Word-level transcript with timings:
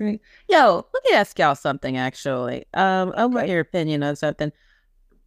Yo, 0.00 0.86
let 0.94 1.04
me 1.04 1.12
ask 1.14 1.38
y'all 1.38 1.54
something. 1.54 1.96
Actually, 1.96 2.64
um, 2.74 3.12
I 3.16 3.26
want 3.26 3.48
your 3.48 3.60
opinion 3.60 4.02
on 4.02 4.16
something. 4.16 4.50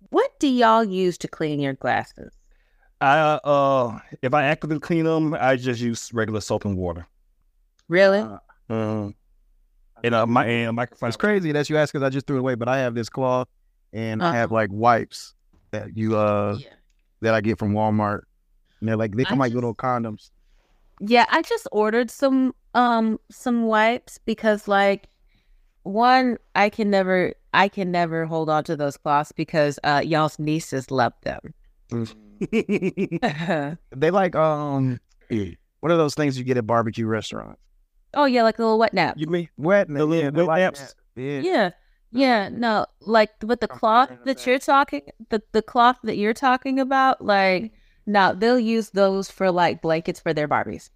What 0.10 0.32
do 0.40 0.48
y'all 0.48 0.84
use 0.84 1.18
to 1.20 1.28
clean 1.28 1.60
your 1.60 1.74
glasses? 1.74 2.34
I 3.00 3.18
uh, 3.44 4.00
if 4.22 4.34
I 4.34 4.46
actively 4.46 4.80
clean 4.80 5.06
them, 5.06 5.36
I 5.40 5.56
just 5.58 5.80
use 5.82 6.12
regular 6.14 6.42
soap 6.42 6.66
and 6.66 6.78
water. 6.78 7.06
Really? 7.88 8.20
Uh, 8.20 8.38
Um, 8.70 9.16
and 10.04 10.16
uh, 10.16 10.26
my 10.26 10.46
and 10.46 10.76
microphone. 10.76 11.08
It's 11.10 11.18
crazy 11.18 11.52
that 11.52 11.70
you 11.70 11.78
ask 11.78 11.94
because 11.94 12.06
I 12.06 12.10
just 12.10 12.26
threw 12.26 12.38
it 12.38 12.40
away, 12.40 12.56
but 12.56 12.68
I 12.68 12.80
have 12.80 12.96
this 12.96 13.10
cloth 13.10 13.48
and 13.92 14.24
I 14.24 14.34
have 14.36 14.52
Uh-huh. 14.52 14.56
like 14.56 14.70
wipes 14.72 15.34
that 15.72 15.96
you 15.96 16.18
uh 16.18 16.58
yeah. 16.60 16.68
that 17.22 17.34
I 17.34 17.42
get 17.42 17.60
from 17.60 17.74
Walmart. 17.74 18.22
And 18.80 18.90
they're 18.90 18.98
like 18.98 19.16
they 19.16 19.24
I 19.24 19.30
come 19.30 19.40
like 19.40 19.50
just- 19.50 19.56
little 19.56 19.76
condoms. 19.76 20.32
Yeah, 21.00 21.26
I 21.30 21.42
just 21.42 21.68
ordered 21.72 22.12
some 22.12 22.54
um 22.74 23.20
some 23.30 23.64
wipes 23.64 24.20
because 24.26 24.68
like 24.68 25.08
one 25.84 26.38
I 26.56 26.70
can 26.70 26.90
never 26.90 27.34
I 27.54 27.68
can 27.68 27.92
never 27.92 28.26
hold 28.26 28.50
on 28.50 28.64
to 28.66 28.76
those 28.76 28.98
cloths 28.98 29.32
because 29.32 29.80
uh 29.84 30.02
y'all's 30.04 30.40
nieces 30.40 30.92
love 30.92 31.14
them. 31.24 31.54
They 32.52 34.12
like 34.12 34.36
um 34.36 35.00
what 35.80 35.92
are 35.92 35.98
those 35.98 36.16
things 36.16 36.38
you 36.38 36.44
get 36.44 36.58
at 36.58 36.68
barbecue 36.68 37.06
restaurants? 37.06 37.60
oh 38.16 38.26
yeah, 38.26 38.44
like 38.44 38.60
a 38.60 38.62
little 38.62 38.80
wet 38.80 38.94
nap. 38.94 39.16
you 39.18 39.28
mean 39.28 39.50
Wet 39.58 39.88
The 39.88 40.06
little 40.06 40.16
yeah, 40.16 40.30
they 40.30 40.42
wet 40.42 40.48
like 40.48 40.60
naps? 40.60 40.96
Yeah. 41.16 41.40
Yeah. 41.40 41.70
Yeah, 42.16 42.50
no, 42.50 42.86
like 43.02 43.32
with 43.44 43.60
the 43.60 43.68
cloth 43.68 44.10
that 44.10 44.26
that. 44.26 44.46
you're 44.46 44.60
talking 44.60 45.02
the 45.30 45.42
the 45.52 45.64
cloth 45.64 45.98
that 46.04 46.16
you're 46.16 46.36
talking 46.36 46.80
about, 46.80 47.26
like 47.26 47.72
no, 48.06 48.34
they'll 48.34 48.60
use 48.60 48.90
those 48.92 49.30
for 49.32 49.52
like 49.52 49.82
blankets 49.82 50.20
for 50.20 50.34
their 50.34 50.48
Barbies. 50.48 50.90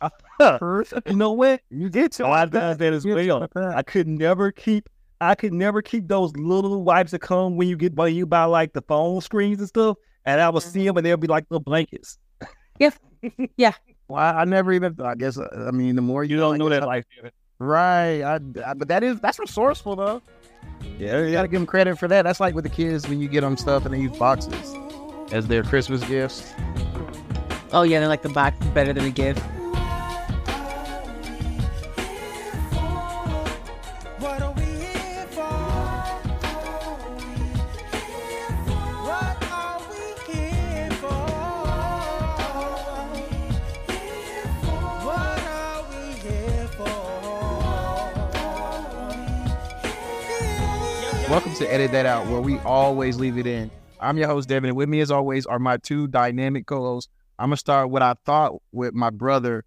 you 0.40 1.14
know 1.14 1.32
what? 1.32 1.60
You 1.70 1.88
get 1.88 2.12
to 2.12 2.24
Oh, 2.24 2.32
I 2.32 2.46
done 2.46 2.76
that 2.78 2.92
as 2.92 3.04
well. 3.06 3.48
I 3.56 3.82
could 3.82 4.08
never 4.08 4.50
keep. 4.50 4.88
I 5.20 5.36
could 5.36 5.52
never 5.52 5.80
keep 5.82 6.08
those 6.08 6.34
little 6.36 6.82
wipes 6.82 7.12
that 7.12 7.20
come 7.20 7.56
when 7.56 7.68
you 7.68 7.76
get 7.76 7.94
when 7.94 8.12
you 8.14 8.26
buy 8.26 8.44
like 8.44 8.72
the 8.72 8.82
phone 8.82 9.20
screens 9.20 9.60
and 9.60 9.68
stuff. 9.68 9.96
And 10.24 10.40
I 10.40 10.50
would 10.50 10.62
see 10.64 10.84
them, 10.86 10.96
and 10.96 11.06
they'll 11.06 11.16
be 11.16 11.28
like 11.28 11.44
little 11.50 11.62
blankets. 11.62 12.18
Yep. 12.80 12.94
yeah. 13.56 13.72
Well, 14.08 14.20
I, 14.20 14.40
I 14.40 14.44
never 14.44 14.72
even. 14.72 14.96
I 15.00 15.14
guess. 15.14 15.38
uh, 15.38 15.46
I 15.68 15.70
mean, 15.70 15.94
the 15.94 16.02
more 16.02 16.24
you, 16.24 16.34
You 16.34 16.40
don't 16.40 16.58
know 16.58 16.68
that 16.68 16.82
I- 16.82 16.86
life. 16.86 17.04
right? 17.60 18.22
I, 18.22 18.40
I- 18.66 18.74
but 18.74 18.88
that 18.88 19.04
is 19.04 19.20
that's 19.20 19.38
resourceful 19.38 19.94
though. 19.94 20.20
Yeah, 20.98 21.22
You 21.24 21.32
gotta 21.32 21.46
give 21.48 21.60
them 21.60 21.66
credit 21.66 21.96
for 21.98 22.08
that. 22.08 22.22
That's 22.22 22.40
like 22.40 22.54
with 22.56 22.64
the 22.64 22.70
kids 22.70 23.08
when 23.08 23.20
you 23.20 23.28
get 23.28 23.42
them 23.42 23.56
stuff 23.56 23.84
and 23.84 23.94
they 23.94 24.00
use 24.00 24.16
boxes 24.16 24.74
as 25.32 25.46
their 25.46 25.62
Christmas 25.62 26.04
gifts. 26.04 26.52
Oh 27.72 27.82
yeah, 27.82 28.00
they're 28.00 28.08
like 28.08 28.20
the 28.22 28.28
box 28.28 28.56
better 28.66 28.92
than 28.92 29.06
a 29.06 29.10
gift. 29.10 29.40
What 34.18 34.42
are 34.42 34.52
we 34.52 34.62
here 34.62 35.26
for? 35.30 35.42
What 39.08 39.42
are 39.50 39.80
we 39.88 40.14
here 40.32 40.90
for? 41.00 41.22
What 45.06 45.42
are 45.48 45.82
we 45.90 46.12
here 46.20 46.68
for? 46.76 46.92
Welcome 51.30 51.54
to 51.54 51.72
Edit 51.72 51.90
That 51.92 52.04
Out, 52.04 52.26
where 52.26 52.42
we 52.42 52.58
always 52.58 53.16
leave 53.18 53.38
it 53.38 53.46
in. 53.46 53.70
I'm 54.02 54.18
your 54.18 54.28
host, 54.28 54.48
Devin, 54.48 54.68
and 54.68 54.76
with 54.76 54.88
me, 54.88 55.00
as 55.00 55.10
always, 55.10 55.46
are 55.46 55.58
my 55.58 55.76
two 55.76 56.08
dynamic 56.08 56.66
co 56.66 56.80
hosts. 56.80 57.10
I'm 57.38 57.48
going 57.48 57.54
to 57.56 57.60
start 57.60 57.90
what 57.90 58.02
I 58.02 58.14
thought 58.24 58.60
with 58.72 58.94
my 58.94 59.10
brother 59.10 59.64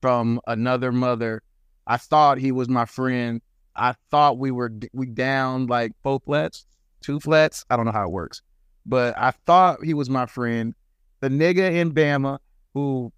from 0.00 0.40
another 0.46 0.92
mother. 0.92 1.42
I 1.86 1.96
thought 1.96 2.38
he 2.38 2.52
was 2.52 2.68
my 2.68 2.84
friend. 2.84 3.40
I 3.74 3.94
thought 4.10 4.38
we 4.38 4.50
were 4.50 4.72
we 4.92 5.06
down 5.06 5.66
like 5.66 5.92
four 6.02 6.20
flats, 6.24 6.66
two 7.00 7.20
flats. 7.20 7.64
I 7.70 7.76
don't 7.76 7.86
know 7.86 7.92
how 7.92 8.04
it 8.04 8.10
works, 8.10 8.42
but 8.84 9.16
I 9.16 9.32
thought 9.46 9.84
he 9.84 9.94
was 9.94 10.10
my 10.10 10.26
friend. 10.26 10.74
The 11.20 11.28
nigga 11.28 11.72
in 11.72 11.92
Bama 11.92 12.38
who 12.74 13.12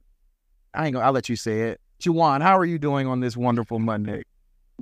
I 0.75 0.87
ain't 0.87 0.95
gonna. 0.95 1.07
I'll 1.07 1.13
let 1.13 1.29
you 1.29 1.37
say 1.37 1.63
it. 1.63 1.81
Juwan, 2.01 2.43
how 2.43 2.57
are 2.57 2.65
you 2.65 2.79
doing 2.79 3.07
on 3.07 3.21
this 3.21 3.37
wonderful 3.37 3.79
Monday? 3.79 4.23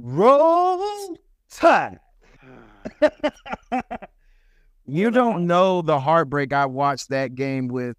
roll 0.00 1.17
tide. 1.50 1.99
You 4.88 5.10
don't 5.10 5.47
know 5.47 5.82
the 5.82 6.00
heartbreak 6.00 6.54
I 6.54 6.65
watched 6.65 7.10
that 7.10 7.34
game 7.34 7.69
with 7.69 7.94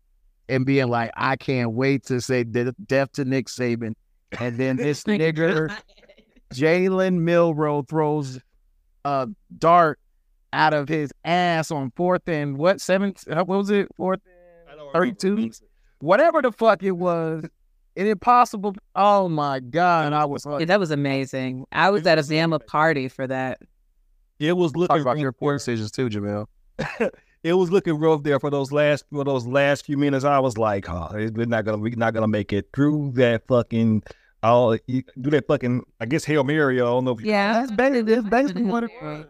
and 0.50 0.66
being 0.66 0.88
like, 0.88 1.12
I 1.16 1.36
can't 1.36 1.74
wait 1.74 2.04
to 2.06 2.20
say 2.20 2.44
de- 2.44 2.74
death 2.88 3.12
to 3.14 3.26
Nick 3.26 3.46
Saban. 3.46 3.94
And 4.40 4.58
then 4.58 4.76
this 4.78 5.04
nigger, 5.04 5.72
Jalen 6.52 7.20
Milroe, 7.20 7.84
throws 7.84 8.40
a 9.06 9.28
dart 9.56 10.00
out 10.52 10.74
of 10.74 10.90
his 10.90 11.12
ass 11.24 11.70
on 11.70 11.92
fourth 11.96 12.28
and 12.28 12.58
what, 12.58 12.82
seventh? 12.82 13.24
uh, 13.30 13.44
What 13.44 13.60
was 13.60 13.70
it? 13.70 13.88
Fourth 13.96 14.22
and 14.68 14.80
32? 14.94 15.52
Whatever 16.00 16.42
the 16.42 16.52
fuck 16.52 16.82
it 16.82 16.92
was. 16.92 17.46
An 17.96 18.08
impossible. 18.08 18.76
Oh 18.96 19.30
my 19.30 19.60
God. 19.60 20.14
I 20.14 20.26
was 20.26 20.46
Yeah, 20.48 20.66
that 20.66 20.80
was 20.80 20.90
amazing. 20.90 21.66
I 21.72 21.92
was 21.92 22.08
at 22.08 22.18
a 22.18 22.22
Bama 22.22 22.66
party 22.66 23.10
for 23.10 23.28
that. 23.28 23.60
It 24.40 24.54
was 24.54 24.72
talk 24.72 24.80
looking 24.80 25.02
about 25.02 25.20
your 25.20 25.34
poor 25.34 25.54
decisions 25.54 25.92
too, 25.92 26.10
Jamel. 26.10 26.46
it 27.44 27.54
was 27.54 27.72
looking 27.72 27.94
rough 28.00 28.24
there 28.24 28.40
for 28.40 28.50
those 28.50 28.72
last 28.72 29.06
for 29.12 29.24
those 29.24 29.46
last 29.46 29.86
few 29.86 29.98
minutes. 29.98 30.26
I 30.26 30.40
was 30.40 30.58
like, 30.58 30.90
oh, 30.90 31.10
we're 31.14 31.46
not 31.46 31.66
gonna 31.66 31.78
we're 31.78 31.96
not 31.96 32.14
gonna 32.14 32.28
make 32.28 32.52
it 32.54 32.70
through 32.74 33.14
that 33.16 33.48
fucking 33.48 34.04
all 34.42 34.78
do 34.88 35.04
that 35.32 35.48
fucking 35.48 35.84
I 36.00 36.06
guess 36.06 36.24
Hail 36.26 36.44
Mary. 36.44 36.82
I 36.82 36.86
don't 36.86 37.06
know 37.06 37.12
if 37.12 37.22
you, 37.22 37.28
Yeah, 37.32 37.54
That's 37.54 37.72
basically, 37.72 38.16
that's 38.16 38.30
basically 38.30 38.64
what 38.64 38.84
it 38.86 38.92
was. 39.02 39.26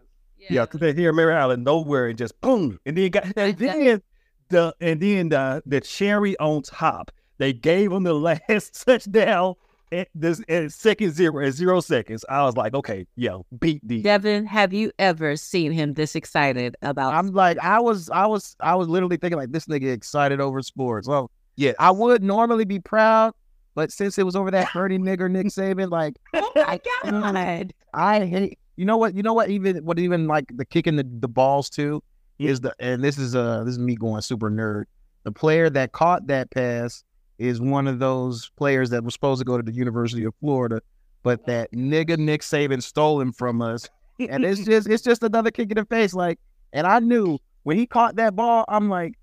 yeah, 0.49 0.65
cause 0.65 0.79
that 0.81 0.95
Hail 0.97 1.13
Mary 1.13 1.33
out 1.33 1.51
of 1.51 1.59
nowhere 1.59 2.07
and 2.07 2.17
just 2.17 2.39
boom, 2.41 2.79
and 2.85 2.97
then 2.97 3.09
got 3.11 3.25
and 3.35 3.57
then 3.57 4.01
the 4.49 4.75
and 4.79 4.99
then 4.99 5.29
the 5.29 5.63
the 5.65 5.81
cherry 5.81 6.37
on 6.39 6.61
top. 6.61 7.11
They 7.37 7.53
gave 7.53 7.91
him 7.91 8.03
the 8.03 8.13
last 8.49 8.85
touchdown 8.85 9.55
at 9.91 10.07
this 10.13 10.41
at 10.49 10.71
second 10.71 11.11
zero 11.11 11.45
at 11.45 11.53
zero 11.53 11.79
seconds. 11.79 12.25
I 12.29 12.43
was 12.43 12.55
like, 12.55 12.73
okay, 12.73 13.05
yo, 13.15 13.45
beat 13.59 13.81
the 13.87 14.01
Devin, 14.01 14.45
have 14.45 14.73
you 14.73 14.91
ever 14.99 15.35
seen 15.35 15.71
him 15.71 15.93
this 15.93 16.15
excited 16.15 16.75
about? 16.81 17.13
I'm 17.13 17.31
like, 17.31 17.57
I 17.59 17.79
was, 17.79 18.09
I 18.09 18.25
was, 18.25 18.55
I 18.59 18.75
was 18.75 18.87
literally 18.87 19.17
thinking 19.17 19.37
like, 19.37 19.51
this 19.51 19.65
nigga 19.65 19.91
excited 19.91 20.39
over 20.39 20.61
sports. 20.61 21.07
Well, 21.07 21.31
yeah. 21.55 21.73
I 21.79 21.91
would 21.91 22.23
normally 22.23 22.65
be 22.65 22.79
proud, 22.79 23.33
but 23.75 23.91
since 23.91 24.17
it 24.17 24.23
was 24.23 24.35
over 24.35 24.51
that 24.51 24.69
dirty 24.73 24.97
nigger 24.97 25.29
Nick 25.29 25.47
Saban, 25.47 25.89
like, 25.89 26.15
oh 26.33 26.51
my 26.55 26.79
god! 27.03 27.73
I 27.93 28.25
hate. 28.25 28.59
You 28.75 28.85
know 28.85 28.97
what? 28.97 29.13
You 29.13 29.23
know 29.23 29.33
what? 29.33 29.49
Even 29.49 29.83
what 29.83 29.99
even 29.99 30.27
like 30.27 30.45
the 30.55 30.65
kicking 30.65 30.95
the, 30.95 31.05
the 31.19 31.27
balls 31.27 31.69
too 31.69 32.01
is 32.37 32.61
the 32.61 32.73
and 32.79 33.03
this 33.03 33.17
is 33.17 33.35
uh 33.35 33.63
this 33.65 33.73
is 33.73 33.79
me 33.79 33.95
going 33.95 34.21
super 34.21 34.49
nerd. 34.49 34.85
The 35.23 35.33
player 35.33 35.69
that 35.69 35.91
caught 35.91 36.27
that 36.27 36.49
pass 36.49 37.03
is 37.39 37.59
one 37.61 37.87
of 37.87 37.99
those 37.99 38.51
players 38.57 38.89
that 38.91 39.03
was 39.03 39.13
supposed 39.13 39.39
to 39.39 39.45
go 39.45 39.57
to 39.57 39.63
the 39.63 39.71
University 39.73 40.23
of 40.25 40.33
Florida, 40.39 40.81
but 41.23 41.45
that 41.47 41.71
nigga 41.71 42.17
Nick 42.17 42.41
Saban 42.41 42.83
stole 42.83 43.19
him 43.19 43.31
from 43.31 43.61
us. 43.61 43.87
And 44.19 44.43
it's 44.45 44.59
just 44.65 44.87
it's 44.89 45.01
just 45.03 45.23
another 45.23 45.49
kick 45.51 45.71
in 45.71 45.75
the 45.77 45.85
face. 45.85 46.13
Like, 46.13 46.39
and 46.73 46.85
I 46.85 46.99
knew 46.99 47.39
when 47.63 47.77
he 47.77 47.85
caught 47.87 48.17
that 48.17 48.35
ball, 48.35 48.65
I'm 48.67 48.89
like, 48.89 49.13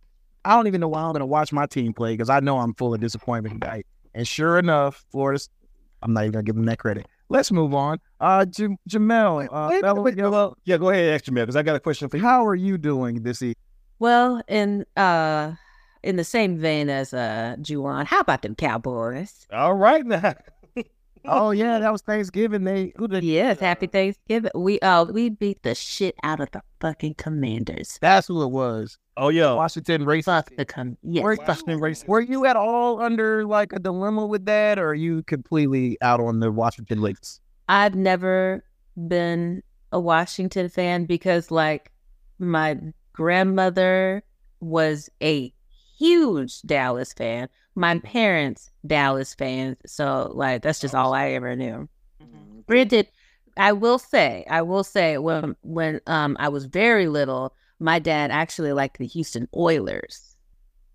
I 0.45 0.55
don't 0.57 0.67
even 0.67 0.81
know 0.81 0.89
why 0.89 1.03
I'm 1.03 1.13
gonna 1.13 1.27
watch 1.27 1.53
my 1.53 1.67
team 1.67 1.93
play 1.93 2.15
because 2.15 2.31
I 2.31 2.41
know 2.41 2.59
I'm 2.59 2.75
full 2.75 2.95
of 2.95 3.01
disappointment 3.01 3.61
tonight. 3.61 3.87
And 4.15 4.27
sure 4.27 4.59
enough, 4.59 5.05
Florida's 5.13 5.49
I'm 6.03 6.13
not 6.13 6.23
even 6.23 6.33
gonna 6.33 6.43
give 6.45 6.55
them 6.57 6.65
that 6.67 6.79
credit. 6.79 7.07
Let's 7.29 7.51
move 7.51 7.75
on. 7.75 7.99
Uh, 8.21 8.45
Jam- 8.47 8.77
Jamel, 8.89 9.49
uh, 9.51 9.69
Wait, 9.71 9.81
fellow- 9.81 10.03
wait, 10.03 10.17
well, 10.17 10.57
yeah, 10.65 10.77
go 10.77 10.91
ahead, 10.91 11.07
and 11.07 11.15
ask 11.15 11.29
man, 11.31 11.43
because 11.45 11.57
I 11.57 11.63
got 11.63 11.75
a 11.75 11.81
question 11.81 12.09
for 12.09 12.17
you. 12.19 12.23
how 12.23 12.47
are 12.47 12.55
you 12.55 12.79
doing 12.79 13.23
this 13.23 13.43
evening? 13.43 13.57
Well, 13.99 14.43
in 14.47 14.85
uh, 14.97 15.53
in 16.07 16.17
the 16.17 16.25
same 16.25 16.57
vein 16.57 16.89
as 16.89 17.13
uh, 17.13 17.57
Juwan, 17.61 18.07
how 18.07 18.21
about 18.21 18.43
them 18.43 18.55
Cowboys? 18.55 19.47
All 19.53 19.75
right 19.75 20.07
now. 20.07 20.35
Oh 21.29 21.51
yeah, 21.51 21.81
that 21.81 21.91
was 21.91 22.03
Thanksgiving. 22.03 22.63
They 22.63 22.93
who 22.95 23.09
did 23.09 23.25
Yes, 23.25 23.59
happy 23.59 23.89
Thanksgiving. 23.89 24.53
We 24.55 24.79
uh, 24.79 25.07
we 25.07 25.29
beat 25.29 25.61
the 25.65 25.75
shit 25.75 26.15
out 26.23 26.39
of 26.39 26.53
the 26.53 26.63
fucking 26.81 27.15
Commanders. 27.15 27.99
That's 28.01 28.29
who 28.29 28.45
it 28.45 28.53
was. 28.53 28.97
Oh 29.17 29.31
yeah. 29.31 29.53
Washington 29.55 30.05
race. 30.05 30.27
Fuck 30.27 30.55
the 30.57 30.65
com. 30.65 30.97
Yes. 31.03 31.25
Were, 31.25 31.37
Washington 31.45 31.81
racist. 31.81 32.07
were 32.07 32.21
you 32.21 32.47
at 32.47 32.55
all 32.55 33.03
under 33.03 33.45
like 33.45 33.73
a 33.73 33.81
dilemma 33.81 34.25
with 34.25 34.45
that, 34.45 34.79
or 34.79 34.91
are 34.91 34.95
you 34.95 35.25
completely 35.25 35.99
out 36.01 36.21
on 36.21 36.39
the 36.39 36.53
Washington 36.53 37.01
Lakes? 37.01 37.41
I've 37.69 37.97
never 37.97 38.63
been 39.09 39.65
a 39.91 39.99
Washington 39.99 40.69
fan 40.69 41.07
because, 41.07 41.51
like, 41.51 41.91
my 42.39 42.79
grandmother 43.13 44.23
was 44.61 45.11
a 45.23 45.53
huge 45.97 46.63
Dallas 46.63 47.13
fan. 47.13 47.49
My 47.75 47.99
parents, 47.99 48.71
Dallas 48.87 49.35
fans. 49.35 49.77
So, 49.87 50.31
like, 50.35 50.63
that's 50.63 50.81
just 50.81 50.95
all 50.95 51.13
I 51.15 51.31
ever 51.31 51.55
knew. 51.57 51.89
Granted, 52.67 53.09
I 53.57 53.73
will 53.73 53.99
say, 53.99 54.45
I 54.51 54.63
will 54.63 54.85
say, 54.85 55.19
when 55.19 55.57
when 55.63 56.01
um 56.07 56.37
I 56.41 56.49
was 56.49 56.67
very 56.67 57.09
little, 57.09 57.55
my 57.79 57.99
dad 57.99 58.31
actually 58.31 58.73
liked 58.73 58.99
the 58.99 59.07
Houston 59.07 59.49
Oilers. 59.55 60.37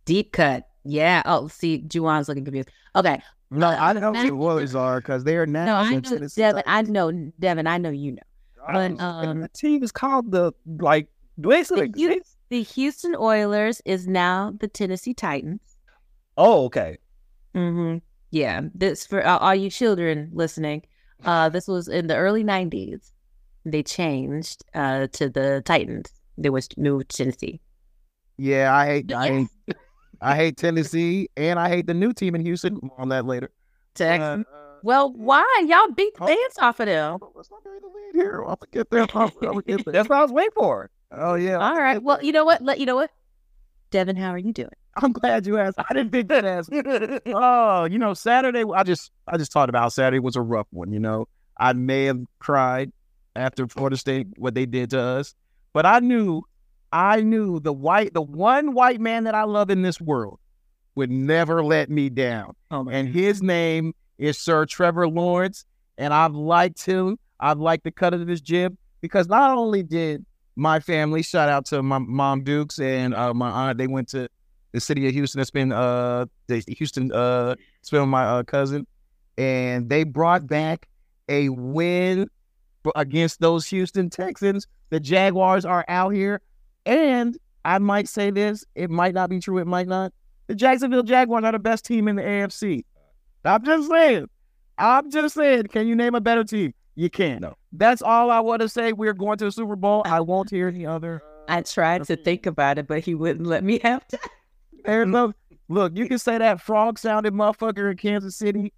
Deep 0.06 0.32
cut, 0.34 0.68
yeah. 0.84 1.22
Oh, 1.26 1.48
see, 1.48 1.82
Juwan's 1.88 2.28
looking 2.28 2.44
confused. 2.44 2.70
Okay, 2.96 3.22
No, 3.52 3.68
I 3.68 3.94
don't 3.94 4.02
know 4.02 4.08
who 4.10 4.14
Matt- 4.14 4.28
the 4.28 4.34
Oilers 4.34 4.76
are 4.76 5.00
because 5.00 5.24
they 5.24 5.38
are 5.38 5.46
now. 5.46 5.66
No, 5.66 5.76
I 5.76 5.96
know 5.96 6.28
Devin. 6.36 6.64
I 6.66 6.82
know 6.82 7.12
Devin. 7.40 7.68
I 7.68 7.78
know 7.78 7.90
you 7.90 8.12
know. 8.14 8.22
But 8.72 9.00
um, 9.00 9.42
the 9.42 9.48
team 9.50 9.84
is 9.84 9.92
called 9.92 10.32
the 10.32 10.52
like 10.66 11.08
basically. 11.40 11.88
the, 11.90 12.02
Hu- 12.16 12.22
the 12.52 12.62
Houston 12.64 13.16
Oilers 13.16 13.82
is 13.86 14.06
now 14.08 14.54
the 14.60 14.68
Tennessee 14.68 15.14
Titans. 15.16 15.62
oh, 16.38 16.66
okay. 16.66 16.98
Mm-hmm. 17.56 17.98
Yeah, 18.30 18.62
this 18.76 19.08
for 19.08 19.26
uh, 19.26 19.38
all 19.40 19.56
you 19.56 19.70
children 19.70 20.30
listening. 20.34 20.84
Uh, 21.26 21.50
this 21.50 21.68
was 21.68 21.88
in 21.88 22.08
the 22.08 22.16
early 22.16 22.44
'90s. 22.44 23.12
They 23.66 23.84
changed 23.84 24.64
uh 24.74 25.08
to 25.14 25.30
the 25.30 25.62
Titans. 25.66 26.12
They 26.38 26.50
was 26.50 26.68
new 26.78 27.04
Tennessee. 27.04 27.60
Yeah, 28.38 28.74
I 28.74 28.86
hate, 28.86 29.12
I 29.14 29.28
hate, 29.28 29.48
I 30.22 30.36
hate 30.36 30.58
Tennessee, 30.58 31.30
and 31.38 31.60
I 31.60 31.70
hate 31.70 31.88
the 31.88 31.94
new 31.94 32.12
team 32.14 32.36
in 32.36 32.42
Houston. 32.46 32.80
More 32.82 33.00
on 33.00 33.10
that 33.10 33.26
later. 33.26 33.52
Texans. 33.96 34.46
Uh, 34.52 34.56
uh, 34.56 34.76
well, 34.84 35.12
why 35.14 35.46
y'all 35.68 35.94
beat 35.94 36.16
the 36.16 36.24
Oh. 36.24 36.28
fans 36.28 36.58
off 36.60 36.80
of 36.80 36.88
them? 36.88 37.20
let's 37.36 37.52
not 37.52 37.64
bury 37.64 37.80
the 37.80 37.88
lead 37.88 38.16
here. 38.16 38.42
I'm 38.42 38.56
gonna 38.56 38.72
get 38.72 38.90
there. 38.90 39.06
I'm 39.14 39.32
gonna 39.42 39.62
get 39.62 39.86
there. 39.86 39.92
That's 39.94 40.10
what 40.10 40.18
I 40.20 40.22
was 40.24 40.32
waiting 40.32 40.52
for. 40.56 40.90
Oh 41.12 41.36
yeah. 41.36 41.58
All 41.58 41.78
right. 41.78 42.02
Well, 42.02 42.24
you 42.24 42.32
know 42.32 42.46
what? 42.46 42.62
Let 42.62 42.80
you 42.80 42.86
know 42.86 42.96
what. 42.96 43.12
Devin, 43.92 44.16
how 44.16 44.30
are 44.30 44.38
you 44.38 44.54
doing? 44.54 44.70
I'm 44.96 45.12
glad 45.12 45.46
you 45.46 45.58
asked. 45.58 45.78
I 45.78 45.94
didn't 45.94 46.12
think 46.12 46.30
that 46.30 46.46
asked. 46.46 46.72
oh, 47.28 47.86
you 47.86 48.00
know, 48.00 48.14
Saturday. 48.14 48.64
I 48.74 48.84
just, 48.84 49.12
I 49.28 49.38
just 49.38 49.52
talked 49.52 49.70
about 49.70 49.94
Saturday 49.94 50.20
was 50.20 50.36
a 50.36 50.42
rough 50.42 50.68
one. 50.72 50.92
You 50.92 51.00
know, 51.00 51.28
I 51.58 51.74
may 51.74 52.06
have 52.06 52.22
cried 52.40 52.92
after 53.36 53.68
Florida 53.68 53.98
State 53.98 54.28
what 54.38 54.56
they 54.56 54.66
did 54.66 54.90
to 54.92 55.00
us, 55.00 55.36
but 55.74 55.86
I 55.86 56.00
knew, 56.00 56.44
I 56.92 57.22
knew 57.22 57.60
the 57.60 57.74
white, 57.74 58.14
the 58.14 58.22
one 58.22 58.74
white 58.74 59.00
man 59.00 59.26
that 59.26 59.36
I 59.36 59.44
love 59.44 59.70
in 59.70 59.82
this 59.82 60.00
world 60.02 60.40
would 60.96 61.12
never 61.12 61.64
let 61.64 61.90
me 61.90 62.10
down, 62.10 62.54
Oh 62.70 62.88
and 62.90 63.08
his 63.08 63.42
name 63.42 63.94
is 64.18 64.38
Sir 64.38 64.66
Trevor 64.66 65.08
Lawrence, 65.08 65.64
and 65.98 66.14
I've 66.14 66.34
liked 66.34 66.86
him. 66.86 67.18
I've 67.40 67.60
liked 67.60 67.86
the 67.86 67.92
cut 67.92 68.14
of 68.14 68.28
his 68.28 68.42
jib 68.42 68.78
because 69.00 69.28
not 69.28 69.58
only 69.58 69.84
did 69.84 70.26
my 70.56 70.80
family 70.80 71.22
shout 71.22 71.50
out 71.50 71.66
to 71.68 71.82
my 71.82 71.98
mom 72.00 72.44
Dukes 72.44 72.80
and 72.80 73.14
uh, 73.14 73.34
my 73.34 73.50
aunt, 73.50 73.78
they 73.78 73.88
went 73.88 74.10
to 74.10 74.28
the 74.72 74.80
city 74.80 75.08
of 75.08 75.14
Houston. 75.14 75.40
That's 75.40 75.52
been 75.52 75.72
uh 75.72 76.26
the 76.48 76.64
Houston 76.68 77.12
uh 77.12 77.56
it's 77.80 77.90
been 77.90 78.08
my 78.10 78.26
uh, 78.26 78.44
cousin, 78.44 78.86
and 79.38 79.90
they 79.90 80.04
brought 80.04 80.48
back 80.48 80.88
a 81.30 81.50
win 81.50 82.28
against 82.96 83.40
those 83.40 83.66
Houston 83.68 84.10
Texans. 84.10 84.68
The 84.90 85.00
Jaguars 85.00 85.66
are 85.66 85.86
out 85.88 86.10
here, 86.10 86.42
and 86.86 87.38
I 87.66 87.80
might 87.80 88.08
say 88.08 88.32
this: 88.32 88.66
it 88.76 88.90
might 88.90 89.14
not 89.14 89.30
be 89.30 89.40
true, 89.40 89.58
it 89.58 89.68
might 89.68 89.88
not. 89.88 90.14
The 90.48 90.56
Jacksonville 90.56 91.04
Jaguars 91.04 91.46
are 91.46 91.52
the 91.54 91.60
best 91.60 91.86
team 91.86 92.08
in 92.08 92.18
the 92.18 92.24
AFC. 92.24 92.84
I'm 93.46 93.64
just 93.64 93.90
saying. 93.90 94.28
I'm 94.78 95.10
just 95.10 95.36
saying. 95.36 95.68
Can 95.68 95.88
you 95.88 95.96
name 95.96 96.16
a 96.16 96.22
better 96.22 96.44
team? 96.44 96.74
You 96.96 97.10
can't. 97.10 97.42
No. 97.42 97.56
That's 97.72 98.02
all 98.02 98.30
I 98.30 98.40
want 98.40 98.62
to 98.62 98.70
say. 98.70 98.94
We're 98.94 99.14
going 99.14 99.38
to 99.38 99.46
the 99.46 99.52
Super 99.52 99.76
Bowl. 99.76 100.04
I 100.06 100.20
won't 100.20 100.50
hear 100.50 100.68
any 100.68 100.86
other. 100.86 101.22
I 101.48 101.62
tried 101.62 102.06
to 102.06 102.16
think 102.16 102.46
about 102.46 102.78
it, 102.78 102.88
but 102.88 103.00
he 103.00 103.16
wouldn't 103.16 103.48
let 103.48 103.64
me 103.64 103.80
have 103.84 104.08
to. 104.10 104.20
There's 104.86 105.08
no 105.08 105.34
look. 105.70 105.96
You 105.96 106.08
can 106.08 106.20
say 106.20 106.38
that 106.38 106.62
frog 106.62 107.00
sounded 107.00 107.34
motherfucker 107.34 107.92
in 107.92 107.98
Kansas 107.98 108.36
City 108.36 108.74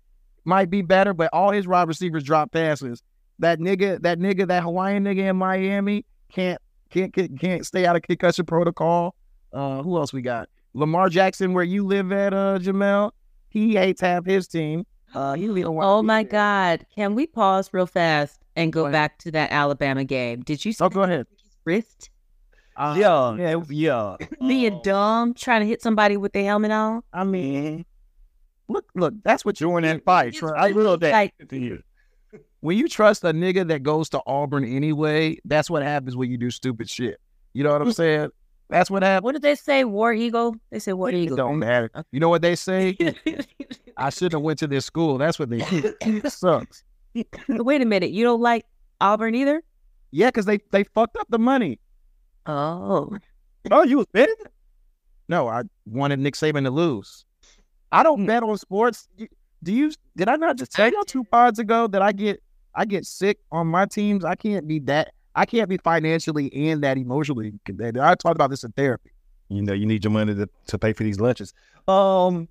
might 0.45 0.69
be 0.69 0.81
better, 0.81 1.13
but 1.13 1.30
all 1.33 1.51
his 1.51 1.68
wide 1.68 1.88
receivers 1.88 2.24
drop 2.24 2.51
passes. 2.51 3.01
That 3.39 3.60
nigga, 3.60 4.01
that 4.01 4.19
nigga, 4.19 4.48
that 4.48 4.63
Hawaiian 4.63 5.04
nigga 5.04 5.30
in 5.30 5.38
Miami 5.38 6.06
can't 6.31 6.59
can't 6.89 7.13
can't, 7.13 7.39
can't 7.39 7.66
stay 7.66 7.86
out 7.86 7.95
of 7.95 8.04
concussion 8.04 8.45
protocol. 8.45 9.16
Uh, 9.51 9.81
who 9.81 9.98
else 9.98 10.13
we 10.13 10.21
got? 10.21 10.50
Lamar 10.74 11.09
Jackson, 11.09 11.54
where 11.54 11.63
you 11.63 11.86
live 11.86 12.12
at, 12.12 12.33
uh, 12.33 12.59
Jamel. 12.59 13.12
He 13.50 13.75
hates 13.75 14.01
half 14.01 14.25
his 14.25 14.48
team. 14.48 14.86
Uh, 15.15 15.33
he 15.33 15.48
Oh 15.63 16.01
my 16.01 16.24
there. 16.24 16.31
God! 16.31 16.86
Can 16.95 17.15
we 17.15 17.27
pause 17.27 17.69
real 17.74 17.86
fast 17.86 18.39
and 18.56 18.71
go 18.74 18.86
Go 18.86 18.92
back 18.92 19.18
to 19.19 19.31
that 19.31 19.51
Alabama 19.51 20.04
game? 20.04 20.42
Did 20.42 20.63
you 20.65 20.74
see 20.74 20.83
Oh, 20.83 20.89
go 20.89 21.04
ahead. 21.04 21.25
his 21.38 21.50
wrist 21.65 22.10
Uh, 22.75 22.95
yeah, 22.98 23.36
yeah. 23.36 23.62
yeah. 23.69 24.18
being 24.48 24.80
dumb, 24.83 25.33
trying 25.33 25.62
to 25.62 25.68
hit 25.68 25.81
somebody 25.81 26.18
with 26.18 26.33
their 26.33 26.44
helmet 26.45 26.71
on? 26.71 27.04
I 27.13 27.24
mean, 27.24 27.86
look, 28.68 28.86
look. 28.95 29.13
That's 29.24 29.45
what 29.45 29.60
you 29.62 29.68
During 29.68 29.83
that 29.83 30.04
fight, 30.04 30.30
It's 30.30 30.42
I 30.44 30.68
really 30.69 30.74
will 30.74 30.98
that 30.98 31.12
like- 31.12 31.33
to 31.50 31.57
you. 31.57 31.83
when 32.62 32.77
you 32.77 32.88
trust 32.88 33.24
a 33.24 33.27
nigga 33.33 33.68
that 33.68 33.83
goes 33.83 34.09
to 34.09 34.21
Auburn 34.25 34.66
anyway, 34.66 35.38
that's 35.45 35.69
what 35.69 35.83
happens 35.83 36.16
when 36.16 36.31
you 36.31 36.38
do 36.38 36.50
stupid 36.50 36.89
shit. 36.89 37.19
You 37.54 37.63
know 37.63 37.71
what 37.74 37.81
I'm 37.81 37.92
saying? 38.04 38.30
That's 38.74 38.90
what 38.90 39.04
happened. 39.04 39.25
What 39.25 39.31
did 39.34 39.44
they 39.44 39.54
say? 39.54 39.84
War 39.84 40.14
Eagle? 40.14 40.56
They 40.72 40.80
said 40.80 40.96
War 40.96 41.10
It 41.10 41.14
Eagle. 41.16 41.38
don't 41.38 41.60
matter. 41.60 41.92
You 42.12 42.20
know 42.20 42.30
what 42.30 42.42
they 42.42 42.56
say? 42.56 42.98
I 43.98 44.10
shouldn't 44.10 44.34
have 44.34 44.42
went 44.42 44.58
to 44.60 44.68
this 44.68 44.84
school. 44.84 45.20
That's 45.20 45.38
what 45.38 45.52
they 45.52 45.58
it 46.02 46.31
sucks. 46.31 46.84
Wait 47.48 47.81
a 47.84 47.86
minute. 47.86 48.10
You 48.10 48.24
don't 48.24 48.42
like 48.42 48.66
Auburn 49.00 49.36
either? 49.36 49.62
Yeah, 50.10 50.30
because 50.30 50.46
they 50.48 50.58
they 50.72 50.86
fucked 50.86 51.18
up 51.18 51.28
the 51.30 51.38
money. 51.38 51.80
Oh. 52.48 53.16
Oh, 53.70 53.84
you 53.84 53.98
was 53.98 54.08
betting? 54.12 54.34
No, 55.30 55.48
I 55.48 55.62
wanted 55.86 56.18
Nick 56.18 56.34
Saban 56.34 56.64
to 56.64 56.72
lose. 56.72 57.26
I 57.92 58.02
don't 58.02 58.22
hmm. 58.22 58.26
bet 58.26 58.42
on 58.42 58.58
sports. 58.58 59.08
Do 59.62 59.72
you? 59.72 59.92
Did 60.18 60.30
I 60.30 60.36
not 60.36 60.58
just 60.58 60.72
tell 60.72 60.92
y'all 60.92 61.04
two 61.04 61.24
pods 61.26 61.60
ago 61.60 61.86
that 61.90 62.02
I 62.02 62.12
get 62.12 62.42
I 62.74 62.86
get 62.86 63.06
sick 63.06 63.38
on 63.52 63.68
my 63.68 63.86
teams? 63.86 64.26
I 64.26 64.34
can't 64.34 64.68
be 64.68 64.80
that. 64.80 65.14
I 65.35 65.45
can't 65.45 65.69
be 65.69 65.77
financially 65.77 66.53
and 66.69 66.83
that 66.83 66.97
emotionally. 66.97 67.53
connected. 67.65 68.01
I 68.01 68.15
talked 68.15 68.35
about 68.35 68.50
this 68.50 68.63
in 68.63 68.71
therapy. 68.74 69.12
You 69.50 69.62
know, 69.62 69.74
you 69.74 69.85
need 69.85 70.03
your 70.03 70.12
money 70.12 70.33
to, 70.35 70.50
to 70.68 70.77
pay 70.77 70.94
for 70.94 71.03
these 71.03 71.19
lunches. 71.19 71.53
Um, 71.88 72.47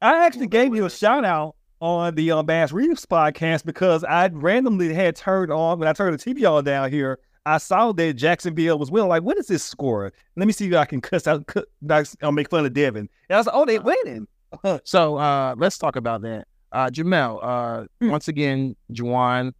I 0.00 0.24
actually 0.26 0.46
gave 0.46 0.74
you 0.74 0.84
a 0.86 0.90
shout 0.90 1.24
out 1.24 1.56
on 1.80 2.14
the 2.14 2.30
uh, 2.30 2.42
Bass 2.42 2.72
Reeves 2.72 3.06
podcast 3.06 3.64
because 3.64 4.04
I 4.04 4.28
randomly 4.28 4.92
had 4.94 5.16
turned 5.16 5.50
on 5.52 5.78
when 5.78 5.88
I 5.88 5.92
turned 5.92 6.18
the 6.18 6.34
TV 6.34 6.50
on 6.50 6.64
down 6.64 6.90
here. 6.90 7.18
I 7.46 7.58
saw 7.58 7.92
that 7.92 8.12
Jacksonville 8.14 8.78
was 8.78 8.90
winning. 8.90 9.08
Like, 9.08 9.22
what 9.22 9.38
is 9.38 9.46
this 9.46 9.62
score? 9.64 10.12
Let 10.36 10.46
me 10.46 10.52
see 10.52 10.68
if 10.68 10.74
I 10.74 10.84
can 10.84 11.00
cuss 11.00 11.26
out, 11.26 11.46
cut, 11.46 11.64
not- 11.80 12.12
I'll 12.22 12.32
make 12.32 12.50
fun 12.50 12.66
of 12.66 12.74
Devin. 12.74 13.08
And 13.28 13.34
I 13.34 13.38
was 13.38 13.46
like, 13.46 13.54
oh, 13.56 13.64
they 13.64 13.78
winning. 13.78 14.26
So 14.84 15.16
uh, 15.16 15.54
let's 15.58 15.76
talk 15.78 15.96
about 15.96 16.22
that. 16.22 16.46
Uh, 16.72 16.88
Jamel, 16.90 17.38
uh, 17.42 17.84
Hmm. 18.00 18.10
once 18.10 18.28
again, 18.28 18.76
Juwan 18.92 19.52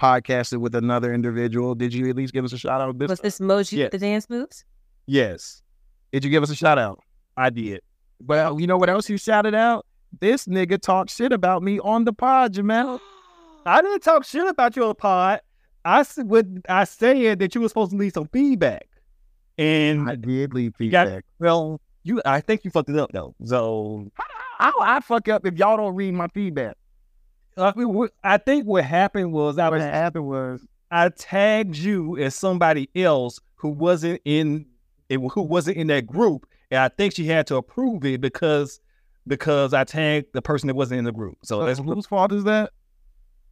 podcasted 0.00 0.58
with 0.58 0.74
another 0.74 1.12
individual. 1.12 1.74
Did 1.74 1.92
you 1.92 2.08
at 2.08 2.16
least 2.16 2.32
give 2.32 2.44
us 2.44 2.52
a 2.52 2.58
shout 2.58 2.80
out? 2.80 2.98
This 2.98 3.08
Was 3.10 3.20
this 3.20 3.38
Moji 3.38 3.72
Yes. 3.78 3.84
with 3.86 3.92
the 3.92 3.98
dance 4.06 4.30
moves? 4.30 4.64
Yes, 5.06 5.62
Did 6.12 6.24
you 6.24 6.30
give 6.30 6.42
us 6.42 6.50
a 6.50 6.54
shout 6.56 6.78
out? 6.78 7.00
I 7.36 7.50
did. 7.50 7.80
Well, 8.24 8.60
you 8.60 8.66
know 8.66 8.76
what 8.76 8.88
else 8.90 9.08
you 9.08 9.16
shouted 9.16 9.54
out? 9.54 9.86
This 10.20 10.46
nigga 10.46 10.80
talked 10.80 11.10
shit 11.10 11.32
about 11.32 11.62
me 11.62 11.78
on 11.80 12.04
the 12.04 12.12
pod, 12.12 12.54
Jamel. 12.54 13.00
I 13.64 13.80
didn't 13.82 14.00
talk 14.00 14.24
shit 14.24 14.46
about 14.46 14.74
you 14.76 14.82
on 14.82 14.88
the 14.88 14.94
pod. 14.94 15.40
I 15.84 16.02
said, 16.02 16.28
I 16.68 16.84
said 16.84 17.38
that 17.38 17.54
you 17.54 17.60
were 17.60 17.68
supposed 17.68 17.92
to 17.92 17.96
leave 17.96 18.12
some 18.12 18.26
feedback. 18.32 18.86
And 19.58 20.08
I 20.10 20.14
did 20.16 20.52
leave 20.54 20.74
You 20.78 20.90
got- 20.90 21.06
feedback. 21.06 21.24
well, 21.38 21.80
you 22.02 22.20
I 22.24 22.40
think 22.40 22.64
you 22.64 22.70
fucked 22.70 22.88
it 22.90 22.96
up 22.98 23.10
though. 23.12 23.34
So 23.44 24.10
How 24.58 24.72
I 24.80 25.00
fuck 25.00 25.28
up 25.28 25.46
if 25.46 25.54
y'all 25.58 25.76
don't 25.76 25.94
read 25.94 26.14
my 26.14 26.28
feedback? 26.28 26.76
I, 27.56 27.72
mean, 27.76 27.92
what- 27.92 28.12
I 28.24 28.38
think 28.38 28.66
what 28.66 28.84
happened 28.84 29.32
was 29.32 29.58
I 29.58 29.64
What 29.68 29.74
was 29.74 29.82
happened 29.82 30.26
was 30.26 30.66
I 30.90 31.08
tagged 31.10 31.76
you 31.76 32.16
as 32.18 32.34
somebody 32.34 32.88
else 32.96 33.38
who 33.56 33.68
wasn't 33.68 34.20
in 34.24 34.66
it, 35.08 35.18
who 35.18 35.42
wasn't 35.42 35.76
in 35.76 35.88
that 35.88 36.06
group, 36.06 36.46
and 36.70 36.80
I 36.80 36.88
think 36.88 37.14
she 37.14 37.26
had 37.26 37.46
to 37.48 37.56
approve 37.56 38.04
it 38.04 38.20
because 38.20 38.80
because 39.26 39.74
I 39.74 39.84
tagged 39.84 40.28
the 40.32 40.42
person 40.42 40.66
that 40.68 40.74
wasn't 40.74 40.98
in 41.00 41.04
the 41.04 41.12
group. 41.12 41.38
So 41.44 41.64
that's 41.64 41.78
whose 41.78 42.06
fault 42.06 42.32
is 42.32 42.44
that? 42.44 42.70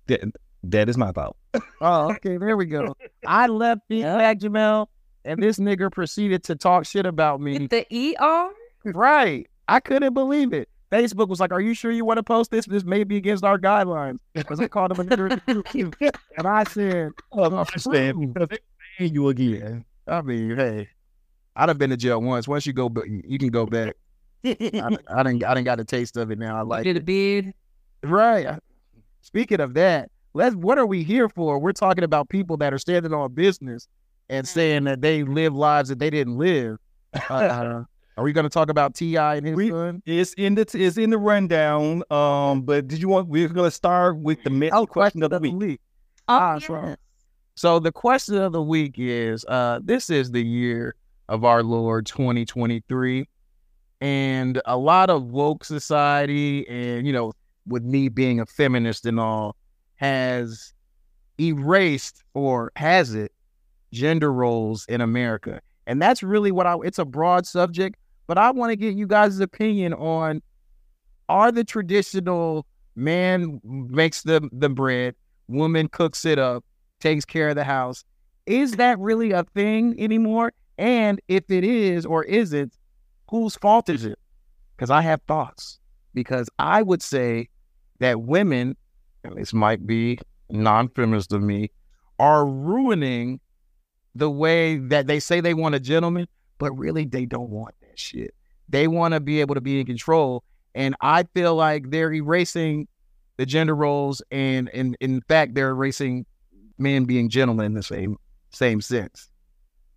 that, 0.06 0.20
that 0.64 0.88
is 0.88 0.96
my 0.96 1.12
fault. 1.12 1.36
Oh, 1.80 2.10
okay, 2.12 2.36
there 2.38 2.56
we 2.56 2.66
go. 2.66 2.96
I 3.26 3.46
left 3.46 3.82
feedback, 3.88 4.38
Jamel, 4.40 4.86
and 5.24 5.40
this 5.40 5.58
nigga 5.58 5.92
proceeded 5.92 6.42
to 6.44 6.56
talk 6.56 6.86
shit 6.86 7.06
about 7.06 7.40
me. 7.40 7.58
With 7.60 7.70
the 7.70 8.16
ER? 8.20 8.50
Right. 8.84 9.46
I 9.68 9.78
couldn't 9.80 10.14
believe 10.14 10.52
it. 10.52 10.68
Facebook 10.90 11.28
was 11.28 11.40
like, 11.40 11.52
Are 11.52 11.60
you 11.60 11.74
sure 11.74 11.90
you 11.90 12.04
want 12.04 12.18
to 12.18 12.22
post 12.22 12.50
this? 12.50 12.66
This 12.66 12.84
may 12.84 13.04
be 13.04 13.16
against 13.16 13.44
our 13.44 13.58
guidelines. 13.58 14.18
Because 14.34 14.60
I 14.60 14.68
called 14.68 14.92
him 14.92 15.00
a 15.00 15.04
nigger. 15.04 16.20
and 16.36 16.46
I 16.46 16.64
said, 16.64 17.10
Oh, 17.32 17.42
I 17.42 17.60
understand 17.60 18.34
because 18.34 18.48
they 18.48 18.58
paying 18.98 19.14
you 19.14 19.28
again. 19.28 19.84
I 20.06 20.22
mean, 20.22 20.56
hey, 20.56 20.88
I'd 21.54 21.68
have 21.68 21.78
been 21.78 21.90
to 21.90 21.96
jail 21.96 22.20
once. 22.20 22.48
Once 22.48 22.66
you 22.66 22.72
go, 22.72 22.88
ba- 22.88 23.02
you 23.06 23.38
can 23.38 23.48
go 23.48 23.66
back. 23.66 23.94
I, 24.44 24.50
I 24.50 25.22
didn't, 25.22 25.44
I 25.44 25.54
didn't 25.54 25.64
got 25.64 25.80
a 25.80 25.84
taste 25.84 26.16
of 26.16 26.30
it 26.30 26.38
now. 26.38 26.56
I 26.56 26.62
like 26.62 26.84
Did 26.84 26.96
a 26.96 27.00
beard? 27.00 27.52
Right. 28.02 28.58
Speaking 29.20 29.60
of 29.60 29.74
that, 29.74 30.10
let's. 30.32 30.54
What 30.54 30.78
are 30.78 30.86
we 30.86 31.02
here 31.02 31.28
for? 31.28 31.58
We're 31.58 31.72
talking 31.72 32.04
about 32.04 32.28
people 32.28 32.56
that 32.58 32.72
are 32.72 32.78
standing 32.78 33.12
on 33.12 33.34
business 33.34 33.88
and 34.30 34.46
saying 34.46 34.84
that 34.84 35.00
they 35.00 35.24
live 35.24 35.54
lives 35.54 35.88
that 35.88 35.98
they 35.98 36.10
didn't 36.10 36.38
live. 36.38 36.78
Uh, 37.28 37.82
are 38.18 38.24
we 38.24 38.32
going 38.32 38.44
to 38.44 38.50
talk 38.50 38.68
about 38.68 38.94
Ti 38.94 39.16
and 39.16 39.46
his 39.46 39.54
We- 39.56 39.70
son? 39.70 40.02
It's 40.04 40.32
in 40.34 40.56
the 40.56 40.62
it's 40.74 40.98
in 40.98 41.10
the 41.10 41.18
rundown. 41.18 42.02
Um, 42.10 42.62
but 42.62 42.88
did 42.88 43.00
you 43.00 43.08
want? 43.08 43.28
We're 43.28 43.48
gonna 43.48 43.70
start 43.70 44.18
with 44.18 44.42
the 44.42 44.50
messy 44.50 44.86
question 44.86 45.22
of 45.22 45.30
the 45.30 45.38
week. 45.40 45.80
Oh, 46.28 46.34
Ah, 46.34 46.58
so- 46.58 46.74
yes. 46.74 46.96
So 47.54 47.78
the 47.78 47.92
question 47.92 48.36
of 48.36 48.52
the 48.52 48.62
week 48.62 48.94
is: 48.98 49.44
uh, 49.48 49.80
This 49.82 50.10
is 50.10 50.30
the 50.32 50.44
year 50.44 50.94
of 51.28 51.44
our 51.44 51.62
Lord 51.62 52.06
2023, 52.06 53.28
and 54.00 54.60
a 54.66 54.76
lot 54.76 55.10
of 55.10 55.24
woke 55.30 55.64
society 55.64 56.66
and 56.68 57.06
you 57.06 57.12
know 57.12 57.32
with 57.66 57.84
me 57.84 58.08
being 58.08 58.40
a 58.40 58.46
feminist 58.46 59.06
and 59.06 59.20
all, 59.20 59.54
has 59.96 60.72
erased 61.40 62.24
or 62.34 62.72
has 62.76 63.14
it 63.14 63.30
gender 63.92 64.32
roles 64.32 64.84
in 64.88 65.00
America. 65.00 65.60
And 65.86 66.00
that's 66.02 66.22
really 66.22 66.50
what 66.50 66.66
I 66.66 66.76
it's 66.84 66.98
a 66.98 67.04
broad 67.04 67.46
subject, 67.46 67.96
but 68.28 68.38
I 68.38 68.52
want 68.52 68.70
to 68.70 68.76
get 68.76 68.94
you 68.94 69.08
guys' 69.08 69.40
opinion 69.40 69.94
on 69.94 70.40
are 71.28 71.50
the 71.50 71.64
traditional 71.64 72.66
man 72.94 73.60
makes 73.64 74.22
the 74.22 74.48
the 74.52 74.68
bread, 74.68 75.16
woman 75.48 75.88
cooks 75.88 76.24
it 76.24 76.38
up, 76.38 76.64
takes 77.00 77.24
care 77.24 77.48
of 77.48 77.56
the 77.56 77.64
house. 77.64 78.04
Is 78.46 78.76
that 78.76 78.98
really 79.00 79.32
a 79.32 79.42
thing 79.42 79.96
anymore? 79.98 80.52
And 80.76 81.20
if 81.26 81.50
it 81.50 81.64
is 81.64 82.06
or 82.06 82.22
isn't, 82.24 82.74
whose 83.28 83.56
fault 83.56 83.88
is 83.88 84.04
it? 84.04 84.18
Because 84.76 84.90
I 84.90 85.02
have 85.02 85.20
thoughts. 85.26 85.78
Because 86.14 86.48
I 86.58 86.82
would 86.82 87.02
say 87.02 87.48
that 87.98 88.22
women, 88.22 88.76
and 89.24 89.36
this 89.36 89.52
might 89.52 89.86
be 89.86 90.18
non-feminist 90.50 91.32
of 91.32 91.42
me, 91.42 91.70
are 92.18 92.46
ruining 92.46 93.40
the 94.14 94.30
way 94.30 94.78
that 94.78 95.06
they 95.06 95.20
say 95.20 95.40
they 95.40 95.54
want 95.54 95.74
a 95.74 95.80
gentleman, 95.80 96.26
but 96.58 96.72
really 96.72 97.04
they 97.04 97.26
don't 97.26 97.50
want 97.50 97.74
that 97.80 97.87
shit. 97.98 98.34
They 98.68 98.86
want 98.88 99.14
to 99.14 99.20
be 99.20 99.40
able 99.40 99.54
to 99.54 99.60
be 99.60 99.80
in 99.80 99.86
control. 99.86 100.44
And 100.74 100.94
I 101.00 101.24
feel 101.34 101.54
like 101.54 101.90
they're 101.90 102.12
erasing 102.12 102.86
the 103.36 103.46
gender 103.46 103.74
roles 103.74 104.20
and, 104.30 104.68
and 104.70 104.96
in 105.00 105.20
fact 105.22 105.54
they're 105.54 105.70
erasing 105.70 106.26
men 106.78 107.04
being 107.04 107.28
gentlemen 107.28 107.66
in 107.66 107.74
the 107.74 107.82
same 107.82 108.16
same 108.50 108.80
sense. 108.80 109.28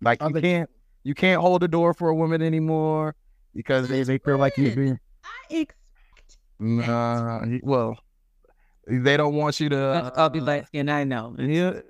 Like 0.00 0.20
you 0.22 0.32
can't 0.40 0.70
you 1.04 1.14
can't 1.14 1.40
hold 1.40 1.62
the 1.62 1.68
door 1.68 1.94
for 1.94 2.08
a 2.08 2.14
woman 2.14 2.42
anymore 2.42 3.14
because 3.54 3.88
they, 3.88 4.02
they 4.02 4.18
feel 4.18 4.38
like 4.38 4.56
you're 4.56 4.74
being 4.74 4.98
I 5.24 5.54
expect. 5.54 6.38
Nah, 6.58 7.44
well, 7.62 7.98
they 8.86 9.16
don't 9.16 9.34
want 9.34 9.58
you 9.60 9.68
to. 9.70 10.12
I'll 10.16 10.24
uh, 10.26 10.28
be 10.28 10.40
light 10.40 10.66
skinned. 10.66 10.90
I 10.90 11.04
know. 11.04 11.34
Yeah, 11.38 11.80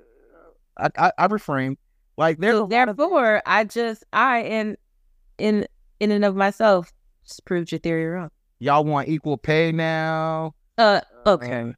I, 0.78 0.88
I, 0.96 1.12
I 1.18 1.26
refrain. 1.26 1.76
Like 2.16 2.38
there's 2.38 2.54
a 2.54 2.58
So 2.58 2.64
lot 2.64 2.88
of- 2.88 2.96
therefore, 2.96 3.42
I 3.46 3.64
just 3.64 4.04
I 4.12 4.42
in 4.42 4.76
in 5.38 5.66
in 6.02 6.10
and 6.10 6.24
of 6.24 6.34
myself 6.34 6.92
just 7.24 7.44
proved 7.44 7.70
your 7.70 7.78
theory 7.78 8.06
wrong. 8.06 8.30
y'all 8.58 8.84
want 8.84 9.08
equal 9.08 9.36
pay 9.36 9.70
now. 9.70 10.52
Uh, 10.76 11.00
okay, 11.26 11.72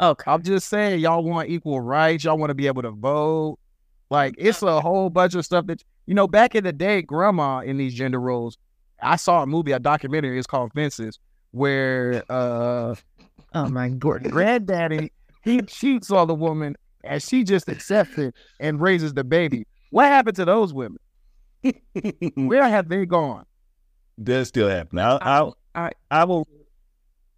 okay. 0.00 0.30
I'm 0.30 0.42
just 0.42 0.68
saying, 0.68 1.00
y'all 1.00 1.22
want 1.22 1.50
equal 1.50 1.80
rights. 1.80 2.24
Y'all 2.24 2.38
want 2.38 2.48
to 2.50 2.54
be 2.54 2.66
able 2.66 2.82
to 2.82 2.90
vote. 2.90 3.58
Like 4.10 4.34
it's 4.38 4.62
a 4.62 4.80
whole 4.80 5.10
bunch 5.10 5.34
of 5.34 5.44
stuff 5.44 5.66
that 5.66 5.82
you 6.06 6.14
know. 6.14 6.26
Back 6.26 6.54
in 6.54 6.64
the 6.64 6.72
day, 6.72 7.02
grandma 7.02 7.60
in 7.60 7.76
these 7.76 7.94
gender 7.94 8.20
roles. 8.20 8.56
I 9.02 9.16
saw 9.16 9.42
a 9.42 9.46
movie, 9.46 9.72
a 9.72 9.78
documentary. 9.78 10.38
It's 10.38 10.46
called 10.46 10.72
Fences, 10.74 11.18
where 11.50 12.22
uh, 12.30 12.94
Oh 13.54 13.68
my 13.68 13.88
god. 13.90 14.30
granddaddy 14.30 15.12
he 15.42 15.60
cheats 15.62 16.10
on 16.10 16.28
the 16.28 16.34
woman 16.34 16.76
and 17.04 17.20
she 17.22 17.42
just 17.44 17.68
accepts 17.68 18.16
it 18.16 18.34
and 18.60 18.80
raises 18.80 19.12
the 19.12 19.24
baby. 19.24 19.66
What 19.90 20.06
happened 20.06 20.36
to 20.36 20.44
those 20.44 20.72
women? 20.72 20.98
Where 22.34 22.68
have 22.68 22.88
they 22.88 23.06
gone? 23.06 23.44
That's 24.18 24.48
still 24.48 24.68
happening. 24.68 25.04
I, 25.04 25.16
I, 25.20 25.50
I- 25.74 25.90
I 26.10 26.24
will, 26.24 26.46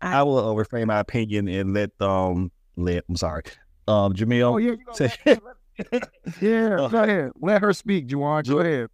I- 0.00 0.18
I 0.20 0.22
will 0.22 0.50
uh, 0.50 0.52
refrain 0.54 0.86
my 0.88 0.98
opinion 0.98 1.48
and 1.48 1.72
let 1.72 1.90
um 2.00 2.50
let 2.76 3.04
I'm 3.08 3.16
sorry, 3.16 3.42
um 3.88 4.12
Jamil. 4.12 4.54
Oh 4.54 4.56
yeah, 4.58 4.74
say- 4.92 5.12
let- 5.26 5.40
let- 5.44 6.08
yeah. 6.40 6.88
Go 6.90 7.02
ahead. 7.02 7.30
Let 7.40 7.62
her 7.62 7.72
speak, 7.72 8.08
Juwan. 8.08 8.46
Go 8.46 8.58
ahead. 8.58 8.88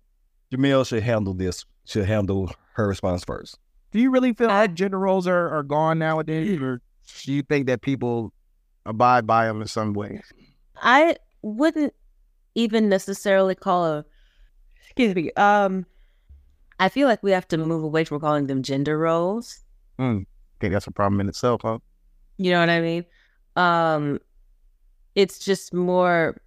Jamil 0.52 0.86
should 0.86 1.02
handle 1.02 1.34
this. 1.34 1.64
Should 1.86 2.04
handle 2.06 2.52
her 2.74 2.88
response 2.88 3.24
first. 3.24 3.58
Do 3.92 3.98
you 3.98 4.10
really 4.10 4.32
feel 4.34 4.48
like 4.48 4.74
gender 4.74 4.98
roles 4.98 5.26
are, 5.26 5.48
are 5.48 5.62
gone 5.64 5.98
nowadays, 5.98 6.60
or 6.60 6.80
do 7.24 7.32
you 7.32 7.42
think 7.42 7.66
that 7.66 7.80
people 7.82 8.32
abide 8.86 9.26
by 9.26 9.46
them 9.46 9.60
in 9.62 9.66
some 9.68 9.92
way? 9.94 10.20
I 10.80 11.16
wouldn't 11.42 11.92
even 12.54 12.88
necessarily 12.88 13.54
call 13.54 13.86
a 13.86 14.04
excuse 15.00 15.24
me. 15.24 15.32
Um, 15.36 15.86
I 16.78 16.88
feel 16.88 17.08
like 17.08 17.22
we 17.22 17.32
have 17.32 17.48
to 17.48 17.58
move 17.58 17.82
away 17.82 18.04
from 18.04 18.20
calling 18.20 18.46
them 18.46 18.62
gender 18.62 18.98
roles. 18.98 19.60
I 19.98 20.24
think 20.60 20.72
that's 20.72 20.86
a 20.86 20.92
problem 20.92 21.20
in 21.20 21.28
itself, 21.28 21.62
huh? 21.62 21.78
You 22.38 22.50
know 22.52 22.60
what 22.60 22.70
I 22.70 22.80
mean? 22.80 23.04
Um, 23.56 24.20
it's 25.14 25.38
just 25.38 25.74
more, 25.74 26.40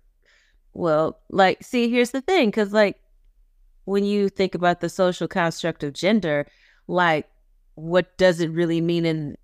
well, 0.74 1.20
like, 1.30 1.64
see, 1.64 1.90
here's 1.90 2.12
the 2.12 2.22
thing, 2.22 2.50
because 2.50 2.74
like 2.74 2.98
when 3.86 4.06
you 4.06 4.30
think 4.30 4.56
about 4.56 4.82
the 4.82 4.90
social 4.90 5.28
construct 5.28 5.84
of 5.84 5.94
gender, 5.94 6.48
like, 6.88 7.28
what 7.76 8.18
does 8.18 8.40
it 8.40 8.52
really 8.52 8.82
mean 8.82 9.06
in 9.06 9.38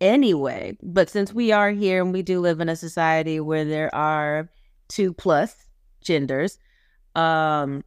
anyway. 0.00 0.76
But 0.82 1.08
since 1.08 1.32
we 1.32 1.52
are 1.52 1.70
here 1.70 2.02
and 2.02 2.12
we 2.12 2.22
do 2.22 2.40
live 2.40 2.60
in 2.60 2.68
a 2.68 2.76
society 2.76 3.40
where 3.40 3.64
there 3.64 3.94
are 3.94 4.50
two 4.88 5.12
plus 5.12 5.54
genders, 6.02 6.58
um, 7.14 7.84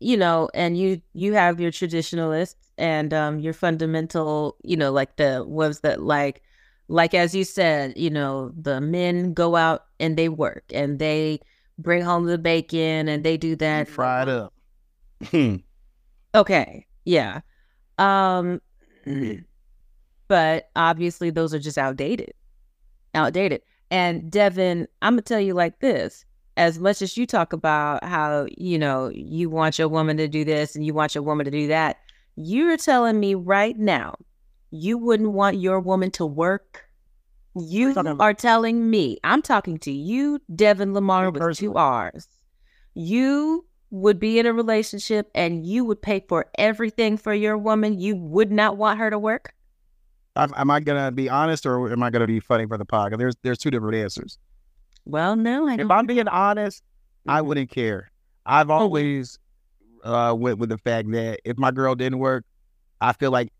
you 0.00 0.16
know, 0.16 0.48
and 0.54 0.76
you 0.78 1.00
you 1.12 1.34
have 1.34 1.60
your 1.60 1.70
traditionalists 1.70 2.70
and 2.78 3.12
um 3.12 3.40
your 3.40 3.52
fundamental, 3.52 4.56
you 4.62 4.76
know, 4.76 4.92
like 4.92 5.16
the 5.16 5.44
ones 5.46 5.80
that 5.80 6.02
like 6.02 6.42
like 6.88 7.14
as 7.14 7.34
you 7.34 7.44
said, 7.44 7.96
you 7.96 8.10
know, 8.10 8.52
the 8.56 8.80
men 8.80 9.34
go 9.34 9.56
out 9.56 9.86
and 10.00 10.16
they 10.16 10.28
work 10.28 10.64
and 10.72 10.98
they 10.98 11.40
bring 11.78 12.02
home 12.02 12.26
the 12.26 12.38
bacon 12.38 13.08
and 13.08 13.24
they 13.24 13.36
do 13.36 13.56
that. 13.56 13.88
Fried 13.88 14.28
up. 14.28 14.54
Okay. 16.34 16.86
Yeah. 17.04 17.40
Um 17.98 18.60
but 20.28 20.70
obviously 20.76 21.30
those 21.30 21.54
are 21.54 21.58
just 21.58 21.78
outdated. 21.78 22.34
Outdated. 23.14 23.62
And 23.90 24.30
Devin, 24.30 24.86
I'm 25.02 25.14
gonna 25.14 25.22
tell 25.22 25.40
you 25.40 25.54
like 25.54 25.80
this. 25.80 26.24
As 26.58 26.78
much 26.80 27.02
as 27.02 27.16
you 27.16 27.24
talk 27.24 27.52
about 27.52 28.02
how, 28.02 28.46
you 28.56 28.78
know, 28.78 29.10
you 29.14 29.48
want 29.48 29.78
your 29.78 29.88
woman 29.88 30.16
to 30.16 30.26
do 30.26 30.44
this 30.44 30.74
and 30.74 30.84
you 30.84 30.92
want 30.92 31.14
your 31.14 31.22
woman 31.22 31.44
to 31.44 31.50
do 31.50 31.68
that, 31.68 31.98
you're 32.34 32.76
telling 32.76 33.18
me 33.20 33.34
right 33.34 33.78
now 33.78 34.16
you 34.70 34.98
wouldn't 34.98 35.32
want 35.32 35.56
your 35.56 35.78
woman 35.78 36.10
to 36.12 36.26
work. 36.26 36.84
You 37.54 37.94
are 38.20 38.34
telling 38.34 38.90
me, 38.90 39.18
I'm 39.24 39.40
talking 39.40 39.78
to 39.78 39.92
you, 39.92 40.40
Devin 40.54 40.94
Lamar, 40.94 41.30
with 41.30 41.56
two 41.56 41.74
R's. 41.74 42.28
You 42.94 43.64
would 43.90 44.18
be 44.18 44.38
in 44.38 44.46
a 44.46 44.52
relationship 44.52 45.30
and 45.34 45.64
you 45.64 45.84
would 45.84 46.02
pay 46.02 46.24
for 46.28 46.46
everything 46.58 47.16
for 47.16 47.32
your 47.32 47.56
woman. 47.56 47.98
You 47.98 48.16
would 48.16 48.50
not 48.50 48.76
want 48.76 48.98
her 48.98 49.10
to 49.10 49.18
work. 49.18 49.54
Am, 50.36 50.52
am 50.56 50.70
I 50.70 50.80
gonna 50.80 51.10
be 51.10 51.28
honest 51.28 51.66
or 51.66 51.90
am 51.90 52.02
I 52.02 52.10
gonna 52.10 52.26
be 52.26 52.40
funny 52.40 52.66
for 52.66 52.78
the 52.78 52.86
podcast? 52.86 53.18
There's 53.18 53.36
there's 53.42 53.58
two 53.58 53.70
different 53.70 53.96
answers. 53.96 54.38
Well, 55.08 55.36
no, 55.36 55.66
I 55.66 55.72
If 55.72 55.78
don't. 55.78 55.90
I'm 55.90 56.06
being 56.06 56.28
honest, 56.28 56.82
I 57.26 57.40
wouldn't 57.42 57.70
care. 57.70 58.10
I've 58.46 58.70
always 58.70 59.38
uh, 60.04 60.34
went 60.38 60.58
with 60.58 60.68
the 60.68 60.78
fact 60.78 61.10
that 61.12 61.40
if 61.44 61.58
my 61.58 61.70
girl 61.70 61.94
didn't 61.94 62.18
work, 62.18 62.44
I 63.00 63.12
feel 63.14 63.30
like, 63.30 63.50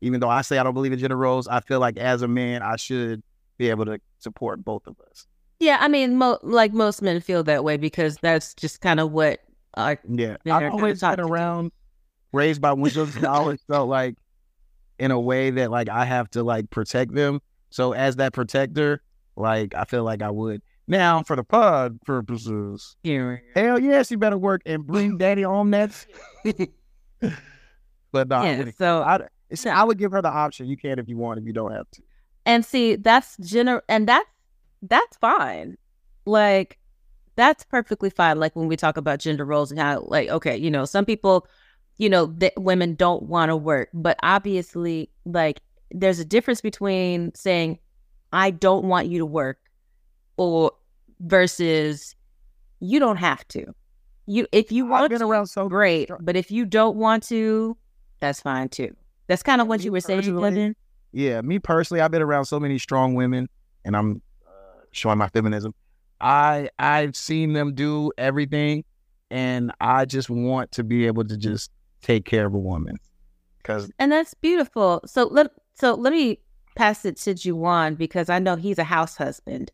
even 0.00 0.18
though 0.20 0.28
I 0.30 0.40
say 0.42 0.58
I 0.58 0.62
don't 0.62 0.74
believe 0.74 0.92
in 0.92 0.98
gender 0.98 1.16
roles, 1.16 1.46
I 1.46 1.60
feel 1.60 1.78
like 1.78 1.96
as 1.98 2.22
a 2.22 2.28
man, 2.28 2.62
I 2.62 2.76
should 2.76 3.22
be 3.58 3.68
able 3.70 3.84
to 3.84 4.00
support 4.18 4.64
both 4.64 4.86
of 4.86 4.96
us. 5.10 5.26
Yeah, 5.60 5.76
I 5.80 5.88
mean, 5.88 6.16
mo- 6.16 6.38
like 6.42 6.72
most 6.72 7.02
men 7.02 7.20
feel 7.20 7.44
that 7.44 7.62
way 7.64 7.76
because 7.76 8.16
that's 8.16 8.54
just 8.54 8.80
kind 8.80 8.98
of 8.98 9.12
what. 9.12 9.40
Uh, 9.74 9.96
Yeah, 10.08 10.36
I've 10.50 10.72
always 10.72 11.00
been 11.00 11.20
around, 11.20 11.70
raised 12.32 12.60
by 12.60 12.72
widows. 12.72 13.14
and 13.16 13.26
I 13.26 13.30
always 13.36 13.60
felt 13.70 13.88
like, 13.88 14.16
in 14.98 15.10
a 15.10 15.20
way 15.20 15.50
that 15.50 15.70
like 15.70 15.88
I 15.88 16.04
have 16.04 16.30
to 16.30 16.42
like 16.42 16.70
protect 16.70 17.14
them. 17.14 17.40
So 17.70 17.92
as 17.92 18.16
that 18.16 18.32
protector, 18.32 19.02
like 19.36 19.74
I 19.74 19.84
feel 19.84 20.04
like 20.04 20.22
I 20.22 20.30
would. 20.30 20.62
Now 20.88 21.22
for 21.22 21.36
the 21.36 21.44
pod 21.44 22.00
purposes, 22.02 22.96
here. 23.02 23.42
hell 23.54 23.78
yes, 23.78 24.10
you 24.10 24.18
better 24.18 24.36
work 24.38 24.62
and 24.66 24.86
bring 24.86 25.16
daddy 25.18 25.44
on 25.44 25.70
that. 25.70 26.06
but 28.12 28.28
no, 28.28 28.42
yeah. 28.42 28.64
So, 28.76 29.02
I, 29.02 29.14
it's- 29.50 29.66
I 29.66 29.84
would 29.84 29.98
give 29.98 30.12
her 30.12 30.22
the 30.22 30.28
option. 30.30 30.66
You 30.66 30.76
can 30.76 30.98
if 30.98 31.08
you 31.08 31.16
want. 31.16 31.38
If 31.38 31.46
you 31.46 31.52
don't 31.52 31.72
have 31.72 31.90
to. 31.92 32.02
and 32.46 32.64
see, 32.64 32.96
that's 32.96 33.36
gener, 33.38 33.80
and 33.88 34.08
that's 34.08 34.28
that's 34.82 35.16
fine. 35.18 35.76
Like, 36.26 36.78
that's 37.36 37.64
perfectly 37.64 38.10
fine. 38.10 38.38
Like 38.38 38.54
when 38.56 38.66
we 38.68 38.76
talk 38.76 38.96
about 38.96 39.18
gender 39.20 39.44
roles 39.44 39.70
and 39.70 39.80
how, 39.80 40.04
like, 40.08 40.28
okay, 40.28 40.56
you 40.56 40.70
know, 40.70 40.84
some 40.84 41.04
people, 41.04 41.46
you 41.98 42.08
know, 42.08 42.26
that 42.38 42.52
women 42.56 42.94
don't 42.96 43.22
want 43.24 43.48
to 43.50 43.56
work, 43.56 43.88
but 43.94 44.18
obviously, 44.22 45.10
like, 45.24 45.60
there's 45.90 46.18
a 46.18 46.24
difference 46.24 46.60
between 46.60 47.32
saying, 47.34 47.78
"I 48.32 48.50
don't 48.50 48.84
want 48.84 49.08
you 49.08 49.18
to 49.18 49.26
work," 49.26 49.58
or 50.36 50.72
versus 51.20 52.14
you 52.80 52.98
don't 52.98 53.16
have 53.16 53.46
to. 53.48 53.74
You 54.26 54.46
if 54.52 54.70
you 54.72 54.86
want 54.86 55.10
been 55.10 55.20
to, 55.20 55.26
around 55.26 55.46
so 55.46 55.68
great. 55.68 56.10
But 56.20 56.36
if 56.36 56.50
you 56.50 56.64
don't 56.64 56.96
want 56.96 57.22
to, 57.24 57.76
that's 58.20 58.40
fine 58.40 58.68
too. 58.68 58.94
That's 59.26 59.42
kind 59.42 59.60
of 59.60 59.66
what 59.66 59.80
Me 59.80 59.86
you 59.86 59.92
were 59.92 60.00
saying, 60.00 60.22
Devin. 60.22 60.76
Yeah, 61.12 61.40
me 61.42 61.58
personally, 61.58 62.00
I've 62.00 62.10
been 62.10 62.22
around 62.22 62.46
so 62.46 62.58
many 62.58 62.78
strong 62.78 63.14
women, 63.14 63.48
and 63.84 63.96
I'm 63.96 64.22
uh, 64.46 64.50
showing 64.92 65.18
my 65.18 65.28
feminism. 65.28 65.74
I 66.20 66.70
I've 66.78 67.16
seen 67.16 67.52
them 67.52 67.74
do 67.74 68.12
everything, 68.16 68.84
and 69.30 69.72
I 69.80 70.04
just 70.04 70.30
want 70.30 70.72
to 70.72 70.84
be 70.84 71.06
able 71.06 71.24
to 71.24 71.36
just 71.36 71.70
take 72.00 72.24
care 72.24 72.46
of 72.46 72.54
a 72.54 72.58
woman, 72.58 72.96
because 73.58 73.90
And 73.98 74.12
that's 74.12 74.34
beautiful. 74.34 75.02
So 75.06 75.24
let 75.24 75.50
so 75.74 75.94
let 75.94 76.12
me 76.12 76.38
pass 76.74 77.04
it 77.04 77.16
to 77.18 77.34
Juwan 77.34 77.96
because 77.96 78.28
I 78.30 78.38
know 78.38 78.56
he's 78.56 78.78
a 78.78 78.84
house 78.84 79.16
husband. 79.16 79.70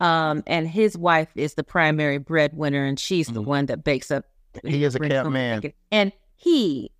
Um, 0.00 0.42
and 0.46 0.66
his 0.66 0.98
wife 0.98 1.28
is 1.36 1.54
the 1.54 1.62
primary 1.62 2.18
breadwinner, 2.18 2.84
and 2.84 2.98
she's 2.98 3.28
the 3.28 3.40
Mhm. 3.42 3.46
one 3.46 3.66
that 3.66 3.84
bakes 3.84 4.10
up. 4.10 4.24
He 4.64 4.82
is 4.84 4.94
a 4.96 4.98
cat 4.98 5.30
man. 5.30 5.60
bacon. 5.60 5.72
and 5.92 6.12
he 6.36 6.90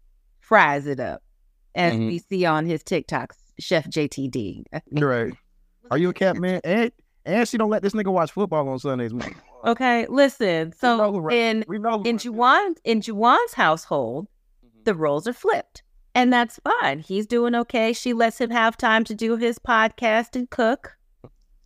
fries 0.40 0.86
it 0.86 1.00
up, 1.00 1.22
as 1.74 1.94
Mhm. 1.94 2.06
we 2.06 2.18
see 2.18 2.44
on 2.44 2.64
his 2.66 2.82
TikToks, 2.84 3.36
Chef 3.58 3.88
JTD. 3.88 4.64
Right. 4.92 5.34
Are 5.90 5.98
you 5.98 6.10
a 6.10 6.14
cat 6.14 6.36
man? 6.36 6.60
And 6.64 6.92
and 7.24 7.46
she 7.48 7.56
don't 7.56 7.70
let 7.70 7.82
this 7.82 7.92
nigga 7.92 8.12
watch 8.12 8.32
football 8.32 8.68
on 8.68 8.78
Sundays. 8.80 9.12
man. 9.14 9.34
Okay, 9.64 10.06
listen. 10.08 10.72
So 10.72 11.28
in 11.28 11.62
in 11.62 12.18
Juwan 12.18 12.76
in 12.84 13.00
Juwan's 13.00 13.54
household, 13.54 14.26
the 14.84 14.94
roles 14.94 15.26
are 15.28 15.32
flipped. 15.32 15.82
And 16.14 16.32
that's 16.32 16.60
fine. 16.62 16.98
He's 17.00 17.26
doing 17.26 17.54
okay. 17.54 17.92
She 17.92 18.12
lets 18.12 18.38
him 18.40 18.50
have 18.50 18.76
time 18.76 19.04
to 19.04 19.14
do 19.14 19.36
his 19.36 19.58
podcast 19.58 20.36
and 20.36 20.48
cook, 20.50 20.96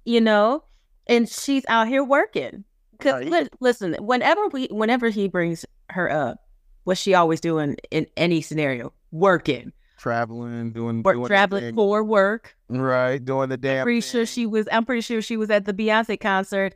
you 0.04 0.20
know, 0.20 0.64
and 1.08 1.28
she's 1.28 1.64
out 1.68 1.88
here 1.88 2.04
working. 2.04 2.64
'Cause 3.00 3.12
Right. 3.14 3.28
li- 3.30 3.48
listen, 3.60 3.94
whenever 4.00 4.46
we 4.48 4.66
whenever 4.70 5.08
he 5.10 5.28
brings 5.28 5.66
her 5.90 6.10
up, 6.10 6.38
what's 6.84 7.00
she 7.00 7.12
always 7.14 7.40
doing 7.40 7.76
in 7.90 8.06
any 8.16 8.40
scenario? 8.40 8.92
Working. 9.12 9.72
traveling, 9.98 10.72
doing, 10.72 11.02
Work 11.02 11.14
doing 11.16 11.26
traveling 11.26 11.62
thing. 11.64 11.74
for 11.74 12.04
work. 12.04 12.54
right, 12.68 13.22
doing 13.24 13.48
the 13.48 13.56
damn. 13.56 13.82
pretty 13.84 14.02
sure 14.02 14.26
she 14.26 14.44
was 14.46 14.68
I'm 14.70 14.84
pretty 14.84 15.00
sure 15.00 15.22
she 15.22 15.36
was 15.38 15.48
at 15.50 15.64
the 15.64 15.72
Beyonce 15.72 16.20
concert 16.20 16.74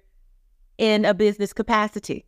in 0.78 1.04
a 1.04 1.12
business 1.14 1.52
capacity. 1.52 2.24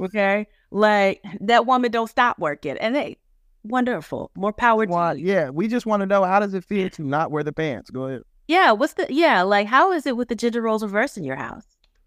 Okay? 0.00 0.46
like 0.70 1.22
that 1.40 1.66
woman 1.66 1.90
don't 1.92 2.10
stop 2.10 2.38
working. 2.40 2.76
And 2.78 2.94
they 2.96 3.16
wonderful. 3.64 4.30
More 4.36 4.52
power 4.52 4.86
to 4.86 4.92
you. 5.16 5.26
yeah, 5.26 5.50
we 5.50 5.66
just 5.68 5.86
want 5.86 6.00
to 6.00 6.06
know 6.06 6.24
how 6.24 6.38
does 6.40 6.54
it 6.54 6.64
feel 6.64 6.88
to 6.90 7.02
not 7.02 7.30
wear 7.30 7.42
the 7.42 7.52
pants? 7.52 7.90
Go 7.90 8.04
ahead. 8.04 8.22
Yeah, 8.46 8.72
what's 8.72 8.92
the 8.94 9.06
yeah, 9.10 9.42
like 9.42 9.66
how 9.66 9.92
is 9.92 10.06
it 10.06 10.16
with 10.16 10.28
the 10.28 10.34
gender 10.34 10.60
roles 10.62 10.82
reversed 10.82 11.16
in 11.16 11.24
your 11.24 11.36
house? 11.36 11.64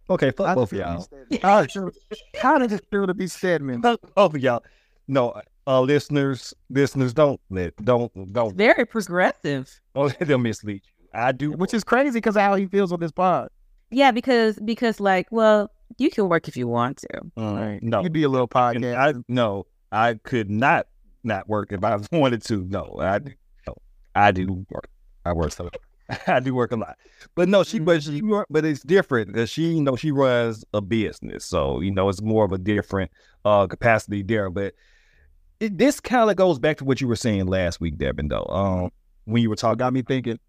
Okay, 0.09 0.31
fuck 0.31 0.55
both 0.55 0.71
of 0.71 0.77
y'all. 0.77 1.01
feel 1.01 1.19
to 1.19 1.25
be 1.29 1.35
Stedman? 1.37 1.41
How- 1.41 1.91
How 2.41 2.57
does 2.59 2.71
it 2.71 2.85
feel 2.89 3.07
to 3.07 3.13
be 3.13 3.27
Stedman? 3.27 3.81
Fuck 3.81 3.99
both 4.15 4.35
of 4.35 4.41
y'all. 4.41 4.63
No, 5.09 5.41
uh, 5.65 5.81
listeners, 5.81 6.53
listeners, 6.69 7.13
don't 7.13 7.41
let, 7.49 7.75
don't, 7.83 8.11
don't, 8.33 8.55
Very 8.55 8.85
progressive. 8.85 9.79
don't 9.95 10.07
let 10.19 10.27
them 10.27 10.43
mislead 10.43 10.81
you. 10.85 11.07
I 11.13 11.31
do, 11.31 11.51
Which 11.51 11.73
is 11.73 11.83
crazy 11.83 12.17
because 12.17 12.35
how 12.35 12.55
he 12.55 12.67
feels 12.67 12.91
on 12.91 12.99
this 12.99 13.11
pod. 13.11 13.49
Yeah, 13.89 14.11
because 14.11 14.59
because 14.63 14.99
like, 14.99 15.27
well, 15.31 15.71
you 15.97 16.09
can 16.09 16.29
work 16.29 16.47
if 16.47 16.55
you 16.57 16.67
want 16.67 16.97
to. 16.97 17.17
uh, 17.37 17.53
Right. 17.55 17.79
no, 17.81 18.01
you 18.03 18.09
be 18.09 18.23
a 18.23 18.29
little 18.29 18.49
And 18.53 18.83
podcast. 18.83 18.95
I 18.97 19.13
no, 19.27 19.65
I 19.91 20.15
could 20.23 20.49
not 20.49 20.87
not 21.23 21.47
work 21.47 21.71
if 21.71 21.83
I 21.83 21.99
wanted 22.11 22.43
to. 22.45 22.63
No, 22.65 22.97
I 22.99 23.19
do. 23.19 23.31
No, 23.67 23.75
I 24.15 24.31
do 24.31 24.65
work. 24.69 24.89
I 25.25 25.33
work 25.33 25.51
so 25.51 25.69
I 26.27 26.39
do 26.39 26.53
work 26.55 26.71
a 26.71 26.77
lot. 26.77 26.97
But 27.35 27.49
no, 27.49 27.63
she 27.63 27.79
but 27.79 28.03
she 28.03 28.21
but 28.49 28.65
it's 28.65 28.81
different 28.83 29.27
because 29.27 29.49
she 29.49 29.73
you 29.73 29.81
know 29.81 29.95
she 29.95 30.11
runs 30.11 30.63
a 30.73 30.81
business, 30.81 31.45
so 31.45 31.81
you 31.81 31.91
know 31.91 32.09
it's 32.09 32.21
more 32.21 32.45
of 32.45 32.51
a 32.51 32.57
different 32.57 33.11
uh 33.45 33.67
capacity 33.67 34.23
there. 34.23 34.49
But 34.49 34.73
it, 35.59 35.77
this 35.77 35.99
kind 35.99 36.29
of 36.29 36.35
goes 36.35 36.59
back 36.59 36.77
to 36.77 36.85
what 36.85 37.01
you 37.01 37.07
were 37.07 37.15
saying 37.15 37.47
last 37.47 37.81
week, 37.81 37.97
Devin. 37.97 38.29
Though, 38.29 38.45
um, 38.45 38.91
when 39.25 39.41
you 39.41 39.49
were 39.49 39.55
talking, 39.55 39.77
got 39.77 39.93
me 39.93 40.01
thinking 40.01 40.39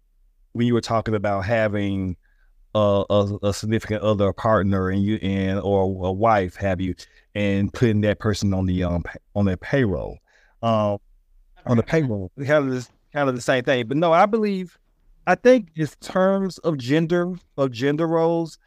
when 0.53 0.67
you 0.67 0.73
were 0.73 0.81
talking 0.81 1.15
about 1.15 1.45
having 1.45 2.15
a, 2.75 3.03
a, 3.09 3.37
a 3.43 3.53
significant 3.53 4.01
other 4.03 4.31
partner 4.33 4.89
and 4.89 5.03
you 5.03 5.15
and 5.21 5.59
or 5.59 5.83
a 6.07 6.11
wife 6.11 6.55
have 6.55 6.79
you 6.79 6.95
and 7.35 7.73
putting 7.73 8.01
that 8.01 8.19
person 8.19 8.53
on 8.53 8.65
the 8.65 8.83
um 8.83 9.03
on 9.35 9.45
their 9.45 9.57
payroll 9.57 10.17
um 10.63 10.97
on 11.65 11.77
the 11.77 11.83
payroll. 11.83 12.31
Kind 12.37 12.65
of 12.67 12.71
this, 12.71 12.89
kind 13.13 13.29
of 13.29 13.35
the 13.35 13.41
same 13.41 13.63
thing. 13.63 13.87
But 13.87 13.97
no 13.97 14.11
i 14.13 14.25
believe 14.25 14.77
i 15.27 15.35
think 15.35 15.69
it's 15.75 15.95
terms 15.97 16.57
of 16.59 16.77
gender 16.77 17.33
of 17.57 17.71
gender 17.71 18.07
roles 18.07 18.57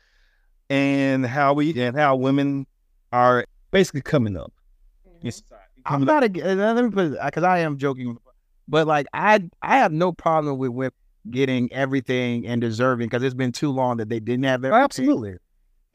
and 0.71 1.27
how 1.27 1.53
we 1.55 1.79
and 1.81 1.97
how 1.97 2.17
women 2.17 2.67
are 3.13 3.45
basically 3.71 4.01
coming 4.03 4.37
up. 4.37 4.53
In 5.23 5.31
society. 5.31 5.63
I'm 5.85 6.05
not 6.05 6.23
a. 6.25 6.27
uh, 6.27 6.55
Let 6.55 6.85
me 6.85 6.91
put 6.91 7.19
because 7.25 7.45
I 7.45 7.59
am 7.59 7.77
joking, 7.77 8.17
but 8.69 8.87
like 8.87 9.07
I 9.13 9.49
I 9.61 9.79
have 9.79 9.93
no 9.93 10.13
problem 10.13 10.57
with 10.59 10.71
women 10.71 10.93
getting 11.31 11.73
everything 11.73 12.47
and 12.47 12.61
deserving 12.61 13.09
because 13.09 13.23
it's 13.23 13.35
been 13.35 13.53
too 13.53 13.71
long 13.71 13.99
that 13.99 14.09
they 14.09 14.19
didn't 14.21 14.45
have 14.45 14.65
everything. 14.65 14.83
absolutely. 14.85 15.35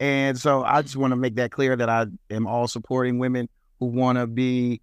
And 0.00 0.38
so 0.38 0.62
I 0.62 0.82
just 0.82 0.96
want 0.96 1.10
to 1.12 1.16
make 1.16 1.34
that 1.36 1.50
clear 1.50 1.74
that 1.76 1.88
I 1.88 2.06
am 2.30 2.46
all 2.46 2.68
supporting 2.68 3.18
women 3.18 3.48
who 3.80 3.86
want 3.86 4.16
to 4.18 4.26
be 4.26 4.80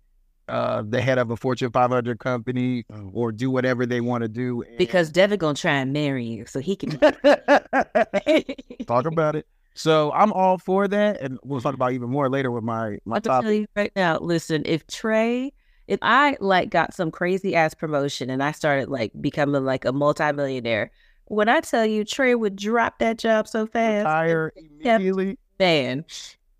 uh, 0.47 0.83
the 0.87 1.01
head 1.01 1.17
of 1.17 1.31
a 1.31 1.35
Fortune 1.37 1.71
500 1.71 2.19
company 2.19 2.85
or 3.13 3.31
do 3.31 3.49
whatever 3.49 3.85
they 3.85 4.01
want 4.01 4.21
to 4.23 4.27
do. 4.27 4.61
And- 4.63 4.77
Because 4.77 5.09
Devin 5.09 5.39
gonna 5.39 5.55
try 5.55 5.73
and 5.73 5.91
marry 5.93 6.25
you, 6.25 6.45
so 6.45 6.59
he 6.59 6.75
can 6.75 6.91
talk 8.87 9.05
about 9.05 9.35
it. 9.35 9.47
So 9.73 10.11
I'm 10.13 10.31
all 10.31 10.57
for 10.57 10.87
that, 10.87 11.19
and 11.19 11.37
we'll 11.43 11.59
talk 11.61 11.73
about 11.73 11.91
even 11.91 12.09
more 12.09 12.29
later 12.29 12.49
with 12.51 12.63
my 12.63 12.97
my 13.05 13.15
I'll 13.15 13.41
tell 13.41 13.51
you 13.51 13.65
right 13.75 13.91
now. 13.95 14.17
Listen, 14.19 14.63
if 14.65 14.87
Trey, 14.87 15.51
if 15.87 15.99
I 16.01 16.37
like 16.39 16.69
got 16.69 16.93
some 16.93 17.11
crazy 17.11 17.55
ass 17.55 17.73
promotion 17.73 18.29
and 18.29 18.41
I 18.41 18.51
started 18.53 18.87
like 18.89 19.11
becoming 19.19 19.65
like 19.65 19.83
a 19.83 19.91
multimillionaire, 19.91 20.91
when 21.25 21.49
I 21.49 21.59
tell 21.59 21.85
you 21.85 22.05
Trey 22.05 22.35
would 22.35 22.55
drop 22.55 22.99
that 22.99 23.17
job 23.17 23.47
so 23.49 23.65
fast, 23.67 24.05
Retire 24.05 24.53
Yep. 24.55 24.95
immediately. 25.01 25.37
man, 25.59 26.05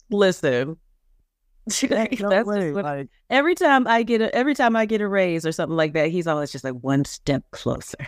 listen. 0.10 0.78
That's 1.68 2.20
No 2.20 2.44
what- 2.44 2.74
like, 2.86 3.10
every 3.30 3.56
time 3.56 3.88
I 3.88 4.04
get 4.04 4.22
a 4.22 4.34
every 4.36 4.54
time 4.56 4.76
I 4.76 4.86
get 4.86 5.02
a 5.02 5.08
raise 5.08 5.46
or 5.46 5.52
something 5.52 5.76
like 5.76 5.94
that, 5.94 6.10
he's 6.10 6.28
always 6.28 6.52
just 6.52 6.64
like 6.64 6.76
one 6.76 7.06
step 7.06 7.44
closer. 7.52 7.98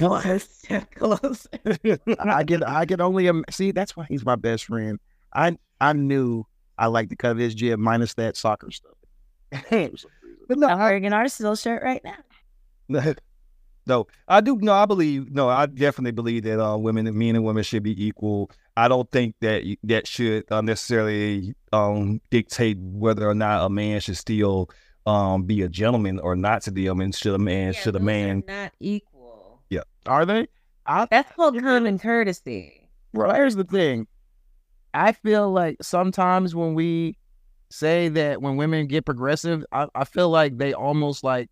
One 0.00 0.38
step 0.40 0.90
closer. 0.94 1.48
I 2.18 2.42
get 2.44 2.66
I 2.66 2.86
can 2.86 3.00
only 3.02 3.26
im- 3.28 3.44
see 3.50 3.72
that's 3.72 3.94
why 3.96 4.06
he's 4.08 4.24
my 4.24 4.36
best 4.36 4.64
friend. 4.64 4.98
I 5.34 5.56
I 5.80 5.92
knew 5.92 6.44
I 6.78 6.86
liked 6.86 7.10
to 7.10 7.16
cut 7.16 7.36
his 7.36 7.54
jib 7.54 7.78
minus 7.78 8.14
that 8.14 8.36
soccer 8.36 8.70
stuff. 8.70 8.94
but 9.70 10.58
no 10.58 10.66
I'm 10.66 10.78
wearing 10.78 11.04
an 11.06 11.12
Arsenal 11.12 11.54
shirt 11.56 11.82
right 11.82 12.02
now. 12.04 12.16
no, 13.86 14.06
I 14.28 14.40
do. 14.40 14.56
No, 14.60 14.72
I 14.72 14.86
believe. 14.86 15.30
No, 15.30 15.48
I 15.48 15.66
definitely 15.66 16.12
believe 16.12 16.44
that 16.44 16.58
uh, 16.62 16.76
women, 16.78 17.16
men 17.16 17.36
and 17.36 17.44
women, 17.44 17.62
should 17.62 17.82
be 17.82 18.06
equal. 18.06 18.50
I 18.76 18.88
don't 18.88 19.10
think 19.10 19.34
that 19.40 19.64
that 19.84 20.06
should 20.06 20.50
uh, 20.50 20.60
necessarily 20.60 21.54
um, 21.72 22.20
dictate 22.30 22.78
whether 22.78 23.28
or 23.28 23.34
not 23.34 23.66
a 23.66 23.68
man 23.68 24.00
should 24.00 24.16
still 24.16 24.70
um, 25.06 25.42
be 25.44 25.62
a 25.62 25.68
gentleman 25.68 26.18
or 26.18 26.36
not 26.36 26.62
to 26.62 26.72
be 26.72 26.86
a 26.86 26.94
man. 26.94 27.12
Should 27.12 27.34
a 27.34 27.38
man? 27.38 27.74
should 27.74 27.96
a 27.96 28.00
man? 28.00 28.42
not 28.46 28.72
equal? 28.80 29.62
Yeah, 29.68 29.82
are 30.06 30.24
they? 30.24 30.48
I 30.86 31.06
That's 31.10 31.30
called 31.32 31.58
common 31.60 31.98
courtesy. 31.98 32.88
Well, 33.12 33.34
here's 33.34 33.56
the 33.56 33.64
thing. 33.64 34.06
I 34.94 35.12
feel 35.12 35.50
like 35.50 35.82
sometimes 35.82 36.54
when 36.54 36.74
we 36.74 37.16
say 37.70 38.08
that 38.08 38.42
when 38.42 38.56
women 38.56 38.86
get 38.86 39.04
progressive, 39.04 39.64
I, 39.72 39.86
I 39.94 40.04
feel 40.04 40.28
like 40.30 40.58
they 40.58 40.72
almost 40.72 41.24
like 41.24 41.48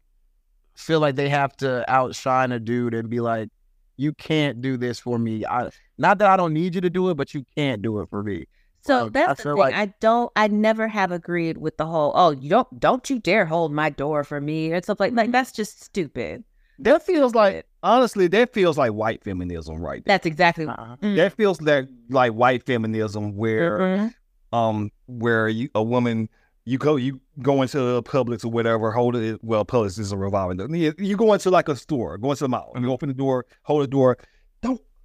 feel 0.74 1.00
like 1.00 1.16
they 1.16 1.28
have 1.28 1.56
to 1.58 1.84
outshine 1.90 2.52
a 2.52 2.60
dude 2.60 2.94
and 2.94 3.08
be 3.08 3.20
like, 3.20 3.48
"You 3.96 4.12
can't 4.12 4.60
do 4.60 4.76
this 4.76 4.98
for 4.98 5.18
me." 5.18 5.44
I 5.46 5.70
not 6.00 6.18
that 6.18 6.28
I 6.28 6.36
don't 6.36 6.52
need 6.54 6.74
you 6.74 6.80
to 6.80 6.90
do 6.90 7.10
it, 7.10 7.14
but 7.16 7.32
you 7.34 7.44
can't 7.56 7.80
do 7.82 8.00
it 8.00 8.08
for 8.10 8.22
me. 8.24 8.46
So 8.82 9.04
Like, 9.04 9.12
that's 9.12 9.28
I 9.28 9.34
the 9.34 9.42
feel 9.42 9.52
thing. 9.52 9.58
like- 9.60 9.74
I 9.74 9.86
don't. 10.00 10.32
I 10.34 10.48
never 10.48 10.88
have 10.88 11.12
agreed 11.12 11.58
with 11.58 11.76
the 11.76 11.84
whole. 11.86 12.12
Oh, 12.14 12.30
you 12.30 12.48
don't. 12.48 12.80
Don't 12.80 13.08
you 13.10 13.18
dare 13.18 13.44
hold 13.44 13.72
my 13.72 13.90
door 13.90 14.24
for 14.24 14.40
me 14.40 14.72
or 14.72 14.80
stuff 14.82 14.98
like. 14.98 15.12
Like 15.12 15.30
that's 15.32 15.52
just 15.52 15.84
stupid. 15.84 16.44
That 16.78 17.02
feels 17.04 17.34
like 17.34 17.66
honestly, 17.82 18.26
that 18.28 18.54
feels 18.54 18.78
like 18.78 18.92
white 18.92 19.22
feminism, 19.22 19.76
right? 19.82 20.02
there. 20.04 20.14
That's 20.14 20.24
exactly. 20.26 20.64
Uh-uh. 20.66 20.96
Mm. 21.02 21.16
That 21.16 21.34
feels 21.34 21.60
like 21.60 21.88
like 22.08 22.32
white 22.32 22.64
feminism, 22.64 23.36
where 23.36 23.78
Mhm. 23.78 24.14
um 24.52 24.90
where 25.06 25.46
you 25.48 25.68
a 25.74 25.82
woman 25.82 26.30
you 26.64 26.78
go 26.78 26.96
you 26.96 27.20
go 27.42 27.60
into 27.60 27.78
the 27.78 28.02
Publix 28.02 28.44
or 28.46 28.48
whatever, 28.48 28.92
hold 28.92 29.14
it 29.16 29.40
well, 29.44 29.64
Publix 29.66 29.98
is 29.98 30.10
a 30.12 30.16
revolving 30.16 30.56
door. 30.56 30.74
You 30.74 30.94
you 30.96 31.18
go 31.18 31.34
into 31.34 31.50
like 31.50 31.68
a 31.68 31.76
store, 31.76 32.16
go 32.16 32.30
into 32.30 32.44
the 32.44 32.48
mall, 32.48 32.72
and 32.74 32.82
you 32.82 32.90
open 32.90 33.08
the 33.08 33.14
door, 33.14 33.44
hold 33.64 33.82
the 33.82 33.86
door. 33.86 34.16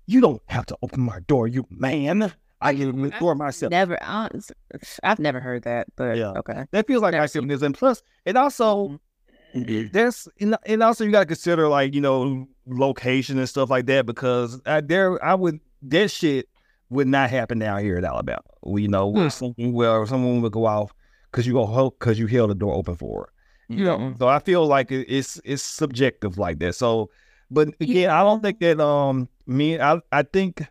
You 0.08 0.22
don't 0.22 0.42
have 0.48 0.66
to 0.68 0.78
open 0.82 1.02
my 1.02 1.20
door, 1.22 1.48
you 1.48 1.66
man. 1.70 2.34
I 2.62 2.74
the 2.74 3.14
door 3.20 3.36
myself. 3.36 3.70
Never. 3.70 3.98
I've 4.02 5.20
never 5.20 5.40
heard 5.40 5.64
that, 5.64 5.88
but 5.96 6.18
Yeah. 6.18 6.32
okay. 6.38 6.66
That 6.72 6.88
feels 6.88 7.02
like 7.02 7.14
white 7.14 7.30
feminism. 7.30 7.74
Plus, 7.74 8.02
it 8.24 8.36
also 8.36 9.00
mm-hmm. 9.54 9.60
mm-hmm. 9.60 9.88
there's 9.92 10.28
and 10.40 10.58
and 10.66 10.82
also 10.82 11.04
you 11.04 11.12
got 11.12 11.22
to 11.22 11.26
consider 11.26 11.68
like 11.68 11.94
you 11.94 12.02
know 12.02 12.48
location 12.66 13.38
and 13.38 13.48
stuff 13.48 13.70
like 13.70 13.86
that 13.88 14.06
because 14.06 14.62
I, 14.66 14.82
there 14.82 15.24
I 15.24 15.36
would 15.36 15.60
that 15.84 16.10
shit 16.10 16.50
would 16.90 17.08
not 17.08 17.30
happen 17.30 17.60
down 17.60 17.82
here 17.84 17.98
in 17.98 18.06
Alabama. 18.06 18.42
We 18.64 18.84
you 18.84 18.88
know 18.88 19.12
hmm. 19.12 19.18
where 19.18 19.30
some, 19.30 19.54
where 19.58 20.06
someone 20.08 20.42
would 20.42 20.52
go 20.54 20.66
off 20.66 20.94
because 21.32 21.46
you 21.46 21.54
go 21.54 21.90
because 21.92 22.18
you 22.18 22.28
held 22.28 22.50
the 22.50 22.56
door 22.56 22.74
open 22.74 22.96
for 22.96 23.24
her. 23.24 23.30
You 23.68 23.84
know, 23.84 24.14
so 24.20 24.28
I 24.28 24.40
feel 24.40 24.68
like 24.68 24.92
it- 24.92 25.08
it's 25.10 25.42
it's 25.44 25.64
subjective 25.64 26.38
like 26.38 26.60
that. 26.60 26.76
So, 26.76 27.10
but 27.50 27.70
again, 27.80 28.10
I 28.10 28.22
don't 28.24 28.42
think 28.42 28.60
that 28.60 28.80
um 28.80 29.30
men. 29.46 29.82
I 29.82 30.00
I 30.12 30.24
think 30.24 30.66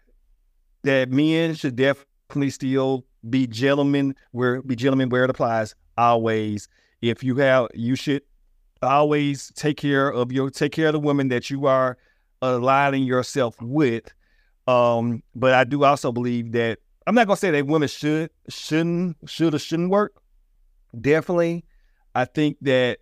that 0.83 1.11
men 1.11 1.55
should 1.55 1.77
definitely 1.77 2.51
still 2.51 3.05
be 3.29 3.47
gentlemen 3.47 4.15
where 4.33 4.63
be 4.63 4.77
gentlemen 4.77 5.09
where 5.09 5.25
it 5.25 5.31
applies 5.31 5.75
always. 5.97 6.69
If 7.01 7.23
you 7.23 7.37
have, 7.37 7.69
you 7.75 7.97
should 7.97 8.23
always 8.83 9.53
take 9.55 9.77
care 9.77 10.09
of 10.13 10.33
your 10.33 10.51
take 10.51 10.73
care 10.73 10.89
of 10.89 10.93
the 10.93 11.01
women 11.01 11.29
that 11.29 11.51
you 11.51 11.67
are 11.67 11.97
aligning 12.43 13.05
yourself 13.05 13.61
with. 13.61 14.13
Um, 14.67 15.23
but 15.35 15.53
I 15.55 15.65
do 15.65 15.85
also 15.85 16.13
believe 16.13 16.53
that 16.53 16.79
I'm 17.07 17.15
not 17.15 17.27
gonna 17.27 17.37
say 17.37 17.51
that 17.51 17.67
women 17.67 17.89
should 17.89 18.31
shouldn't 18.49 19.17
should 19.27 19.55
or 19.55 19.59
shouldn't 19.59 19.91
work. 19.91 20.15
Definitely, 20.99 21.65
I 22.15 22.25
think 22.25 22.57
that 22.63 22.99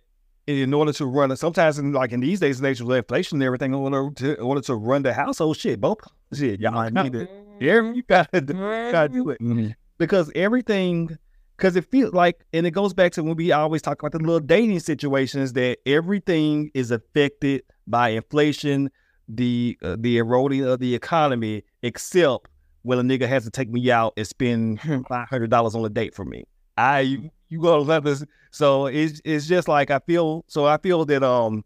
in 0.47 0.73
order 0.73 0.91
to 0.93 1.05
run 1.05 1.31
it, 1.31 1.37
sometimes 1.37 1.79
in 1.79 1.93
like 1.93 2.11
in 2.11 2.19
these 2.19 2.39
days, 2.39 2.61
age 2.63 2.81
of 2.81 2.89
inflation 2.89 3.37
and 3.37 3.43
everything, 3.43 3.73
in 3.73 3.79
order 3.79 4.09
to 4.15 4.35
in 4.35 4.41
order 4.41 4.61
to 4.61 4.75
run 4.75 5.03
the 5.03 5.13
household, 5.13 5.57
shit, 5.57 5.79
both 5.79 5.99
shit, 6.33 6.59
y'all 6.59 6.77
I 6.77 6.89
need 6.89 7.15
it. 7.15 7.29
yeah, 7.59 7.81
you 7.93 8.03
gotta 8.03 8.41
do, 8.41 8.53
gotta 8.91 9.09
do 9.09 9.29
it 9.29 9.39
Mhm. 9.41 9.73
because 9.97 10.31
everything 10.35 11.17
because 11.57 11.75
it 11.75 11.85
feels 11.91 12.13
like 12.13 12.43
and 12.51 12.65
it 12.67 12.71
goes 12.71 12.93
back 12.93 13.11
to 13.13 13.23
when 13.23 13.35
we 13.35 13.51
always 13.51 13.81
talk 13.81 14.01
about 14.01 14.11
the 14.11 14.19
little 14.19 14.39
dating 14.39 14.79
situations 14.79 15.53
that 15.53 15.77
everything 15.85 16.71
is 16.73 16.91
affected 16.91 17.61
by 17.87 18.09
inflation 18.09 18.89
the 19.29 19.77
uh, 19.83 19.95
the 19.99 20.17
eroding 20.17 20.65
of 20.65 20.79
the 20.79 20.93
economy 20.95 21.63
except 21.83 22.47
when 22.81 22.99
a 22.99 23.01
nigga 23.03 23.25
has 23.27 23.45
to 23.45 23.49
take 23.49 23.69
me 23.69 23.89
out 23.89 24.11
and 24.17 24.27
spend 24.27 24.81
five 25.07 25.29
hundred 25.29 25.49
dollars 25.49 25.73
on 25.75 25.85
a 25.85 25.89
date 25.89 26.13
for 26.13 26.25
me 26.25 26.43
i 26.77 26.99
you, 27.01 27.29
you 27.49 27.61
gonna 27.61 27.81
let 27.81 28.03
this 28.03 28.23
so 28.51 28.87
it's 28.87 29.21
it's 29.25 29.45
just 29.47 29.67
like 29.67 29.91
i 29.91 29.99
feel 29.99 30.43
so 30.47 30.65
i 30.65 30.77
feel 30.77 31.05
that 31.05 31.23
um 31.23 31.63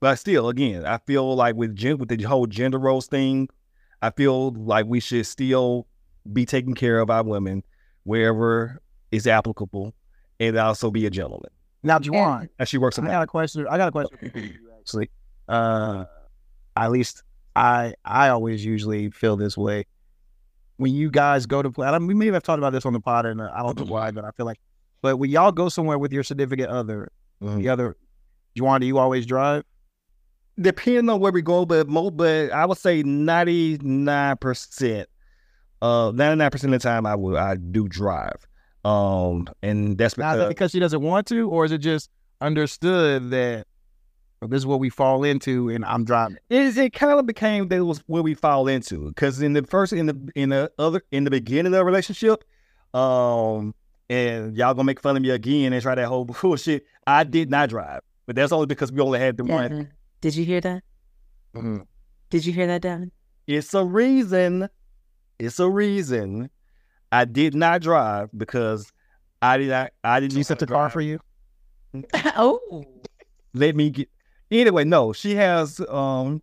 but 0.00 0.16
still 0.16 0.48
again 0.48 0.84
i 0.84 0.98
feel 1.06 1.34
like 1.36 1.54
with 1.54 1.74
gen- 1.74 1.98
with 1.98 2.08
the 2.08 2.22
whole 2.24 2.46
gender 2.46 2.78
roles 2.78 3.06
thing 3.06 3.48
i 4.02 4.10
feel 4.10 4.52
like 4.52 4.86
we 4.86 5.00
should 5.00 5.26
still 5.26 5.86
be 6.32 6.44
taking 6.44 6.74
care 6.74 6.98
of 7.00 7.08
our 7.10 7.22
women 7.22 7.62
wherever 8.04 8.80
is 9.10 9.26
applicable 9.26 9.94
and 10.40 10.56
also 10.56 10.90
be 10.90 11.04
a 11.06 11.10
gentleman. 11.10 11.50
Now, 11.82 11.98
Juwan, 11.98 12.48
And 12.58 12.68
she 12.68 12.76
works 12.78 12.98
I 12.98 13.02
on 13.02 13.08
that. 13.08 13.14
got 13.14 13.22
a 13.22 13.26
question. 13.26 13.66
I 13.68 13.76
got 13.78 13.88
a 13.88 13.92
question 13.92 14.18
actually. 14.80 15.10
Uh, 15.48 16.04
at 16.76 16.90
least 16.90 17.22
I 17.56 17.94
I 18.04 18.28
always 18.28 18.64
usually 18.64 19.10
feel 19.10 19.36
this 19.36 19.56
way 19.56 19.86
when 20.78 20.92
you 20.94 21.10
guys 21.10 21.46
go 21.46 21.60
to 21.62 21.70
play. 21.70 21.86
I 21.86 21.90
don't, 21.92 22.06
we 22.06 22.14
may 22.14 22.26
have 22.28 22.42
talked 22.42 22.58
about 22.58 22.72
this 22.72 22.86
on 22.86 22.92
the 22.94 23.00
pod, 23.00 23.26
and 23.26 23.40
uh, 23.40 23.50
I 23.54 23.62
don't 23.62 23.78
know 23.78 23.84
why, 23.84 24.10
but 24.10 24.24
I 24.24 24.30
feel 24.32 24.46
like, 24.46 24.58
but 25.02 25.18
when 25.18 25.30
y'all 25.30 25.52
go 25.52 25.68
somewhere 25.68 25.98
with 25.98 26.12
your 26.12 26.22
significant 26.24 26.70
other, 26.70 27.12
Mhm. 27.42 27.58
the 27.58 27.68
other, 27.68 27.96
Juwan, 28.58 28.80
do 28.80 28.86
you 28.86 28.98
always 28.98 29.26
drive? 29.26 29.62
Depending 30.60 31.08
on 31.08 31.20
where 31.20 31.30
we 31.30 31.40
go, 31.42 31.64
but 31.64 31.86
mo 31.88 32.10
but 32.10 32.50
I 32.50 32.66
would 32.66 32.78
say 32.78 33.02
ninety 33.04 33.78
nine 33.80 34.36
percent. 34.38 35.08
Uh 35.80 36.10
ninety 36.12 36.36
nine 36.36 36.50
percent 36.50 36.74
of 36.74 36.80
the 36.82 36.88
time 36.88 37.06
I 37.06 37.14
will 37.14 37.36
I 37.38 37.54
do 37.56 37.86
drive. 37.86 38.44
Um 38.84 39.46
and 39.62 39.96
that's 39.96 40.18
Now, 40.18 40.34
that 40.34 40.48
because 40.48 40.48
because 40.48 40.70
she 40.72 40.80
doesn't 40.80 41.00
want 41.00 41.28
to, 41.28 41.48
or 41.48 41.64
is 41.64 41.70
it 41.70 41.78
just 41.78 42.10
understood 42.40 43.30
that 43.30 43.66
well, 44.40 44.48
this 44.48 44.58
is 44.58 44.66
what 44.66 44.80
we 44.80 44.88
fall 44.90 45.24
into, 45.24 45.68
and 45.68 45.84
I'm 45.84 46.04
driving? 46.04 46.36
it, 46.48 46.76
it 46.76 46.92
kind 46.92 47.18
of 47.18 47.26
became 47.26 47.68
that 47.68 47.84
was 47.84 48.02
where 48.06 48.22
we 48.22 48.34
fall 48.34 48.68
into 48.68 49.06
because 49.08 49.40
in 49.42 49.52
the 49.52 49.62
first 49.64 49.92
in 49.92 50.06
the 50.06 50.30
in 50.34 50.50
the 50.50 50.70
other 50.78 51.02
in 51.10 51.24
the 51.24 51.30
beginning 51.30 51.66
of 51.66 51.72
the 51.72 51.84
relationship, 51.84 52.44
um, 52.94 53.74
and 54.10 54.56
y'all 54.56 54.74
gonna 54.74 54.84
make 54.84 55.00
fun 55.00 55.16
of 55.16 55.22
me 55.22 55.30
again 55.30 55.72
and 55.72 55.82
try 55.82 55.94
that 55.94 56.06
whole 56.06 56.24
bullshit. 56.42 56.86
I 57.06 57.24
did 57.24 57.50
not 57.50 57.68
drive, 57.68 58.00
but 58.26 58.36
that's 58.36 58.52
only 58.52 58.66
because 58.66 58.92
we 58.92 59.00
only 59.00 59.18
had 59.18 59.36
the 59.36 59.44
one. 59.44 59.90
Did 60.20 60.34
you 60.36 60.44
hear 60.44 60.60
that? 60.60 60.82
Mhm. 61.54 61.86
Did 62.30 62.44
you 62.44 62.52
hear 62.52 62.66
that, 62.66 62.82
Devin? 62.82 63.10
It's 63.46 63.72
a 63.74 63.84
reason. 63.84 64.68
It's 65.38 65.58
a 65.58 65.68
reason. 65.70 66.50
I 67.10 67.24
did 67.24 67.54
not 67.54 67.80
drive 67.80 68.28
because 68.36 68.92
I 69.40 69.56
did 69.56 69.68
not. 69.70 69.92
I 70.04 70.20
didn't. 70.20 70.34
She 70.34 70.42
set 70.42 70.58
the 70.58 70.66
car 70.66 70.90
for 70.90 71.00
you. 71.00 71.20
oh, 72.36 72.84
Let 73.54 73.74
me 73.76 73.90
get. 73.90 74.08
Anyway, 74.50 74.84
no. 74.84 75.12
She 75.12 75.34
has. 75.36 75.80
Um. 75.88 76.42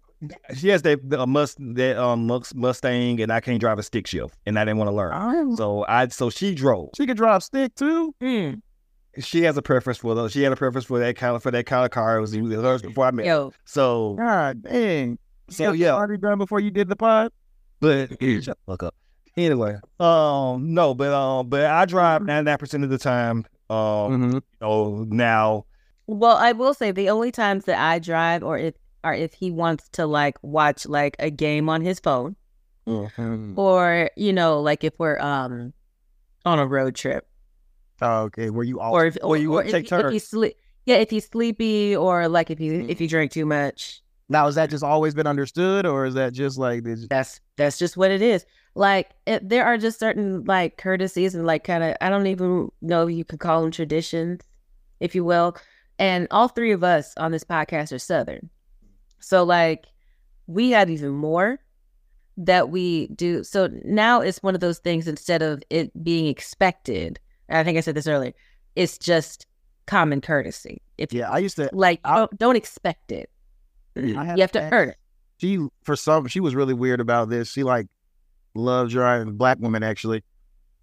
She 0.56 0.70
has 0.70 0.82
that 0.84 1.00
a 1.20 1.28
must 1.28 1.58
that 1.76 1.98
um 1.98 2.26
Must- 2.26 2.56
Mustang, 2.56 3.22
and 3.22 3.32
I 3.32 3.41
can't 3.41 3.60
drive 3.60 3.78
a 3.78 3.84
stick 3.84 4.08
shift, 4.08 4.36
and 4.46 4.58
I 4.58 4.63
didn't 4.65 4.78
want 4.78 4.89
to 4.89 4.96
learn. 4.96 5.12
Oh, 5.13 5.56
So 5.56 5.86
I. 5.88 6.08
So 6.08 6.30
she 6.30 6.56
drove. 6.56 6.89
she 6.98 7.06
could 7.06 7.18
drive 7.18 7.44
stick 7.44 7.76
too. 7.76 8.15
mm. 8.22 8.62
She 9.20 9.44
has 9.44 9.56
a 9.56 9.62
preference 9.62 10.00
for 10.00 10.15
those. 10.15 10.32
She 10.32 10.41
had 10.41 10.52
a 10.52 10.56
preference 10.56 10.86
for 10.86 11.00
that 11.00 11.15
kind 11.15 11.36
of 11.36 11.44
for 11.44 11.52
that 11.52 11.65
kind 11.65 11.86
of 11.86 11.91
car. 11.91 12.18
It 12.18 12.22
was 12.22 12.36
even 12.36 12.50
hers 12.52 12.82
before 12.82 13.06
I 13.06 13.12
met. 13.12 13.26
her. 13.28 13.32
yo, 13.32 13.54
So 13.65 14.15
God 14.18 14.63
dang. 14.63 15.20
so 15.50 15.74
yeah. 15.74 15.91
already 15.91 16.18
done 16.18 16.38
before 16.38 16.60
you 16.60 16.72
did 16.72 16.88
the 16.89 16.96
pod. 16.96 17.32
But 17.80 18.10
shut 18.22 18.46
the 18.46 18.56
fuck 18.65 18.84
up. 18.84 18.96
Anyway, 19.38 19.76
um, 20.00 20.74
no, 20.74 20.94
but 20.96 21.13
um, 21.13 21.50
but 21.50 21.65
I 21.65 21.86
drive 21.86 22.24
ninety 22.24 22.46
nine 22.46 22.58
percent 22.58 22.84
of 22.84 22.89
the 22.89 22.98
time. 22.98 23.46
Um, 23.70 23.76
Mm-hmm. 23.78 24.38
oh, 24.62 25.06
now 25.10 25.65
Well, 26.08 26.38
I 26.38 26.52
will 26.52 26.74
say 26.74 26.91
the 26.91 27.10
only 27.10 27.32
times 27.32 27.65
that 27.65 27.80
I 27.80 28.00
drive 28.00 28.44
or 28.44 28.58
if 28.58 28.76
are 29.04 29.13
if 29.13 29.34
he 29.34 29.52
wants 29.52 29.88
to 29.89 30.06
like 30.06 30.38
watch 30.41 30.86
like 30.88 31.15
a 31.20 31.30
game 31.30 31.70
on 31.70 31.82
his 31.82 32.00
phone 32.00 32.36
Mm-hmm. 32.88 33.58
or 33.58 34.12
you 34.15 34.32
know 34.32 34.62
like 34.62 34.84
if 34.84 34.94
we're 35.00 35.18
um 35.20 35.74
on 36.46 36.60
a 36.60 36.68
road 36.68 36.94
trip 36.96 37.28
Oh, 38.02 38.24
okay, 38.24 38.50
where 38.52 38.63
you 38.63 38.80
all 38.80 38.94
or 38.94 39.06
if 39.08 39.18
or 39.24 39.38
you 39.38 39.54
or 39.54 39.63
if, 39.63 39.72
take 39.72 39.86
if 39.86 39.89
turns. 39.89 40.12
he's 40.12 40.28
sleep 40.28 40.56
yeah 40.86 40.98
if 40.98 41.10
he's 41.10 41.26
sleepy 41.28 41.96
or 41.96 42.28
like 42.28 42.52
if 42.52 42.60
he 42.60 42.68
if 42.89 43.00
he 43.00 43.08
drank 43.08 43.32
too 43.32 43.46
much. 43.46 44.02
Now 44.30 44.46
is 44.48 44.56
that 44.56 44.70
just 44.72 44.84
always 44.84 45.13
been 45.15 45.28
understood, 45.28 45.86
or 45.86 46.06
is 46.06 46.13
that 46.15 46.34
just 46.34 46.58
like 46.60 46.84
that's 47.10 47.39
that's 47.58 47.78
just 47.80 47.96
what 47.98 48.12
it 48.12 48.22
is. 48.22 48.46
Like 48.76 49.12
it, 49.26 49.48
there 49.48 49.65
are 49.65 49.78
just 49.78 50.00
certain 50.00 50.44
like 50.46 50.78
courtesies 50.78 51.34
and 51.36 51.46
like 51.48 51.63
kind 51.63 51.84
of 51.84 51.96
i 52.02 52.10
don't 52.10 52.28
even 52.28 52.70
know 52.82 53.08
if 53.08 53.15
you 53.15 53.24
could 53.24 53.39
call 53.39 53.62
them 53.62 53.72
traditions 53.72 54.41
if 55.00 55.15
you 55.15 55.24
will 55.24 55.56
and 55.99 56.27
all 56.31 56.47
three 56.47 56.71
of 56.71 56.84
us 56.84 57.13
on 57.17 57.31
this 57.31 57.43
podcast 57.43 57.91
are 57.93 57.99
southern. 57.99 58.49
So 59.19 59.43
like 59.43 59.86
we 60.47 60.71
have 60.71 60.89
even 60.89 61.10
more 61.12 61.60
that 62.38 62.69
we 62.69 63.08
do. 63.08 63.43
So 63.43 63.69
now 63.84 64.21
it's 64.21 64.43
one 64.43 64.55
of 64.55 64.62
those 64.62 64.79
things 64.79 65.08
instead 65.08 65.41
of 65.41 65.63
it 65.69 66.03
being 66.03 66.27
expected 66.27 67.19
i 67.47 67.63
think 67.63 67.77
i 67.77 67.81
said 67.81 67.93
this 67.95 68.08
earlier 68.08 68.34
it's 68.75 68.97
just 68.97 69.45
common 69.86 70.19
courtesy. 70.19 70.81
If 70.97 71.13
Yeah, 71.13 71.29
I 71.29 71.38
used 71.38 71.55
to. 71.58 71.69
like 71.71 71.99
I- 72.03 72.15
don't, 72.17 72.38
don't 72.39 72.55
expect 72.55 73.12
it. 73.12 73.29
I 73.95 73.99
you 74.01 74.41
have 74.41 74.51
to 74.53 74.62
an 74.63 74.73
earn 74.73 74.89
it. 74.89 74.97
She 75.38 75.60
for 75.84 75.95
some, 75.95 76.27
she 76.27 76.39
was 76.39 76.55
really 76.55 76.73
weird 76.73 76.99
about 76.99 77.29
this. 77.29 77.51
She 77.51 77.63
like 77.63 77.88
loved 78.55 78.91
driving 78.91 79.36
black 79.38 79.60
women 79.60 79.84
actually, 79.84 80.23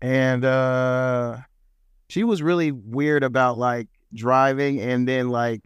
and 0.01 0.45
uh 0.45 1.39
she 2.09 2.23
was 2.25 2.43
really 2.43 2.71
weird 2.71 3.25
about 3.25 3.59
like 3.59 3.89
driving 4.15 4.81
and 4.81 5.07
then 5.07 5.29
like 5.29 5.63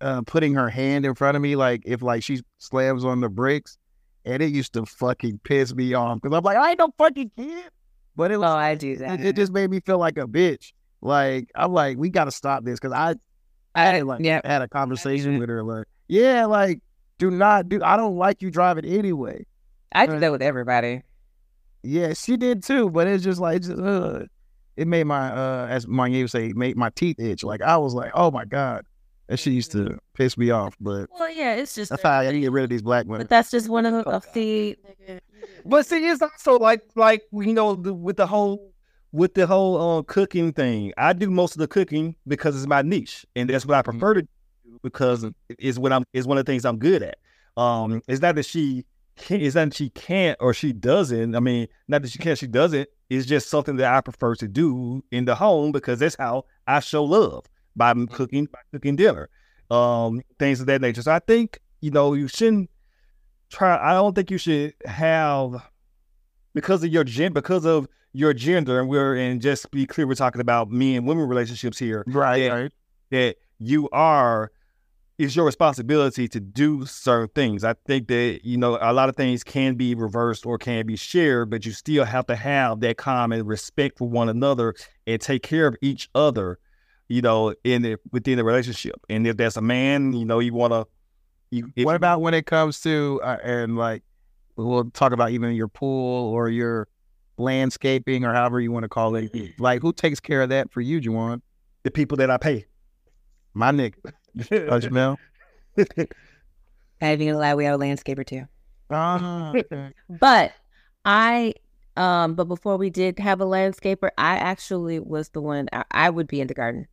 uh 0.00 0.22
putting 0.22 0.54
her 0.54 0.68
hand 0.68 1.06
in 1.06 1.14
front 1.14 1.36
of 1.36 1.42
me 1.42 1.56
like 1.56 1.82
if 1.86 2.02
like 2.02 2.22
she 2.22 2.40
slams 2.58 3.04
on 3.04 3.20
the 3.20 3.28
brakes, 3.28 3.78
and 4.24 4.42
it 4.42 4.52
used 4.52 4.72
to 4.74 4.84
fucking 4.86 5.40
piss 5.44 5.74
me 5.74 5.94
off 5.94 6.20
because 6.20 6.36
I'm 6.36 6.44
like 6.44 6.56
I 6.56 6.70
ain't 6.70 6.78
no 6.78 6.90
fucking 6.98 7.30
kid, 7.36 7.70
but 8.14 8.30
it 8.30 8.38
was 8.38 8.50
oh 8.50 8.56
i 8.56 8.74
do 8.74 8.96
that 8.98 9.20
it, 9.20 9.26
it 9.26 9.36
just 9.36 9.52
made 9.52 9.70
me 9.70 9.80
feel 9.80 9.98
like 9.98 10.18
a 10.18 10.26
bitch. 10.26 10.72
Like 11.00 11.50
I'm 11.54 11.72
like, 11.72 11.98
we 11.98 12.10
gotta 12.10 12.32
stop 12.32 12.64
this 12.64 12.78
because 12.78 12.92
I 12.92 13.14
I 13.74 14.00
like 14.00 14.22
yeah 14.22 14.40
had 14.44 14.62
a 14.62 14.68
conversation 14.68 15.38
with 15.38 15.48
her 15.48 15.62
like, 15.62 15.86
yeah, 16.08 16.46
like 16.46 16.80
do 17.18 17.30
not 17.30 17.68
do. 17.68 17.82
I 17.82 17.96
don't 17.96 18.16
like 18.16 18.42
you 18.42 18.50
driving 18.50 18.84
anyway. 18.84 19.46
i 19.92 20.06
do 20.06 20.18
that 20.18 20.32
with 20.32 20.42
everybody 20.42 21.02
Yeah, 21.82 22.12
she 22.12 22.36
did 22.36 22.62
too, 22.62 22.90
but 22.90 23.06
it's 23.06 23.24
just 23.24 23.40
like, 23.40 23.62
just, 23.62 23.78
uh, 23.78 24.24
it 24.76 24.86
made 24.86 25.04
my 25.04 25.30
uh, 25.30 25.66
as 25.68 25.86
my 25.86 26.08
would 26.08 26.30
say, 26.30 26.52
made 26.54 26.76
my 26.76 26.90
teeth 26.90 27.18
itch. 27.18 27.44
Like 27.44 27.62
I 27.62 27.76
was 27.76 27.94
like, 27.94 28.12
oh 28.14 28.30
my 28.30 28.44
god, 28.44 28.84
that 29.28 29.38
shit 29.38 29.52
used 29.52 29.72
to 29.72 29.98
piss 30.14 30.36
me 30.36 30.50
off. 30.50 30.76
But 30.80 31.08
Well, 31.18 31.30
yeah, 31.30 31.54
it's 31.54 31.74
just. 31.74 31.90
that's 31.90 32.02
how 32.02 32.20
I 32.20 32.38
get 32.38 32.52
rid 32.52 32.64
of 32.64 32.70
these 32.70 32.82
black 32.82 33.06
women. 33.06 33.22
But 33.22 33.30
that's 33.30 33.50
just 33.50 33.68
one 33.68 33.86
of 33.86 33.92
the. 33.92 34.10
Of 34.10 34.26
the 34.32 34.78
But 35.64 35.86
see, 35.86 36.06
it's 36.06 36.22
also 36.22 36.58
like 36.58 36.82
like 36.94 37.22
you 37.32 37.52
know 37.52 37.74
the, 37.74 37.92
with 37.92 38.16
the 38.16 38.26
whole 38.26 38.72
with 39.12 39.34
the 39.34 39.46
whole 39.46 39.98
uh, 39.98 40.02
cooking 40.02 40.52
thing. 40.52 40.92
I 40.96 41.12
do 41.12 41.30
most 41.30 41.52
of 41.52 41.58
the 41.58 41.68
cooking 41.68 42.16
because 42.26 42.56
it's 42.56 42.66
my 42.66 42.82
niche, 42.82 43.26
and 43.34 43.48
that's 43.48 43.66
what 43.66 43.76
I 43.76 43.82
prefer 43.82 44.14
to 44.14 44.22
do 44.22 44.28
because 44.82 45.24
it's 45.48 45.78
what 45.78 45.92
I'm 45.92 46.04
is 46.12 46.26
one 46.26 46.38
of 46.38 46.44
the 46.44 46.52
things 46.52 46.64
I'm 46.64 46.78
good 46.78 47.02
at. 47.02 47.18
Um, 47.56 48.02
it's 48.06 48.20
not 48.20 48.34
that 48.34 48.46
she 48.46 48.84
can't, 49.16 49.42
it's 49.42 49.54
not 49.54 49.70
that 49.70 49.74
she 49.74 49.90
can't 49.90 50.36
or 50.40 50.52
she 50.52 50.72
doesn't. 50.72 51.34
I 51.34 51.40
mean, 51.40 51.68
not 51.88 52.02
that 52.02 52.10
she 52.10 52.18
can't, 52.18 52.38
she 52.38 52.46
doesn't. 52.46 52.88
It's 53.08 53.26
just 53.26 53.48
something 53.48 53.76
that 53.76 53.94
I 53.94 54.00
prefer 54.00 54.34
to 54.36 54.48
do 54.48 55.02
in 55.10 55.24
the 55.24 55.34
home 55.34 55.72
because 55.72 55.98
that's 56.00 56.16
how 56.16 56.44
I 56.66 56.80
show 56.80 57.04
love 57.04 57.46
by 57.76 57.94
cooking 58.10 58.46
by 58.46 58.58
cooking 58.72 58.96
dinner, 58.96 59.28
um, 59.70 60.22
things 60.38 60.60
of 60.60 60.66
that 60.66 60.80
nature. 60.80 61.02
So 61.02 61.12
I 61.12 61.20
think 61.20 61.60
you 61.80 61.90
know 61.90 62.14
you 62.14 62.28
shouldn't 62.28 62.70
try. 63.50 63.78
I 63.78 63.94
don't 63.94 64.14
think 64.14 64.30
you 64.30 64.38
should 64.38 64.74
have 64.84 65.70
because 66.54 66.82
of 66.82 66.90
your 66.90 67.04
gen 67.04 67.32
because 67.32 67.64
of 67.64 67.86
your 68.12 68.32
gender, 68.32 68.80
and 68.80 68.88
we're 68.88 69.14
and 69.14 69.40
just 69.40 69.70
be 69.70 69.86
clear, 69.86 70.06
we're 70.06 70.14
talking 70.14 70.40
about 70.40 70.70
men 70.70 70.96
and 70.96 71.06
women 71.06 71.28
relationships 71.28 71.78
here. 71.78 72.02
right, 72.06 72.50
right. 72.50 72.72
That 73.10 73.36
you 73.58 73.88
are 73.90 74.50
it's 75.18 75.34
your 75.34 75.46
responsibility 75.46 76.28
to 76.28 76.40
do 76.40 76.84
certain 76.84 77.28
things. 77.34 77.64
I 77.64 77.74
think 77.86 78.08
that 78.08 78.40
you 78.44 78.56
know 78.56 78.78
a 78.80 78.92
lot 78.92 79.08
of 79.08 79.16
things 79.16 79.42
can 79.42 79.74
be 79.74 79.94
reversed 79.94 80.44
or 80.44 80.58
can 80.58 80.86
be 80.86 80.96
shared, 80.96 81.50
but 81.50 81.64
you 81.64 81.72
still 81.72 82.04
have 82.04 82.26
to 82.26 82.36
have 82.36 82.80
that 82.80 82.96
common 82.96 83.46
respect 83.46 83.98
for 83.98 84.08
one 84.08 84.28
another 84.28 84.74
and 85.06 85.20
take 85.20 85.42
care 85.42 85.66
of 85.66 85.76
each 85.80 86.08
other. 86.14 86.58
You 87.08 87.22
know, 87.22 87.54
in 87.62 87.82
the 87.82 87.96
within 88.12 88.36
the 88.36 88.44
relationship, 88.44 88.96
and 89.08 89.26
if 89.26 89.36
that's 89.36 89.56
a 89.56 89.62
man, 89.62 90.12
you 90.12 90.24
know, 90.24 90.40
you 90.40 90.52
want 90.52 90.72
to 90.72 90.86
what 91.84 91.94
about 91.94 92.20
when 92.20 92.34
it 92.34 92.46
comes 92.46 92.80
to 92.82 93.20
uh, 93.22 93.38
and 93.42 93.76
like 93.76 94.02
we'll 94.56 94.90
talk 94.90 95.12
about 95.12 95.30
even 95.30 95.52
your 95.52 95.68
pool 95.68 96.32
or 96.32 96.48
your 96.48 96.88
landscaping 97.38 98.24
or 98.24 98.32
however 98.34 98.60
you 98.60 98.72
want 98.72 98.82
to 98.82 98.88
call 98.88 99.14
it. 99.14 99.30
Like 99.58 99.82
who 99.82 99.92
takes 99.92 100.18
care 100.18 100.42
of 100.42 100.48
that 100.48 100.72
for 100.72 100.80
you, 100.80 101.00
Juwan? 101.00 101.42
the 101.86 101.90
people 101.92 102.16
that 102.16 102.32
I 102.32 102.36
pay? 102.36 102.66
My 103.54 103.70
nigga. 103.70 103.94
I 104.50 105.16
ain't 107.02 107.20
even 107.20 107.34
gonna 107.34 107.38
lie, 107.38 107.54
we 107.54 107.64
have 107.64 107.80
a 107.80 107.82
landscaper 107.82 108.26
too. 108.26 108.46
Ah, 108.90 109.52
okay. 109.54 109.90
But 110.08 110.52
I, 111.04 111.54
um, 111.96 112.34
but 112.34 112.44
before 112.44 112.76
we 112.76 112.90
did 112.90 113.18
have 113.18 113.40
a 113.40 113.46
landscaper, 113.46 114.10
I 114.18 114.36
actually 114.36 115.00
was 115.00 115.30
the 115.30 115.40
one. 115.40 115.68
I, 115.72 115.84
I 115.90 116.10
would 116.10 116.26
be 116.26 116.40
in 116.40 116.48
the 116.48 116.54
garden. 116.54 116.86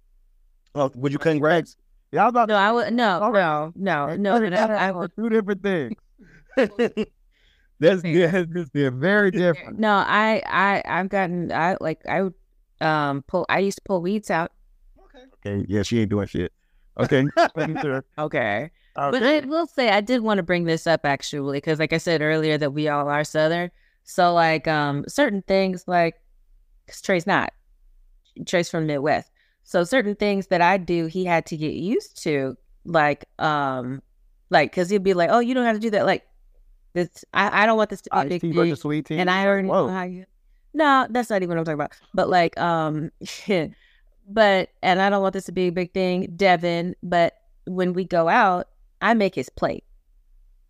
Oh, 0.75 0.91
would 0.95 1.11
you 1.11 1.19
congrats? 1.19 1.75
Yeah, 2.11 2.25
I 2.25 2.29
about 2.29 2.47
No, 2.47 2.55
I 2.55 2.71
would. 2.71 2.93
No, 2.93 3.21
All 3.21 3.31
no, 3.31 3.71
no, 3.75 4.15
no. 4.15 4.39
They're 4.39 4.49
no, 4.49 4.57
I 4.57 4.91
would. 4.91 5.11
two 5.15 5.29
different 5.29 5.63
things. 5.63 5.93
That's 7.79 8.01
good. 8.01 8.69
They're 8.73 8.91
very 8.91 9.31
different. 9.31 9.79
No, 9.79 9.93
I, 9.93 10.41
I, 10.45 10.83
I've 10.85 11.09
gotten. 11.09 11.51
I 11.51 11.75
like. 11.81 12.01
I 12.07 12.23
would, 12.23 12.33
um, 12.81 13.23
pull. 13.27 13.45
I 13.49 13.59
used 13.59 13.77
to 13.77 13.83
pull 13.83 14.01
weeds 14.01 14.29
out. 14.29 14.51
Okay. 15.05 15.25
Okay, 15.45 15.65
yeah, 15.67 15.83
she 15.83 15.99
ain't 15.99 16.09
doing 16.09 16.27
shit. 16.27 16.53
Okay. 16.99 17.25
Okay. 17.47 18.01
Okay. 18.17 18.69
But 18.95 19.23
I 19.23 19.39
will 19.41 19.65
say 19.65 19.89
I 19.89 20.01
did 20.01 20.21
want 20.21 20.37
to 20.37 20.43
bring 20.43 20.65
this 20.65 20.85
up 20.85 21.01
actually 21.03 21.57
because, 21.57 21.79
like 21.79 21.93
I 21.93 21.97
said 21.97 22.21
earlier, 22.21 22.57
that 22.57 22.71
we 22.73 22.87
all 22.87 23.07
are 23.07 23.23
Southern. 23.23 23.71
So, 24.03 24.33
like, 24.33 24.67
um, 24.67 25.05
certain 25.07 25.41
things 25.41 25.85
like, 25.87 26.15
because 26.85 27.01
Trey's 27.01 27.25
not. 27.25 27.53
Trey's 28.45 28.69
from 28.69 28.85
Midwest. 28.85 29.31
So 29.63 29.83
certain 29.83 30.15
things 30.15 30.47
that 30.47 30.61
I 30.61 30.77
do, 30.77 31.05
he 31.07 31.25
had 31.25 31.45
to 31.47 31.57
get 31.57 31.73
used 31.73 32.21
to, 32.23 32.57
like, 32.85 33.25
um, 33.39 34.01
like, 34.49 34.71
because 34.71 34.89
he'd 34.89 35.03
be 35.03 35.13
like, 35.13 35.29
"Oh, 35.31 35.39
you 35.39 35.53
don't 35.53 35.65
have 35.65 35.75
to 35.75 35.79
do 35.79 35.89
that." 35.91 36.05
Like, 36.05 36.27
this, 36.93 37.25
I, 37.33 37.63
I 37.63 37.65
don't 37.65 37.77
want 37.77 37.89
this 37.89 38.01
to 38.01 38.09
be 38.11 38.19
a 38.19 38.25
big 38.25 38.41
tea 38.41 38.51
versus 38.51 38.81
sweet 38.81 39.05
tea. 39.05 39.17
And 39.17 39.29
I 39.29 39.47
already 39.47 39.67
Whoa. 39.67 39.87
know 39.87 39.93
how 39.93 40.03
you. 40.03 40.25
No, 40.73 41.07
that's 41.09 41.29
not 41.29 41.41
even 41.41 41.49
what 41.49 41.59
I'm 41.59 41.65
talking 41.65 41.75
about. 41.75 41.93
But 42.13 42.29
like, 42.29 42.57
um, 42.59 43.11
but 44.27 44.69
and 44.81 45.01
I 45.01 45.09
don't 45.09 45.21
want 45.21 45.33
this 45.33 45.45
to 45.45 45.51
be 45.51 45.67
a 45.67 45.71
big 45.71 45.93
thing, 45.93 46.31
Devin. 46.35 46.95
But 47.03 47.33
when 47.65 47.93
we 47.93 48.05
go 48.05 48.27
out, 48.29 48.67
I 49.01 49.13
make 49.13 49.35
his 49.35 49.49
plate. 49.49 49.83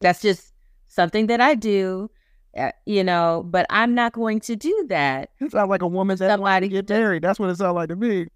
That's 0.01 0.21
just 0.21 0.53
something 0.87 1.27
that 1.27 1.39
I 1.41 1.55
do, 1.55 2.09
uh, 2.57 2.71
you 2.85 3.03
know. 3.03 3.43
But 3.45 3.65
I'm 3.69 3.95
not 3.95 4.13
going 4.13 4.39
to 4.41 4.55
do 4.55 4.85
that. 4.89 5.29
It 5.39 5.51
sounds 5.51 5.69
like 5.69 5.81
a 5.81 5.87
woman 5.87 6.17
that 6.17 6.29
Somebody 6.29 6.67
get 6.67 6.89
married. 6.89 7.23
That's 7.23 7.39
what 7.39 7.49
it 7.49 7.57
sounds 7.57 7.75
like 7.75 7.89
to 7.89 7.95
me. 7.95 8.27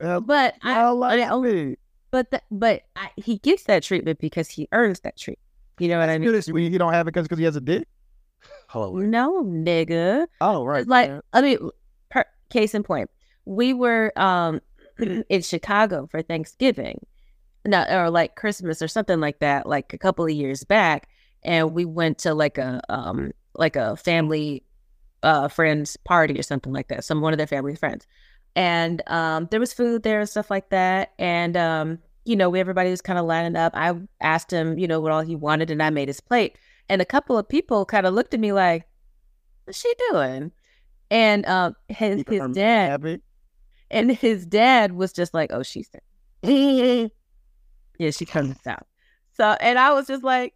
Uh, 0.00 0.20
But 0.20 0.54
I, 0.62 0.80
I 0.80 0.88
like 0.90 1.20
I- 1.20 1.38
me. 1.38 1.76
but 2.10 2.30
the, 2.30 2.42
but 2.50 2.82
I, 2.96 3.10
he 3.16 3.38
gets 3.38 3.64
that 3.64 3.82
treatment 3.82 4.18
because 4.18 4.48
he 4.48 4.68
earns 4.72 5.00
that 5.00 5.16
treatment. 5.16 5.38
You 5.78 5.88
know 5.88 5.98
what 5.98 6.08
I 6.08 6.18
mean? 6.18 6.32
You 6.32 6.54
he 6.54 6.78
don't 6.78 6.92
have 6.92 7.08
it 7.08 7.14
because 7.14 7.36
he 7.38 7.44
has 7.44 7.56
a 7.56 7.60
dick? 7.60 7.86
Hold 8.68 8.96
on. 9.02 9.10
No, 9.10 9.42
nigga. 9.44 10.26
Oh, 10.40 10.64
right. 10.64 10.86
Like 10.86 11.08
yeah. 11.08 11.20
I 11.32 11.40
mean, 11.40 11.58
per, 12.10 12.24
case 12.50 12.74
in 12.74 12.82
point, 12.82 13.10
we 13.44 13.72
were 13.72 14.12
um 14.16 14.60
in 15.28 15.42
Chicago 15.42 16.06
for 16.06 16.22
Thanksgiving, 16.22 17.04
no, 17.64 17.84
or 17.90 18.10
like 18.10 18.36
Christmas 18.36 18.82
or 18.82 18.88
something 18.88 19.20
like 19.20 19.40
that, 19.40 19.66
like 19.66 19.92
a 19.92 19.98
couple 19.98 20.24
of 20.24 20.30
years 20.30 20.64
back, 20.64 21.08
and 21.42 21.72
we 21.72 21.84
went 21.84 22.18
to 22.18 22.34
like 22.34 22.58
a 22.58 22.80
um 22.88 23.32
like 23.54 23.76
a 23.76 23.96
family 23.96 24.62
uh 25.22 25.48
friends 25.48 25.96
party 25.96 26.38
or 26.38 26.42
something 26.42 26.72
like 26.72 26.88
that, 26.88 27.04
some 27.04 27.20
one 27.20 27.32
of 27.32 27.38
their 27.38 27.46
family 27.46 27.76
friends, 27.76 28.06
and 28.56 29.02
um 29.08 29.48
there 29.50 29.60
was 29.60 29.72
food 29.72 30.02
there 30.02 30.20
and 30.20 30.28
stuff 30.28 30.50
like 30.50 30.70
that, 30.70 31.12
and 31.18 31.56
um 31.56 31.98
you 32.24 32.36
know 32.36 32.54
everybody 32.54 32.90
was 32.90 33.02
kind 33.02 33.18
of 33.18 33.26
lining 33.26 33.56
up. 33.56 33.72
I 33.76 33.94
asked 34.20 34.52
him, 34.52 34.78
you 34.78 34.88
know, 34.88 35.00
what 35.00 35.12
all 35.12 35.22
he 35.22 35.36
wanted, 35.36 35.70
and 35.70 35.82
I 35.82 35.90
made 35.90 36.08
his 36.08 36.20
plate, 36.20 36.56
and 36.88 37.02
a 37.02 37.06
couple 37.06 37.36
of 37.38 37.48
people 37.48 37.84
kind 37.84 38.06
of 38.06 38.14
looked 38.14 38.34
at 38.34 38.40
me 38.40 38.52
like, 38.52 38.86
"What's 39.64 39.80
she 39.80 39.92
doing?" 40.10 40.52
And 41.10 41.46
um, 41.46 41.76
his 41.88 42.24
his 42.28 42.40
dad. 42.52 43.20
And 43.90 44.10
his 44.10 44.46
dad 44.46 44.92
was 44.92 45.12
just 45.12 45.34
like, 45.34 45.52
"Oh, 45.52 45.62
she's 45.62 45.88
there." 45.90 46.02
yeah, 47.98 48.10
she 48.10 48.24
comes 48.24 48.56
out. 48.66 48.86
So, 49.36 49.56
and 49.60 49.78
I 49.78 49.92
was 49.92 50.06
just 50.06 50.22
like, 50.24 50.54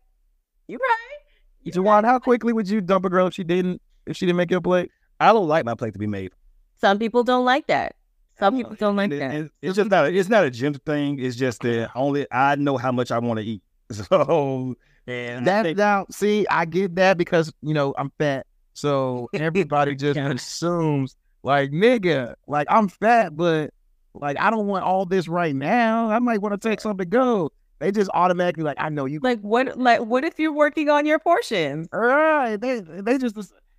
"You 0.67 0.79
right?" 0.79 1.19
You 1.63 1.73
Juwan, 1.73 2.05
how 2.05 2.19
quickly 2.19 2.53
would 2.53 2.69
you 2.69 2.81
dump 2.81 3.05
a 3.05 3.11
girl 3.11 3.27
if 3.27 3.35
she 3.35 3.45
didn't 3.45 3.81
if 4.07 4.17
she 4.17 4.27
didn't 4.27 4.37
make 4.39 4.51
your 4.51 4.61
plate? 4.61 4.91
I 5.21 5.33
don't 5.33 5.49
like 5.49 5.65
my 5.65 5.75
plate 5.75 5.93
to 5.93 5.99
be 5.99 6.07
made. 6.07 6.33
Some 6.81 6.99
people 6.99 7.25
don't 7.25 7.45
like 7.45 7.67
that. 7.67 7.97
Some 8.39 8.57
people 8.57 8.77
don't 8.77 8.95
like 8.97 9.11
It- 9.11 9.19
that. 9.19 9.35
it- 9.35 9.51
it's 9.63 9.77
just 9.77 9.91
not. 9.91 10.05
A, 10.07 10.15
it's 10.15 10.29
not 10.29 10.45
a 10.45 10.51
gym 10.51 10.75
thing. 10.75 11.19
It's 11.19 11.35
just 11.37 11.61
that 11.63 11.91
only 11.97 12.27
I 12.31 12.55
know 12.55 12.77
how 12.77 12.93
much 12.93 13.11
I 13.11 13.19
want 13.19 13.41
to 13.41 13.45
eat. 13.47 13.63
So 13.93 14.77
and 15.07 15.41
I 15.41 15.45
That 15.45 15.63
think- 15.65 15.79
now, 15.79 16.07
see, 16.11 16.47
I 16.49 16.65
get 16.67 16.95
that 16.97 17.19
because 17.19 17.53
you 17.63 17.75
know 17.75 17.95
I'm 17.99 18.13
fat, 18.19 18.47
so 18.75 19.29
everybody 19.35 19.95
just 20.05 20.19
assumes 20.19 21.17
like 21.43 21.71
nigga, 21.71 22.35
like 22.47 22.67
I'm 22.71 22.89
fat, 22.89 23.37
but 23.37 23.71
like 24.15 24.39
I 24.39 24.51
don't 24.51 24.67
want 24.67 24.85
all 24.85 25.07
this 25.07 25.29
right 25.29 25.55
now. 25.55 26.11
I 26.11 26.19
might 26.19 26.41
want 26.41 26.61
to 26.61 26.69
take 26.69 26.81
something 26.81 26.99
to 26.99 27.11
go. 27.11 27.53
They 27.79 27.93
just 27.93 28.11
automatically 28.13 28.65
like 28.65 28.77
I 28.81 28.89
know 28.89 29.05
you. 29.05 29.21
Like 29.23 29.41
what? 29.41 29.79
Like 29.79 30.01
what 30.01 30.25
if 30.25 30.39
you're 30.39 30.53
working 30.53 30.89
on 30.89 31.07
your 31.07 31.19
portions? 31.19 31.89
All 31.93 32.01
right, 32.01 32.57
they 32.57 32.81
they 32.81 33.19
just 33.19 33.37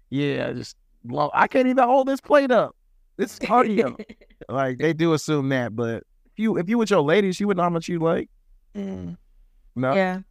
yeah, 0.09 0.53
just 0.53 0.77
well, 1.03 1.31
I 1.33 1.47
can't 1.47 1.67
even 1.67 1.83
hold 1.83 2.07
this 2.07 2.21
plate 2.21 2.51
up. 2.51 2.75
This 3.17 3.33
is 3.33 3.39
cardio. 3.39 3.99
like 4.49 4.77
they 4.77 4.93
do 4.93 5.13
assume 5.13 5.49
that, 5.49 5.75
but 5.75 6.03
if 6.25 6.37
you 6.37 6.57
if 6.57 6.69
you 6.69 6.77
with 6.77 6.89
your 6.89 7.01
lady, 7.01 7.33
she 7.33 7.45
would 7.45 7.57
know 7.57 7.63
how 7.63 7.69
much 7.69 7.89
you 7.89 7.99
like. 7.99 8.29
Mm. 8.75 9.17
No, 9.75 9.93
yeah, 9.93 10.21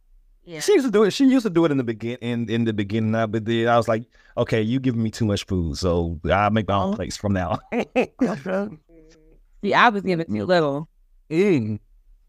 yeah. 0.49 0.59
She 0.61 0.73
used 0.73 0.85
to 0.85 0.91
do 0.91 1.03
it. 1.03 1.11
She 1.11 1.25
used 1.25 1.45
to 1.45 1.49
do 1.49 1.63
it 1.65 1.71
in 1.71 1.77
the 1.77 1.83
begin 1.83 2.17
in, 2.21 2.49
in 2.49 2.63
the 2.65 2.73
beginning. 2.73 3.11
Now, 3.11 3.27
but 3.27 3.45
then 3.45 3.67
I 3.67 3.77
was 3.77 3.87
like, 3.87 4.03
okay, 4.35 4.61
you 4.61 4.79
giving 4.79 5.03
me 5.03 5.11
too 5.11 5.25
much 5.25 5.45
food, 5.45 5.77
so 5.77 6.19
I 6.31 6.49
make 6.49 6.67
my 6.67 6.75
own 6.75 6.93
Oh. 6.93 6.95
plates 6.95 7.17
from 7.17 7.33
now. 7.33 7.59
on. 7.71 8.79
See, 9.63 9.73
I 9.73 9.89
was 9.89 10.01
giving 10.03 10.25
too 10.25 10.45
little. 10.45 10.87
Mm. 11.29 11.79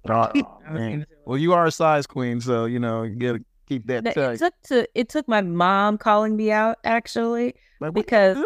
Oh, 0.08 0.12
I 0.66 0.72
man. 0.72 1.06
Well, 1.24 1.38
you 1.38 1.52
are 1.52 1.64
a 1.66 1.70
size 1.70 2.06
queen, 2.06 2.40
so 2.40 2.64
you 2.66 2.78
know 2.78 3.02
you 3.04 3.16
gotta 3.16 3.44
keep 3.66 3.86
that 3.86 4.04
No, 4.04 4.12
tight. 4.12 4.32
it 4.34 4.38
took 4.38 4.54
to 4.64 4.88
it 4.94 5.08
took 5.08 5.28
my 5.28 5.40
mom 5.42 5.96
calling 5.96 6.36
me 6.36 6.50
out 6.50 6.78
actually 6.84 7.54
Like, 7.80 7.94
because- 7.94 8.36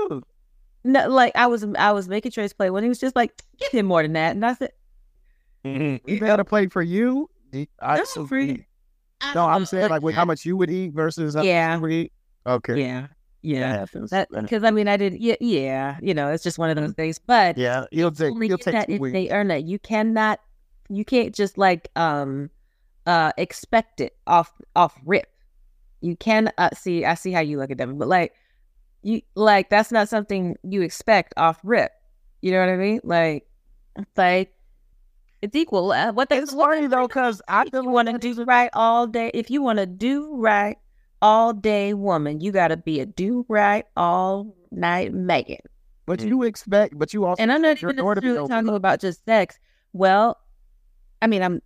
no 0.87 1.09
like 1.09 1.33
I 1.35 1.47
was 1.47 1.65
I 1.79 1.93
was 1.93 2.09
making 2.09 2.33
Trey's 2.33 2.53
play 2.53 2.69
when 2.71 2.83
he 2.83 2.91
was 2.91 2.99
just 2.99 3.17
like 3.17 3.41
give 3.59 3.71
him 3.73 3.87
more 3.87 4.03
than 4.03 4.13
that 4.13 4.33
and 4.37 4.45
I 4.45 4.53
said 4.55 4.73
you 6.07 6.19
got 6.21 6.41
a 6.41 6.45
plate 6.45 6.73
for 6.73 6.83
you. 6.83 7.31
Do- 7.51 7.67
I, 7.81 7.97
no 7.99 8.05
so- 8.05 8.27
free 8.27 8.67
No, 9.35 9.47
I'm 9.47 9.65
saying 9.67 9.91
like 9.91 10.03
with 10.03 10.15
how 10.15 10.25
much 10.25 10.45
you 10.45 10.57
would 10.57 10.71
eat 10.71 10.93
versus 10.93 11.37
Yeah. 11.41 11.85
eat. 11.87 12.13
Okay, 12.47 12.81
yeah 12.81 13.07
yeah 13.45 13.77
happens. 13.79 14.11
that 14.11 14.29
That- 14.31 14.43
because 14.43 14.65
I 14.65 14.71
mean 14.71 14.89
I 14.89 14.97
did 14.97 15.15
yeah 15.21 15.37
yeah 15.39 15.99
you 16.03 16.15
know 16.15 16.31
it's 16.31 16.43
just 16.43 16.59
one 16.59 16.71
of 16.71 16.77
those 16.77 16.93
things 16.93 17.19
but 17.19 17.59
yeah, 17.59 17.85
you'll 17.93 18.11
take 18.11 18.33
you'll 18.41 18.57
take 18.57 18.73
that 18.73 18.89
if 18.89 18.99
weeks. 19.01 19.13
they 19.13 19.29
earn 19.31 19.51
it 19.51 19.65
you 19.67 19.79
cannot 19.79 20.41
you 20.89 21.05
can't 21.05 21.35
just 21.35 21.59
like 21.59 21.91
um 21.95 22.49
uh 23.07 23.33
expect 23.37 24.01
it 24.01 24.17
off 24.27 24.51
off 24.75 24.99
rip 25.05 25.27
you 26.01 26.17
can 26.17 26.51
uh, 26.57 26.71
see 26.75 27.05
I 27.05 27.15
see 27.15 27.33
how 27.33 27.41
you 27.41 27.59
look 27.59 27.71
at 27.71 27.77
them 27.77 27.99
but 27.99 28.09
like 28.09 28.33
you 29.03 29.21
like 29.35 29.69
that's 29.69 29.93
not 29.93 30.09
something 30.09 30.57
you 30.63 30.81
expect 30.81 31.35
off 31.37 31.61
rip 31.63 31.93
you 32.41 32.51
know 32.51 32.61
what 32.61 32.71
I 32.71 32.77
mean 32.77 33.01
like 33.05 33.47
like 34.17 34.54
it's 35.45 35.55
equal 35.57 35.93
uh, 35.93 36.13
what 36.13 36.29
they 36.29 36.39
It's 36.39 36.53
funny 36.53 36.87
though, 36.87 37.07
cause 37.09 37.41
I 37.49 37.65
if 37.67 37.73
you 37.73 37.85
want 37.85 38.09
to 38.09 38.19
do 38.19 38.45
right 38.45 38.71
all 38.73 39.07
day, 39.07 39.31
if 39.35 39.51
you 39.51 39.63
want 39.63 39.79
to 39.79 39.87
do 39.87 40.35
right 40.37 40.77
all 41.23 41.53
day, 41.53 41.95
woman, 41.95 42.41
you 42.41 42.51
got 42.53 42.69
to 42.69 42.77
be 42.77 43.01
a 43.01 43.07
do 43.07 43.47
right 43.49 43.85
all 43.97 44.55
night 44.71 45.15
Megan. 45.15 45.59
but 46.07 46.21
you 46.23 46.43
expect, 46.43 46.99
but 46.99 47.13
you 47.15 47.25
also 47.25 47.43
And 47.43 47.51
I'm 47.53 47.63
not 47.63 47.73
expect 47.73 47.83
your 47.83 47.91
even 47.93 48.05
door 48.05 48.15
to 48.15 48.21
be 48.21 48.27
necessarily 48.29 48.45
open. 48.53 48.65
talking 48.67 48.77
about 48.77 49.01
just 49.01 49.25
sex. 49.25 49.59
Well, 49.93 50.39
I 51.23 51.27
mean, 51.27 51.43
I'm. 51.43 51.63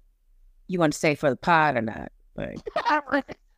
You 0.69 0.79
want 0.79 0.93
to 0.93 0.99
say 0.99 1.15
for 1.15 1.31
the 1.31 1.37
pod 1.37 1.77
or 1.77 1.83
not? 1.83 2.13
Like, 2.37 2.59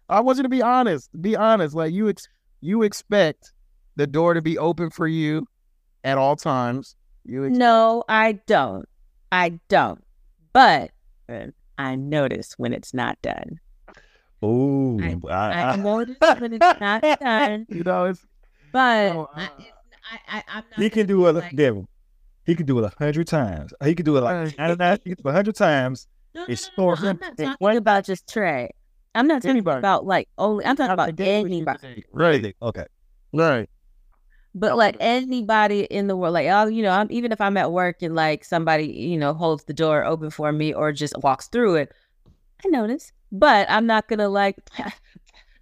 I 0.09 0.21
want 0.21 0.39
you 0.39 0.43
to 0.45 0.49
be 0.49 0.63
honest. 0.63 1.11
Be 1.21 1.37
honest. 1.37 1.75
Like 1.75 1.93
you, 1.93 2.09
ex- 2.09 2.29
you 2.61 2.83
expect 2.83 3.53
the 3.97 4.07
door 4.07 4.33
to 4.35 4.41
be 4.41 4.57
open 4.59 4.91
for 4.91 5.07
you 5.09 5.47
at 6.05 6.17
all 6.19 6.37
times. 6.37 6.97
You 7.25 7.47
ex- 7.47 7.57
no, 7.59 8.05
I 8.09 8.33
don't. 8.47 8.89
I 9.33 9.59
don't. 9.69 10.03
But 10.53 10.91
I 11.79 11.97
notice 11.97 12.55
when 12.59 12.73
it's 12.73 12.93
not 12.95 13.21
done. 13.23 13.61
Oh, 14.43 14.99
I- 15.01 15.17
I, 15.29 15.35
I 15.35 15.73
I, 15.73 15.77
notice 15.77 16.17
when 16.39 16.53
it's 16.55 16.81
not 16.81 17.03
done. 17.21 17.67
you 17.69 17.83
know, 17.85 18.05
it's 18.07 18.25
But 18.73 19.13
No, 19.15 19.29
I, 19.35 19.43
uh, 19.45 19.47
it's- 19.59 19.73
I, 20.13 20.39
I, 20.39 20.43
I'm 20.49 20.65
not. 20.71 20.81
he 20.81 20.91
can 20.91 21.07
do 21.07 21.27
it, 21.27 21.33
like- 21.35 21.55
Devil. 21.55 21.87
He 22.47 22.55
can 22.57 22.67
do 22.67 22.79
it 22.79 22.85
a 22.85 22.93
hundred 22.99 23.27
times. 23.29 23.73
He 23.85 23.95
can 23.95 24.05
do 24.05 24.17
it 24.17 24.23
like 24.23 24.57
99, 24.59 24.99
he 25.05 25.15
can 25.15 25.23
do 25.23 25.29
it 25.29 25.31
a 25.31 25.33
hundred 25.33 25.55
times. 25.55 26.09
No, 26.35 26.41
no, 26.43 26.47
It's 26.49 26.71
no, 26.77 26.95
no, 26.95 27.09
I'm 27.11 27.19
not 27.21 27.37
talking 27.37 27.77
about 27.77 28.05
just 28.05 28.29
Trey. 28.29 28.71
I'm 29.15 29.27
not 29.27 29.37
talking 29.43 29.51
Anybody. 29.51 29.79
about 29.79 30.07
like 30.07 30.29
only. 30.39 30.65
I'm 30.65 30.75
talking 30.75 30.93
about 30.93 31.07
the 31.07 31.13
day 31.13 31.43
with 31.43 31.53
anybody. 31.53 32.05
Right, 32.13 32.57
Okay. 32.63 32.87
right. 33.33 33.69
But 34.55 34.77
like 34.77 34.97
anybody 34.99 35.83
in 35.83 36.09
the 36.09 36.17
world, 36.17 36.35
like 36.35 36.49
oh, 36.49 36.67
you 36.67 36.83
know, 36.83 36.91
I'm 36.91 37.07
even 37.11 37.33
if 37.33 37.41
I'm 37.41 37.57
at 37.57 37.73
work 37.73 38.03
and 38.03 38.15
like 38.15 38.45
somebody, 38.45 38.87
you 38.87 39.17
know, 39.17 39.33
holds 39.33 39.65
the 39.65 39.73
door 39.73 40.05
open 40.05 40.31
for 40.31 40.51
me 40.53 40.75
or 40.75 40.93
just 40.93 41.15
walks 41.23 41.47
through 41.49 41.77
it, 41.77 41.93
I 42.65 42.69
notice. 42.69 43.13
but 43.31 43.71
I'm 43.71 43.87
not 43.87 44.09
gonna 44.09 44.29
like. 44.29 44.57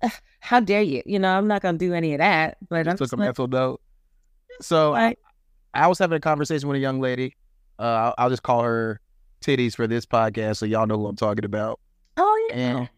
How 0.40 0.60
dare 0.60 0.80
you? 0.80 1.02
You 1.04 1.18
know, 1.18 1.36
I'm 1.36 1.48
not 1.48 1.60
gonna 1.60 1.76
do 1.76 1.92
any 1.92 2.14
of 2.14 2.18
that. 2.18 2.56
But 2.68 2.88
I'm 2.88 2.96
took 2.96 3.00
just 3.00 3.12
a 3.12 3.16
like, 3.16 3.26
mental 3.26 3.46
note. 3.48 3.80
So 4.60 4.94
I. 4.94 5.16
I 5.74 5.86
was 5.86 5.98
having 5.98 6.16
a 6.16 6.20
conversation 6.20 6.68
with 6.68 6.76
a 6.76 6.80
young 6.80 6.98
lady. 6.98 7.36
Uh, 7.78 7.82
I'll, 7.82 8.14
I'll 8.18 8.30
just 8.30 8.42
call 8.42 8.62
her 8.62 9.00
titties 9.40 9.76
for 9.76 9.86
this 9.86 10.06
podcast, 10.06 10.56
so 10.56 10.66
y'all 10.66 10.86
know 10.86 10.96
who 10.98 11.06
I'm 11.06 11.16
talking 11.16 11.44
about. 11.44 11.78
oh 12.16 12.48
yeah. 12.48 12.56
And 12.56 12.88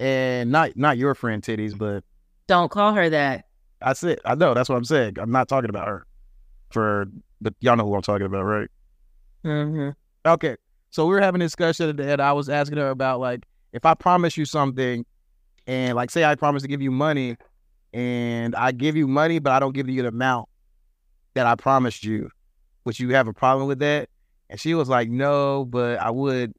and 0.00 0.52
not 0.52 0.76
not 0.76 0.96
your 0.96 1.14
friend 1.14 1.42
titties, 1.42 1.76
but 1.76 2.04
Don't 2.46 2.70
call 2.70 2.94
her 2.94 3.10
that. 3.10 3.46
I 3.82 3.92
said 3.92 4.18
I 4.24 4.34
know 4.34 4.54
that's 4.54 4.68
what 4.68 4.76
I'm 4.76 4.84
saying. 4.84 5.16
I'm 5.18 5.30
not 5.30 5.48
talking 5.48 5.70
about 5.70 5.88
her. 5.88 6.06
For 6.70 7.06
but 7.40 7.54
y'all 7.60 7.76
know 7.76 7.86
who 7.86 7.94
I'm 7.94 8.02
talking 8.02 8.26
about, 8.26 8.42
right? 8.44 8.68
hmm 9.42 9.90
Okay. 10.26 10.56
So 10.90 11.06
we 11.06 11.14
were 11.14 11.20
having 11.20 11.40
a 11.40 11.44
discussion 11.44 11.98
and 12.00 12.20
I 12.20 12.32
was 12.32 12.48
asking 12.48 12.78
her 12.78 12.90
about 12.90 13.20
like 13.20 13.44
if 13.72 13.84
I 13.86 13.94
promise 13.94 14.36
you 14.36 14.44
something 14.44 15.04
and 15.66 15.94
like 15.96 16.10
say 16.10 16.24
I 16.24 16.34
promise 16.34 16.62
to 16.62 16.68
give 16.68 16.82
you 16.82 16.90
money 16.90 17.36
and 17.92 18.54
I 18.54 18.72
give 18.72 18.96
you 18.96 19.06
money 19.06 19.38
but 19.38 19.52
I 19.52 19.60
don't 19.60 19.74
give 19.74 19.88
you 19.88 20.02
the 20.02 20.08
amount 20.08 20.48
that 21.34 21.46
I 21.46 21.54
promised 21.54 22.04
you, 22.04 22.30
would 22.84 22.98
you 22.98 23.10
have 23.10 23.28
a 23.28 23.32
problem 23.32 23.68
with 23.68 23.78
that? 23.80 24.08
And 24.50 24.58
she 24.58 24.74
was 24.74 24.88
like, 24.88 25.08
No, 25.08 25.64
but 25.64 26.00
I 26.00 26.10
would 26.10 26.52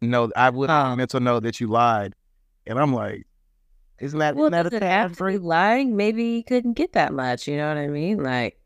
know 0.00 0.30
I 0.36 0.50
would 0.50 0.70
Oh. 0.70 0.94
mental 0.96 1.20
know 1.20 1.40
that 1.40 1.60
you 1.60 1.66
lied. 1.68 2.14
And 2.66 2.78
I'm 2.78 2.92
like, 2.94 3.26
isn't 4.00 4.18
that, 4.18 4.34
Well, 4.34 4.46
isn't 4.46 4.52
that 4.52 4.66
a 4.72 4.76
it 4.76 4.80
tad 4.80 5.16
free? 5.16 5.38
lying? 5.38 5.96
Maybe 5.96 6.36
he 6.36 6.42
couldn't 6.42 6.74
get 6.74 6.92
that 6.92 7.12
much. 7.12 7.48
You 7.48 7.56
know 7.56 7.68
what 7.68 7.78
I 7.78 7.88
mean? 7.88 8.22
Like, 8.22 8.58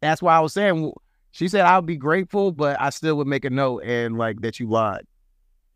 That's 0.00 0.22
why 0.22 0.36
I 0.36 0.40
was 0.40 0.52
saying 0.52 0.92
she 1.30 1.48
said 1.48 1.62
I 1.62 1.76
would 1.78 1.86
be 1.86 1.96
grateful, 1.96 2.52
but 2.52 2.80
I 2.80 2.90
still 2.90 3.16
would 3.16 3.26
make 3.26 3.44
a 3.44 3.50
note 3.50 3.82
and 3.84 4.16
like 4.18 4.40
that 4.42 4.60
you 4.60 4.68
lied. 4.68 5.04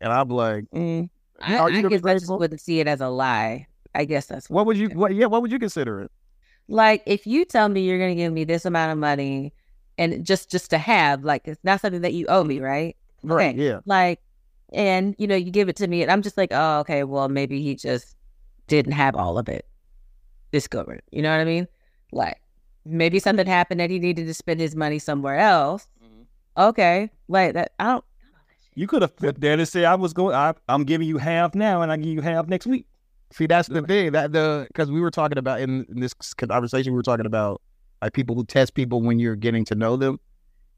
And 0.01 0.13
I'm 0.13 0.29
like, 0.29 0.65
mm, 0.73 1.09
I, 1.41 1.57
I 1.59 1.81
guess 1.81 2.05
I 2.05 2.13
just 2.13 2.29
wouldn't 2.29 2.61
see 2.61 2.79
it 2.79 2.87
as 2.87 3.01
a 3.01 3.09
lie. 3.09 3.67
I 3.93 4.05
guess 4.05 4.27
that's 4.27 4.49
what 4.49 4.65
would 4.67 4.77
you 4.77 4.89
what 4.89 5.13
yeah, 5.15 5.25
what 5.25 5.41
would 5.41 5.51
you 5.51 5.59
consider 5.59 6.01
it? 6.01 6.11
like 6.67 7.01
if 7.07 7.25
you 7.25 7.43
tell 7.45 7.67
me 7.67 7.81
you're 7.81 7.97
going 7.97 8.11
to 8.15 8.15
give 8.15 8.31
me 8.31 8.43
this 8.43 8.63
amount 8.65 8.91
of 8.91 8.97
money 8.99 9.51
and 9.97 10.23
just 10.23 10.51
just 10.51 10.69
to 10.69 10.77
have 10.77 11.23
like 11.23 11.47
it's 11.47 11.59
not 11.63 11.81
something 11.81 12.01
that 12.01 12.13
you 12.13 12.27
owe 12.27 12.43
me 12.43 12.59
right 12.59 12.95
Right. 13.23 13.55
Okay. 13.55 13.63
Yeah. 13.65 13.79
like 13.85 14.19
and 14.71 15.15
you 15.17 15.25
know 15.25 15.35
you 15.35 15.49
give 15.51 15.67
it 15.69 15.75
to 15.77 15.87
me 15.87 16.03
and 16.03 16.11
i'm 16.11 16.21
just 16.21 16.37
like 16.37 16.49
oh 16.51 16.79
okay 16.81 17.03
well 17.03 17.27
maybe 17.27 17.63
he 17.63 17.73
just 17.75 18.15
didn't 18.69 18.93
have 18.93 19.15
all 19.15 19.37
of 19.37 19.49
it 19.49 19.65
discovered 20.51 21.01
you 21.11 21.21
know 21.21 21.31
what 21.31 21.41
i 21.41 21.45
mean? 21.45 21.67
Like 22.11 22.41
maybe 22.85 23.19
something 23.19 23.45
happened 23.45 23.79
that 23.81 23.89
he 23.89 23.99
needed 23.99 24.25
to 24.25 24.33
spend 24.33 24.59
his 24.59 24.75
money 24.75 24.97
somewhere 24.97 25.37
else. 25.37 25.87
Mm-hmm. 26.03 26.23
Okay 26.69 27.11
like 27.27 27.53
that 27.53 27.73
i 27.79 27.85
don't 27.85 28.05
You 28.75 28.87
could 28.87 29.01
have 29.01 29.15
put 29.15 29.41
there 29.41 29.53
and 29.53 29.67
said, 29.67 29.83
I 29.83 29.95
was 29.95 30.13
going, 30.13 30.35
I, 30.35 30.53
I'm 30.67 30.83
giving 30.85 31.07
you 31.07 31.17
half 31.17 31.53
now 31.53 31.81
and 31.81 31.91
I 31.91 31.97
give 31.97 32.07
you 32.07 32.21
half 32.21 32.47
next 32.47 32.65
week. 32.65 32.85
See, 33.31 33.45
that's 33.45 33.67
the 33.67 33.81
thing 33.83 34.13
that 34.13 34.31
the 34.31 34.65
because 34.69 34.89
we 34.89 35.01
were 35.01 35.11
talking 35.11 35.37
about 35.37 35.61
in, 35.61 35.85
in 35.89 35.99
this 35.99 36.13
conversation, 36.13 36.93
we 36.93 36.97
were 36.97 37.03
talking 37.03 37.25
about 37.27 37.61
like 38.01 38.13
people 38.13 38.35
who 38.35 38.45
test 38.45 38.73
people 38.73 39.01
when 39.01 39.19
you're 39.19 39.35
getting 39.35 39.65
to 39.65 39.75
know 39.75 39.97
them, 39.97 40.19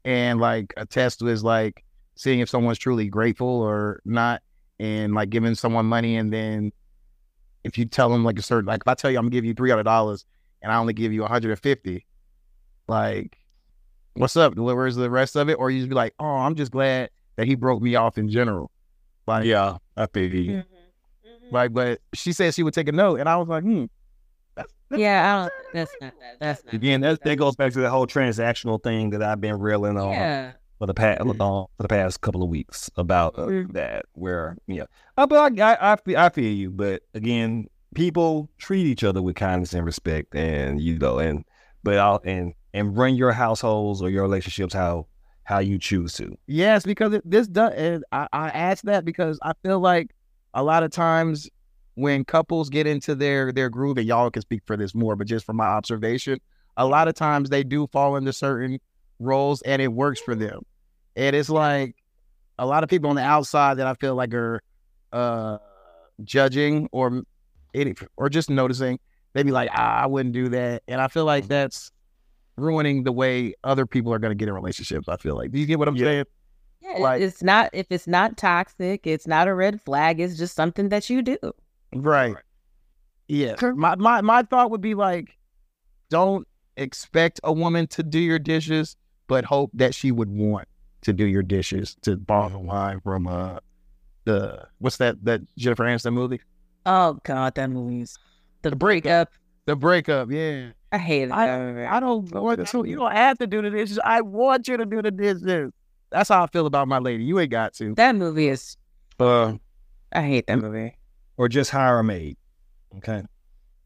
and 0.04 0.40
like 0.40 0.74
a 0.76 0.84
test 0.84 1.22
was 1.22 1.42
like 1.42 1.84
seeing 2.14 2.40
if 2.40 2.50
someone's 2.50 2.78
truly 2.78 3.08
grateful 3.08 3.48
or 3.48 4.02
not, 4.04 4.42
and 4.78 5.14
like 5.14 5.30
giving 5.30 5.54
someone 5.54 5.86
money, 5.86 6.16
and 6.16 6.30
then 6.30 6.72
if 7.64 7.78
you 7.78 7.84
tell 7.84 8.08
them 8.08 8.24
like 8.24 8.38
a 8.38 8.42
certain 8.42 8.66
like 8.66 8.82
if 8.82 8.88
I 8.88 8.94
tell 8.94 9.10
you 9.10 9.18
I'm 9.18 9.24
gonna 9.24 9.30
give 9.30 9.44
you 9.44 9.54
three 9.54 9.70
hundred 9.70 9.84
dollars 9.84 10.24
and 10.62 10.70
I 10.70 10.76
only 10.76 10.92
give 10.92 11.12
you 11.12 11.22
150, 11.22 12.06
like 12.88 13.38
what's 14.14 14.36
up? 14.36 14.54
Where's 14.56 14.96
the 14.96 15.10
rest 15.10 15.36
of 15.36 15.48
it? 15.48 15.54
Or 15.54 15.70
you 15.70 15.80
just 15.80 15.88
be 15.88 15.94
like, 15.94 16.14
oh, 16.18 16.24
I'm 16.24 16.54
just 16.54 16.70
glad 16.70 17.10
that 17.36 17.46
he 17.46 17.54
broke 17.54 17.82
me 17.82 17.96
off 17.96 18.18
in 18.18 18.28
general. 18.28 18.70
Like 19.26 19.44
Yeah, 19.44 19.78
I 19.96 20.06
feel 20.06 20.32
you. 20.32 20.64
Like, 21.50 21.72
but 21.72 22.00
she 22.14 22.32
said 22.32 22.54
she 22.54 22.62
would 22.62 22.72
take 22.72 22.88
a 22.88 22.92
note, 22.92 23.20
and 23.20 23.28
I 23.28 23.36
was 23.36 23.48
like, 23.48 23.62
hmm. 23.62 23.84
That's, 24.54 24.72
that's 24.90 25.00
yeah 25.00 25.34
i 25.34 25.40
don't 25.40 25.52
that's 25.72 25.96
not 25.98 26.12
that 26.20 26.36
that's 26.38 26.64
not 26.66 26.74
Again, 26.74 27.00
that, 27.00 27.22
that 27.22 27.36
goes 27.36 27.56
back 27.56 27.72
to 27.72 27.80
the 27.80 27.88
whole 27.88 28.06
transactional 28.06 28.82
thing 28.82 29.08
that 29.10 29.22
I've 29.22 29.40
been 29.40 29.58
reeling 29.58 29.96
on 29.96 30.10
yeah 30.10 30.52
for 30.82 30.86
the 30.86 30.94
past 30.94 31.20
uh, 31.20 31.24
for 31.36 31.68
the 31.78 31.86
past 31.86 32.20
couple 32.22 32.42
of 32.42 32.48
weeks 32.48 32.90
about 32.96 33.38
uh, 33.38 33.46
Mhm. 33.46 33.72
that. 33.72 34.04
Where 34.14 34.56
yeah, 34.66 34.86
uh, 35.16 35.28
but 35.28 35.60
I, 35.60 35.70
I 35.74 35.92
I 35.92 35.96
feel 35.96 36.18
I 36.18 36.28
feel 36.28 36.52
you. 36.52 36.70
But 36.72 37.02
again, 37.14 37.68
people 37.94 38.50
treat 38.58 38.84
each 38.86 39.04
other 39.04 39.22
with 39.22 39.36
kindness 39.36 39.74
and 39.74 39.86
respect, 39.86 40.34
and 40.34 40.80
you 40.80 40.98
know, 40.98 41.20
and 41.20 41.44
but 41.84 41.98
I'll 41.98 42.20
and 42.24 42.54
and 42.74 42.96
run 42.96 43.14
your 43.14 43.30
households 43.30 44.02
or 44.02 44.10
your 44.10 44.22
relationships 44.24 44.74
how 44.74 45.06
how 45.44 45.60
you 45.60 45.78
choose 45.78 46.14
to. 46.14 46.36
yes, 46.48 46.84
because 46.84 47.12
it, 47.12 47.22
this 47.24 47.46
does. 47.46 47.74
And 47.74 48.04
I, 48.10 48.26
I 48.32 48.48
asked 48.48 48.84
that 48.86 49.04
because 49.04 49.38
I 49.40 49.52
feel 49.62 49.78
like 49.78 50.10
a 50.52 50.64
lot 50.64 50.82
of 50.82 50.90
times 50.90 51.48
when 51.94 52.24
couples 52.24 52.70
get 52.70 52.88
into 52.88 53.14
their 53.14 53.52
their 53.52 53.70
groove, 53.70 53.98
and 53.98 54.06
y'all 54.08 54.30
can 54.32 54.42
speak 54.42 54.62
for 54.66 54.76
this 54.76 54.96
more, 54.96 55.14
but 55.14 55.28
just 55.28 55.46
from 55.46 55.58
my 55.58 55.66
observation, 55.66 56.40
a 56.76 56.86
lot 56.86 57.06
of 57.06 57.14
times 57.14 57.50
they 57.50 57.62
do 57.62 57.86
fall 57.92 58.16
into 58.16 58.32
certain 58.32 58.80
roles, 59.20 59.62
and 59.62 59.80
it 59.80 59.92
works 59.92 60.18
for 60.18 60.34
them. 60.34 60.62
And 61.16 61.36
it's 61.36 61.48
like 61.50 61.96
a 62.58 62.66
lot 62.66 62.84
of 62.84 62.90
people 62.90 63.10
on 63.10 63.16
the 63.16 63.22
outside 63.22 63.74
that 63.78 63.86
I 63.86 63.94
feel 63.94 64.14
like 64.14 64.32
are 64.34 64.60
uh 65.12 65.58
judging 66.24 66.88
or 66.92 67.22
or 68.16 68.28
just 68.28 68.50
noticing. 68.50 68.98
They 69.34 69.42
be 69.42 69.50
like, 69.50 69.70
ah, 69.72 70.02
I 70.02 70.06
wouldn't 70.06 70.34
do 70.34 70.48
that, 70.50 70.82
and 70.86 71.00
I 71.00 71.08
feel 71.08 71.24
like 71.24 71.48
that's 71.48 71.90
ruining 72.56 73.02
the 73.04 73.12
way 73.12 73.54
other 73.64 73.86
people 73.86 74.12
are 74.12 74.18
going 74.18 74.30
to 74.30 74.34
get 74.34 74.46
in 74.48 74.54
relationships. 74.54 75.08
I 75.08 75.16
feel 75.16 75.36
like. 75.36 75.52
Do 75.52 75.58
you 75.58 75.64
get 75.66 75.78
what 75.78 75.88
I'm 75.88 75.96
Yeah. 75.96 76.04
saying? 76.04 76.24
Yeah, 76.82 76.98
Like- 76.98 77.22
it's 77.22 77.42
not 77.42 77.70
if 77.72 77.86
it's 77.90 78.06
not 78.06 78.36
toxic, 78.36 79.06
it's 79.06 79.26
not 79.26 79.48
a 79.48 79.54
red 79.54 79.80
flag. 79.80 80.20
It's 80.20 80.36
just 80.36 80.54
something 80.54 80.88
that 80.90 81.08
you 81.08 81.22
do. 81.22 81.38
Right. 81.94 82.36
Yeah. 83.28 83.54
My 83.74 83.94
my 83.96 84.20
my 84.20 84.42
thought 84.42 84.70
would 84.70 84.80
be 84.82 84.94
like, 84.94 85.38
don't 86.10 86.46
expect 86.76 87.40
a 87.44 87.52
woman 87.52 87.86
to 87.88 88.02
do 88.02 88.18
your 88.18 88.38
dishes, 88.38 88.96
but 89.28 89.44
hope 89.44 89.70
that 89.74 89.94
she 89.94 90.10
would 90.12 90.28
want 90.28 90.68
to 91.02 91.12
do 91.12 91.24
your 91.24 91.42
dishes. 91.42 91.96
To 92.02 92.16
borrow 92.16 92.60
line 92.60 93.00
from 93.00 93.26
uh 93.26 93.58
the 94.24 94.66
what's 94.78 94.96
that 94.98 95.24
that 95.24 95.40
Jennifer 95.56 95.84
Aniston 95.84 96.12
movie? 96.12 96.40
Oh 96.86 97.18
God, 97.24 97.54
that 97.56 97.70
movie's 97.70 98.18
the, 98.62 98.70
The 98.70 98.76
breakup. 98.76 99.30
The 99.66 99.76
breakup. 99.76 100.30
Yeah. 100.30 100.70
I 100.90 100.98
hated 100.98 101.30
I- 101.30 101.96
I 101.96 102.00
don't 102.00 102.30
want 102.32 102.66
to. 102.66 102.84
You 102.86 102.96
don't 102.96 103.12
have 103.12 103.38
to 103.38 103.46
do 103.46 103.62
the 103.62 103.70
dishes. 103.70 103.98
I 104.04 104.20
want 104.20 104.68
you 104.68 104.76
to 104.76 104.84
do 104.84 105.00
the 105.02 105.10
dishes. 105.10 105.70
That's 106.10 106.28
how 106.28 106.44
I 106.44 106.46
feel 106.48 106.66
about 106.66 106.88
my 106.88 106.98
lady. 106.98 107.24
You 107.24 107.38
ain't 107.40 107.50
got 107.50 107.72
to. 107.74 107.94
that 107.94 108.14
movie 108.16 108.48
is. 108.48 108.76
Uh, 109.18 109.54
I 110.12 110.22
hate 110.22 110.46
that 110.48 110.58
movie. 110.58 110.96
or 111.38 111.48
just 111.48 111.70
hire 111.70 112.00
a 112.00 112.04
maid. 112.04 112.36
Okay. 112.98 113.22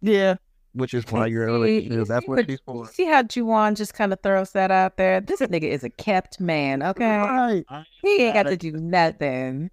Yeah. 0.00 0.36
Which 0.76 0.94
is 0.94 1.04
why 1.10 1.26
you're 1.26 1.48
in 1.48 1.50
a 1.50 1.52
See, 1.52 1.58
you 1.58 1.64
relationship. 1.90 2.08
That's 2.08 2.28
what 2.28 2.36
what- 2.36 2.46
she's 2.50 2.60
for. 2.64 2.86
See 2.88 3.06
how 3.06 3.22
Juwan 3.22 3.76
just 3.76 3.94
kind 3.94 4.12
of 4.12 4.20
throws 4.22 4.52
that 4.52 4.70
out 4.70 4.96
there. 4.96 5.20
This 5.20 5.40
nigga 5.40 5.62
is 5.64 5.82
a 5.84 5.90
kept 5.90 6.38
man. 6.38 6.82
Okay, 6.82 7.16
Right. 7.18 7.64
he 8.02 8.22
ain't 8.24 8.34
got 8.34 8.44
to 8.44 8.56
do 8.56 8.72
nothing. 8.72 9.70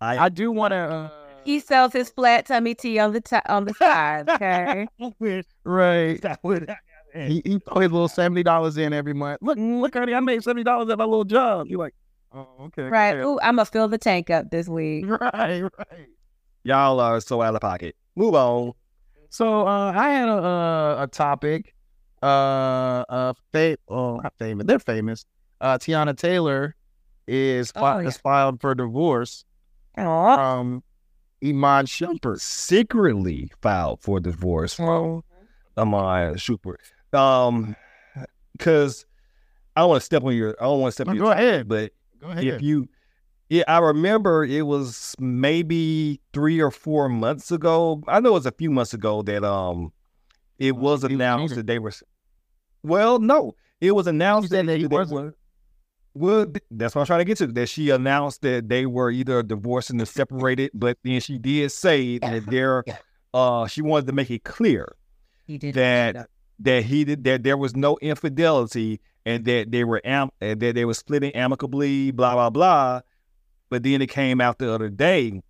I 0.00 0.18
I 0.26 0.28
do 0.28 0.52
want 0.52 0.72
to. 0.72 0.76
Uh, 0.76 1.10
He 1.44 1.60
sells 1.60 1.92
his 1.92 2.10
flat 2.10 2.46
tummy 2.46 2.74
tea 2.74 2.98
on 2.98 3.12
the 3.12 3.20
ti 3.20 3.36
on 3.48 3.64
the 3.64 3.74
side. 3.74 4.28
Okay, 4.28 4.86
right. 5.64 6.20
that 6.22 6.40
would. 6.42 6.74
He, 7.14 7.42
he 7.44 7.58
throw 7.60 7.80
his 7.80 7.92
little 7.92 8.08
seventy 8.08 8.42
dollars 8.42 8.76
in 8.76 8.92
every 8.92 9.12
month. 9.14 9.38
Look, 9.40 9.56
look, 9.58 9.94
honey, 9.94 10.14
I 10.14 10.20
made 10.20 10.42
seventy 10.42 10.64
dollars 10.64 10.90
at 10.90 10.98
my 10.98 11.04
little 11.04 11.24
job. 11.24 11.68
You 11.68 11.78
like, 11.78 11.94
oh, 12.32 12.48
okay, 12.62 12.82
right. 12.82 13.16
yeah. 13.16 13.24
Ooh, 13.24 13.38
I'm 13.40 13.56
gonna 13.56 13.66
fill 13.66 13.88
the 13.88 13.98
tank 13.98 14.30
up 14.30 14.50
this 14.50 14.68
week. 14.68 15.04
right, 15.08 15.62
right. 15.62 16.08
Y'all 16.64 16.98
are 16.98 17.20
so 17.20 17.40
out 17.40 17.54
of 17.54 17.60
pocket. 17.60 17.94
Move 18.16 18.34
on. 18.34 18.72
So 19.34 19.66
uh, 19.66 19.92
I 19.92 20.10
had 20.10 20.28
a 20.28 20.32
a, 20.32 21.02
a 21.02 21.06
topic. 21.08 21.74
Uh, 22.22 23.04
uh, 23.08 23.32
fa- 23.52 23.76
oh, 23.88 24.18
not 24.20 24.32
famous. 24.38 24.64
They're 24.64 24.78
famous. 24.78 25.26
Uh, 25.60 25.76
Teyana 25.76 26.16
Taylor 26.16 26.76
is 27.26 27.72
fi- 27.72 27.96
Oh, 27.96 27.98
yeah. 27.98 28.04
has 28.04 28.16
filed 28.16 28.60
for 28.60 28.76
divorce 28.76 29.44
Aw. 29.98 30.36
from 30.36 30.84
Iman 31.44 31.86
Shumpert. 31.86 32.40
Secretly 32.40 33.50
filed 33.60 34.00
for 34.00 34.20
divorce 34.20 34.74
from 34.74 35.24
Amaya 35.76 36.40
Super. 36.40 36.78
Um, 37.12 37.74
because 38.56 39.04
I 39.74 39.80
don't 39.80 39.88
want 39.90 40.00
to 40.02 40.06
step 40.06 40.22
on 40.22 40.32
your. 40.36 40.54
I 40.60 40.64
don't 40.64 40.80
want 40.80 40.92
to 40.92 40.94
step 40.94 41.06
No, 41.08 41.10
on 41.12 41.18
go 41.18 41.24
your. 41.24 41.32
ahead. 41.32 41.66
But 41.68 41.90
Go 42.20 42.28
ahead. 42.28 42.44
if 42.44 42.62
you, 42.62 42.88
yeah, 43.48 43.64
I 43.68 43.78
remember 43.78 44.44
it 44.44 44.62
was 44.66 45.14
maybe 45.18 46.20
three 46.32 46.60
or 46.60 46.70
four 46.70 47.08
months 47.08 47.50
ago. 47.50 48.02
I 48.08 48.20
know 48.20 48.30
it 48.30 48.32
was 48.32 48.46
a 48.46 48.52
few 48.52 48.70
months 48.70 48.94
ago 48.94 49.22
that 49.22 49.44
um, 49.44 49.92
it 50.58 50.76
was 50.76 51.02
was 51.02 51.04
announced 51.12 51.42
angry. 51.52 51.56
that 51.56 51.66
they 51.66 51.78
were. 51.78 51.92
Well, 52.82 53.18
no, 53.18 53.54
it 53.80 53.92
was 53.92 54.06
announced 54.06 54.50
said 54.50 54.66
that 54.66 54.78
he 54.78 54.86
were- 54.86 55.04
Well, 56.16 56.46
that's 56.70 56.94
what 56.94 57.00
I'm 57.02 57.06
trying 57.06 57.18
to 57.20 57.24
get 57.24 57.38
to. 57.38 57.46
That 57.48 57.68
she 57.68 57.90
announced 57.90 58.42
that 58.42 58.68
they 58.68 58.86
were 58.86 59.10
either 59.10 59.42
divorcing 59.42 60.00
or 60.00 60.04
separated, 60.06 60.70
but 60.72 60.96
then 61.02 61.20
she 61.20 61.38
did 61.38 61.72
say 61.72 62.18
that 62.18 62.46
there, 62.46 62.84
uh, 63.32 63.66
she 63.66 63.82
wanted 63.82 64.06
to 64.06 64.12
make 64.12 64.30
it 64.30 64.44
clear 64.44 64.94
He 65.46 65.58
did 65.58 65.74
that 65.74 66.28
that 66.60 66.84
he 66.84 67.04
did 67.04 67.24
that 67.24 67.42
there 67.42 67.56
was 67.56 67.74
no 67.74 67.98
infidelity 68.00 69.00
and 69.26 69.44
that 69.44 69.72
they 69.72 69.82
were 69.82 70.00
am 70.04 70.30
and 70.40 70.60
that 70.60 70.76
they 70.76 70.84
were 70.84 70.94
splitting 70.94 71.32
amicably, 71.34 72.12
blah 72.12 72.34
blah 72.34 72.50
blah. 72.50 73.00
But 73.70 73.82
then 73.82 74.02
it 74.02 74.08
came 74.08 74.40
out 74.40 74.58
the 74.58 74.72
other 74.72 74.88
day 74.88 75.42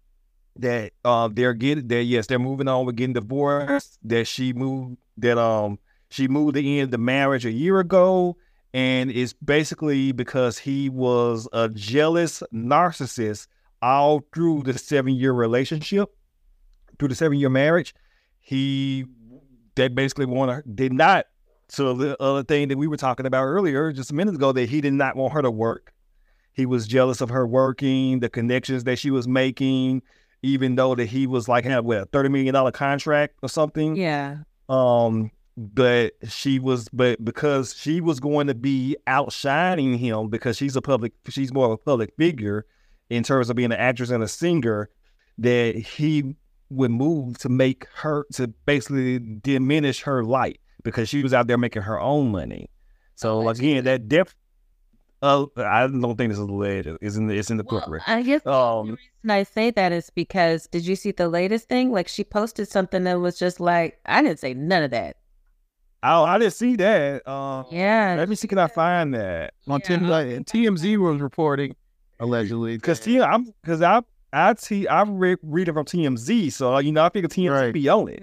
that 0.56 0.92
uh, 1.04 1.28
they're 1.32 1.54
getting 1.54 1.88
that 1.88 2.04
yes, 2.04 2.26
they're 2.26 2.38
moving 2.38 2.68
on 2.68 2.86
with 2.86 2.96
getting 2.96 3.14
divorced. 3.14 3.98
That 4.04 4.26
she 4.26 4.52
moved 4.52 4.98
that 5.18 5.38
um 5.38 5.78
she 6.10 6.28
moved 6.28 6.54
to 6.54 6.64
end 6.64 6.84
of 6.84 6.90
the 6.92 6.98
marriage 6.98 7.44
a 7.44 7.50
year 7.50 7.80
ago, 7.80 8.36
and 8.72 9.10
it's 9.10 9.32
basically 9.32 10.12
because 10.12 10.58
he 10.58 10.88
was 10.88 11.48
a 11.52 11.68
jealous 11.68 12.42
narcissist 12.52 13.48
all 13.82 14.22
through 14.32 14.62
the 14.62 14.78
seven 14.78 15.14
year 15.14 15.32
relationship, 15.32 16.14
through 16.98 17.08
the 17.08 17.14
seven 17.14 17.38
year 17.38 17.50
marriage. 17.50 17.94
He 18.40 19.06
they 19.74 19.88
basically 19.88 20.26
want 20.26 20.50
to 20.50 20.70
did 20.70 20.92
not. 20.92 21.26
So 21.68 21.94
the 21.94 22.22
other 22.22 22.44
thing 22.44 22.68
that 22.68 22.78
we 22.78 22.86
were 22.86 22.96
talking 22.96 23.26
about 23.26 23.44
earlier, 23.44 23.90
just 23.92 24.10
a 24.10 24.14
minute 24.14 24.34
ago, 24.34 24.52
that 24.52 24.68
he 24.68 24.80
did 24.80 24.92
not 24.92 25.16
want 25.16 25.32
her 25.32 25.42
to 25.42 25.50
work. 25.50 25.93
He 26.54 26.66
was 26.66 26.86
jealous 26.86 27.20
of 27.20 27.30
her 27.30 27.46
working, 27.46 28.20
the 28.20 28.28
connections 28.28 28.84
that 28.84 28.98
she 28.98 29.10
was 29.10 29.26
making, 29.28 30.02
even 30.42 30.76
though 30.76 30.94
that 30.94 31.06
he 31.06 31.26
was 31.26 31.48
like 31.48 31.64
had 31.64 31.80
what 31.80 31.98
a 31.98 32.04
thirty 32.06 32.28
million 32.28 32.54
dollar 32.54 32.72
contract 32.72 33.34
or 33.42 33.48
something. 33.48 33.96
Yeah. 33.96 34.38
Um, 34.68 35.30
but 35.56 36.14
she 36.28 36.58
was, 36.58 36.88
but 36.88 37.24
because 37.24 37.74
she 37.74 38.00
was 38.00 38.18
going 38.20 38.46
to 38.48 38.54
be 38.54 38.96
outshining 39.06 39.98
him 39.98 40.28
because 40.28 40.56
she's 40.56 40.76
a 40.76 40.82
public, 40.82 41.12
she's 41.28 41.52
more 41.52 41.66
of 41.66 41.72
a 41.72 41.76
public 41.76 42.14
figure 42.16 42.66
in 43.10 43.22
terms 43.22 43.50
of 43.50 43.56
being 43.56 43.72
an 43.72 43.78
actress 43.78 44.10
and 44.10 44.22
a 44.22 44.28
singer, 44.28 44.90
that 45.38 45.76
he 45.76 46.34
would 46.70 46.90
move 46.90 47.38
to 47.38 47.48
make 47.48 47.86
her 47.94 48.26
to 48.32 48.48
basically 48.48 49.18
diminish 49.18 50.02
her 50.02 50.24
light 50.24 50.60
because 50.82 51.08
she 51.08 51.22
was 51.22 51.32
out 51.34 51.46
there 51.46 51.58
making 51.58 51.82
her 51.82 52.00
own 52.00 52.30
money. 52.30 52.68
So 53.14 53.48
again, 53.48 53.84
that 53.84 54.08
depth. 54.08 54.34
Uh, 55.24 55.46
I 55.56 55.86
don't 55.86 56.16
think 56.16 56.30
this 56.30 56.38
is 56.38 56.48
alleged. 56.48 56.88
It's 57.00 57.16
in 57.16 57.26
the, 57.28 57.34
it's 57.38 57.50
in 57.50 57.56
the 57.56 57.64
book. 57.64 57.86
Well, 57.88 58.00
I 58.06 58.22
guess 58.22 58.42
the 58.42 58.52
Um, 58.52 58.90
reason 58.90 59.30
I 59.30 59.42
say 59.44 59.70
that 59.70 59.90
is 59.92 60.10
because 60.10 60.66
did 60.66 60.86
you 60.86 60.96
see 60.96 61.12
the 61.12 61.28
latest 61.28 61.68
thing? 61.68 61.90
Like 61.92 62.08
she 62.08 62.24
posted 62.24 62.68
something 62.68 63.04
that 63.04 63.18
was 63.20 63.38
just 63.38 63.58
like 63.58 63.98
I 64.04 64.22
didn't 64.22 64.38
say 64.38 64.52
none 64.54 64.82
of 64.82 64.90
that. 64.90 65.16
Oh, 66.02 66.24
I 66.24 66.36
didn't 66.38 66.52
see 66.52 66.76
that. 66.76 67.26
Um, 67.26 67.64
Yeah. 67.70 68.16
Let 68.18 68.28
me 68.28 68.34
see. 68.36 68.46
Can 68.48 68.58
I 68.58 68.66
find 68.66 69.14
that? 69.14 69.54
On 69.66 69.80
Yeah. 69.80 69.86
Tim, 69.86 70.08
like, 70.08 70.26
TMZ 70.44 70.98
was 70.98 71.20
reporting 71.22 71.74
allegedly 72.20 72.76
Because 72.76 73.06
I'm 73.08 73.46
because 73.62 73.80
I 73.80 74.02
I 74.32 74.52
T 74.54 74.86
I 74.88 75.02
re- 75.04 75.36
read 75.42 75.68
it 75.68 75.72
from 75.72 75.86
TMZ, 75.86 76.52
so 76.52 76.78
you 76.78 76.92
know 76.92 77.04
I 77.04 77.08
figure 77.08 77.28
TMZ 77.28 77.50
Right. 77.50 77.72
be 77.72 77.88
on 77.88 78.08
it. 78.08 78.22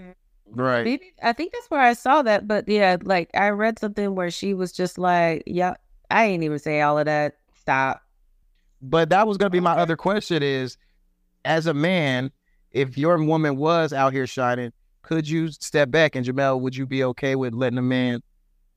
right. 0.51 0.83
Maybe 0.83 1.13
I 1.23 1.33
think 1.33 1.53
that's 1.53 1.69
where 1.71 1.81
I 1.81 1.93
saw 1.93 2.21
that, 2.21 2.47
but 2.47 2.67
yeah, 2.69 2.97
like 3.01 3.29
I 3.33 3.49
read 3.49 3.79
something 3.79 4.13
where 4.13 4.29
she 4.29 4.53
was 4.53 4.71
just 4.73 4.97
like, 4.99 5.43
"Yeah, 5.47 5.73
I 6.11 6.25
ain't 6.25 6.43
even 6.43 6.59
say 6.59 6.81
all 6.81 6.97
of 6.97 7.05
that. 7.05 7.37
Stop." 7.59 8.01
But 8.81 9.09
that 9.09 9.27
was 9.27 9.37
gonna 9.37 9.49
be 9.49 9.59
my 9.59 9.73
other 9.73 9.95
question: 9.95 10.43
is 10.43 10.77
as 11.45 11.67
a 11.67 11.73
man, 11.73 12.31
if 12.71 12.97
your 12.97 13.23
woman 13.23 13.57
was 13.57 13.93
out 13.93 14.13
here 14.13 14.27
shining, 14.27 14.71
could 15.01 15.27
you 15.27 15.49
step 15.49 15.91
back? 15.91 16.15
And 16.15 16.25
Jamel, 16.25 16.59
would 16.61 16.75
you 16.75 16.85
be 16.85 17.03
okay 17.05 17.35
with 17.35 17.53
letting 17.53 17.77
a 17.77 17.83
man, 17.83 18.21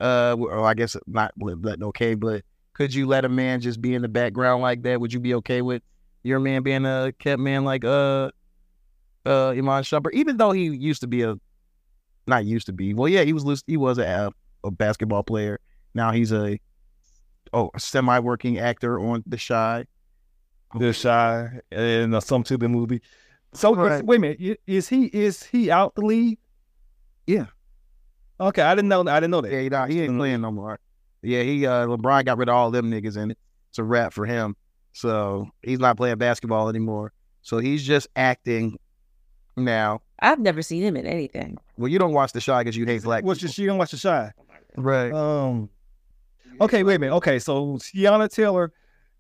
uh, 0.01 0.37
or 0.39 0.65
I 0.65 0.75
guess 0.75 0.97
not 1.07 1.33
letting 1.39 1.85
okay, 1.85 2.15
but 2.15 2.43
could 2.75 2.93
you 2.93 3.07
let 3.07 3.25
a 3.25 3.29
man 3.29 3.61
just 3.61 3.81
be 3.81 3.95
in 3.95 4.03
the 4.03 4.09
background 4.09 4.63
like 4.63 4.83
that? 4.83 5.01
Would 5.01 5.13
you 5.13 5.21
be 5.21 5.35
okay 5.35 5.63
with 5.63 5.83
your 6.23 6.41
man 6.41 6.63
being 6.63 6.85
a 6.85 7.13
kept 7.19 7.41
man 7.41 7.65
like 7.65 7.85
uh, 7.85 8.31
uh, 9.27 9.51
Iman 9.51 9.85
Shumpert, 9.85 10.13
even 10.15 10.37
though 10.37 10.51
he 10.53 10.65
used 10.65 11.01
to 11.03 11.07
be 11.07 11.23
a, 11.23 11.37
not 12.27 12.45
used 12.45 12.67
to 12.67 12.73
be, 12.73 12.95
well, 12.95 13.09
yeah, 13.09 13.23
he 13.23 13.33
was 13.33 13.63
he 13.67 13.77
was 13.77 13.99
a, 13.99 14.33
a 14.65 14.71
basketball 14.71 15.23
player. 15.23 15.61
Now 15.95 16.11
he's 16.11 16.33
a, 16.33 16.59
oh, 17.55 17.71
a 17.75 17.81
semi-working 17.81 18.59
actor 18.59 18.99
on 19.01 19.23
The 19.27 19.37
Chi. 19.39 19.85
The 20.79 20.93
Chi 20.93 21.61
and 21.71 22.15
uh, 22.15 22.21
some 22.21 22.43
to 22.45 22.57
the 22.57 22.69
movie. 22.69 23.01
So 23.53 23.75
Right. 23.75 24.05
wait 24.05 24.17
a 24.17 24.21
minute, 24.21 24.61
is 24.67 24.89
he 24.89 25.05
is 25.07 25.45
he 25.45 25.71
out 25.71 25.95
the 25.95 26.03
league? 26.03 26.39
Yeah. 27.27 27.47
Okay, 28.41 28.63
I 28.63 28.75
didn't 28.75 28.89
know. 28.89 29.03
I 29.03 29.21
didn't 29.21 29.31
know 29.31 29.41
that. 29.41 29.53
Yeah, 29.53 29.87
he, 29.87 29.95
he 29.95 30.03
ain't 30.03 30.15
Mm. 30.15 30.19
playing 30.19 30.41
no 30.41 30.51
more. 30.51 30.81
Yeah, 31.23 31.43
he 31.43 31.65
uh 31.67 31.87
LeBron 31.87 32.25
got 32.25 32.37
rid 32.39 32.49
of 32.49 32.55
all 32.57 32.71
them 32.73 32.91
niggas 32.91 33.17
in 33.17 33.31
it. 33.31 33.39
It's 33.71 33.79
a 33.79 33.85
wrap 33.85 34.13
for 34.13 34.27
him. 34.27 34.57
So 34.93 35.49
he's 35.63 35.79
not 35.79 35.97
playing 35.97 36.19
basketball 36.19 36.69
anymore. 36.69 37.13
So 37.43 37.59
he's 37.59 37.85
just 37.85 38.09
acting 38.17 38.77
now. 39.57 40.03
I've 40.21 40.41
never 40.41 40.63
seen 40.63 40.83
him 40.83 40.97
in 40.97 41.07
anything. 41.07 41.57
Well, 41.77 41.89
you 41.89 41.99
don't 42.01 42.13
watch 42.13 42.33
the 42.33 42.41
Chi 42.41 42.61
because 42.63 42.77
you 42.77 42.87
hate 42.87 43.03
black. 43.05 43.23
What's 43.25 43.43
your, 43.43 43.51
she 43.51 43.67
don't 43.67 43.79
watch 43.79 43.93
the 43.93 43.99
Chi? 43.99 44.33
right? 44.77 45.13
Um. 45.13 45.69
Okay, 46.61 46.83
wait 46.85 46.97
a 46.97 46.99
minute. 46.99 47.15
Okay, 47.17 47.39
so 47.39 47.77
Teyana 47.77 48.31
Taylor, 48.31 48.73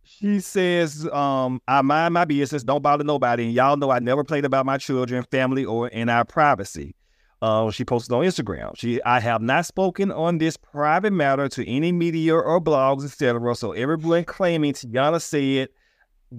she 0.04 0.40
says, 0.40 1.08
um, 1.12 1.60
I 1.66 1.82
mind 1.82 2.14
my 2.14 2.24
business, 2.24 2.62
don't 2.62 2.82
bother 2.82 3.04
nobody. 3.04 3.44
And 3.44 3.52
y'all 3.52 3.76
know 3.76 3.90
I 3.90 3.98
never 3.98 4.22
played 4.22 4.44
about 4.44 4.66
my 4.66 4.78
children, 4.78 5.24
family, 5.30 5.64
or 5.64 5.88
in 5.88 6.08
our 6.08 6.24
privacy. 6.24 6.94
Uh, 7.42 7.70
she 7.70 7.84
posted 7.84 8.12
on 8.12 8.24
Instagram. 8.24 8.76
She, 8.76 9.02
I 9.02 9.20
have 9.20 9.42
not 9.42 9.66
spoken 9.66 10.10
on 10.10 10.38
this 10.38 10.56
private 10.56 11.12
matter 11.12 11.48
to 11.48 11.68
any 11.68 11.92
media 11.92 12.34
or 12.34 12.60
blogs, 12.60 13.04
etc. 13.04 13.54
So 13.54 13.72
everyone 13.72 14.24
claiming 14.24 14.72
Teyana 14.72 15.20
said 15.20 15.68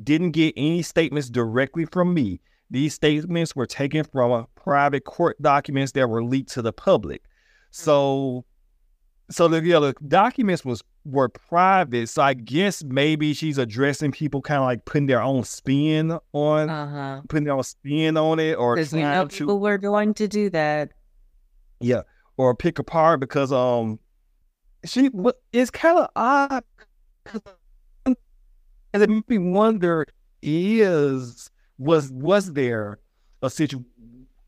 didn't 0.04 0.32
get 0.32 0.54
any 0.58 0.82
statements 0.82 1.30
directly 1.30 1.86
from 1.86 2.14
me. 2.14 2.40
These 2.72 2.96
statements 2.96 3.56
were 3.56 3.68
taken 3.68 4.04
from 4.04 4.32
a 4.32 4.48
private 4.56 5.04
court 5.04 5.40
documents 5.42 5.92
that 5.92 6.10
were 6.10 6.24
leaked 6.24 6.52
to 6.54 6.62
the 6.62 6.74
public. 6.74 7.24
So 7.70 8.46
so 9.32 9.48
the, 9.48 9.64
yeah, 9.64 9.80
the 9.80 9.94
documents 10.08 10.64
was 10.66 10.84
were 11.04 11.30
private. 11.30 12.10
So 12.10 12.22
I 12.22 12.34
guess 12.34 12.84
maybe 12.84 13.34
she's 13.34 13.58
addressing 13.58 14.12
people 14.12 14.42
kind 14.42 14.60
of 14.60 14.66
like 14.66 14.86
putting 14.86 15.06
their 15.08 15.22
own 15.22 15.44
spin 15.44 16.18
on 16.34 16.70
Uh 16.70 16.88
huh. 16.90 17.22
putting 17.30 17.44
their 17.46 17.54
own 17.54 17.64
spin 17.64 18.18
on 18.18 18.40
it 18.40 18.54
or 18.56 18.76
Because 18.76 18.92
we 18.94 19.02
know 19.02 19.26
to 19.28 19.38
people 19.38 19.60
were 19.60 19.78
going 19.78 20.14
to 20.16 20.28
do 20.28 20.50
that. 20.52 20.92
yeah 21.80 22.02
or 22.38 22.56
pick 22.56 22.80
apart 22.80 23.20
because 23.20 23.52
um 23.52 24.00
she 24.86 25.10
it's 25.54 25.72
kind 25.72 25.98
of 26.00 26.10
odd 26.16 26.64
and 28.06 28.16
it 28.94 29.10
made 29.10 29.28
me 29.30 29.38
wonder 29.38 30.06
is 30.42 31.50
was 31.78 32.12
was 32.12 32.54
there 32.54 33.00
a 33.42 33.50
situation 33.50 33.86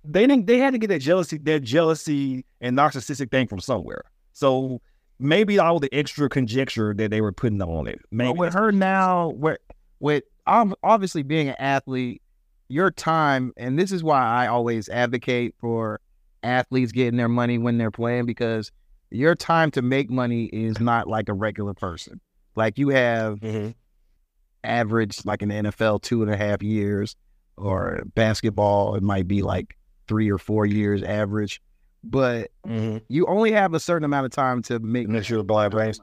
they 0.03 0.25
didn't 0.27 0.45
they 0.47 0.57
had 0.59 0.71
to 0.73 0.77
get 0.79 0.87
that 0.87 0.99
jealousy 0.99 1.37
that 1.39 1.61
jealousy 1.63 2.45
and 2.61 2.77
narcissistic 2.77 3.29
thing 3.31 3.47
from 3.47 3.59
somewhere 3.59 4.03
so 4.37 4.79
maybe 5.19 5.57
all 5.57 5.79
the 5.79 5.89
extra 5.93 6.29
conjecture 6.29 6.93
that 6.93 7.09
they 7.09 7.21
were 7.21 7.31
putting 7.31 7.59
on 7.61 7.87
it 7.87 7.99
maybe 8.11 8.29
But 8.29 8.37
with 8.37 8.53
her 8.53 8.71
now, 8.71 9.29
with 9.29 9.57
with 9.99 10.23
ob- 10.45 10.77
obviously 10.83 11.23
being 11.23 11.49
an 11.49 11.55
athlete, 11.57 12.21
your 12.69 12.91
time, 12.91 13.51
and 13.57 13.79
this 13.79 13.91
is 13.91 14.03
why 14.03 14.21
I 14.21 14.45
always 14.47 14.89
advocate 14.89 15.55
for 15.59 15.99
athletes 16.43 16.91
getting 16.91 17.17
their 17.17 17.27
money 17.29 17.57
when 17.57 17.79
they're 17.79 17.89
playing 17.89 18.27
because 18.27 18.71
your 19.09 19.33
time 19.33 19.71
to 19.71 19.81
make 19.81 20.09
money 20.11 20.45
is 20.45 20.79
not 20.79 21.07
like 21.07 21.29
a 21.29 21.33
regular 21.33 21.73
person. 21.73 22.21
Like 22.55 22.77
you 22.77 22.89
have 22.89 23.39
Mhm. 23.39 23.73
average, 24.63 25.25
like 25.25 25.41
in 25.41 25.49
the 25.49 25.55
NFL, 25.55 25.99
two 26.01 26.21
and 26.21 26.31
a 26.31 26.37
half 26.37 26.61
years, 26.61 27.15
or 27.57 28.03
basketball, 28.13 28.95
it 28.95 29.01
might 29.03 29.27
be 29.27 29.41
like 29.41 29.75
three 30.07 30.29
or 30.29 30.37
four 30.37 30.65
years 30.65 31.01
average. 31.01 31.59
But 32.09 32.51
Mhm. 32.65 33.01
you 33.09 33.25
only 33.27 33.51
have 33.51 33.73
a 33.73 33.79
certain 33.79 34.05
amount 34.05 34.25
of 34.25 34.31
time 34.31 34.61
to 34.63 34.79
make 34.79 35.07
unless 35.07 35.29
you're 35.29 35.41
a 35.41 35.43
LeBron 35.43 35.71
James 35.71 36.01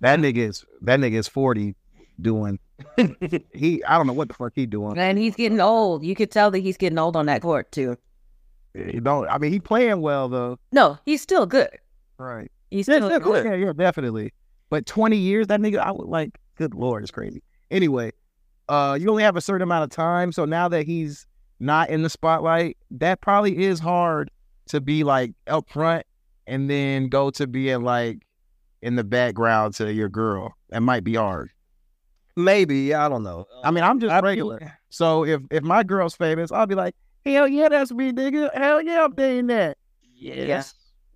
that 0.00 0.18
nigga 0.18 0.48
is 0.48 0.64
that 0.82 0.98
nigga 0.98 1.14
is 1.14 1.28
40 1.28 1.74
doing 2.20 2.58
he 3.52 3.84
I 3.84 3.98
don't 3.98 4.06
know 4.06 4.12
what 4.14 4.28
the 4.28 4.34
fuck 4.34 4.52
he 4.54 4.64
doing. 4.66 4.98
And 4.98 5.18
he's 5.18 5.36
getting 5.36 5.60
old. 5.60 6.02
You 6.04 6.14
could 6.14 6.30
tell 6.30 6.50
that 6.50 6.58
he's 6.60 6.76
getting 6.78 6.98
old 6.98 7.16
on 7.16 7.26
that 7.26 7.42
court 7.42 7.70
too. 7.72 7.96
He 8.74 9.00
don't 9.00 9.28
I 9.28 9.36
mean 9.38 9.52
he 9.52 9.60
playing 9.60 10.00
well 10.00 10.28
though. 10.28 10.58
No, 10.72 10.98
he's 11.04 11.20
still 11.20 11.44
good. 11.46 11.70
Right. 12.18 12.50
He's 12.70 12.88
Yeah, 12.88 12.96
still 12.96 13.10
yeah, 13.10 13.18
good. 13.18 13.44
Yeah, 13.44 13.54
yeah, 13.54 13.72
definitely. 13.74 14.32
But 14.70 14.86
20 14.86 15.16
years, 15.16 15.48
that 15.48 15.58
nigga, 15.60 15.78
I 15.78 15.90
would 15.90 16.06
like, 16.06 16.38
good 16.56 16.74
lord, 16.74 17.02
it's 17.02 17.10
crazy. 17.10 17.42
Anyway, 17.72 18.12
uh, 18.68 18.96
you 19.00 19.10
only 19.10 19.24
have 19.24 19.36
a 19.36 19.40
certain 19.40 19.62
amount 19.62 19.82
of 19.84 19.90
time. 19.90 20.30
So 20.30 20.44
now 20.44 20.68
that 20.68 20.86
he's 20.86 21.26
not 21.58 21.90
in 21.90 22.02
the 22.02 22.10
spotlight, 22.10 22.76
that 22.92 23.20
probably 23.20 23.64
is 23.64 23.80
hard 23.80 24.30
to 24.70 24.80
be 24.80 25.04
like 25.04 25.32
up 25.46 25.68
front 25.70 26.04
and 26.46 26.68
then 26.68 27.08
go 27.08 27.30
to 27.30 27.46
being 27.46 27.82
like 27.82 28.18
in 28.82 28.96
the 28.96 29.04
background 29.04 29.74
to 29.74 29.92
your 29.92 30.08
girl. 30.08 30.54
That 30.70 30.80
might 30.82 31.04
be 31.04 31.14
hard. 31.14 31.50
maybe 32.36 32.94
i 32.94 33.08
don't 33.08 33.22
know 33.22 33.46
I 33.62 33.70
mean, 33.70 33.84
I'm 33.84 34.00
just 34.00 34.12
I- 34.12 34.20
regular. 34.20 34.76
So 34.92 35.24
if 35.24 35.40
if 35.52 35.62
my 35.62 35.84
girl's 35.84 36.16
famous, 36.16 36.50
I'll 36.50 36.66
be 36.66 36.74
like, 36.74 36.96
hell 37.24 37.46
yeah, 37.46 37.68
that's 37.68 37.92
me, 37.92 38.10
nigga. 38.10 38.52
Hell 38.52 38.82
yeah, 38.82 39.04
I'm 39.04 39.14
dating 39.14 39.46
that. 39.46 39.78
Yeah. 40.16 40.64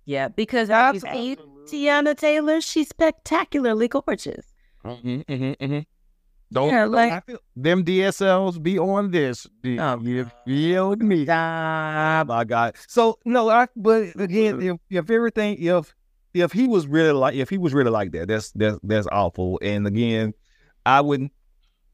Yeah, 0.05 0.29
because 0.29 0.69
I've 0.69 1.01
seen 1.01 1.35
Teyana 1.65 2.15
Taylor. 2.15 2.61
She's 2.61 2.87
spectacularly 2.87 3.89
gorgeous. 3.89 4.45
Mm-hmm, 4.85 5.09
mm-hmm, 5.09 5.63
mm-hmm. 5.65 5.79
Don't, 6.51 6.69
Yeah, 6.69 6.83
don't 6.83 6.91
like- 6.91 7.11
I 7.13 7.19
feel, 7.21 7.39
them 7.55 7.83
DSLs 7.83 8.61
be 8.61 8.77
on 8.79 9.11
this. 9.11 9.47
Do 9.63 9.77
Oh, 9.79 9.99
you 10.01 10.29
feel 10.45 10.95
me? 10.95 11.25
Ah, 11.29 12.23
my 12.27 12.43
God. 12.43 12.75
So 12.87 13.17
no, 13.25 13.49
I 13.49 13.67
but 13.75 14.19
again, 14.19 14.61
if 14.61 14.77
if 14.89 15.09
everything 15.09 15.57
if 15.61 15.93
if 16.33 16.51
he 16.51 16.67
was 16.67 16.85
really 16.87 17.11
like 17.13 17.35
if 17.35 17.49
he 17.49 17.57
was 17.57 17.73
really 17.73 17.91
like 17.91 18.11
that, 18.11 18.27
that's 18.27 18.51
that's 18.51 18.77
that's 18.83 19.07
awful. 19.11 19.59
And 19.61 19.87
again, 19.87 20.33
I 20.85 21.01
wouldn't 21.01 21.31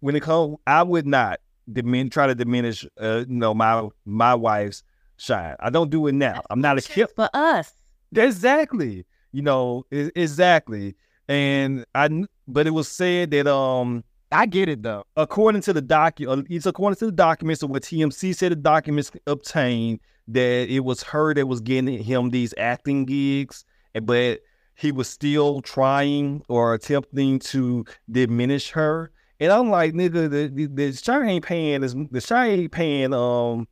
when 0.02 0.16
it 0.16 0.22
comes 0.22 0.58
I 0.68 0.84
would 0.84 1.08
not 1.08 1.40
dimin- 1.72 2.12
try 2.12 2.28
to 2.28 2.36
diminish, 2.36 2.86
uh, 3.00 3.24
you 3.28 3.36
know, 3.36 3.54
my 3.54 3.88
my 4.06 4.36
wife's 4.36 4.84
shine. 5.18 5.56
I 5.60 5.70
don't 5.70 5.90
do 5.90 6.08
it 6.08 6.14
now. 6.14 6.42
I'm 6.50 6.60
not 6.62 6.78
a 6.78 6.82
kid. 6.82 7.08
for 7.16 7.30
us. 7.34 7.72
Exactly. 8.14 9.06
You 9.32 9.42
know, 9.44 9.86
e- 9.92 10.10
exactly. 10.16 10.96
And 11.28 11.86
I, 11.96 12.10
but 12.48 12.68
it 12.68 12.72
was 12.72 12.88
said 12.90 13.32
that 13.32 13.48
um, 13.48 14.04
I 14.32 14.46
get 14.46 14.70
it 14.70 14.84
though. 14.84 15.04
according 15.18 15.62
to 15.64 15.74
the 15.74 15.82
document, 15.82 16.48
it's 16.50 16.66
according 16.66 16.98
to 16.98 17.06
the 17.06 17.12
documents 17.12 17.64
of 17.64 17.70
what 17.70 17.84
TMZ 17.84 18.36
said 18.36 18.52
the 18.52 18.56
documents 18.56 19.12
obtained 19.28 20.00
that 20.28 20.68
it 20.70 20.82
was 20.82 21.04
her 21.04 21.34
that 21.34 21.48
was 21.48 21.62
getting 21.62 22.02
him 22.02 22.30
these 22.30 22.54
acting 22.58 23.06
gigs, 23.06 23.66
but 24.04 24.40
he 24.76 24.92
was 24.92 25.08
still 25.08 25.62
trying 25.62 26.44
or 26.48 26.74
attempting 26.74 27.40
to 27.40 27.86
diminish 28.10 28.72
her. 28.72 29.12
And 29.40 29.52
I'm 29.52 29.70
like, 29.70 29.94
nigga, 29.94 30.30
the 30.30 30.48
the, 30.54 30.68
the 30.68 31.02
Chi 31.04 31.26
ain't 31.26 31.46
paying 31.46 31.82
this. 31.82 31.94
The 31.94 32.22
Chi 32.22 32.48
ain't 32.48 32.72
paying 32.72 33.14
um 33.14 33.68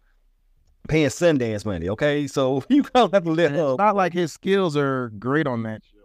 paying 0.87 1.09
Sundance 1.09 1.65
money. 1.65 1.89
Okay, 1.89 2.27
so 2.27 2.63
you 2.69 2.83
don't 2.93 3.13
have 3.13 3.23
to 3.23 3.31
let 3.31 3.51
her. 3.51 3.75
Not 3.77 3.95
like 3.95 4.13
his 4.13 4.33
skills 4.33 4.75
are 4.75 5.09
great 5.19 5.47
on 5.47 5.63
that 5.63 5.83
show. 5.85 5.97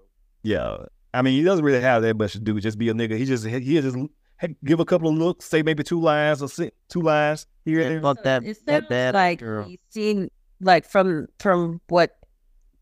Yeah, 0.43 0.77
I 1.13 1.23
mean, 1.23 1.35
he 1.35 1.43
doesn't 1.43 1.65
really 1.65 1.81
have 1.81 2.03
that 2.03 2.17
much 2.17 2.33
to 2.33 2.41
do. 2.41 2.61
Just 2.61 2.79
be 2.79 2.89
a 2.89 2.95
nigga. 2.95 3.17
He 3.17 3.25
just 3.25 3.47
he 3.47 3.81
just 3.81 3.97
give 4.65 4.81
a 4.81 4.85
couple 4.85 5.09
of 5.09 5.17
looks, 5.17 5.45
say 5.45 5.63
maybe 5.63 5.83
two 5.83 6.01
lines 6.01 6.43
or 6.43 6.49
say, 6.49 6.71
two 6.89 7.01
lines 7.01 7.47
here 7.65 7.81
and 7.81 7.91
there. 7.91 8.01
Fuck 8.01 8.23
that, 8.25 8.45
it 8.45 8.65
that 8.67 8.89
bad 8.89 9.15
like 9.15 9.41
girl. 9.41 9.69
he 9.93 10.31
like 10.61 10.85
from 10.89 11.27
from 11.39 11.81
what 11.89 12.19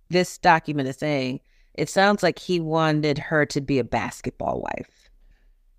this 0.08 0.38
document 0.38 0.88
is 0.88 0.96
saying, 0.96 1.40
it 1.74 1.88
sounds 1.88 2.22
like 2.22 2.38
he 2.38 2.60
wanted 2.60 3.18
her 3.18 3.46
to 3.46 3.60
be 3.60 3.78
a 3.78 3.84
basketball 3.84 4.60
wife. 4.60 5.10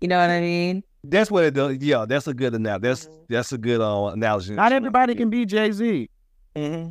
You 0.00 0.08
know 0.08 0.18
what 0.18 0.30
I 0.30 0.40
mean? 0.40 0.82
That's 1.04 1.30
what 1.30 1.44
it 1.44 1.54
does. 1.54 1.76
Yeah, 1.78 2.06
that's 2.08 2.26
a 2.26 2.34
good 2.34 2.54
analogy. 2.54 2.82
That's 2.82 3.08
that's 3.28 3.52
a 3.52 3.58
good 3.58 3.80
uh, 3.80 4.06
analogy. 4.06 4.54
Not 4.54 4.72
everybody 4.72 5.14
can 5.14 5.30
be 5.30 5.44
Jay 5.44 5.70
Z 5.72 6.10
hmm 6.56 6.90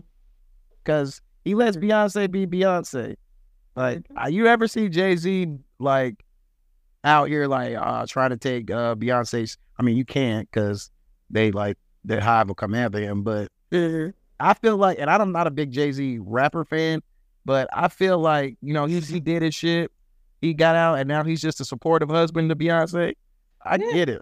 because 0.83 1.21
he 1.45 1.55
lets 1.55 1.77
Beyonce 1.77 2.29
be 2.29 2.45
Beyonce. 2.45 3.15
Like, 3.75 4.05
uh, 4.21 4.27
you 4.27 4.47
ever 4.47 4.67
see 4.67 4.89
Jay 4.89 5.15
Z 5.15 5.47
like 5.79 6.22
out 7.03 7.27
here 7.27 7.47
like 7.47 7.75
uh 7.75 8.05
trying 8.07 8.29
to 8.31 8.37
take 8.37 8.69
uh 8.71 8.95
Beyonce's? 8.95 9.57
I 9.77 9.83
mean, 9.83 9.97
you 9.97 10.05
can't 10.05 10.49
because 10.51 10.89
they 11.29 11.51
like 11.51 11.77
their 12.03 12.21
hive 12.21 12.47
will 12.47 12.55
come 12.55 12.75
after 12.75 12.99
him. 12.99 13.23
But 13.23 13.49
I 14.39 14.53
feel 14.53 14.77
like, 14.77 14.99
and 14.99 15.09
I'm 15.09 15.31
not 15.31 15.47
a 15.47 15.51
big 15.51 15.71
Jay 15.71 15.91
Z 15.91 16.19
rapper 16.21 16.65
fan, 16.65 17.01
but 17.45 17.67
I 17.73 17.87
feel 17.87 18.19
like 18.19 18.57
you 18.61 18.73
know 18.73 18.85
he 18.85 18.99
he 18.99 19.19
did 19.19 19.41
his 19.41 19.55
shit. 19.55 19.91
He 20.41 20.53
got 20.53 20.75
out, 20.75 20.95
and 20.99 21.07
now 21.07 21.23
he's 21.23 21.41
just 21.41 21.61
a 21.61 21.65
supportive 21.65 22.09
husband 22.09 22.49
to 22.49 22.55
Beyonce. 22.55 23.13
I 23.65 23.75
Yeah. 23.77 23.93
get 23.93 24.09
it. 24.09 24.21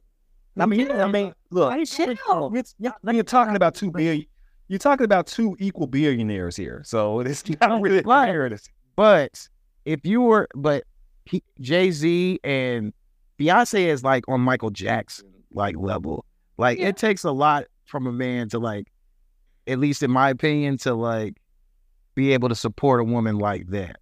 I 0.60 0.66
mean, 0.68 0.92
I 0.92 1.08
mean, 1.08 1.34
look, 1.50 1.74
Hey, 1.74 1.86
chill. 1.86 2.52
it's, 2.56 2.76
yeah, 2.78 2.92
you're 3.10 3.24
talking 3.24 3.56
about 3.56 3.74
two 3.74 3.90
billion. 3.90 4.26
You're 4.68 4.80
talking 4.80 5.06
about 5.06 5.26
two 5.26 5.56
equal 5.60 5.88
billionaires 5.88 6.56
here, 6.56 6.82
so 6.86 7.20
it's 7.22 7.44
not 7.60 7.82
really 7.82 8.04
fair. 8.04 8.58
But 8.96 9.48
if 9.86 10.06
you 10.06 10.22
were, 10.22 10.48
but 10.54 10.84
Jay 11.60 11.92
Z 11.92 12.40
and 12.44 12.94
Beyonce 13.40 13.86
is 13.88 14.04
like 14.04 14.28
on 14.28 14.42
Michael 14.42 14.70
Jackson 14.70 15.32
like 15.54 15.76
level. 15.78 16.26
Like 16.58 16.80
Yeah. 16.80 16.88
it 16.90 16.98
takes 16.98 17.24
a 17.24 17.32
lot 17.32 17.66
from 17.86 18.08
a 18.08 18.12
man 18.12 18.50
to 18.50 18.60
like, 18.60 18.88
at 19.68 19.80
least 19.80 20.04
in 20.04 20.12
my 20.12 20.30
opinion, 20.30 20.78
to 20.80 20.94
like 20.94 21.38
be 22.16 22.34
able 22.34 22.50
to 22.50 22.56
support 22.56 23.00
a 23.00 23.04
woman 23.04 23.38
like 23.38 23.68
that. 23.68 23.98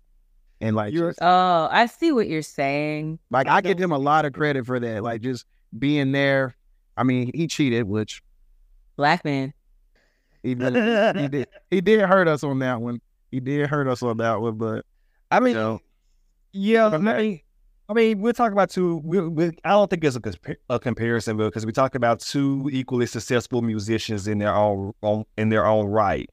And 0.61 0.75
like, 0.75 0.93
You're- 0.93 1.09
just- 1.11 1.19
Oh, 1.21 1.67
I 1.71 1.85
see 1.85 2.11
what 2.11 2.27
you're 2.27 2.41
saying. 2.41 3.19
like 3.29 3.47
I 3.47 3.61
give 3.61 3.79
him 3.79 3.91
a 3.91 3.97
lot 3.97 4.25
of 4.25 4.33
credit 4.33 4.65
for 4.65 4.79
that. 4.79 5.03
Like 5.03 5.21
just 5.21 5.45
being 5.77 6.11
there. 6.11 6.55
I 6.97 7.03
mean, 7.03 7.31
he 7.33 7.47
cheated, 7.47 7.85
which 7.87 8.21
Black 8.97 9.23
man. 9.23 9.53
he 10.43 10.53
did, 10.55 11.15
he 11.15 11.27
did. 11.29 11.47
He 11.71 11.79
did 11.81 12.01
hurt 12.01 12.27
us 12.27 12.43
on 12.43 12.59
that 12.59 12.81
one. 12.81 12.99
He 13.31 13.39
did 13.39 13.69
hurt 13.69 13.87
us 13.87 14.03
on 14.03 14.17
that 14.17 14.41
one, 14.41 14.55
but 14.57 14.85
I 15.31 15.39
mean, 15.39 15.49
you 15.55 15.61
know, 15.61 15.79
Yeah, 16.51 16.87
I 16.87 16.97
mean, 16.97 17.41
I 17.89 17.93
mean, 17.93 18.21
we're 18.21 18.33
talking 18.33 18.53
about 18.53 18.69
two. 18.69 19.01
We, 19.03 19.19
we, 19.21 19.45
I 19.63 19.71
don't 19.71 19.89
think 19.89 20.03
it's 20.03 20.15
a, 20.15 20.21
a 20.69 20.79
comparison 20.79 21.37
because 21.37 21.65
we 21.65 21.71
talk 21.71 21.95
about 21.95 22.19
two 22.19 22.69
equally 22.71 23.05
successful 23.07 23.61
musicians 23.61 24.27
in 24.27 24.37
their 24.37 24.53
own, 24.53 24.93
own 25.01 25.25
in 25.37 25.49
their 25.49 25.65
own 25.65 25.87
right. 25.87 26.29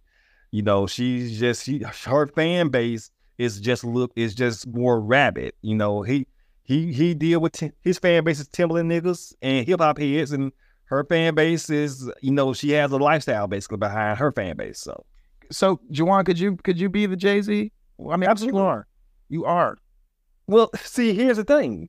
You 0.51 0.63
know, 0.63 0.87
she's 0.87 1.39
just 1.39 1.65
she, 1.65 1.83
her 2.09 2.27
fan 2.29 2.69
base 2.69 3.11
is 3.39 3.61
just 3.61 3.85
look 3.85 4.13
is 4.17 4.35
just 4.35 4.67
more 4.67 5.01
rabid. 5.01 5.53
You 5.63 5.77
know, 5.77 6.03
he 6.03 6.27
he 6.63 6.93
he 6.93 7.15
deal 7.15 7.41
with 7.41 7.53
Tim- 7.53 7.73
his 7.81 7.99
fan 7.99 8.25
base 8.25 8.41
is 8.41 8.49
Timberland 8.49 8.91
niggas 8.91 9.35
and 9.41 9.67
hip 9.67 9.81
hop 9.81 9.99
heads, 9.99 10.33
and 10.33 10.53
her 10.87 11.05
fan 11.05 11.35
base 11.35 11.71
is 11.71 12.11
you 12.21 12.33
know 12.33 12.53
she 12.53 12.71
has 12.71 12.93
a 12.93 12.97
lifestyle 12.97 13.47
basically 13.47 13.79
behind 13.79 14.19
her 14.19 14.31
fan 14.33 14.57
base. 14.57 14.79
So 14.79 15.05
so 15.51 15.81
Juwan, 15.91 16.25
could 16.25 16.39
you 16.39 16.57
could 16.57 16.79
you 16.79 16.89
be 16.89 17.07
the 17.07 17.17
Jay 17.17 17.41
Z? 17.41 17.73
Well, 17.99 18.15
I 18.15 18.17
mean, 18.17 18.29
Absolutely. 18.29 18.61
you 18.61 18.67
are. 18.67 18.87
You 19.29 19.45
are. 19.47 19.79
Well, 20.47 20.71
see, 20.77 21.15
here's 21.15 21.37
the 21.37 21.45
thing. 21.45 21.89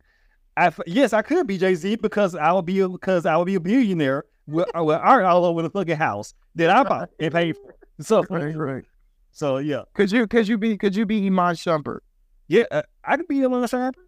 I, 0.55 0.71
yes, 0.87 1.13
I 1.13 1.21
could 1.21 1.45
be 1.45 1.57
Jay 1.57 1.75
Z 1.75 1.97
because 1.97 2.33
I 2.33 2.51
would 2.51 2.65
be 2.65 2.79
a, 2.79 2.89
because 2.89 3.25
I 3.25 3.37
would 3.37 3.45
be 3.45 3.55
a 3.55 3.59
billionaire 3.59 4.23
with, 4.47 4.67
uh, 4.75 4.83
with 4.83 4.97
art 4.97 5.23
all 5.23 5.45
over 5.45 5.61
the 5.61 5.69
fucking 5.69 5.97
house 5.97 6.33
that 6.55 6.69
I 6.69 6.83
bought 6.83 7.09
and 7.19 7.31
paid 7.31 7.55
for. 7.55 7.75
So, 7.99 8.23
right. 8.29 8.83
so 9.31 9.57
yeah, 9.57 9.83
Could 9.93 10.11
you 10.11 10.25
could 10.27 10.47
you 10.47 10.57
be 10.57 10.77
could 10.77 10.95
you 10.95 11.05
be 11.05 11.27
Iman 11.27 11.55
Shumpert? 11.55 11.99
yeah, 12.47 12.63
uh, 12.71 12.81
I 13.03 13.17
could 13.17 13.27
be 13.27 13.41
little 13.41 13.67
sharper. 13.67 13.99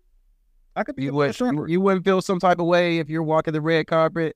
I 0.76 0.84
could 0.84 0.96
be 0.96 1.04
You 1.06 1.10
a 1.10 1.14
Would, 1.14 1.70
you 1.70 1.82
wouldn't 1.82 2.06
feel 2.06 2.22
some 2.22 2.40
type 2.40 2.60
of 2.60 2.66
way 2.66 3.00
if 3.00 3.10
you're 3.10 3.24
walking 3.24 3.54
the 3.54 3.62
red 3.62 3.88
carpet 3.88 4.36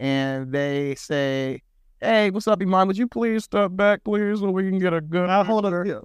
and 0.00 0.50
they 0.50 0.94
say, 0.94 1.62
"Hey, 2.00 2.30
what's 2.30 2.48
up, 2.48 2.62
Iman? 2.62 2.86
Would 2.88 2.96
you 2.98 3.06
please 3.06 3.44
step 3.44 3.70
back, 3.74 4.02
please, 4.02 4.40
so 4.40 4.50
we 4.50 4.68
can 4.70 4.78
get 4.78 4.92
a 4.94 5.00
good." 5.00 5.26
Now 5.26 5.44
hold 5.44 5.66
on, 5.66 5.86
yeah. 5.86 6.00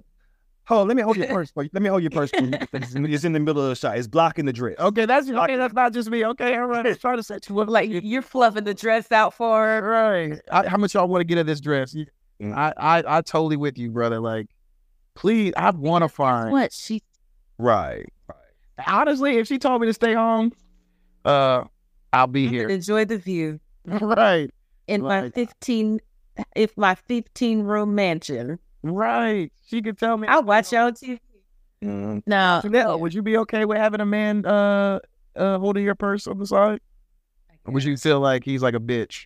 Hold 0.69 0.81
on. 0.83 0.87
Let 0.87 0.95
me 0.95 1.03
hold 1.03 1.17
your 1.17 1.27
purse. 1.27 1.51
for 1.53 1.63
you. 1.63 1.69
Let 1.73 1.81
me 1.83 1.89
hold 1.89 2.01
your 2.01 2.11
purse. 2.11 2.29
for 2.29 2.41
you. 2.41 2.51
It's 2.71 3.23
in- 3.25 3.33
the 3.33 3.39
middle 3.39 3.61
of 3.61 3.69
the 3.69 3.75
shot. 3.75 3.97
It's 3.97 4.07
blocking 4.07 4.45
the 4.45 4.53
dress. 4.53 4.75
Okay, 4.79 5.05
that's 5.05 5.29
okay. 5.29 5.57
That's 5.57 5.73
not 5.73 5.91
just 5.93 6.09
me. 6.09 6.25
Okay, 6.25 6.55
all 6.55 6.67
right. 6.67 6.85
I'm 6.85 6.95
trying 6.99 7.17
to 7.17 7.23
set 7.23 7.49
you 7.49 7.59
up. 7.59 7.67
Like 7.69 7.89
you're 7.91 8.21
fluffing 8.21 8.63
the 8.63 8.73
dress 8.73 9.11
out 9.11 9.33
for 9.33 9.65
her. 9.65 9.81
right. 9.81 10.39
I, 10.51 10.67
how 10.67 10.77
much 10.77 10.93
y'all 10.93 11.07
want 11.07 11.19
to 11.21 11.25
get 11.25 11.37
at 11.37 11.45
this 11.45 11.59
dress? 11.59 11.93
Mm. 12.41 12.55
I, 12.55 12.73
I 12.77 13.17
I 13.17 13.21
totally 13.21 13.57
with 13.57 13.77
you, 13.77 13.91
brother. 13.91 14.19
Like, 14.21 14.47
please, 15.15 15.53
I 15.57 15.71
want 15.71 16.03
to 16.03 16.09
find. 16.09 16.51
What? 16.51 16.71
She 16.71 17.01
Right. 17.57 18.05
right. 18.29 18.87
Honestly, 18.87 19.37
if 19.37 19.47
she 19.47 19.57
told 19.59 19.81
me 19.81 19.87
to 19.87 19.93
stay 19.93 20.13
home, 20.13 20.53
uh, 21.25 21.65
I'll 22.13 22.27
be 22.27 22.47
here. 22.47 22.69
enjoy 22.69 23.03
the 23.03 23.17
view 23.17 23.59
right. 23.85 24.49
in 24.87 25.01
my 25.01 25.29
15 25.31 25.99
if 26.55 26.77
my 26.77 26.95
15 26.95 27.63
room 27.63 27.95
mansion. 27.95 28.59
Right. 28.83 29.51
She 29.67 29.81
could 29.81 29.97
tell 29.97 30.17
me. 30.17 30.27
I'll 30.27 30.43
watch 30.43 30.71
y'all 30.71 30.91
TV. 30.91 31.19
Mm. 31.83 32.23
No. 32.27 32.61
Janelle, 32.63 32.99
would 32.99 33.13
you 33.13 33.21
be 33.21 33.37
okay 33.37 33.65
with 33.65 33.77
having 33.77 34.01
a 34.01 34.05
man 34.05 34.45
uh 34.45 34.99
uh 35.35 35.57
holding 35.59 35.83
your 35.85 35.95
purse 35.95 36.27
on 36.27 36.37
the 36.39 36.45
side? 36.45 36.79
Or 37.65 37.73
would 37.73 37.83
you 37.83 37.95
feel 37.97 38.19
like 38.19 38.43
he's 38.43 38.61
like 38.61 38.73
a 38.73 38.79
bitch? 38.79 39.25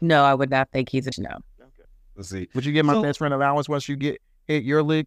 No, 0.00 0.22
I 0.24 0.34
would 0.34 0.50
not 0.50 0.70
think 0.72 0.88
he's 0.88 1.06
a 1.06 1.10
no. 1.20 1.36
Let's 2.16 2.28
see. 2.30 2.48
Would 2.54 2.64
you 2.64 2.72
give 2.72 2.86
my 2.86 2.94
So- 2.94 3.02
best 3.02 3.18
friend 3.18 3.34
allowance 3.34 3.68
once 3.68 3.88
you 3.88 3.96
get 3.96 4.20
hit 4.46 4.64
your 4.64 4.82
lick? 4.82 5.06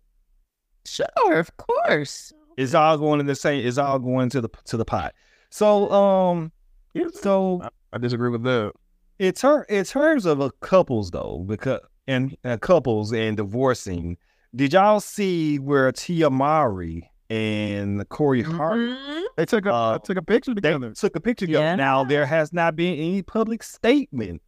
Sure, 0.86 1.08
of 1.40 1.56
course. 1.58 2.32
It's 2.58 2.74
all 2.74 2.98
going 2.98 3.20
in 3.20 3.26
the 3.28 3.36
same. 3.36 3.66
It's 3.66 3.78
all 3.78 4.00
going 4.00 4.30
to 4.30 4.42
the 4.42 4.50
to 4.66 4.78
the 4.78 4.86
pot. 4.86 5.14
So, 5.50 5.90
um, 5.92 6.52
so 7.14 7.62
I 7.94 7.98
disagree 7.98 8.30
with 8.30 8.44
that. 8.44 8.74
in, 9.20 9.34
ter- 9.34 9.64
in 9.64 9.84
terms 9.86 10.26
of 10.26 10.40
a 10.42 10.52
couples 10.62 11.12
though, 11.12 11.44
because 11.48 11.80
and 12.08 12.36
uh, 12.46 12.58
couples 12.58 13.12
and 13.14 13.38
divorcing, 13.38 14.18
did 14.56 14.74
y'all 14.74 15.00
see 15.00 15.60
where 15.60 15.92
Tia 15.92 16.30
Mowry 16.30 17.12
and 17.30 18.08
Corey 18.10 18.42
Hart 18.42 18.78
Mhm. 18.80 19.24
They 19.36 19.46
took 19.46 19.66
a 19.66 19.74
Uh, 19.74 19.98
took 20.00 20.18
a 20.18 20.22
picture 20.22 20.52
they 20.56 20.62
together. 20.62 20.94
took 20.94 21.16
a 21.16 21.20
picture 21.20 21.46
together? 21.46 21.64
Yeah. 21.66 21.76
Now 21.76 22.04
there 22.04 22.26
has 22.26 22.52
not 22.54 22.76
been 22.76 22.96
any 22.98 23.22
public 23.22 23.62
statement 23.64 24.42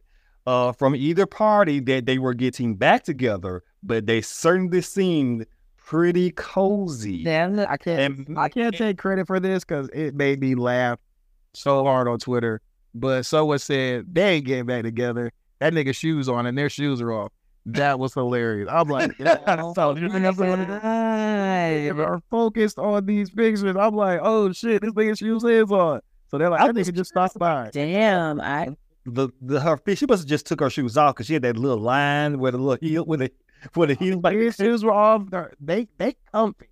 uh, 0.46 0.72
from 0.72 0.96
either 0.96 1.26
party 1.26 1.78
that 1.80 2.06
they 2.06 2.18
were 2.18 2.34
getting 2.34 2.74
back 2.74 3.04
together, 3.04 3.62
but 3.82 4.06
they 4.06 4.20
certainly 4.22 4.80
seemed 4.80 5.46
pretty 5.76 6.30
cozy. 6.32 7.22
Then 7.22 7.60
I 7.60 7.76
can't 7.76 8.28
And- 8.28 8.38
I 8.38 8.48
can't 8.48 8.74
take 8.74 8.96
credit 8.98 9.26
for 9.26 9.38
this 9.38 9.64
because 9.64 9.88
it 9.92 10.14
made 10.14 10.40
me 10.40 10.54
laugh 10.54 10.98
so 11.52 11.84
hard 11.84 12.08
on 12.08 12.18
Twitter. 12.18 12.62
But 12.94 13.26
someone 13.26 13.58
said 13.58 14.06
they 14.12 14.36
ain't 14.36 14.46
getting 14.46 14.66
back 14.66 14.82
together. 14.82 15.30
That 15.60 15.72
nigga 15.74 15.94
shoes 15.94 16.28
on 16.28 16.46
and 16.46 16.56
their 16.56 16.70
shoes 16.70 17.00
are 17.02 17.12
off. 17.12 17.30
That 17.66 17.98
was 17.98 18.14
hilarious. 18.14 18.68
I'm 18.72 18.88
like, 18.88 19.12
So, 19.18 19.94
they 19.94 21.90
are 21.90 22.20
focused 22.30 22.78
on 22.78 23.04
these 23.06 23.30
pictures. 23.30 23.76
I'm 23.76 23.94
like, 23.94 24.20
oh 24.22 24.52
shit, 24.52 24.82
this 24.82 24.92
nigga 24.92 25.18
shoes 25.18 25.44
is 25.44 25.70
on. 25.70 26.00
So 26.28 26.38
they're 26.38 26.48
like, 26.50 26.60
I 26.60 26.72
think 26.72 26.78
nigga 26.78 26.94
just 26.94 27.10
stopped 27.10 27.38
by. 27.38 27.70
damn, 27.72 28.40
I 28.40 28.76
the 29.04 29.28
the 29.42 29.60
her 29.60 29.76
feet. 29.76 29.98
She 29.98 30.06
must 30.06 30.22
have 30.22 30.28
just 30.28 30.46
took 30.46 30.60
her 30.60 30.70
shoes 30.70 30.96
off 30.96 31.14
because 31.14 31.26
she 31.26 31.34
had 31.34 31.42
that 31.42 31.56
little 31.56 31.78
line 31.78 32.38
where 32.38 32.52
the 32.52 32.58
little 32.58 32.78
heel 32.86 33.04
with 33.04 33.20
the 33.20 33.30
where 33.74 33.88
the 33.88 33.94
heel 33.94 34.20
Like 34.22 34.36
his 34.36 34.56
shoes 34.56 34.84
were 34.84 34.92
off. 34.92 35.28
They're- 35.30 35.52
They 35.60 35.86
they 35.98 36.16
comfy. 36.32 36.68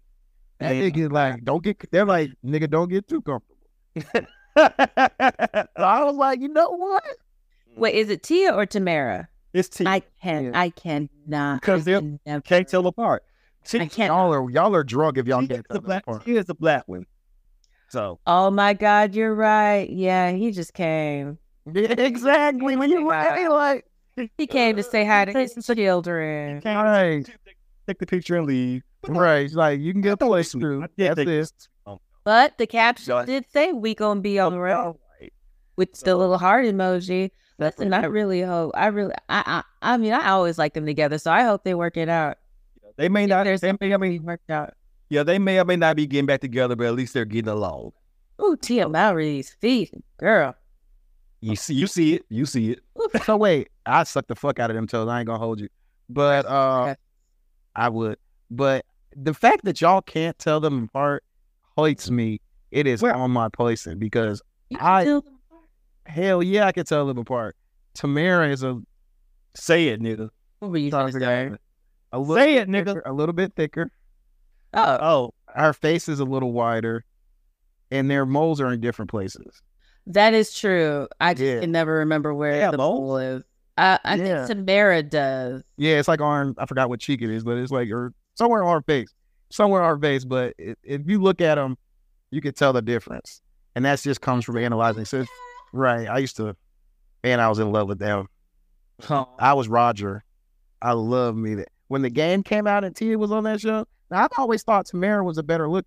That 0.59 0.74
Yeah. 0.74 0.82
nigga 0.91 1.11
like 1.12 1.45
don't 1.45 1.62
get. 1.62 1.78
They're 1.91 2.05
like 2.07 2.30
nigga 2.45 2.68
don't 2.70 2.89
get 2.89 3.07
too 3.09 3.20
comfortable. 3.22 3.57
So 4.57 5.84
I 5.84 6.03
was 6.05 6.16
like, 6.16 6.41
you 6.41 6.49
know 6.49 6.70
what? 6.70 7.05
Wait, 7.76 7.95
is 7.95 8.11
it 8.11 8.22
Tia 8.24 8.53
or 8.55 8.66
Tamara? 8.66 9.28
It's 9.59 9.68
T. 9.68 9.84
I 9.86 10.00
can 10.22 10.44
Yeah. 10.46 10.50
I 10.54 10.70
cannot. 10.70 11.62
'Cause 11.62 11.80
I 11.82 11.84
they're- 11.84 12.00
can 12.00 12.20
never- 12.24 12.40
can't 12.42 12.68
tell 12.68 12.86
apart. 12.86 13.24
T, 13.64 13.80
I 13.80 13.86
can't. 13.88 14.09
Y'all 14.11 14.32
are 14.32 14.50
y'all 14.50 14.74
are 14.74 14.84
drunk 14.84 15.18
if 15.18 15.26
y'all 15.26 15.40
T 15.42 15.48
get 15.48 15.59
is 15.59 15.64
the 15.70 15.80
black. 15.80 16.04
T 16.24 16.36
is 16.36 16.46
the 16.46 16.54
black 16.54 16.84
one. 16.86 17.06
So 17.88 18.20
Oh 18.26 18.50
my 18.50 18.72
God, 18.74 19.14
you're 19.14 19.34
right. 19.34 19.88
Yeah, 19.90 20.30
he 20.32 20.50
just 20.52 20.74
came. 20.74 21.38
exactly 21.74 22.76
when 22.76 22.90
you 22.90 23.09
Right. 23.09 23.48
like 23.48 23.84
He 24.36 24.46
came 24.46 24.76
to 24.76 24.82
say 24.82 25.04
hi 25.04 25.24
to 25.26 25.32
his 25.38 25.54
children. 25.66 26.61
right 26.64 27.24
take 27.86 27.98
the 27.98 28.06
picture 28.06 28.36
and 28.36 28.46
leave. 28.46 28.82
right 29.09 29.50
like 29.52 29.80
you 29.80 29.92
can 29.92 30.02
get 30.02 30.14
a 30.14 30.16
That 30.16 30.26
was 30.26 30.50
place 30.50 30.52
through. 30.52 30.84
I 30.84 30.86
That's 30.96 31.14
think 31.16 31.28
it. 31.28 31.52
Oh, 31.86 32.00
But 32.24 32.59
the 32.59 32.66
caption 32.66 33.26
did 33.26 33.44
say 33.50 33.72
we 33.72 33.94
gonna 33.94 34.20
be 34.20 34.38
on 34.38 34.52
oh, 34.52 34.56
the 34.56 34.61
road 34.61 34.96
with 35.76 35.92
the 36.00 36.16
little 36.16 36.38
heart 36.38 36.64
emoji. 36.66 37.30
Listen, 37.59 37.92
I 37.92 38.04
really 38.04 38.40
hope. 38.42 38.72
I 38.74 38.86
really. 38.86 39.14
I. 39.28 39.62
I. 39.82 39.92
I 39.94 39.96
mean, 39.96 40.12
I 40.12 40.28
always 40.30 40.59
like 40.59 40.74
them 40.74 40.86
together, 40.86 41.18
so 41.18 41.30
I 41.32 41.42
hope 41.42 41.64
they 41.64 41.74
work 41.74 41.96
it 41.96 42.09
out. 42.09 42.38
They 42.96 43.09
may 43.09 43.26
not. 43.26 43.44
They 43.44 43.72
may, 43.80 43.94
I 43.94 43.96
mean, 43.96 44.22
worked 44.24 44.50
out. 44.50 44.74
yeah, 45.09 45.22
they 45.22 45.38
may 45.38 45.59
or 45.61 45.64
may 45.64 45.76
not 45.76 45.96
be 45.96 46.06
getting 46.06 46.26
back 46.26 46.40
together, 46.40 46.76
but 46.76 46.86
at 46.86 46.94
least 46.94 47.14
they're 47.14 47.24
getting 47.24 47.48
along. 47.50 47.92
Ooh, 48.40 48.56
Tia 48.56 48.88
Mowry's 48.88 49.56
feet, 49.61 49.92
girl. 50.18 50.54
You 51.40 51.54
see, 51.56 51.74
you 51.74 51.86
see 51.86 52.14
it. 52.14 52.24
You 52.28 52.46
see 52.46 52.72
it. 52.72 52.80
So 53.24 53.36
wait, 53.36 53.68
I 53.86 54.02
suck 54.04 54.26
the 54.26 54.34
fuck 54.34 54.59
out 54.59 54.70
of 54.70 54.76
them 54.76 54.86
toes. 54.86 55.09
I 55.09 55.20
ain't 55.20 55.26
gonna 55.26 55.38
hold 55.38 55.61
you, 55.61 55.68
but 56.09 56.44
uh, 56.46 56.82
Okay. 56.82 56.94
I 57.76 57.88
would. 57.88 58.18
But 58.50 58.84
the 59.16 59.34
fact 59.34 59.64
that 59.64 59.80
y'all 59.80 60.00
can't 60.02 60.38
tell 60.38 60.61
them 60.61 60.84
apart 60.84 61.24
hurts 61.76 62.11
me. 62.11 62.40
It 62.70 62.86
is 62.86 63.00
Well- 63.02 63.18
on 63.20 63.30
my 63.30 63.48
person 63.48 63.98
because 63.98 64.42
I- 64.78 65.04
tell 65.04 65.20
them 65.22 65.32
apart. 65.34 65.38
Hell 66.09 66.42
yeah, 66.42 66.66
I 66.66 66.72
can 66.72 66.84
tell 66.84 67.06
them 67.06 67.18
apart. 67.18 67.56
Tamara 67.94 68.48
is 68.48 68.62
a 68.62 68.80
Say 69.54 69.88
it, 69.88 70.00
nigga. 70.00 70.30
What 70.61 70.70
were 70.70 70.78
you 70.78 70.90
trying 70.90 71.12
to 71.12 71.18
say? 71.20 71.50
a 72.12 72.18
little 72.18 72.36
Say 72.36 72.56
it, 72.56 72.68
nigga. 72.68 72.86
thicker- 72.86 73.02
a 73.06 73.12
little 73.12 73.32
bit 73.32 73.54
thicker. 73.56 73.90
Oh, 74.74 74.98
Oh, 75.00 75.34
Her 75.54 75.72
face 75.72 76.09
is 76.09 76.20
a 76.20 76.24
little 76.24 76.52
wider, 76.52 77.04
and 77.90 78.11
their 78.11 78.24
moles 78.26 78.61
are 78.61 78.72
in 78.72 78.80
different 78.80 79.11
places. 79.11 79.62
that 80.06 80.32
is 80.32 80.54
true. 80.59 81.06
I 81.20 81.34
just 81.34 81.42
Yeah. 81.44 81.61
can 81.61 81.70
never 81.72 81.98
remember 81.98 82.32
where 82.34 82.56
Yeah, 82.56 82.70
the 82.70 82.78
Mo. 82.78 82.92
bowl 82.92 83.18
is. 83.18 83.42
I, 83.76 83.98
I 84.04 84.14
Yeah. 84.16 84.46
think 84.46 84.66
Tamara 84.66 85.02
does. 85.02 85.62
Yeah, 85.76 85.98
it's 85.98 86.09
like 86.09 86.20
on 86.22 86.54
I 86.59 86.64
forgot 86.66 86.88
what 86.88 87.00
cheek 87.00 87.20
it 87.22 87.28
is, 87.30 87.44
but 87.44 87.59
it's 87.59 87.70
like 87.70 87.90
or 87.90 88.12
somewhere 88.34 88.64
on 88.64 88.74
her 88.74 88.82
face, 88.82 89.12
somewhere 89.50 89.82
on 89.82 89.90
her 89.96 89.98
face. 90.00 90.24
But 90.24 90.54
it, 90.59 90.78
if 90.82 91.02
you 91.06 91.20
look 91.20 91.40
at 91.42 91.56
them, 91.56 91.76
you 92.30 92.40
can 92.40 92.54
tell 92.54 92.72
the 92.72 92.80
difference, 92.82 93.42
and 93.74 93.84
that 93.84 94.00
just 94.00 94.20
comes 94.22 94.44
from 94.46 94.56
analyzing. 94.56 95.04
So, 95.04 95.24
right, 95.72 96.08
I 96.08 96.18
used 96.18 96.36
to, 96.36 96.56
man, 97.22 97.40
I 97.40 97.48
was 97.48 97.58
in 97.58 97.72
love 97.72 97.88
with 97.88 97.98
them. 97.98 98.28
I 99.38 99.52
was 99.54 99.68
Roger. 99.68 100.24
I 100.82 100.92
love 100.92 101.36
me 101.36 101.54
that 101.56 101.68
when 101.88 102.02
the 102.02 102.10
game 102.10 102.42
came 102.42 102.66
out 102.66 102.84
and 102.84 102.94
Tia 102.94 103.18
was 103.18 103.32
on 103.32 103.44
that 103.44 103.60
show. 103.60 103.86
Now 104.10 104.24
I've 104.24 104.30
always 104.38 104.62
thought 104.62 104.86
Tamara 104.86 105.24
was 105.24 105.38
a 105.38 105.42
better 105.42 105.68
look 105.68 105.86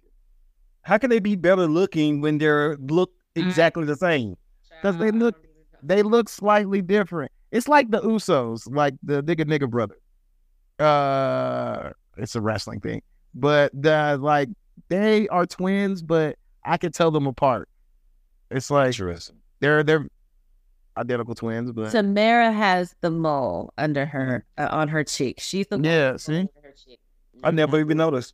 how 0.84 0.98
can 0.98 1.10
they 1.10 1.20
be 1.20 1.36
better 1.36 1.68
looking 1.68 2.22
when 2.22 2.38
they're 2.38 2.78
look 2.78 3.12
exactly 3.36 3.86
the 3.86 3.96
same? 3.96 4.36
because 4.82 4.98
they 4.98 5.12
look 5.12 5.36
they 5.84 6.02
look 6.04 6.30
slightly 6.30 6.82
different. 6.82 7.32
It's 7.52 7.68
like 7.68 7.92
the 7.92 8.02
Usos, 8.02 8.64
like 8.74 8.96
the 9.04 9.22
nigga 9.24 9.46
nigga 9.46 9.70
brother. 9.70 9.96
Uh, 10.80 11.92
it's 12.18 12.36
a 12.36 12.42
wrestling 12.42 12.80
thing, 12.80 13.02
but 13.36 13.72
the 13.80 14.18
like 14.20 14.50
they 14.90 15.28
are 15.28 15.46
twins, 15.46 16.02
but 16.02 16.38
I 16.64 16.78
can 16.78 16.92
tell 16.92 17.12
them 17.12 17.28
apart. 17.28 17.70
It's 18.50 18.72
like 18.72 18.88
Interesting. 18.88 19.38
They're 19.62 19.84
they're 19.84 20.08
identical 20.98 21.36
twins, 21.36 21.72
but 21.72 21.92
Tamara 21.92 22.52
has 22.52 22.96
the 23.02 23.10
mole 23.10 23.74
under 23.78 24.06
her 24.06 24.46
uh, 24.58 24.68
on 24.72 24.88
her 24.90 25.04
cheek. 25.04 25.40
She's 25.40 25.68
the 25.68 25.80
yeah. 25.80 26.18
See, 26.18 26.36
under 26.36 26.52
her 26.64 26.74
cheek. 26.74 27.00
I 27.44 27.52
never 27.52 27.80
even 27.80 27.92
mm-hmm. 27.92 28.00
noticed. 28.00 28.34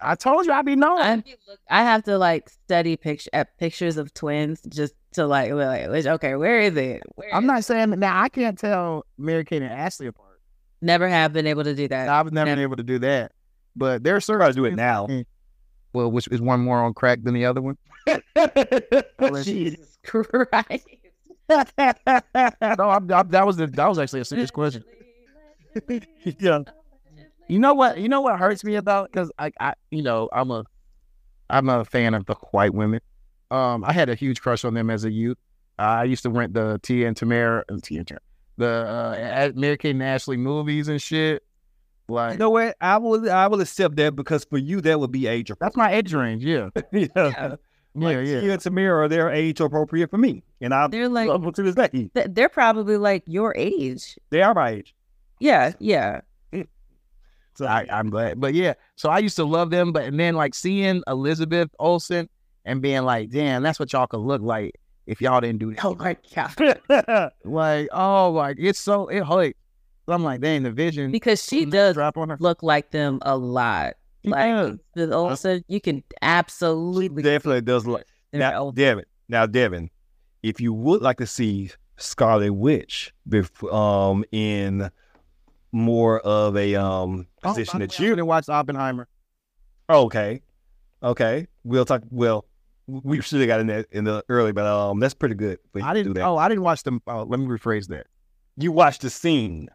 I 0.00 0.16
told 0.16 0.46
you 0.46 0.52
I'd 0.52 0.66
be 0.66 0.76
knowing. 0.76 1.24
I, 1.70 1.82
have 1.82 2.02
to 2.04 2.18
like 2.18 2.50
study 2.50 2.96
picture 2.96 3.30
at 3.32 3.56
pictures 3.58 3.96
of 3.96 4.12
twins 4.12 4.60
just 4.68 4.92
to 5.12 5.26
like, 5.26 5.52
like 5.52 5.88
which- 5.88 6.06
okay, 6.06 6.34
where 6.34 6.60
is 6.60 6.76
it? 6.76 7.02
Where 7.14 7.34
I'm 7.34 7.44
is 7.44 7.46
not 7.46 7.58
it? 7.60 7.62
saying 7.62 7.90
now 7.90 8.20
I 8.20 8.28
can't 8.28 8.58
tell 8.58 9.06
Mary 9.16 9.44
Kate 9.44 9.62
and 9.62 9.72
Ashley 9.72 10.08
apart. 10.08 10.40
Never 10.82 11.08
have 11.08 11.32
been 11.32 11.46
able 11.46 11.64
to 11.64 11.74
do 11.74 11.88
that. 11.88 12.08
I've 12.08 12.32
never 12.32 12.50
Never. 12.50 12.62
able 12.62 12.76
to 12.76 12.82
do 12.82 12.98
that. 12.98 13.32
But 13.76 14.02
there's 14.04 14.24
certain 14.24 14.40
Try 14.40 14.48
to 14.48 14.54
do 14.54 14.64
it 14.64 14.70
mm-hmm. 14.70 14.76
now. 14.76 15.06
Mm. 15.06 15.24
Well, 15.92 16.10
which 16.10 16.28
is 16.28 16.40
one 16.40 16.60
more 16.60 16.82
on 16.82 16.92
crack 16.92 17.22
than 17.22 17.34
the 17.34 17.46
other 17.46 17.62
one? 17.62 17.78
Jesus 19.44 19.93
Christ. 20.04 20.86
no, 21.48 22.90
I'm, 22.90 23.12
I'm, 23.12 23.28
that 23.28 23.46
was 23.46 23.56
the, 23.56 23.66
that 23.66 23.88
was 23.88 23.98
actually 23.98 24.20
a 24.20 24.24
serious 24.24 24.50
question. 24.50 24.84
yeah. 26.38 26.60
You 27.48 27.58
know 27.58 27.74
what? 27.74 27.98
You 27.98 28.08
know 28.08 28.22
what 28.22 28.38
hurts 28.38 28.64
me 28.64 28.76
about 28.76 29.10
because 29.12 29.30
I, 29.38 29.52
I, 29.60 29.74
you 29.90 30.02
know, 30.02 30.28
I'm 30.32 30.50
a, 30.50 30.64
I'm 31.50 31.68
a 31.68 31.84
fan 31.84 32.14
of 32.14 32.24
the 32.26 32.34
white 32.52 32.72
women. 32.72 33.00
Um, 33.50 33.84
I 33.84 33.92
had 33.92 34.08
a 34.08 34.14
huge 34.14 34.40
crush 34.40 34.64
on 34.64 34.74
them 34.74 34.88
as 34.90 35.04
a 35.04 35.10
youth. 35.10 35.36
Uh, 35.78 35.82
I 35.82 36.04
used 36.04 36.22
to 36.22 36.30
rent 36.30 36.54
the 36.54 36.80
Tia 36.82 37.06
and 37.06 37.16
Tamara, 37.16 37.64
uh, 37.70 37.76
Tia 37.82 37.98
and 37.98 38.08
Tamara, 38.08 38.20
the 38.56 38.66
uh, 38.66 39.52
Mary 39.54 39.76
Kate 39.76 39.90
and 39.90 40.02
Ashley 40.02 40.36
movies 40.36 40.88
and 40.88 41.00
shit. 41.02 41.42
Like, 42.08 42.34
You 42.34 42.38
Like 42.38 42.38
know 42.38 42.50
what? 42.50 42.76
I 42.80 42.96
will. 42.98 43.30
I 43.30 43.46
will 43.46 43.60
accept 43.60 43.96
that 43.96 44.14
because 44.14 44.44
for 44.44 44.58
you 44.58 44.80
that 44.82 45.00
would 45.00 45.10
be 45.12 45.26
age 45.26 45.50
that's 45.60 45.76
my 45.76 45.92
age 45.92 46.12
range. 46.14 46.44
Yeah, 46.44 46.68
appropriate. 46.74 47.12
yeah. 47.16 47.56
Yeah, 47.96 48.20
yeah. 48.20 48.40
Tia 48.40 48.52
and 48.52 48.60
Tamara, 48.60 49.08
they're 49.08 49.30
age 49.30 49.60
appropriate 49.60 50.10
for 50.10 50.18
me, 50.18 50.42
and 50.60 50.74
I 50.74 50.88
They're 50.88 51.08
like 51.08 51.28
love 51.28 51.52
to 51.54 51.62
this 51.62 51.74
day. 51.74 51.88
th- 52.14 52.26
they're 52.30 52.48
probably 52.48 52.96
like 52.96 53.22
your 53.26 53.54
age. 53.56 54.18
They 54.30 54.42
are 54.42 54.54
my 54.54 54.70
age. 54.70 54.94
Yeah, 55.40 55.72
yeah. 55.78 56.20
So 57.56 57.66
I, 57.66 57.86
I'm 57.88 58.10
glad. 58.10 58.40
But 58.40 58.54
yeah, 58.54 58.74
so 58.96 59.08
I 59.10 59.18
used 59.20 59.36
to 59.36 59.44
love 59.44 59.70
them, 59.70 59.92
but 59.92 60.02
and 60.04 60.18
then 60.18 60.34
like 60.34 60.54
seeing 60.56 61.02
Elizabeth 61.06 61.70
Olsen 61.78 62.28
and 62.64 62.82
being 62.82 63.02
like, 63.04 63.30
damn, 63.30 63.62
that's 63.62 63.78
what 63.78 63.92
y'all 63.92 64.08
could 64.08 64.18
look 64.20 64.42
like 64.42 64.74
if 65.06 65.20
y'all 65.20 65.40
didn't 65.40 65.60
do 65.60 65.72
that. 65.74 65.84
Oh 65.84 65.94
my 65.94 66.16
god. 66.34 67.30
Like, 67.44 67.88
oh, 67.92 68.30
like 68.32 68.56
it's 68.58 68.80
so 68.80 69.06
it 69.06 69.24
hurt. 69.24 69.54
So 70.06 70.12
I'm 70.12 70.24
like, 70.24 70.40
dang, 70.40 70.64
the 70.64 70.70
vision 70.72 71.12
Because 71.12 71.42
she 71.44 71.64
does 71.64 71.94
drop 71.94 72.18
on 72.18 72.28
her. 72.30 72.36
look 72.40 72.62
like 72.64 72.90
them 72.90 73.20
a 73.22 73.36
lot. 73.36 73.94
Like 74.24 74.46
Yeah. 74.46 74.72
the 74.94 75.14
Olsen, 75.14 75.64
you 75.68 75.80
can 75.80 76.02
absolutely 76.22 77.22
definitely 77.22 77.60
does 77.62 77.86
look. 77.86 78.04
they're 78.32 78.40
Now, 78.40 78.58
old. 78.60 78.76
Devin. 78.76 79.04
Now, 79.28 79.46
Devin, 79.46 79.90
if 80.42 80.60
you 80.60 80.72
would 80.72 81.02
like 81.02 81.18
to 81.18 81.26
see 81.26 81.70
Scarlet 81.96 82.52
Witch 82.52 83.12
bef- 83.28 83.72
um 83.72 84.24
in 84.32 84.90
more 85.72 86.20
of 86.20 86.56
a 86.56 86.74
um 86.74 87.26
Oh, 87.42 87.48
position 87.50 87.78
by 87.80 87.86
the 87.86 87.88
that 87.88 87.98
way, 88.00 88.04
you 88.06 88.10
didn't 88.12 88.26
watch 88.26 88.48
Oppenheimer. 88.48 89.08
okay, 89.90 90.40
okay, 91.02 91.46
we'll 91.64 91.84
talk. 91.84 92.02
Well, 92.10 92.46
we 92.86 93.20
should 93.20 93.40
have 93.40 93.48
got 93.48 93.60
in 93.60 93.66
that 93.68 93.86
in 93.92 94.04
the 94.04 94.24
early, 94.28 94.52
but 94.52 94.66
um, 94.66 95.00
that's 95.00 95.14
pretty 95.14 95.34
good. 95.34 95.58
I 95.82 95.94
didn't. 95.94 96.14
Do 96.14 96.20
that. 96.20 96.26
Oh, 96.26 96.36
I 96.36 96.48
didn't 96.48 96.64
watch 96.64 96.82
them. 96.82 97.00
Oh, 97.06 97.22
let 97.24 97.38
me 97.40 97.46
rephrase 97.46 97.88
that. 97.88 98.06
You 98.56 98.72
watched 98.72 99.02
the 99.02 99.10
scene. 99.10 99.68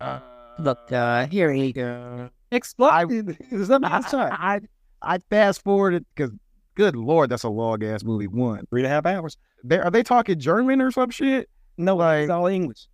Uh, 0.00 0.20
Look, 0.58 0.90
uh, 0.92 1.26
here 1.28 1.50
we 1.52 1.72
go. 1.72 2.28
Explain. 2.52 3.36
Is 3.50 3.68
that 3.68 3.80
my 3.80 4.00
time? 4.02 4.32
I, 4.32 4.60
I, 5.02 5.14
I 5.14 5.18
fast 5.30 5.62
forwarded 5.64 6.04
because, 6.14 6.30
good 6.74 6.94
lord, 6.96 7.30
that's 7.30 7.42
a 7.42 7.48
long 7.48 7.82
ass 7.82 8.04
movie. 8.04 8.26
One, 8.28 8.66
Three 8.70 8.80
and 8.82 8.86
a 8.86 8.90
half 8.90 9.06
hours. 9.06 9.36
they 9.64 9.78
are 9.78 9.90
they 9.90 10.02
talking 10.02 10.38
German 10.38 10.80
or 10.80 10.90
some 10.90 11.10
shit? 11.10 11.48
No, 11.78 11.96
Like- 11.96 12.22
it's 12.22 12.30
all 12.30 12.46
English. 12.46 12.86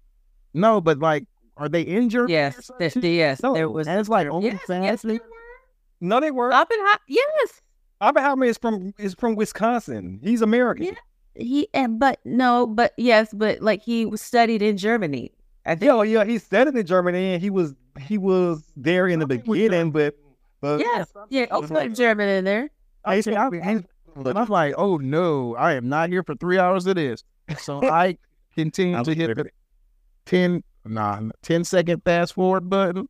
No, 0.54 0.80
but 0.80 0.98
like, 0.98 1.24
are 1.56 1.68
they 1.68 1.82
in 1.82 2.08
Germany? 2.08 2.32
or 2.34 2.36
Yes, 2.36 2.66
some 2.66 2.76
there, 2.78 2.90
shit? 2.90 3.04
yes, 3.04 3.42
No, 3.42 3.52
there 3.54 3.68
was. 3.68 3.86
And 3.86 4.00
it's 4.00 4.08
like 4.08 4.26
only 4.28 4.48
yes, 4.48 4.60
fast. 4.66 4.82
yes, 4.84 5.02
there 5.02 5.14
were. 5.14 5.20
No, 6.00 6.20
they 6.20 6.30
were. 6.30 6.52
Oppenheimer. 6.52 6.98
Yes, 7.08 7.60
Oppenheimer 8.00 8.44
is 8.46 8.56
from 8.58 8.94
is 8.98 9.14
from 9.14 9.34
Wisconsin. 9.34 10.20
He's 10.22 10.40
American. 10.40 10.84
Yeah. 10.86 10.92
he. 11.34 11.68
And 11.74 11.98
but 11.98 12.20
no, 12.24 12.66
but 12.66 12.92
yes, 12.96 13.34
but 13.34 13.60
like 13.60 13.82
he 13.82 14.06
was 14.06 14.20
studied 14.22 14.62
in 14.62 14.76
Germany. 14.76 15.32
I 15.66 15.74
think. 15.74 15.82
Yeah, 15.88 16.02
yeah, 16.04 16.24
he 16.24 16.38
studied 16.38 16.76
in 16.76 16.86
Germany 16.86 17.34
and 17.34 17.42
he 17.42 17.50
was 17.50 17.74
he 18.00 18.18
was 18.18 18.62
there 18.76 19.06
in 19.08 19.18
the 19.20 19.26
beginning, 19.26 19.90
but 19.92 20.14
but 20.60 20.80
Yes, 20.80 21.12
yeah. 21.30 21.46
Oh, 21.50 21.62
put 21.62 21.94
German 21.94 22.28
in 22.28 22.44
there. 22.44 22.70
I, 23.04 23.20
See, 23.20 23.34
I- 23.34 23.46
I- 23.46 23.56
And 23.56 23.86
I'm 24.36 24.48
like, 24.48 24.74
oh 24.76 24.96
no, 24.96 25.54
I 25.56 25.74
am 25.74 25.88
not 25.88 26.08
here 26.10 26.22
for 26.24 26.34
three 26.34 26.58
hours 26.58 26.86
of 26.86 26.96
this. 26.96 27.22
So 27.58 27.82
I 27.90 28.18
continue 28.56 29.02
to 29.04 29.14
hit 29.14 29.36
the 29.36 29.50
10, 30.26 30.62
nah, 30.84 31.20
10 31.42 31.64
second 31.64 32.02
fast 32.04 32.34
forward 32.34 32.68
button. 32.68 33.08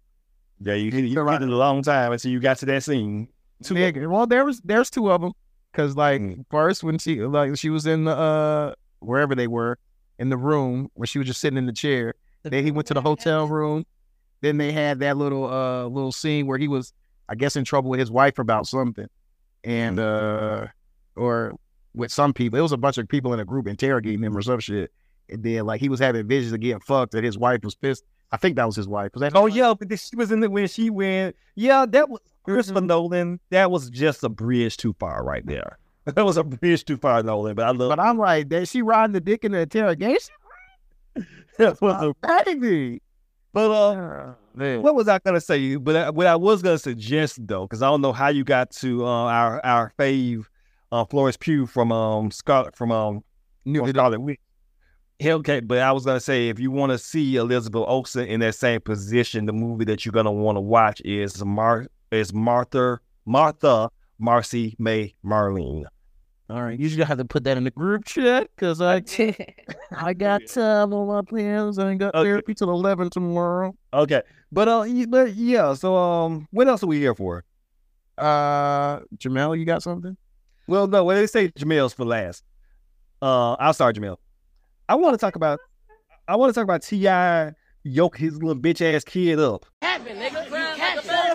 yeah, 0.61 0.75
you 0.75 0.91
you 0.91 1.15
did 1.15 1.43
it 1.43 1.49
a 1.49 1.57
long 1.57 1.83
time 1.83 2.13
until 2.13 2.31
you 2.31 2.41
got 2.41 2.59
to 2.59 2.67
that 2.67 2.83
scene. 2.83 3.29
Two, 3.63 3.75
well, 4.09 4.27
there 4.27 4.45
was 4.45 4.61
there's 4.61 4.91
two 4.91 5.11
of 5.11 5.21
them. 5.21 5.33
Cause 5.73 5.97
like 5.97 6.21
Mm. 6.21 6.45
first 6.51 6.83
when 6.83 6.99
she 6.99 7.21
like 7.23 7.57
she 7.57 7.71
was 7.71 7.87
in 7.87 8.05
the 8.05 8.17
uh 8.17 8.75
wherever 9.01 9.35
they 9.35 9.47
were 9.47 9.79
in 10.19 10.29
the 10.29 10.37
room 10.37 10.91
where 10.95 11.07
she 11.07 11.19
was 11.19 11.27
just 11.29 11.41
sitting 11.41 11.57
in 11.59 11.67
the 11.67 11.73
chair. 11.73 12.15
Then 12.43 12.65
he 12.65 12.71
went 12.71 12.87
to 12.89 12.95
the 12.95 13.03
hotel 13.03 13.47
room. 13.47 13.85
Then 14.41 14.57
they 14.59 14.73
had 14.73 15.01
that 15.01 15.17
little 15.17 15.45
uh 15.47 15.87
little 15.87 16.13
scene 16.13 16.47
where 16.47 16.59
he 16.59 16.69
was 16.69 16.93
I 17.29 17.35
guess 17.35 17.57
in 17.57 17.65
trouble 17.65 17.91
with 17.91 18.01
his 18.01 18.11
wife 18.11 18.39
about 18.39 18.67
something, 18.67 19.09
and 19.65 19.99
uh 19.99 20.67
or 21.17 21.55
with 21.95 22.13
some 22.13 22.33
people. 22.33 22.59
It 22.59 22.63
was 22.63 22.73
a 22.73 22.77
bunch 22.77 22.99
of 22.99 23.09
people 23.09 23.33
in 23.35 23.41
a 23.41 23.45
group 23.45 23.67
interrogating 23.67 24.23
him 24.23 24.37
or 24.37 24.43
some 24.43 24.61
shit. 24.61 24.93
and 25.29 25.43
then 25.43 25.67
like 25.67 25.81
he 25.81 25.89
was 25.89 25.99
having 26.01 26.27
visions 26.29 26.53
of 26.53 26.61
getting 26.61 26.81
fucked, 26.81 27.15
and 27.15 27.25
his 27.25 27.37
wife 27.39 27.61
was 27.65 27.75
pissed. 27.75 28.05
I 28.31 28.37
think 28.37 28.57
that 28.57 28.67
was 28.67 28.77
his 28.77 28.87
wife. 28.87 29.13
Was 29.15 29.21
that? 29.23 29.35
Oh 29.35 29.47
yeah, 29.47 29.75
but 29.79 29.89
she 29.99 30.15
was 30.15 30.31
in 30.31 30.41
the 30.41 30.51
when 30.51 30.69
she 30.69 30.91
went. 30.91 31.35
Yeah, 31.55 31.87
that 31.87 32.09
was 32.11 32.21
Christopher 32.45 32.83
Nolan. 32.83 33.41
That 33.51 33.71
was 33.71 33.89
just 33.91 34.23
a 34.23 34.29
bridge 34.29 34.77
too 34.77 34.95
far 34.99 35.25
right 35.25 35.45
there. 35.47 35.79
That 36.15 36.25
was 36.25 36.39
a 36.39 36.45
bridge 36.45 36.87
too 36.87 36.97
far, 36.97 37.23
Nolan. 37.23 37.55
But 37.55 37.67
I 37.67 37.71
love. 37.73 37.91
But 37.91 38.01
I'm 38.01 38.17
like, 38.17 38.49
that 38.49 38.67
she 38.69 38.81
riding 38.81 39.13
the 39.13 39.21
dick 39.21 39.45
in 39.45 39.53
the 39.53 39.59
interrogation? 39.61 40.35
that 41.59 41.79
was 41.83 42.15
a- 42.23 42.45
Baby. 42.45 43.03
But 43.53 43.71
uh, 43.71 43.91
Uh, 43.91 44.35
man. 44.55 44.83
what 44.83 44.95
was 44.95 45.09
I 45.09 45.19
gonna 45.19 45.41
say? 45.41 45.77
But 45.77 45.97
I, 45.97 46.11
what 46.11 46.27
I 46.27 46.37
was 46.37 46.63
gonna 46.63 46.79
suggest 46.79 47.47
though, 47.47 47.63
because 47.67 47.83
I 47.83 47.89
don't 47.89 48.01
know 48.01 48.13
how 48.13 48.29
you 48.29 48.45
got 48.45 48.71
to 48.73 49.05
uh, 49.05 49.09
our 49.09 49.65
our 49.65 49.93
fave, 49.99 50.45
uh, 50.93 51.05
Florence 51.05 51.37
Pugh 51.37 51.67
from 51.67 51.93
um 51.93 52.31
Scarlet 52.31 52.77
from 52.77 52.91
um 52.93 53.23
New- 53.65 53.87
Scarlet 53.89 54.21
Witch. 54.21 54.41
Okay, 55.25 55.59
but 55.61 55.79
I 55.79 55.91
was 55.93 56.05
gonna 56.05 56.21
say 56.21 56.49
if 56.49 56.61
you 56.61 56.71
want 56.71 56.93
to 56.93 56.99
see 56.99 57.37
Elizabeth 57.37 57.85
Olsen 57.87 58.27
in 58.27 58.41
that 58.41 58.55
same 58.55 58.81
position, 58.81 59.47
the 59.47 59.53
movie 59.53 59.85
that 59.87 60.05
you're 60.07 60.13
gonna 60.13 60.31
want 60.33 60.57
to 60.57 60.61
watch 60.61 61.01
is 61.05 61.45
Mar 61.45 61.87
is 62.13 62.33
Martha 62.33 63.01
Martha 63.27 63.91
Marcy 64.19 64.77
May 64.79 65.15
Marlene. 65.25 65.85
All 66.51 66.63
right, 66.63 66.79
you 66.81 66.89
just 66.89 67.07
have 67.07 67.19
to 67.19 67.25
put 67.27 67.45
that 67.45 67.59
in 67.59 67.65
the 67.65 67.71
group 67.71 68.07
chat 68.07 68.49
because 68.57 68.81
I 68.81 69.03
I 69.95 70.15
got 70.15 70.47
time 70.47 70.95
on 70.95 71.07
my 71.07 71.21
plans. 71.23 71.79
I 71.79 71.91
ain't 71.91 72.01
got 72.01 72.15
Okay. 72.15 72.25
therapy 72.27 72.55
till 72.55 72.71
eleven 72.71 73.11
tomorrow. 73.11 73.75
Okay, 73.93 74.23
but 74.51 74.67
uh, 74.67 74.87
but 75.09 75.35
yeah. 75.35 75.75
So 75.75 75.95
um, 75.95 76.49
what 76.51 76.67
else 76.67 76.83
are 76.83 76.87
we 76.87 76.99
here 76.99 77.15
for? 77.15 77.45
Uh, 78.17 79.01
Jamel, 79.19 79.59
you 79.59 79.65
got 79.67 79.83
something? 79.83 80.17
Well, 80.67 80.87
no, 80.87 81.05
well, 81.05 81.17
they 81.19 81.27
say 81.27 81.49
Jamel's 81.51 81.93
for 81.93 82.05
last. 82.07 82.43
Uh, 83.21 83.53
I'll 83.55 83.75
start 83.75 83.97
Jamel. 83.97 84.17
I 84.89 84.95
want 84.95 85.15
to 85.15 85.19
talk 85.19 85.37
about. 85.37 85.61
I 86.27 86.37
want 86.37 86.51
to 86.51 86.55
talk 86.55 86.65
about 86.65 86.83
T.I. 86.83 87.53
yoke 87.85 88.17
his 88.17 88.35
little 88.43 88.61
bitch 88.61 88.81
ass 88.81 89.05
kid 89.05 89.39
up. 89.39 89.67
capping, 89.83 90.17
nigga. 90.17 90.51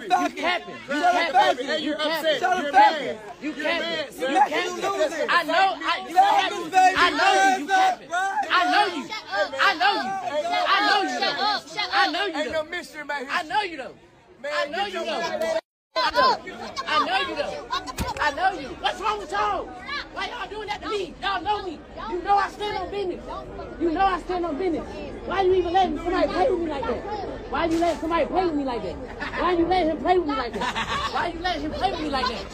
You 0.03 0.09
capping. 0.09 0.35
You 0.35 0.35
capping. 0.35 0.75
You 0.95 1.31
capping. 1.31 1.67
Hey, 1.67 1.79
you're 1.79 1.95
upset. 1.95 2.41
You're 2.41 2.71
mad. 2.71 3.19
You 3.41 3.53
capping. 3.53 4.19
You 4.19 4.27
capping. 4.35 5.29
I 5.29 5.43
know. 5.43 5.77
I, 5.79 6.05
you 6.07 6.15
capping. 6.15 6.73
I 6.97 7.09
know 7.09 7.33
you. 7.57 7.63
You 7.63 7.67
capping. 7.67 8.09
I 8.11 8.71
know 8.71 8.85
you. 8.95 9.09
I 9.33 9.73
know 9.75 9.93
you. 9.93 10.11
I 10.67 10.87
know 10.89 11.01
you. 11.03 11.19
Shut 11.19 11.39
up, 11.39 11.67
shut 11.67 11.89
I 11.91 12.07
up. 12.07 12.13
know 12.13 12.25
you. 12.25 12.37
Ain't 12.37 12.51
no 12.51 12.63
mystery 12.65 13.01
about 13.01 13.23
I 13.23 13.39
his 13.39 13.49
know 13.49 13.61
you 13.61 13.77
though. 13.77 13.95
I 14.45 14.67
know 14.67 14.85
you 14.85 14.93
though. 14.93 15.21
Shut. 15.21 15.63
I 15.95 17.05
know 17.05 17.29
you 17.29 17.35
though. 17.35 17.67
I 18.19 18.31
know 18.31 18.59
you. 18.59 18.67
What's 18.67 18.99
wrong 19.01 19.19
with 19.19 19.31
y'all? 19.31 19.69
Why 20.13 20.27
y'all 20.27 20.49
doing 20.49 20.67
that 20.67 20.81
to 20.81 20.89
me? 20.89 21.13
Y'all 21.21 21.41
know 21.41 21.63
me. 21.63 21.79
You 22.09 22.21
know 22.23 22.35
I 22.37 22.49
stand 22.49 22.77
on 22.77 22.89
business. 22.91 23.19
You 23.79 23.91
know 23.91 24.05
I 24.05 24.19
stand 24.21 24.45
on 24.45 24.57
business. 24.57 24.85
Why 25.25 25.41
you 25.41 25.53
even 25.55 25.73
letting 25.73 25.97
somebody 25.97 26.27
play 26.27 26.49
with 26.51 26.59
me 26.59 26.67
like 26.69 26.83
that? 26.83 27.03
Why 27.49 27.65
you 27.65 27.77
letting 27.79 27.99
somebody 27.99 28.25
play 28.25 28.45
with 28.45 28.55
me 28.55 28.63
like 28.65 28.83
that? 28.83 28.95
Why 29.41 29.51
you 29.53 29.65
letting 29.67 29.89
him 29.89 29.97
play 29.97 30.17
with 30.17 30.27
me 30.27 30.35
like 30.35 30.53
that? 30.53 31.11
Why 31.13 31.27
you 31.27 31.39
letting 31.39 31.61
him 31.63 31.71
play 31.71 31.91
with 31.91 32.01
me 32.01 32.09
like 32.09 32.27
that? 32.27 32.53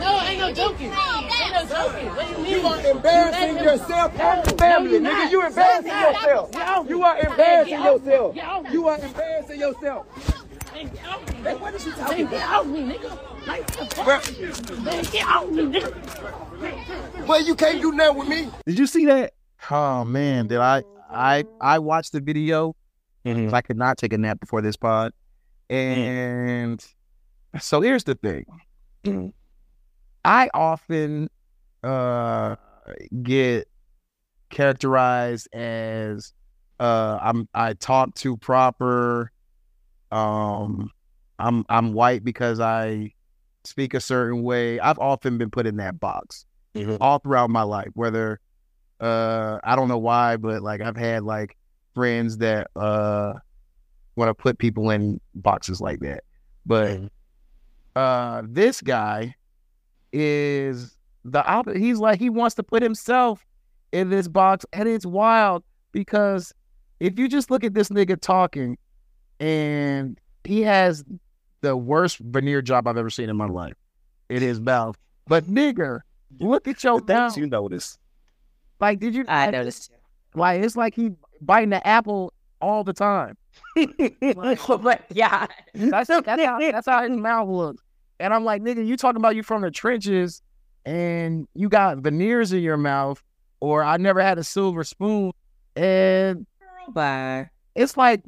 No, 0.00 0.20
ain't 0.22 0.38
no 0.40 0.52
joking. 0.52 0.92
Ain't 0.92 1.52
no 1.52 1.66
joking. 1.66 2.08
What 2.14 2.26
do 2.28 2.32
you 2.32 2.38
mean? 2.44 2.60
You 2.60 2.66
are 2.66 2.80
embarrassing 2.86 3.56
him- 3.56 3.64
yourself 3.64 4.20
and 4.20 4.44
the 4.44 4.50
no, 4.50 4.56
family, 4.58 4.90
you're 4.92 5.00
nigga. 5.00 5.30
You 5.30 5.46
embarrassing 5.46 5.90
yourself. 5.92 6.52
Get 6.52 6.68
off 6.68 6.84
me. 6.84 6.90
You 6.90 7.02
are 7.02 7.18
embarrassing 7.18 7.70
get 7.70 7.80
off 7.86 8.02
me. 8.02 8.10
yourself. 8.10 8.34
Get 8.34 8.44
off 8.46 8.62
me. 8.64 8.72
You 8.72 8.88
are 8.88 8.98
embarrassing 8.98 9.60
yourself. 9.60 10.06
Man, 10.72 10.88
get 10.88 11.06
off 11.06 11.28
me. 11.28 11.34
Hey, 11.42 11.54
what 11.56 11.74
is 11.74 11.84
she 11.84 11.90
talking 11.90 12.26
about? 12.26 12.60
off 12.60 12.66
me, 12.66 12.80
nigga. 12.80 13.02
Like, 13.02 13.10
what 13.10 13.10
the 13.10 13.10
fuck? 13.10 13.10
Bruh, 13.10 13.10
Man, 13.10 13.10
get 13.10 13.12
off 13.12 13.16
me, 13.16 13.20
nigga. 13.20 13.29
Well, 17.26 17.42
you 17.42 17.54
can't 17.54 17.80
do 17.80 17.92
nothing 17.92 18.18
with 18.18 18.28
me. 18.28 18.48
Did 18.66 18.78
you 18.78 18.86
see 18.86 19.06
that? 19.06 19.32
Oh 19.70 20.04
man, 20.04 20.46
did 20.46 20.58
I 20.58 20.82
I 21.10 21.44
I 21.60 21.78
watched 21.78 22.12
the 22.12 22.20
video. 22.20 22.74
Mm-hmm. 23.24 23.44
'cause 23.44 23.52
I 23.52 23.60
could 23.60 23.76
not 23.76 23.98
take 23.98 24.12
a 24.14 24.18
nap 24.18 24.40
before 24.40 24.62
this 24.62 24.76
pod. 24.76 25.12
And 25.68 26.84
so 27.60 27.80
here's 27.80 28.04
the 28.04 28.14
thing. 28.14 29.32
I 30.24 30.50
often 30.54 31.28
uh 31.82 32.56
get 33.22 33.68
characterized 34.50 35.48
as 35.54 36.32
uh 36.80 37.18
I'm 37.20 37.48
I 37.54 37.74
talk 37.74 38.14
too 38.14 38.36
proper. 38.38 39.30
Um 40.10 40.90
I'm 41.38 41.64
I'm 41.68 41.92
white 41.92 42.24
because 42.24 42.58
I 42.60 43.12
speak 43.70 43.94
a 43.94 44.00
certain 44.00 44.42
way. 44.42 44.78
I've 44.80 44.98
often 44.98 45.38
been 45.38 45.50
put 45.50 45.66
in 45.66 45.76
that 45.76 45.98
box 46.00 46.44
Mhm. 46.74 46.98
all 47.00 47.18
throughout 47.20 47.50
my 47.50 47.62
life, 47.62 47.90
whether 47.94 48.40
uh 49.00 49.58
I 49.64 49.76
don't 49.76 49.88
know 49.88 49.98
why, 49.98 50.36
but 50.36 50.60
like 50.62 50.80
I've 50.80 50.96
had 50.96 51.22
like 51.22 51.56
friends 51.94 52.38
that 52.38 52.68
uh 52.76 53.34
want 54.16 54.28
to 54.28 54.34
put 54.34 54.58
people 54.58 54.90
in 54.90 55.20
boxes 55.34 55.80
like 55.80 56.00
that. 56.00 56.24
But 56.66 57.00
uh 57.96 58.42
this 58.44 58.80
guy 58.82 59.34
is 60.12 60.96
the 61.24 61.44
opposite. 61.46 61.78
He's 61.80 61.98
like 61.98 62.18
he 62.18 62.28
wants 62.28 62.56
to 62.56 62.62
put 62.62 62.82
himself 62.82 63.46
in 63.92 64.10
this 64.10 64.28
box, 64.28 64.66
and 64.72 64.88
it's 64.88 65.06
wild 65.06 65.62
because 65.92 66.52
if 66.98 67.18
you 67.18 67.28
just 67.28 67.50
look 67.50 67.64
at 67.64 67.74
this 67.74 67.88
nigga 67.88 68.20
talking, 68.20 68.76
and 69.38 70.18
he 70.44 70.62
has 70.62 71.04
the 71.60 71.76
worst 71.76 72.18
veneer 72.18 72.62
job 72.62 72.86
I've 72.86 72.96
ever 72.96 73.10
seen 73.10 73.28
in 73.28 73.36
my 73.36 73.46
life 73.46 73.74
in 74.28 74.42
his 74.42 74.60
mouth. 74.60 74.96
But 75.26 75.44
nigga, 75.44 76.00
look 76.38 76.68
at 76.68 76.82
your 76.82 77.00
Don't 77.00 77.36
you 77.36 77.46
notice? 77.46 77.98
Like, 78.80 78.98
did 78.98 79.14
you? 79.14 79.24
I 79.28 79.50
noticed. 79.50 79.90
Like, 80.34 80.62
it's 80.62 80.76
like 80.76 80.94
he 80.94 81.10
biting 81.40 81.70
the 81.70 81.86
apple 81.86 82.32
all 82.60 82.84
the 82.84 82.92
time. 82.92 83.36
but 83.74 85.04
yeah, 85.10 85.46
That's 85.74 86.08
that's 86.08 86.26
how 86.26 86.58
that's 86.58 86.86
how 86.86 87.02
his 87.02 87.16
mouth 87.16 87.48
looks. 87.48 87.82
And 88.18 88.34
I'm 88.34 88.44
like, 88.44 88.62
nigga, 88.62 88.86
you 88.86 88.96
talking 88.96 89.16
about 89.16 89.34
you 89.34 89.42
from 89.42 89.62
the 89.62 89.70
trenches 89.70 90.42
and 90.84 91.48
you 91.54 91.68
got 91.68 91.98
veneers 91.98 92.52
in 92.52 92.60
your 92.62 92.76
mouth, 92.76 93.22
or 93.60 93.82
I 93.82 93.96
never 93.96 94.20
had 94.20 94.38
a 94.38 94.44
silver 94.44 94.84
spoon. 94.84 95.32
And 95.76 96.46
bar. 96.88 97.50
it's 97.74 97.96
like, 97.96 98.22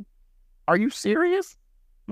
are 0.69 0.77
you 0.77 0.91
serious? 0.91 1.57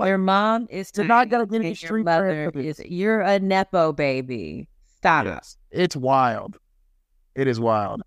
Your 0.06 0.18
mom 0.18 0.66
is 0.70 0.90
You're 0.94 1.06
not 1.06 1.28
gonna 1.28 1.46
tiny, 1.46 1.50
get 1.50 1.60
any 1.60 1.68
and 1.70 1.82
your 1.82 1.88
street 1.88 2.04
mother 2.04 2.50
cred. 2.52 2.64
is. 2.64 2.80
You're 2.84 3.20
a 3.20 3.38
nepo 3.38 3.92
baby. 3.92 4.68
Stop. 4.96 5.26
Yes. 5.26 5.56
It's 5.70 5.96
wild. 5.96 6.58
It 7.34 7.46
is 7.48 7.58
wild. 7.60 8.02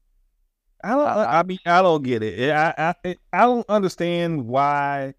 I 0.84 0.90
don't. 0.90 1.08
I 1.08 1.40
I 1.40 1.44
mean, 1.44 1.60
I 1.66 1.82
don't 1.82 2.04
get 2.04 2.24
it. 2.24 2.52
I 2.52 2.94
I 3.04 3.16
I 3.32 3.42
don't 3.46 3.66
understand 3.70 4.46
why 4.48 5.14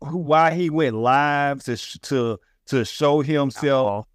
why 0.00 0.52
he 0.52 0.68
went 0.70 0.96
live 0.96 1.62
to 1.64 1.76
to 1.76 2.38
to 2.66 2.84
show 2.84 3.20
himself. 3.20 4.06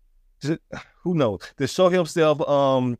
to- 0.41 0.59
who 1.03 1.13
knows 1.13 1.39
to 1.57 1.67
show 1.67 1.88
himself 1.89 2.41
um 2.49 2.97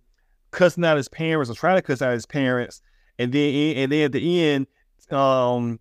cussing 0.52 0.86
out 0.86 0.96
his 0.96 1.08
parents 1.10 1.50
or 1.50 1.56
trying 1.56 1.76
to 1.76 1.82
cuss 1.82 2.02
out 2.02 2.14
his 2.14 2.26
parents, 2.26 2.82
and 3.20 3.34
then 3.34 3.76
and 3.78 3.92
then 3.92 4.06
at 4.06 4.12
the 4.14 4.42
end, 4.42 4.68
um 5.12 5.80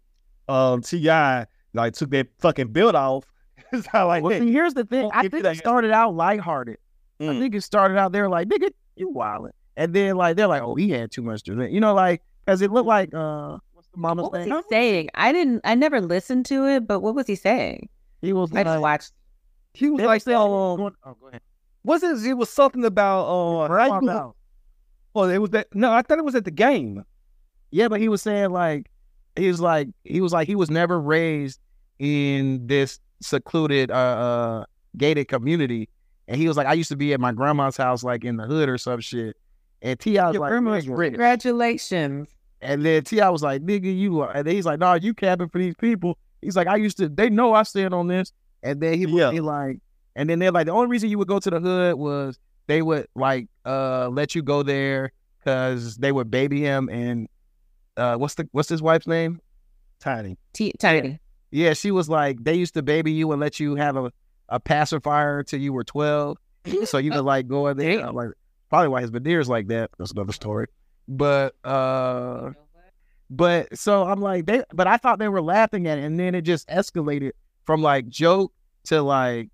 um 0.48 0.80
T.I. 0.82 1.46
like 1.75 1.95
took 1.95 2.11
that 2.11 2.29
fucking 2.39 2.68
belt 2.72 2.95
off. 2.95 3.25
it's 3.72 3.87
not 3.93 4.05
like 4.07 4.22
Well, 4.22 4.33
that. 4.33 4.41
see, 4.43 4.53
here's 4.53 4.75
the 4.75 4.85
thing. 4.85 5.11
I 5.12 5.22
think 5.22 5.35
it 5.35 5.43
that- 5.43 5.57
started 5.57 5.91
out 5.91 6.14
lighthearted. 6.14 6.79
I 7.20 7.25
Mm. 7.25 7.39
think 7.39 7.55
it 7.55 7.62
started 7.62 7.97
out 7.97 8.12
there 8.12 8.29
like, 8.29 8.49
nigga, 8.49 8.70
you 8.97 9.11
wildin'. 9.11 9.51
And 9.77 9.93
then 9.95 10.16
like 10.16 10.37
they're 10.37 10.47
like, 10.49 10.62
oh, 10.62 10.75
he 10.75 10.91
had 10.91 11.11
too 11.12 11.22
much 11.22 11.43
to 11.45 11.55
drink. 11.55 11.72
You 11.72 11.81
know, 11.81 11.95
like 11.95 12.22
because 12.45 12.61
it 12.62 12.70
looked 12.70 12.87
like 12.89 13.12
uh 13.14 13.59
what's 13.72 13.89
the 13.89 13.99
mama's 13.99 14.25
What 14.25 14.33
was 14.33 14.45
he 14.47 14.62
saying? 14.70 15.09
I 15.14 15.33
didn't. 15.33 15.61
I 15.64 15.75
never 15.75 16.01
listened 16.01 16.47
to 16.47 16.66
it, 16.66 16.87
but 16.87 17.01
what 17.01 17.14
was 17.14 17.27
he 17.27 17.35
saying? 17.35 17.89
He 18.22 18.33
was 18.33 18.51
I 18.53 18.62
just 18.62 18.66
like, 18.66 18.81
watched. 18.81 19.12
He 19.75 19.91
was 19.91 20.03
like, 20.03 20.25
was 20.27 20.35
um, 20.35 20.77
going- 20.77 20.95
oh, 21.05 21.16
go 21.20 21.29
ahead. 21.29 21.41
was 21.85 22.03
it? 22.03 22.25
It 22.25 22.35
was 22.35 22.51
something 22.51 22.85
about 22.85 23.25
uh, 23.27 23.68
how 23.68 23.89
Pop 23.89 24.03
you- 24.03 24.11
out. 24.11 24.37
Oh, 25.16 25.25
it 25.29 25.39
was 25.39 25.51
that. 25.51 25.68
No, 25.75 25.93
I 25.93 26.03
thought 26.03 26.18
it 26.18 26.25
was 26.25 26.35
at 26.35 26.45
the 26.45 26.51
game. 26.51 27.05
Yeah, 27.70 27.89
but 27.89 28.01
he 28.01 28.09
was 28.09 28.22
saying 28.22 28.51
like 28.51 28.91
he 29.37 29.49
was 29.49 29.61
like 29.61 29.89
he 30.05 30.20
was 30.20 30.33
like 30.33 30.47
he 30.47 30.55
was 30.57 30.70
never 30.70 31.01
raised 31.01 31.59
in 31.99 32.66
this 32.66 32.99
secluded 33.22 33.90
uh, 33.90 33.95
uh 33.95 34.64
gated 34.97 35.28
community. 35.28 35.88
And 36.28 36.36
he 36.40 36.49
was 36.49 36.57
like, 36.57 36.66
I 36.66 36.72
used 36.72 36.88
to 36.88 36.97
be 36.97 37.12
at 37.12 37.20
my 37.20 37.32
grandma's 37.32 37.76
house, 37.76 38.03
like 38.03 38.24
in 38.24 38.36
the 38.36 38.45
hood 38.45 38.68
or 38.68 38.78
some 38.78 39.01
shit. 39.01 39.36
And 39.82 39.99
T.I. 40.01 40.26
was 40.28 40.34
Your 40.34 40.40
like, 40.40 40.51
grandma's. 40.51 40.84
Congratulations. 40.86 42.28
And 42.62 42.84
then 42.84 43.05
T.I. 43.05 43.28
was 43.28 43.42
like, 43.42 43.62
nigga, 43.62 43.95
you 43.95 44.20
are. 44.20 44.30
And 44.34 44.47
then 44.47 44.55
he's 44.55 44.64
like, 44.64 44.78
nah, 44.78 44.95
you 44.95 45.12
capping 45.12 45.49
for 45.51 45.59
these 45.59 45.74
people. 45.74 46.16
He's 46.40 46.57
like, 46.57 46.66
I 46.66 46.76
used 46.76 46.97
to, 46.99 47.09
they 47.11 47.28
know 47.28 47.53
I 47.53 47.62
stand 47.62 47.92
on 47.92 48.07
this. 48.07 48.32
And 48.62 48.80
then 48.80 48.95
he, 48.95 49.05
Yeah. 49.07 49.30
he 49.32 49.40
like, 49.40 49.80
and 50.16 50.30
then 50.30 50.38
they're 50.38 50.51
like, 50.51 50.66
the 50.66 50.72
only 50.72 50.86
reason 50.86 51.11
you 51.11 51.18
would 51.18 51.28
go 51.28 51.38
to 51.38 51.51
the 51.51 51.61
hood 51.61 51.97
was 51.97 52.38
they 52.66 52.80
would 52.80 53.07
like 53.14 53.49
uh 53.66 54.09
let 54.09 54.34
you 54.34 54.42
go 54.42 54.62
there 54.62 55.12
because 55.40 55.97
they 55.97 56.12
would 56.12 56.30
baby 56.30 56.61
him. 56.62 56.88
And 56.88 57.28
uh 57.99 58.16
what's 58.16 58.34
the, 58.36 58.49
what's 58.53 58.68
his 58.68 58.80
wife's 58.80 59.07
name? 59.07 59.40
Tiny. 60.01 60.38
T- 60.55 60.72
Tiny. 60.78 61.18
Yeah, 61.55 61.72
she 61.74 61.92
was 61.92 62.09
like, 62.09 62.42
they 62.42 62.55
used 62.55 62.74
to 62.74 62.82
baby 62.82 63.12
you 63.12 63.30
and 63.30 63.40
let 63.40 63.61
you 63.61 63.76
have 63.76 63.96
a, 63.96 64.11
a 64.48 64.59
pacifier 64.59 65.44
till 65.44 65.61
you 65.61 65.72
were 65.72 65.84
12. 65.84 66.36
so 66.84 66.98
you 66.98 67.11
could 67.12 67.24
like 67.24 67.46
go 67.46 67.68
in 67.68 67.76
there. 67.76 68.05
I'm 68.05 68.16
like, 68.16 68.30
probably 68.70 68.88
why 68.88 69.02
his 69.02 69.11
veneers 69.11 69.48
like 69.48 69.68
that. 69.68 69.92
That's 69.96 70.11
another 70.11 70.32
story. 70.32 70.66
But 71.07 71.55
uh 71.62 72.50
But 73.30 73.78
so 73.78 74.02
I'm 74.02 74.20
like, 74.20 74.46
they, 74.46 74.64
but 74.72 74.88
I 74.88 74.96
thought 74.96 75.20
they 75.20 75.28
were 75.28 75.40
laughing 75.40 75.86
at 75.86 75.96
it, 75.98 76.02
and 76.02 76.18
then 76.18 76.34
it 76.34 76.42
just 76.42 76.66
escalated 76.68 77.30
from 77.62 77.82
like 77.82 78.09
joke 78.09 78.52
to 78.86 79.00
like, 79.00 79.48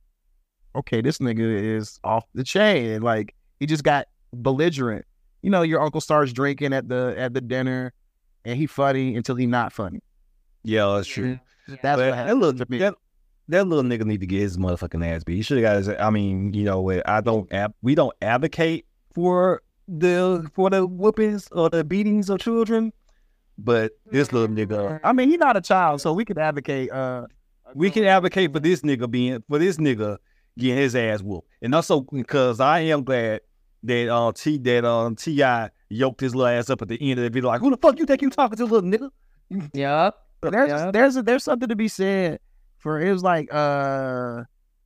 okay, 0.75 1.03
this 1.03 1.19
nigga 1.19 1.41
is 1.77 2.01
off 2.03 2.25
the 2.33 2.45
chain, 2.45 2.93
and 2.93 3.05
like 3.05 3.35
he 3.59 3.67
just 3.67 3.85
got 3.85 4.07
belligerent. 4.33 5.05
You 5.43 5.51
know, 5.51 5.61
your 5.61 5.83
uncle 5.83 6.01
starts 6.01 6.33
drinking 6.33 6.73
at 6.73 6.89
the 6.89 7.15
at 7.19 7.35
the 7.35 7.43
dinner, 7.43 7.93
and 8.47 8.57
he 8.57 8.67
funny 8.67 9.17
until 9.17 9.37
he 9.37 9.45
not 9.45 9.71
funny. 9.71 10.01
Yeah, 10.65 10.95
that's 10.95 11.07
true. 11.07 11.39
That's 11.71 11.83
But 11.83 11.99
what 11.99 12.11
that 12.11 12.15
happened 12.15 12.41
little 12.41 12.65
to 12.65 12.71
me. 12.71 12.79
that, 12.79 12.95
that 13.49 13.67
little 13.67 13.85
nigga 13.85 14.05
need 14.05 14.21
to 14.21 14.27
get 14.27 14.41
his 14.41 14.57
motherfucking 14.59 15.05
ass 15.07 15.25
beat. 15.25 15.37
He 15.37 15.43
should 15.43 15.59
have 15.59 15.63
got 15.63 15.77
his. 15.77 15.89
I 15.89 16.11
mean, 16.11 16.53
you 16.55 16.65
know, 16.65 17.01
I 17.07 17.21
don't. 17.21 17.53
Ab, 17.53 17.75
we 17.83 17.95
don't 17.95 18.15
advocate 18.23 18.87
for 19.15 19.63
the 19.89 20.49
for 20.55 20.71
the 20.71 20.87
whoopings 20.87 21.49
or 21.53 21.69
the 21.71 21.83
beatings 21.83 22.31
of 22.31 22.39
children, 22.39 22.93
but 23.59 23.93
this 24.11 24.33
little 24.33 24.55
nigga, 24.55 25.01
I 25.03 25.13
mean, 25.13 25.31
he's 25.31 25.39
not 25.39 25.57
a 25.57 25.61
child, 25.61 26.01
so 26.01 26.13
we 26.13 26.25
could 26.25 26.39
advocate. 26.39 26.91
uh 26.93 27.27
we 27.75 27.91
can 27.91 28.05
advocate 28.05 28.53
for 28.53 28.59
this 28.61 28.81
nigga 28.83 29.11
being 29.11 29.43
for 29.49 29.59
this 29.59 29.77
nigga 29.79 30.19
getting 30.59 30.77
his 30.77 30.95
ass 30.97 31.23
whooped, 31.23 31.49
and 31.63 31.75
also 31.75 32.01
because 32.03 32.61
I 32.61 32.81
am 32.81 33.03
glad 33.05 33.41
that 33.85 34.09
uh 34.09 34.33
T 34.33 34.59
that 34.59 34.85
um 34.85 35.17
T.I. 35.17 35.71
yoked 35.89 36.21
his 36.21 36.35
little 36.35 36.49
ass 36.57 36.71
up 36.71 36.83
at 36.83 36.89
the 36.89 36.99
end 37.01 37.19
of 37.19 37.25
the 37.25 37.31
video, 37.31 37.49
like, 37.49 37.61
who 37.61 37.71
the 37.71 37.77
fuck 37.77 37.99
you 37.99 38.07
think 38.07 38.23
you 38.23 38.31
talking 38.31 38.57
to, 38.59 38.65
little 38.65 38.89
nigga? 38.89 39.11
Yup. 39.75 40.27
There's 40.43 40.69
Yeah. 40.71 40.91
there's 40.91 41.15
there's 41.17 41.45
something 41.45 41.69
to 41.69 41.77
be 41.77 41.89
said 41.89 42.41
for 42.79 43.01
it 43.01 43.13
was 43.13 43.23
like 43.23 43.53
uh 43.53 44.45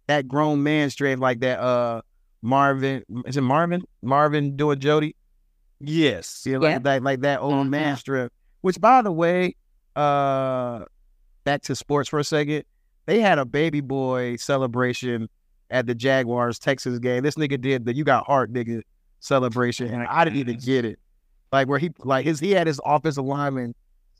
that 0.09 0.26
grown 0.28 0.62
man 0.62 0.90
straight 0.90 1.18
like 1.18 1.40
that 1.40 1.61
uh 1.61 2.02
Marvin 2.42 3.05
is 3.26 3.36
it 3.36 3.40
Marvin 3.42 3.82
Marvin 4.02 4.57
doing 4.57 4.80
Jody 4.80 5.14
Yes, 5.80 6.44
yeah 6.46 6.59
like 6.59 6.70
Yeah. 6.70 6.78
that 6.80 7.02
like 7.02 7.20
that 7.20 7.40
old 7.40 7.66
man 7.68 7.94
Mhm. 7.94 7.98
strip 7.98 8.32
which 8.62 8.80
by 8.80 9.02
the 9.02 9.12
way 9.12 9.55
uh 9.96 10.84
back 11.44 11.62
to 11.62 11.76
sports 11.76 12.09
for 12.09 12.18
a 12.18 12.24
second 12.24 12.64
they 13.07 13.20
had 13.20 13.38
a 13.38 13.44
baby 13.44 13.80
boy 13.80 14.36
celebration 14.36 15.28
at 15.70 15.86
the 15.86 15.94
Jaguars 15.94 16.59
Texans 16.59 16.98
game 16.98 17.22
this 17.22 17.36
nigga 17.36 17.61
did 17.61 17.84
the 17.84 17.94
you 17.94 18.02
got 18.05 18.26
heart 18.26 18.52
nigga 18.52 18.82
celebration 19.20 19.88
and 19.92 20.07
I 20.07 20.24
didn't 20.24 20.38
even 20.38 20.57
get 20.64 20.84
it 20.84 20.98
like 21.52 21.68
where 21.68 21.78
he 21.78 21.90
like 22.00 22.24
his 22.24 22.40
he 22.40 22.50
had 22.50 22.66
his 22.66 22.80
offensive 22.84 23.24
lineman 23.24 23.74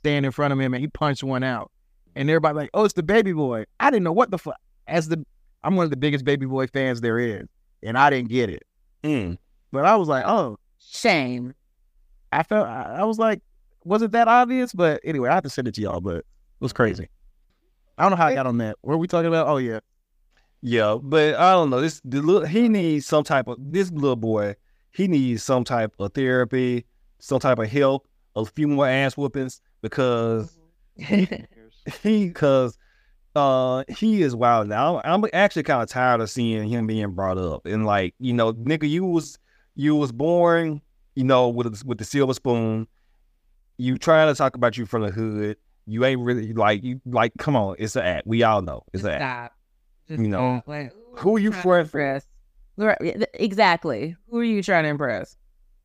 stand 0.05 0.27
in 0.27 0.33
front 0.33 0.53
of 0.53 0.61
him 0.61 0.75
and 0.75 0.81
he 0.83 0.87
punched 0.87 1.25
one 1.25 1.43
out. 1.43 1.71
And 2.15 2.29
everybody 2.29 2.55
like, 2.55 2.71
oh, 2.75 2.85
it's 2.85 2.95
the 2.95 3.03
baby 3.03 3.33
boy. 3.33 3.65
I 3.81 3.91
didn't 3.91 4.05
know 4.05 4.13
what 4.13 4.31
the 4.31 4.39
fuck. 4.39 4.61
As 4.87 5.09
the 5.09 5.25
I'm 5.65 5.77
one 5.77 5.85
of 5.85 5.91
the 5.91 5.97
biggest 5.97 6.27
baby 6.27 6.45
boy 6.45 6.67
fans 6.67 7.01
there 7.01 7.19
is, 7.19 7.47
and 7.83 7.97
I 7.97 8.11
didn't 8.11 8.29
get 8.29 8.51
it. 8.51 8.63
Mm. 9.03 9.39
But 9.73 9.87
I 9.87 9.97
was 9.97 10.09
like, 10.09 10.25
oh, 10.27 10.59
Shame. 10.79 11.55
I 12.31 12.43
felt 12.43 12.69
I, 12.69 12.97
I 12.99 13.05
was 13.05 13.19
like, 13.19 13.41
was 13.85 14.03
it 14.03 14.13
that 14.13 14.29
obvious? 14.29 14.73
But 14.75 15.01
anyway, 15.05 15.31
I 15.31 15.35
have 15.35 15.45
to 15.45 15.51
send 15.51 15.69
it 15.69 15.75
to 15.77 15.81
y'all. 15.81 16.01
But 16.01 16.19
it 16.19 16.25
was 16.61 16.73
crazy. 16.75 17.09
I 17.97 18.03
don't 18.03 18.11
know 18.11 18.17
how 18.17 18.27
I 18.27 18.35
got 18.35 18.47
on 18.47 18.59
that. 18.59 18.77
What 18.83 18.93
were 18.93 18.99
we 18.99 19.09
talking 19.09 19.29
about? 19.29 19.47
Oh 19.47 19.57
yeah, 19.57 19.81
Yeah, 20.61 20.99
but 21.03 21.35
I 21.37 21.53
don't 21.53 21.71
know. 21.71 21.81
This 21.81 22.03
the 22.05 22.21
little, 22.21 22.47
he 22.47 22.69
needs 22.69 23.07
some 23.07 23.25
type 23.25 23.49
of 23.49 23.57
this 23.59 23.91
little 23.91 24.17
boy. 24.17 24.57
He 24.91 25.09
needs 25.09 25.43
some 25.43 25.65
type 25.65 25.95
of 25.99 26.13
therapy, 26.13 26.85
some 27.21 27.41
type 27.41 27.59
of 27.59 27.69
help, 27.69 28.07
a 28.37 28.45
few 28.45 28.69
more 28.69 28.87
ass 28.89 29.17
whoopings 29.17 29.61
because 29.83 30.57
he 30.97 31.27
because 32.03 32.79
uh 33.37 33.85
he 33.89 34.23
is 34.23 34.35
wild 34.35 34.69
now. 34.69 35.01
I'm 35.05 35.25
actually 35.33 35.65
kind 35.65 35.83
of 35.83 35.89
tired 35.89 36.21
of 36.21 36.31
seeing 36.31 36.69
him 36.69 36.87
being 36.87 37.11
brought 37.13 37.39
up 37.39 37.67
and 37.67 37.85
like 37.87 38.15
you 38.19 38.33
know, 38.33 38.53
nigga, 38.55 38.89
you 38.89 39.05
was 39.05 39.39
you 39.77 39.95
was 39.97 40.13
born, 40.13 40.81
you 41.15 41.25
know, 41.25 41.49
with 41.49 41.67
a, 41.67 41.83
with 41.87 41.99
the 41.99 42.05
silver 42.05 42.35
spoon. 42.35 42.87
You 43.77 43.99
trying 43.99 44.33
to 44.33 44.39
talk 44.39 44.55
about 44.55 44.77
you 44.79 44.87
from 44.87 45.03
the 45.03 45.11
hood. 45.11 45.57
You 45.87 46.05
ain't 46.05 46.21
really 46.21 46.53
like 46.53 46.83
you 46.85 47.01
like. 47.05 47.33
Come 47.39 47.57
on, 47.57 47.77
it's 47.79 47.97
an 47.97 48.05
act. 48.05 48.27
We 48.27 48.43
all 48.45 48.63
know 48.63 48.85
it's 48.93 49.03
Just 49.03 49.13
an 49.15 49.21
act. 49.21 49.23
stop. 49.23 49.53
Just 50.09 50.23
You 50.23 50.29
know. 50.29 50.57
stop. 50.59 50.69
Like, 50.69 50.93
Who 51.17 51.37
are 51.37 51.39
you 51.41 51.51
trying 51.51 51.63
for? 51.63 51.79
impress? 51.81 52.27
Right, 52.77 52.97
yeah, 53.01 53.13
th- 53.15 53.29
Exactly. 53.35 54.17
Who 54.31 54.39
are 54.39 54.45
you 54.45 54.63
trying 54.63 54.85
to 54.85 54.91
impress? 54.91 55.37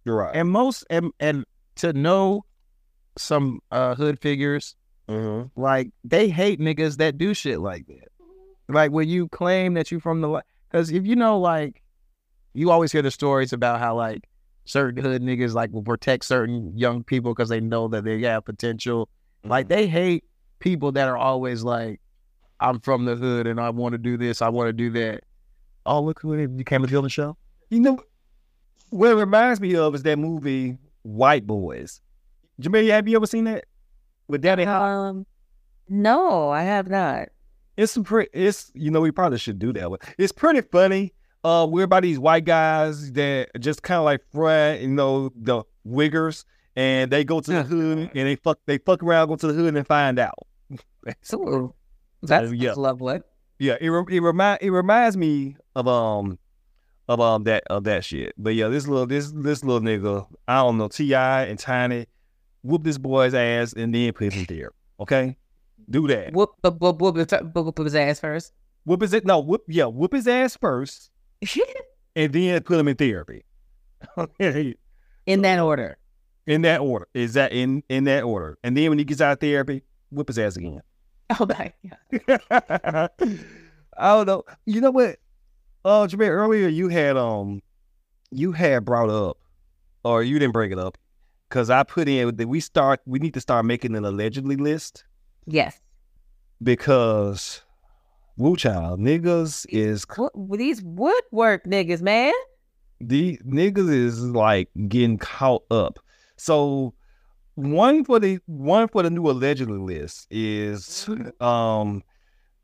You're 0.05 0.15
right. 0.17 0.35
and 0.35 0.49
most 0.49 0.85
and 0.89 1.11
and 1.19 1.45
to 1.79 1.93
know 1.93 2.45
some 3.17 3.59
uh 3.71 3.95
hood 3.95 4.19
figures 4.19 4.75
Mm-hmm. 5.09 5.59
like 5.59 5.89
they 6.03 6.29
hate 6.29 6.59
niggas 6.59 6.97
that 6.97 7.17
do 7.17 7.33
shit 7.33 7.59
like 7.59 7.87
that. 7.87 8.09
Like 8.67 8.91
when 8.91 9.09
you 9.09 9.27
claim 9.27 9.73
that 9.73 9.89
you're 9.89 9.99
from 9.99 10.21
the 10.21 10.43
because 10.69 10.91
if 10.91 11.07
you 11.07 11.15
know 11.15 11.39
like 11.39 11.81
you 12.53 12.69
always 12.69 12.91
hear 12.91 13.01
the 13.01 13.09
stories 13.09 13.51
about 13.51 13.79
how 13.79 13.95
like 13.95 14.29
certain 14.65 15.03
hood 15.03 15.23
niggas 15.23 15.55
like 15.55 15.71
will 15.71 15.81
protect 15.81 16.25
certain 16.25 16.77
young 16.77 17.03
people 17.03 17.33
because 17.33 17.49
they 17.49 17.59
know 17.59 17.87
that 17.87 18.03
they 18.03 18.21
have 18.21 18.45
potential. 18.45 19.09
Like 19.43 19.67
they 19.67 19.87
hate 19.87 20.25
people 20.59 20.91
that 20.91 21.07
are 21.07 21.17
always 21.17 21.63
like, 21.63 21.99
I'm 22.59 22.79
from 22.79 23.05
the 23.05 23.15
hood 23.15 23.47
and 23.47 23.59
I 23.59 23.71
want 23.71 23.93
to 23.93 23.97
do 23.97 24.15
this, 24.15 24.43
I 24.43 24.49
want 24.49 24.67
to 24.67 24.73
do 24.73 24.91
that. 24.91 25.23
Oh 25.87 26.03
look 26.03 26.19
who 26.19 26.33
it 26.33 26.43
is. 26.43 26.49
you 26.55 26.63
came 26.63 26.85
to 26.85 27.01
the 27.01 27.09
show. 27.09 27.35
You 27.71 27.79
know, 27.79 27.99
what 28.91 29.09
it 29.09 29.15
reminds 29.15 29.59
me 29.59 29.75
of 29.75 29.95
is 29.95 30.03
that 30.03 30.19
movie 30.19 30.77
White 31.09 31.47
Boys. 31.47 32.01
Jamelia, 32.61 32.91
have 32.91 33.07
you 33.07 33.15
ever 33.15 33.25
seen 33.25 33.45
that 33.45 33.65
with 34.27 34.41
Danny 34.41 34.63
Hoch? 34.63 34.81
Um, 34.81 35.25
no, 35.87 36.49
I 36.49 36.63
have 36.63 36.87
not. 36.87 37.29
It's 37.77 37.91
some 37.93 38.03
pretty. 38.03 38.29
It's 38.33 38.71
you 38.75 38.91
know 38.91 39.01
we 39.01 39.11
probably 39.11 39.37
should 39.39 39.57
do 39.57 39.73
that 39.73 39.89
one. 39.89 39.99
It's 40.17 40.31
pretty 40.31 40.61
funny. 40.61 41.13
Uh, 41.43 41.65
we're 41.69 41.85
about 41.85 42.03
these 42.03 42.19
white 42.19 42.43
guys 42.43 43.13
that 43.13 43.49
just 43.59 43.81
kind 43.81 43.97
of 43.99 44.03
like 44.03 44.21
front, 44.33 44.81
you 44.81 44.89
know, 44.89 45.31
the 45.35 45.63
wiggers, 45.87 46.43
and 46.75 47.09
they 47.09 47.23
go 47.23 47.39
to 47.39 47.51
the 47.51 47.63
hood 47.63 48.11
and 48.13 48.27
they 48.27 48.35
fuck 48.35 48.59
they 48.65 48.77
fuck 48.77 49.01
around, 49.01 49.29
go 49.29 49.37
to 49.37 49.47
the 49.47 49.53
hood 49.53 49.75
and 49.75 49.87
find 49.87 50.19
out. 50.19 50.45
Ooh, 51.33 51.73
that's 52.21 52.51
yeah. 52.51 52.73
lovely. 52.73 53.21
Yeah, 53.57 53.77
it 53.79 53.89
re- 53.89 54.17
it 54.17 54.19
remind 54.21 54.59
it 54.61 54.71
reminds 54.71 55.15
me 55.15 55.55
of 55.75 55.87
um 55.87 56.37
of 57.09 57.19
um 57.19 57.43
that 57.43 57.63
of 57.69 57.83
that 57.85 58.05
shit. 58.05 58.33
But 58.37 58.55
yeah, 58.55 58.69
this 58.69 58.87
little 58.87 59.05
this 59.07 59.31
this 59.35 59.63
little 59.63 59.81
nigga, 59.81 60.25
I 60.47 60.57
don't 60.59 60.77
know, 60.77 60.87
T.I. 60.87 61.43
and 61.45 61.59
Tiny, 61.59 62.05
whoop 62.61 62.83
this 62.83 62.97
boy's 62.97 63.33
ass 63.33 63.73
and 63.73 63.93
then 63.93 64.13
put 64.13 64.31
him 64.31 64.39
in 64.41 64.45
there. 64.47 64.71
Okay, 64.99 65.35
do 65.89 66.07
that. 66.07 66.33
Whoop, 66.33 66.51
whoop, 66.61 66.79
whoop, 66.79 67.01
whoop, 67.01 67.15
his- 67.17 67.27
whoop, 67.53 67.65
whoop 67.65 67.77
his 67.79 67.95
ass 67.95 68.19
first. 68.19 68.53
Whoop 68.85 69.01
his 69.01 69.13
no 69.25 69.39
whoop 69.39 69.63
yeah 69.67 69.85
whoop 69.85 70.13
his 70.13 70.27
ass 70.27 70.55
first 70.55 71.11
and 72.15 72.31
then 72.33 72.61
put 72.63 72.79
him 72.79 72.87
in 72.87 72.95
therapy. 72.95 73.43
In 75.25 75.41
that 75.41 75.59
order. 75.59 75.97
in 76.47 76.61
that 76.63 76.79
order, 76.79 77.07
is 77.13 77.33
that 77.33 77.51
in 77.51 77.83
in 77.89 78.05
that 78.05 78.23
order? 78.23 78.57
And 78.63 78.75
then 78.77 78.89
when 78.89 78.97
he 78.99 79.05
gets 79.05 79.19
out 79.21 79.33
of 79.33 79.39
therapy, 79.39 79.83
whip 80.11 80.27
his 80.27 80.39
ass 80.39 80.55
again. 80.57 80.81
Oh 81.39 81.45
my 81.47 81.73
god. 82.49 83.09
I 83.97 84.07
don't 84.15 84.25
know. 84.27 84.43
You 84.65 84.81
know 84.81 84.91
what? 84.91 85.17
Uh 85.85 86.07
Jameer, 86.07 86.29
earlier 86.29 86.67
you 86.67 86.89
had 86.89 87.17
um 87.17 87.61
you 88.31 88.51
had 88.51 88.85
brought 88.85 89.09
up 89.09 89.37
or 90.03 90.23
you 90.23 90.37
didn't 90.39 90.53
bring 90.53 90.71
it 90.71 90.79
up 90.79 90.97
because 91.49 91.69
I 91.69 91.83
put 91.83 92.07
in 92.07 92.35
that 92.35 92.47
we 92.47 92.59
start 92.59 93.01
we 93.05 93.19
need 93.19 93.33
to 93.35 93.41
start 93.41 93.65
making 93.65 93.95
an 93.95 94.05
allegedly 94.05 94.55
list 94.55 95.03
Yes. 95.45 95.79
because 96.61 97.61
Woo 98.37 98.55
Child 98.55 98.99
niggas 98.99 99.65
is 99.69 100.05
these 100.57 100.81
woodwork 100.81 101.65
niggas, 101.65 102.01
man. 102.01 102.33
the 103.01 103.37
niggas 103.45 103.89
is 103.89 104.21
like 104.23 104.69
getting 104.87 105.17
caught 105.17 105.63
up. 105.71 105.99
So 106.37 106.93
one 107.55 108.05
for 108.05 108.19
the 108.19 108.39
one 108.45 108.87
for 108.87 109.03
the 109.03 109.09
new 109.09 109.29
allegedly 109.29 109.77
list 109.79 110.27
is 110.31 111.09
um 111.41 112.03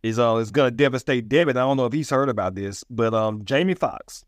is 0.05 0.19
uh 0.19 0.35
is 0.35 0.51
gonna 0.51 0.69
devastate 0.71 1.27
Devin. 1.27 1.57
I 1.57 1.61
don't 1.61 1.77
know 1.77 1.87
if 1.87 1.93
he's 1.93 2.11
heard 2.11 2.29
about 2.29 2.53
this, 2.53 2.83
but 2.89 3.13
um 3.13 3.43
Jamie 3.43 3.73
Foxx. 3.73 4.23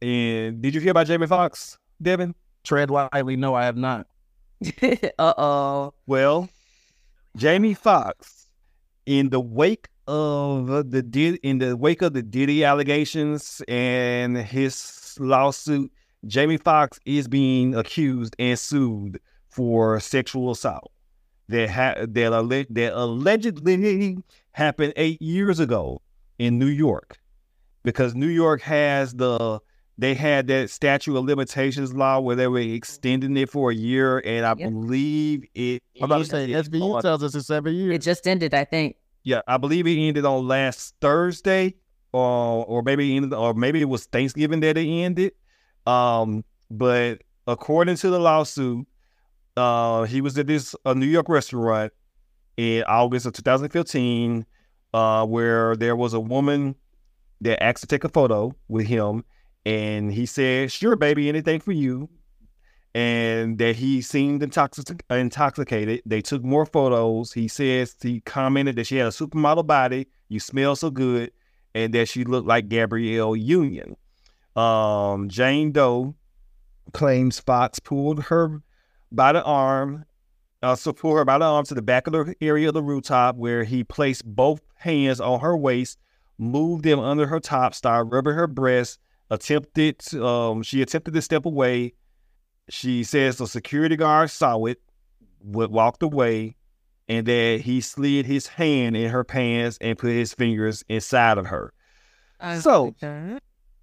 And 0.00 0.62
did 0.62 0.74
you 0.74 0.80
hear 0.80 0.92
about 0.92 1.08
Jamie 1.08 1.26
Foxx, 1.26 1.76
Devin? 2.00 2.36
Tread 2.62 2.88
lightly. 2.88 3.34
No, 3.34 3.54
I 3.54 3.64
have 3.64 3.76
not. 3.76 4.06
uh 5.18 5.34
oh. 5.36 5.94
Well, 6.06 6.48
Jamie 7.36 7.74
Foxx, 7.74 8.46
in 9.06 9.30
the 9.30 9.40
wake 9.40 9.88
of 10.06 10.90
the 10.90 11.02
Did 11.02 11.40
in 11.42 11.58
the 11.58 11.76
wake 11.76 12.00
of 12.02 12.12
the 12.12 12.22
Diddy 12.22 12.62
allegations 12.62 13.60
and 13.66 14.36
his 14.36 15.16
lawsuit, 15.18 15.90
Jamie 16.28 16.58
Foxx 16.58 17.00
is 17.04 17.26
being 17.26 17.74
accused 17.74 18.36
and 18.38 18.56
sued 18.56 19.20
for 19.48 19.98
sexual 19.98 20.52
assault 20.52 20.92
that 21.48 21.70
ha- 21.70 21.94
that, 22.06 22.32
alle- 22.32 22.66
that 22.70 22.92
allegedly 22.94 24.18
happened 24.58 24.92
eight 24.96 25.22
years 25.22 25.60
ago 25.60 26.02
in 26.38 26.58
New 26.58 26.66
York, 26.66 27.18
because 27.84 28.14
New 28.14 28.26
York 28.28 28.60
has 28.62 29.14
the 29.14 29.60
they 30.00 30.14
had 30.14 30.46
that 30.46 30.70
statute 30.70 31.16
of 31.16 31.24
limitations 31.24 31.92
law 31.92 32.20
where 32.20 32.36
they 32.36 32.46
were 32.46 32.60
extending 32.60 33.36
it 33.36 33.50
for 33.50 33.70
a 33.72 33.74
year, 33.74 34.18
and 34.24 34.46
I 34.46 34.54
Yep. 34.56 34.70
believe 34.70 35.44
it. 35.54 35.82
I'm 36.00 36.04
about 36.04 36.18
to 36.18 36.24
say 36.26 36.42
ended 36.44 36.56
SVU 36.66 36.94
on- 36.94 37.02
tells 37.02 37.22
us 37.24 37.34
it's 37.34 37.46
seven 37.48 37.74
years. 37.74 37.94
It 37.96 38.02
just 38.02 38.26
ended, 38.28 38.54
I 38.54 38.64
think. 38.64 38.96
yeah, 39.24 39.40
I 39.48 39.56
believe 39.56 39.86
it 39.86 39.96
ended 39.98 40.24
on 40.24 40.46
last 40.46 40.94
Thursday, 41.00 41.74
or 42.12 42.64
or 42.66 42.82
maybe 42.82 43.12
it 43.12 43.16
ended, 43.16 43.32
or 43.34 43.54
maybe 43.54 43.80
it 43.80 43.88
was 43.88 44.06
Thanksgiving 44.06 44.60
that 44.60 44.76
it 44.76 44.86
ended. 44.88 45.32
Um, 45.86 46.44
but 46.70 47.22
according 47.46 47.96
to 47.96 48.10
the 48.10 48.18
lawsuit, 48.20 48.86
uh, 49.56 50.04
he 50.04 50.20
was 50.20 50.38
at 50.38 50.46
this 50.46 50.74
a 50.84 50.94
New 50.94 51.06
York 51.06 51.28
restaurant 51.28 51.92
in 52.58 52.82
August 52.88 53.24
of 53.24 53.32
2015, 53.34 54.44
uh, 54.92 55.24
where 55.24 55.76
there 55.76 55.94
was 55.94 56.12
a 56.12 56.20
woman 56.20 56.74
that 57.40 57.62
asked 57.62 57.82
to 57.82 57.86
take 57.86 58.02
a 58.02 58.08
photo 58.08 58.52
with 58.66 58.86
him, 58.86 59.24
and 59.64 60.12
he 60.12 60.26
said, 60.26 60.72
"Sure, 60.72 60.96
baby, 60.96 61.28
anything 61.28 61.60
for 61.60 61.72
you." 61.72 62.10
And 62.94 63.58
that 63.58 63.76
he 63.76 64.00
seemed 64.02 64.42
intoxic- 64.42 65.00
intoxicated. 65.08 66.02
They 66.04 66.20
took 66.20 66.42
more 66.42 66.66
photos. 66.66 67.32
He 67.32 67.46
says 67.46 67.94
he 68.02 68.20
commented 68.22 68.74
that 68.76 68.88
she 68.88 68.96
had 68.96 69.06
a 69.06 69.10
supermodel 69.10 69.66
body. 69.66 70.08
You 70.28 70.40
smell 70.40 70.74
so 70.74 70.90
good, 70.90 71.30
and 71.74 71.94
that 71.94 72.08
she 72.08 72.24
looked 72.24 72.48
like 72.48 72.68
Gabrielle 72.68 73.36
Union. 73.36 73.96
Um, 74.56 75.28
Jane 75.28 75.70
Doe 75.70 76.16
claims 76.92 77.38
Foxx 77.38 77.78
pulled 77.78 78.24
her 78.24 78.62
by 79.12 79.32
the 79.32 79.44
arm, 79.44 80.06
uh, 80.62 80.76
her 80.76 81.24
by 81.24 81.38
the 81.38 81.44
arm 81.44 81.64
to 81.66 81.74
the 81.74 81.82
back 81.82 82.06
of 82.06 82.12
the 82.12 82.34
area 82.40 82.68
of 82.68 82.74
the 82.74 82.82
rooftop 82.82 83.36
where 83.36 83.64
he 83.64 83.84
placed 83.84 84.24
both 84.24 84.60
hands 84.76 85.20
on 85.20 85.40
her 85.40 85.56
waist, 85.56 85.98
moved 86.38 86.84
them 86.84 86.98
under 86.98 87.26
her 87.26 87.40
top, 87.40 87.74
started 87.74 88.12
rubbing 88.12 88.34
her 88.34 88.46
breast, 88.46 88.98
attempted, 89.30 90.02
um, 90.16 90.62
she 90.62 90.82
attempted 90.82 91.14
to 91.14 91.22
step 91.22 91.46
away. 91.46 91.94
She 92.68 93.04
says 93.04 93.38
the 93.38 93.46
security 93.46 93.96
guard 93.96 94.30
saw 94.30 94.64
it, 94.66 94.80
wa- 95.40 95.66
walked 95.68 96.02
away, 96.02 96.56
and 97.08 97.26
that 97.26 97.62
he 97.62 97.80
slid 97.80 98.26
his 98.26 98.46
hand 98.48 98.96
in 98.96 99.10
her 99.10 99.24
pants 99.24 99.78
and 99.80 99.96
put 99.98 100.10
his 100.10 100.34
fingers 100.34 100.84
inside 100.88 101.38
of 101.38 101.46
her. 101.46 101.72
So- 102.60 102.94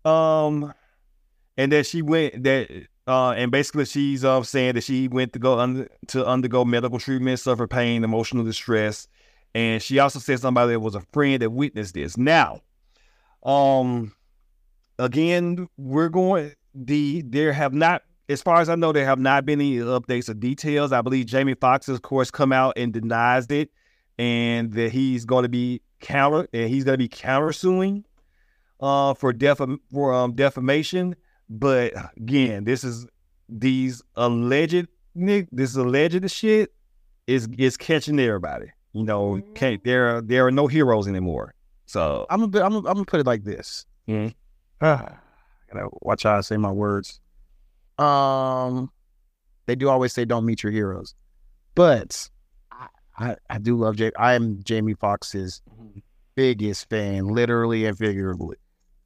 Um, 0.05 0.73
and 1.57 1.71
that 1.71 1.85
she 1.87 2.01
went 2.01 2.43
that 2.43 2.69
uh, 3.07 3.31
and 3.31 3.51
basically 3.51 3.85
she's 3.85 4.25
um 4.25 4.43
saying 4.43 4.75
that 4.75 4.83
she 4.83 5.07
went 5.07 5.33
to 5.33 5.39
go 5.39 5.85
to 6.07 6.25
undergo 6.25 6.65
medical 6.65 6.99
treatment, 6.99 7.39
suffer 7.39 7.67
pain, 7.67 8.03
emotional 8.03 8.43
distress, 8.43 9.07
and 9.53 9.81
she 9.81 9.99
also 9.99 10.19
said 10.19 10.39
somebody 10.39 10.73
that 10.73 10.79
was 10.79 10.95
a 10.95 11.01
friend 11.13 11.41
that 11.41 11.51
witnessed 11.51 11.93
this. 11.93 12.17
Now, 12.17 12.61
um, 13.43 14.13
again, 14.99 15.67
we're 15.77 16.09
going 16.09 16.53
the 16.73 17.21
there 17.25 17.53
have 17.53 17.73
not. 17.73 18.03
As 18.27 18.41
far 18.41 18.59
as 18.59 18.69
I 18.69 18.75
know, 18.75 18.91
there 18.91 19.05
have 19.05 19.19
not 19.19 19.45
been 19.45 19.61
any 19.61 19.77
updates 19.77 20.29
or 20.29 20.33
details. 20.33 20.91
I 20.91 21.01
believe 21.01 21.27
Jamie 21.27 21.53
Foxx, 21.53 21.85
has 21.85 21.97
of 21.97 22.01
course, 22.01 22.31
come 22.31 22.51
out 22.51 22.73
and 22.75 22.91
denies 22.91 23.45
it, 23.51 23.69
and 24.17 24.73
that 24.73 24.91
he's 24.91 25.25
going 25.25 25.43
to 25.43 25.49
be 25.49 25.81
counter 25.99 26.47
and 26.53 26.69
he's 26.69 26.83
going 26.83 26.95
to 26.95 26.97
be 26.97 27.09
countersuing 27.09 28.03
uh, 28.79 29.13
for 29.13 29.31
def 29.31 29.61
for 29.91 30.13
um, 30.13 30.33
defamation. 30.33 31.15
But 31.49 31.93
again, 32.17 32.63
this 32.63 32.83
is 32.83 33.05
these 33.47 34.01
alleged 34.15 34.87
Nick, 35.13 35.47
this 35.51 35.75
alleged 35.75 36.29
shit 36.31 36.73
is 37.27 37.47
is 37.57 37.77
catching 37.77 38.19
everybody. 38.19 38.67
You 38.93 39.03
know, 39.03 39.41
can't 39.55 39.83
there 39.83 40.17
are 40.17 40.21
there 40.21 40.45
are 40.47 40.51
no 40.51 40.67
heroes 40.67 41.07
anymore. 41.07 41.53
So 41.85 42.25
I'm 42.29 42.49
gonna, 42.49 42.65
I'm 42.65 42.71
gonna, 42.73 42.87
I'm 42.89 42.93
gonna 42.95 43.05
put 43.05 43.19
it 43.19 43.25
like 43.25 43.43
this. 43.43 43.85
Mhm. 44.07 44.33
Ah, 44.81 45.17
gotta 45.73 45.87
watch 46.01 46.23
how 46.23 46.37
I 46.37 46.41
say 46.41 46.57
my 46.57 46.71
words. 46.71 47.19
Um, 47.97 48.91
they 49.65 49.75
do 49.75 49.89
always 49.89 50.13
say 50.13 50.25
don't 50.25 50.45
meet 50.45 50.61
your 50.63 50.71
heroes, 50.71 51.15
but 51.73 52.29
I, 52.71 52.87
I, 53.17 53.35
I 53.49 53.57
do 53.57 53.75
love 53.77 53.95
Jamie. 53.95 54.15
I 54.17 54.33
am 54.33 54.61
Jamie 54.63 54.93
Foxx's 54.93 55.61
biggest 56.35 56.89
fan, 56.89 57.27
literally 57.29 57.85
and 57.85 57.97
figuratively. 57.97 58.57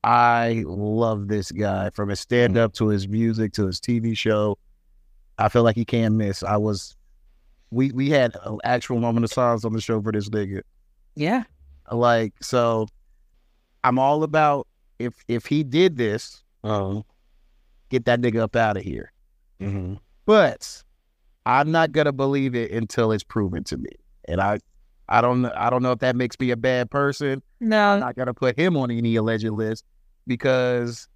I 0.03 0.63
love 0.65 1.27
this 1.27 1.51
guy 1.51 1.89
from 1.89 2.09
his 2.09 2.19
stand 2.19 2.57
up 2.57 2.73
to 2.73 2.87
his 2.87 3.07
music 3.07 3.53
to 3.53 3.67
his 3.67 3.79
TV 3.79 4.17
show. 4.17 4.57
I 5.37 5.49
feel 5.49 5.63
like 5.63 5.75
he 5.75 5.85
can't 5.85 6.15
miss. 6.15 6.43
I 6.43 6.57
was, 6.57 6.95
we 7.71 7.91
we 7.91 8.09
had 8.09 8.35
an 8.43 8.59
actual 8.63 8.99
moment 8.99 9.25
of 9.25 9.31
silence 9.31 9.65
on 9.65 9.73
the 9.73 9.81
show 9.81 10.01
for 10.01 10.11
this 10.11 10.29
nigga. 10.29 10.61
Yeah. 11.15 11.43
Like 11.91 12.33
so, 12.41 12.87
I'm 13.83 13.99
all 13.99 14.23
about 14.23 14.67
if 14.99 15.13
if 15.27 15.45
he 15.45 15.63
did 15.63 15.97
this, 15.97 16.43
um, 16.63 17.03
get 17.89 18.05
that 18.05 18.21
nigga 18.21 18.39
up 18.39 18.55
out 18.55 18.77
of 18.77 18.83
here. 18.83 19.11
Mm-hmm. 19.59 19.95
But 20.25 20.83
I'm 21.45 21.71
not 21.71 21.91
gonna 21.91 22.11
believe 22.11 22.55
it 22.55 22.71
until 22.71 23.11
it's 23.11 23.23
proven 23.23 23.63
to 23.65 23.77
me. 23.77 23.91
And 24.25 24.39
I, 24.39 24.59
I 25.07 25.21
don't, 25.21 25.45
I 25.45 25.69
don't 25.69 25.81
know 25.81 25.91
if 25.91 25.99
that 25.99 26.15
makes 26.15 26.39
me 26.39 26.51
a 26.51 26.57
bad 26.57 26.91
person. 26.91 27.41
I'm 27.61 27.69
No. 27.69 27.99
not 27.99 28.15
gonna 28.15 28.33
put 28.33 28.57
him 28.57 28.77
on 28.77 28.91
any 28.91 29.15
alleged 29.15 29.49
list 29.49 29.83
because 30.27 31.07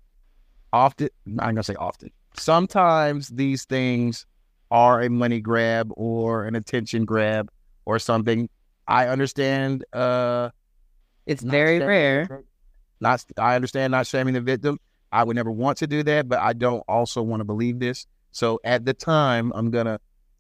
often, 0.72 1.10
I'm 1.26 1.36
not 1.36 1.46
gonna 1.46 1.64
say 1.64 1.76
often. 1.76 2.10
Sometimes 2.36 3.30
these 3.30 3.66
things 3.66 4.26
are 4.72 5.02
a 5.02 5.10
money 5.10 5.40
grab 5.40 5.92
or 5.96 6.46
an 6.46 6.56
attention 6.56 7.06
grab 7.06 7.50
or 7.86 8.00
something. 8.00 8.50
I 8.88 9.08
understand. 9.08 9.86
uh 9.94 10.50
It's 11.26 11.44
very 11.44 11.76
shaming 11.78 11.88
rare. 11.88 12.44
Not, 13.00 13.24
I 13.38 13.56
understand 13.56 13.92
not 13.92 14.08
shaming 14.08 14.34
the 14.34 14.42
victim. 14.42 14.80
I 15.12 15.24
would 15.24 15.36
never 15.36 15.52
want 15.52 15.78
to 15.80 15.88
do 15.88 16.04
that, 16.04 16.28
but 16.28 16.40
I 16.40 16.54
don't 16.54 16.84
also 16.88 17.22
want 17.22 17.42
to 17.42 17.46
believe 17.46 17.80
this. 17.80 18.08
So 18.32 18.60
at 18.64 18.84
the 18.86 18.94
time, 18.94 19.52
I'm 19.56 19.70
gonna 19.70 20.00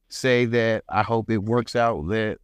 say 0.10 0.46
that 0.46 0.84
I 0.90 1.04
hope 1.04 1.30
it 1.30 1.38
works 1.44 1.76
out 1.76 2.08
that 2.10 2.38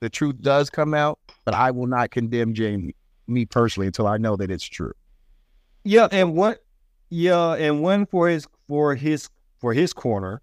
the 0.00 0.08
truth 0.10 0.40
does 0.40 0.68
come 0.70 0.94
out, 0.94 1.18
but 1.50 1.58
I 1.58 1.72
will 1.72 1.88
not 1.88 2.12
condemn 2.12 2.54
Jamie, 2.54 2.94
me 3.26 3.44
personally, 3.44 3.88
until 3.88 4.06
I 4.06 4.18
know 4.18 4.36
that 4.36 4.52
it's 4.52 4.64
true. 4.64 4.92
Yeah, 5.82 6.06
and 6.12 6.36
one, 6.36 6.54
yeah, 7.08 7.54
and 7.54 7.82
one 7.82 8.06
for 8.06 8.28
his 8.28 8.46
for 8.68 8.94
his 8.94 9.28
for 9.58 9.74
his 9.74 9.92
corner 9.92 10.42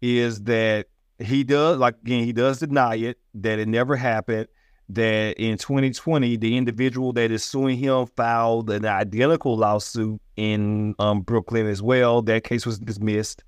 is 0.00 0.44
that 0.44 0.86
he 1.18 1.44
does 1.44 1.76
like 1.78 1.96
again 2.02 2.24
he 2.24 2.32
does 2.32 2.60
deny 2.60 2.94
it 2.94 3.18
that 3.34 3.58
it 3.58 3.68
never 3.68 3.96
happened. 3.96 4.48
That 4.88 5.38
in 5.38 5.58
2020, 5.58 6.36
the 6.36 6.56
individual 6.56 7.12
that 7.14 7.30
is 7.30 7.44
suing 7.44 7.76
him 7.76 8.06
filed 8.06 8.70
an 8.70 8.86
identical 8.86 9.58
lawsuit 9.58 10.20
in 10.36 10.94
um, 10.98 11.20
Brooklyn 11.20 11.66
as 11.66 11.82
well. 11.82 12.22
That 12.22 12.44
case 12.44 12.64
was 12.64 12.78
dismissed, 12.78 13.44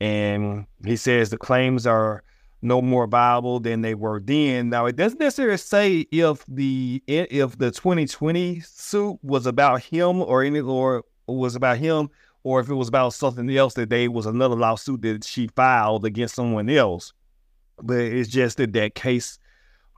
and 0.00 0.66
he 0.84 0.94
says 0.94 1.30
the 1.30 1.38
claims 1.38 1.88
are 1.88 2.22
no 2.62 2.80
more 2.80 3.06
viable 3.06 3.60
than 3.60 3.82
they 3.82 3.94
were 3.94 4.20
then. 4.20 4.70
Now, 4.70 4.86
it 4.86 4.96
doesn't 4.96 5.20
necessarily 5.20 5.58
say 5.58 6.06
if 6.10 6.44
the 6.48 7.02
if 7.06 7.58
the 7.58 7.70
2020 7.70 8.60
suit 8.60 9.18
was 9.22 9.46
about 9.46 9.82
him 9.82 10.22
or 10.22 10.42
any 10.42 10.60
or 10.60 11.04
was 11.26 11.54
about 11.54 11.78
him 11.78 12.08
or 12.42 12.60
if 12.60 12.68
it 12.68 12.74
was 12.74 12.88
about 12.88 13.12
something 13.12 13.54
else 13.56 13.74
that 13.74 13.90
they 13.90 14.08
was 14.08 14.26
another 14.26 14.54
lawsuit 14.54 15.02
that 15.02 15.24
she 15.24 15.48
filed 15.48 16.04
against 16.04 16.34
someone 16.36 16.70
else. 16.70 17.12
But 17.82 17.98
it's 17.98 18.30
just 18.30 18.56
that 18.58 18.72
that 18.72 18.94
case 18.94 19.38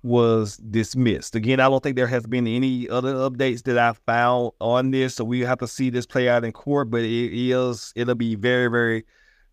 was 0.02 0.56
dismissed. 0.56 1.34
Again, 1.34 1.60
I 1.60 1.68
don't 1.68 1.82
think 1.82 1.96
there 1.96 2.06
has 2.06 2.26
been 2.26 2.46
any 2.46 2.88
other 2.88 3.14
updates 3.14 3.62
that 3.64 3.78
I 3.78 3.92
found 4.06 4.52
on 4.60 4.90
this, 4.90 5.16
so 5.16 5.24
we 5.24 5.40
have 5.40 5.58
to 5.58 5.68
see 5.68 5.90
this 5.90 6.06
play 6.06 6.28
out 6.28 6.44
in 6.44 6.52
court. 6.52 6.90
But 6.90 7.02
it 7.02 7.32
is 7.32 7.92
it'll 7.94 8.14
be 8.14 8.34
very 8.34 8.68
very 8.68 9.04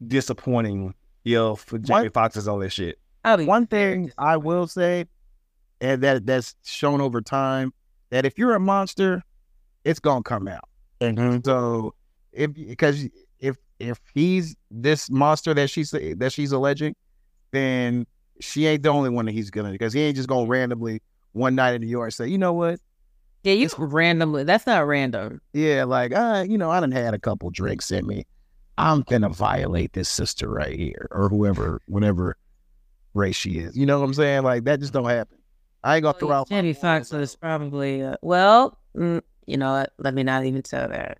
disappointing 0.05 0.93
if 1.25 1.73
Jamie 1.81 2.09
Foxx 2.09 2.37
is 2.37 2.47
on 2.47 2.59
that 2.59 2.71
shit. 2.71 2.99
I'll 3.23 3.37
be 3.37 3.45
One 3.45 3.65
thing 3.65 4.11
I 4.17 4.37
will 4.37 4.67
say, 4.67 5.05
and 5.81 6.01
that 6.03 6.25
that's 6.25 6.55
shown 6.63 7.01
over 7.01 7.21
time, 7.21 7.73
that 8.11 8.25
if 8.25 8.37
you're 8.37 8.53
a 8.53 8.59
monster, 8.59 9.23
it's 9.83 9.99
gonna 9.99 10.23
come 10.23 10.47
out. 10.47 10.69
And 11.01 11.43
so 11.43 11.95
if 12.31 12.53
because 12.53 13.07
if 13.39 13.57
if 13.79 13.99
he's 14.13 14.55
this 14.69 15.09
monster 15.09 15.53
that 15.53 15.69
she's 15.69 15.91
that 15.91 16.31
she's 16.31 16.51
alleging, 16.51 16.95
then 17.51 18.05
she 18.39 18.67
ain't 18.67 18.83
the 18.83 18.89
only 18.89 19.09
one 19.09 19.25
that 19.25 19.31
he's 19.31 19.49
gonna 19.49 19.71
because 19.71 19.93
he 19.93 20.01
ain't 20.01 20.15
just 20.15 20.29
gonna 20.29 20.47
randomly 20.47 21.01
one 21.31 21.55
night 21.55 21.73
in 21.73 21.81
New 21.81 21.87
York 21.87 22.11
say, 22.11 22.27
you 22.27 22.37
know 22.37 22.53
what? 22.53 22.79
Yeah, 23.43 23.53
you 23.53 23.69
randomly. 23.77 24.43
That's 24.43 24.65
not 24.65 24.87
random. 24.87 25.39
Yeah, 25.53 25.83
like 25.83 26.13
uh, 26.13 26.45
you 26.47 26.57
know, 26.57 26.71
I 26.71 26.79
done 26.79 26.91
had 26.91 27.13
a 27.13 27.19
couple 27.19 27.49
drinks 27.51 27.91
in 27.91 28.07
me. 28.07 28.25
I'm 28.77 29.01
gonna 29.03 29.29
violate 29.29 29.93
this 29.93 30.09
sister 30.09 30.49
right 30.49 30.77
here, 30.77 31.07
or 31.11 31.29
whoever, 31.29 31.81
whatever 31.87 32.35
race 33.13 33.35
she 33.35 33.59
is. 33.59 33.77
You 33.77 33.85
know 33.85 33.99
what 33.99 34.05
I'm 34.05 34.13
saying? 34.13 34.43
Like 34.43 34.63
that 34.65 34.79
just 34.79 34.93
don't 34.93 35.05
happen. 35.05 35.37
I 35.83 35.95
ain't 35.95 36.03
gonna 36.03 36.17
throw 36.17 36.31
out. 36.31 36.49
my 36.49 36.57
Jamie 36.57 36.73
boys 36.73 36.81
Foxx 36.81 37.13
out. 37.13 37.19
was 37.19 37.35
probably 37.35 38.01
uh, 38.03 38.17
well. 38.21 38.77
Mm, 38.97 39.21
you 39.45 39.57
know 39.57 39.71
what? 39.73 39.93
Let 39.99 40.13
me 40.13 40.23
not 40.23 40.45
even 40.45 40.61
tell 40.61 40.87
that. 40.89 41.19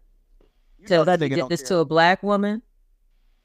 You 0.80 0.88
Tell 0.88 1.06
that 1.06 1.20
nigga 1.20 1.30
did 1.30 1.36
don't 1.38 1.50
this 1.50 1.62
care. 1.62 1.70
to 1.70 1.78
a 1.78 1.86
black 1.86 2.24
woman. 2.24 2.62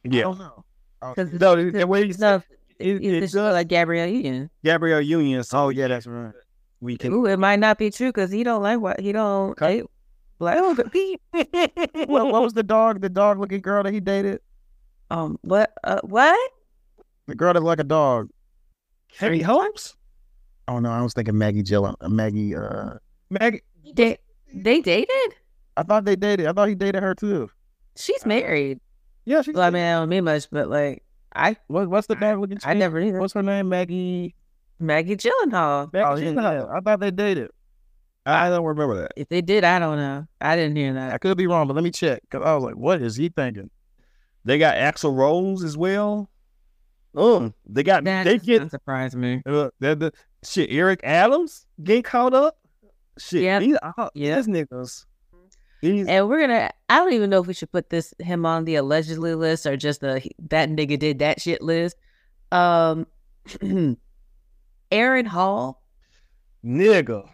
I 0.05 0.09
Yeah. 0.17 0.23
don't 0.23 0.39
know. 0.39 0.65
Oh, 1.03 1.15
Because 1.15 1.33
No, 1.41 1.57
the- 1.57 1.71
the 1.71 1.87
way 1.87 2.05
you 2.05 2.15
no, 2.19 2.43
it- 2.79 3.03
it 3.03 3.23
it's 3.23 3.33
does- 3.33 3.53
like 3.55 3.69
Gabrielle 3.69 4.09
Union. 4.09 4.51
Gabrielle 4.65 5.01
Union. 5.01 5.43
So 5.45 5.59
oh 5.59 5.69
yeah, 5.69 5.89
that's 5.89 6.07
right. 6.07 6.33
we 6.81 6.97
can 6.97 7.13
Ooh, 7.13 7.27
it 7.27 7.39
might 7.39 7.59
not 7.59 7.77
be 7.79 7.91
true 7.91 8.09
because 8.09 8.31
he 8.33 8.43
don't 8.43 8.63
like 8.63 8.81
what 8.81 8.99
he 9.01 9.13
don't. 9.13 9.57
Okay. 10.41 11.17
Hey, 11.33 11.57
black. 11.57 12.09
what, 12.09 12.33
what 12.33 12.43
was 12.43 12.55
the 12.55 12.63
dog? 12.63 13.01
The 13.01 13.09
dog 13.09 13.39
looking 13.39 13.61
girl 13.61 13.83
that 13.83 13.93
he 13.93 14.01
dated? 14.01 14.41
Um, 15.11 15.39
what? 15.43 15.73
Uh, 15.85 16.01
what? 16.03 16.51
The 17.27 17.35
girl 17.35 17.53
that 17.53 17.61
looked 17.61 17.79
like 17.79 17.81
a 17.81 17.85
dog. 17.85 18.31
Katie 19.09 19.43
Holmes. 19.43 19.97
Oh 20.69 20.79
no, 20.79 20.91
I 20.91 21.03
was 21.03 21.13
thinking 21.15 21.37
Maggie 21.37 21.63
Jill. 21.63 21.97
Uh, 22.01 22.09
Maggie. 22.09 22.55
Uh, 22.55 22.95
Maggie. 23.29 23.63
They 23.95 24.19
they 24.55 24.81
dated. 24.81 25.35
I 25.77 25.83
thought 25.83 26.05
they 26.05 26.17
dated. 26.17 26.47
I 26.47 26.53
thought 26.53 26.69
he 26.69 26.75
dated 26.75 27.03
her 27.03 27.15
too. 27.15 27.51
She's 27.97 28.25
married. 28.25 28.81
Yeah, 29.25 29.43
she's 29.43 29.55
Well, 29.55 29.65
I 29.65 29.71
mean, 29.71 29.83
I 29.83 29.93
don't 29.93 30.09
mean 30.09 30.25
much, 30.25 30.49
but 30.51 30.69
like, 30.69 31.05
I 31.35 31.57
What, 31.67 31.89
what's 31.89 32.07
the 32.07 32.17
bad 32.17 32.39
looking? 32.39 32.59
I 32.65 32.75
never 32.75 33.01
knew. 33.01 33.19
What's 33.19 33.35
her 33.35 33.43
name? 33.43 33.69
Maggie. 33.69 34.35
Maggie 34.79 35.17
Gyllenhaal. 35.17 35.91
Oh, 35.95 36.17
yeah. 36.17 36.67
I 36.73 36.81
thought 36.81 37.01
they 37.01 37.11
dated. 37.11 37.51
I 38.27 38.51
don't 38.51 38.65
remember 38.65 39.01
that. 39.03 39.13
If 39.17 39.29
they 39.29 39.41
did, 39.41 39.65
I 39.65 39.79
don't 39.79 39.97
know. 39.97 40.27
I 40.41 40.55
didn't 40.57 40.77
hear 40.77 40.93
that. 40.95 41.13
I 41.15 41.19
could 41.19 41.37
be 41.39 41.47
wrong, 41.47 41.67
but 41.67 41.75
let 41.75 41.83
me 41.85 41.91
check. 41.91 42.21
Cause 42.31 42.43
I 42.45 42.55
was 42.55 42.63
like, 42.65 42.75
what 42.77 43.01
is 43.03 43.17
he 43.17 43.29
thinking? 43.31 43.71
They 44.45 44.59
got 44.59 44.77
Axl 44.77 45.17
Rose 45.17 45.65
as 45.65 45.77
well. 45.77 46.29
Oh, 47.15 47.53
they 47.67 47.83
got 47.83 48.05
That 48.05 48.25
they 48.25 48.39
get 48.39 48.71
surprise 48.71 49.17
me. 49.17 49.43
uh, 49.47 49.71
the, 49.81 49.97
the 49.97 50.13
shit. 50.45 50.71
Eric 50.71 51.01
Adams 51.03 51.67
get 51.83 52.05
caught 52.05 52.35
up. 52.35 52.57
Shit, 53.19 53.43
Yep. 53.43 53.61
these, 53.63 53.77
uh, 53.83 54.09
Yep. 54.15 54.37
these 54.37 54.47
niggas. 54.47 55.05
These, 55.83 56.07
And 56.09 56.29
we're 56.29 56.41
gonna. 56.41 56.71
I 56.91 56.97
don't 56.99 57.13
even 57.15 57.31
know 57.31 57.41
if 57.41 57.47
we 57.47 57.55
should 57.55 57.73
put 57.73 57.89
this 57.91 58.13
him 58.19 58.45
on 58.47 58.65
the 58.67 58.77
allegedly 58.77 59.35
list 59.35 59.67
or 59.67 59.77
just 59.79 60.03
the 60.03 60.23
that 60.51 60.69
nigga 60.69 60.99
did 60.99 61.19
that 61.21 61.41
shit 61.41 61.63
list. 61.63 61.97
Um, 62.53 63.07
Aaron 64.93 65.27
Hall. 65.27 65.83
nigga. 66.65 67.29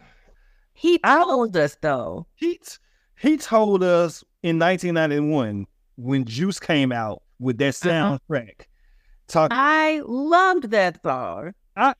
He 0.77 0.99
told 0.99 1.57
us 1.57 1.75
though. 1.81 2.27
He 2.35 2.59
t- 2.59 2.77
he 3.19 3.35
told 3.37 3.83
us 3.83 4.23
in 4.43 4.59
1991 4.59 5.65
when 5.95 6.23
Juice 6.23 6.59
came 6.59 6.91
out 6.91 7.23
with 7.39 7.57
that 7.57 7.75
Uh-huh. 7.83 8.19
soundtrack. 8.29 8.61
Talk 9.27 9.49
I 9.53 10.01
loved 10.05 10.69
that 10.71 11.01
song. 11.01 11.53
I 11.75 11.95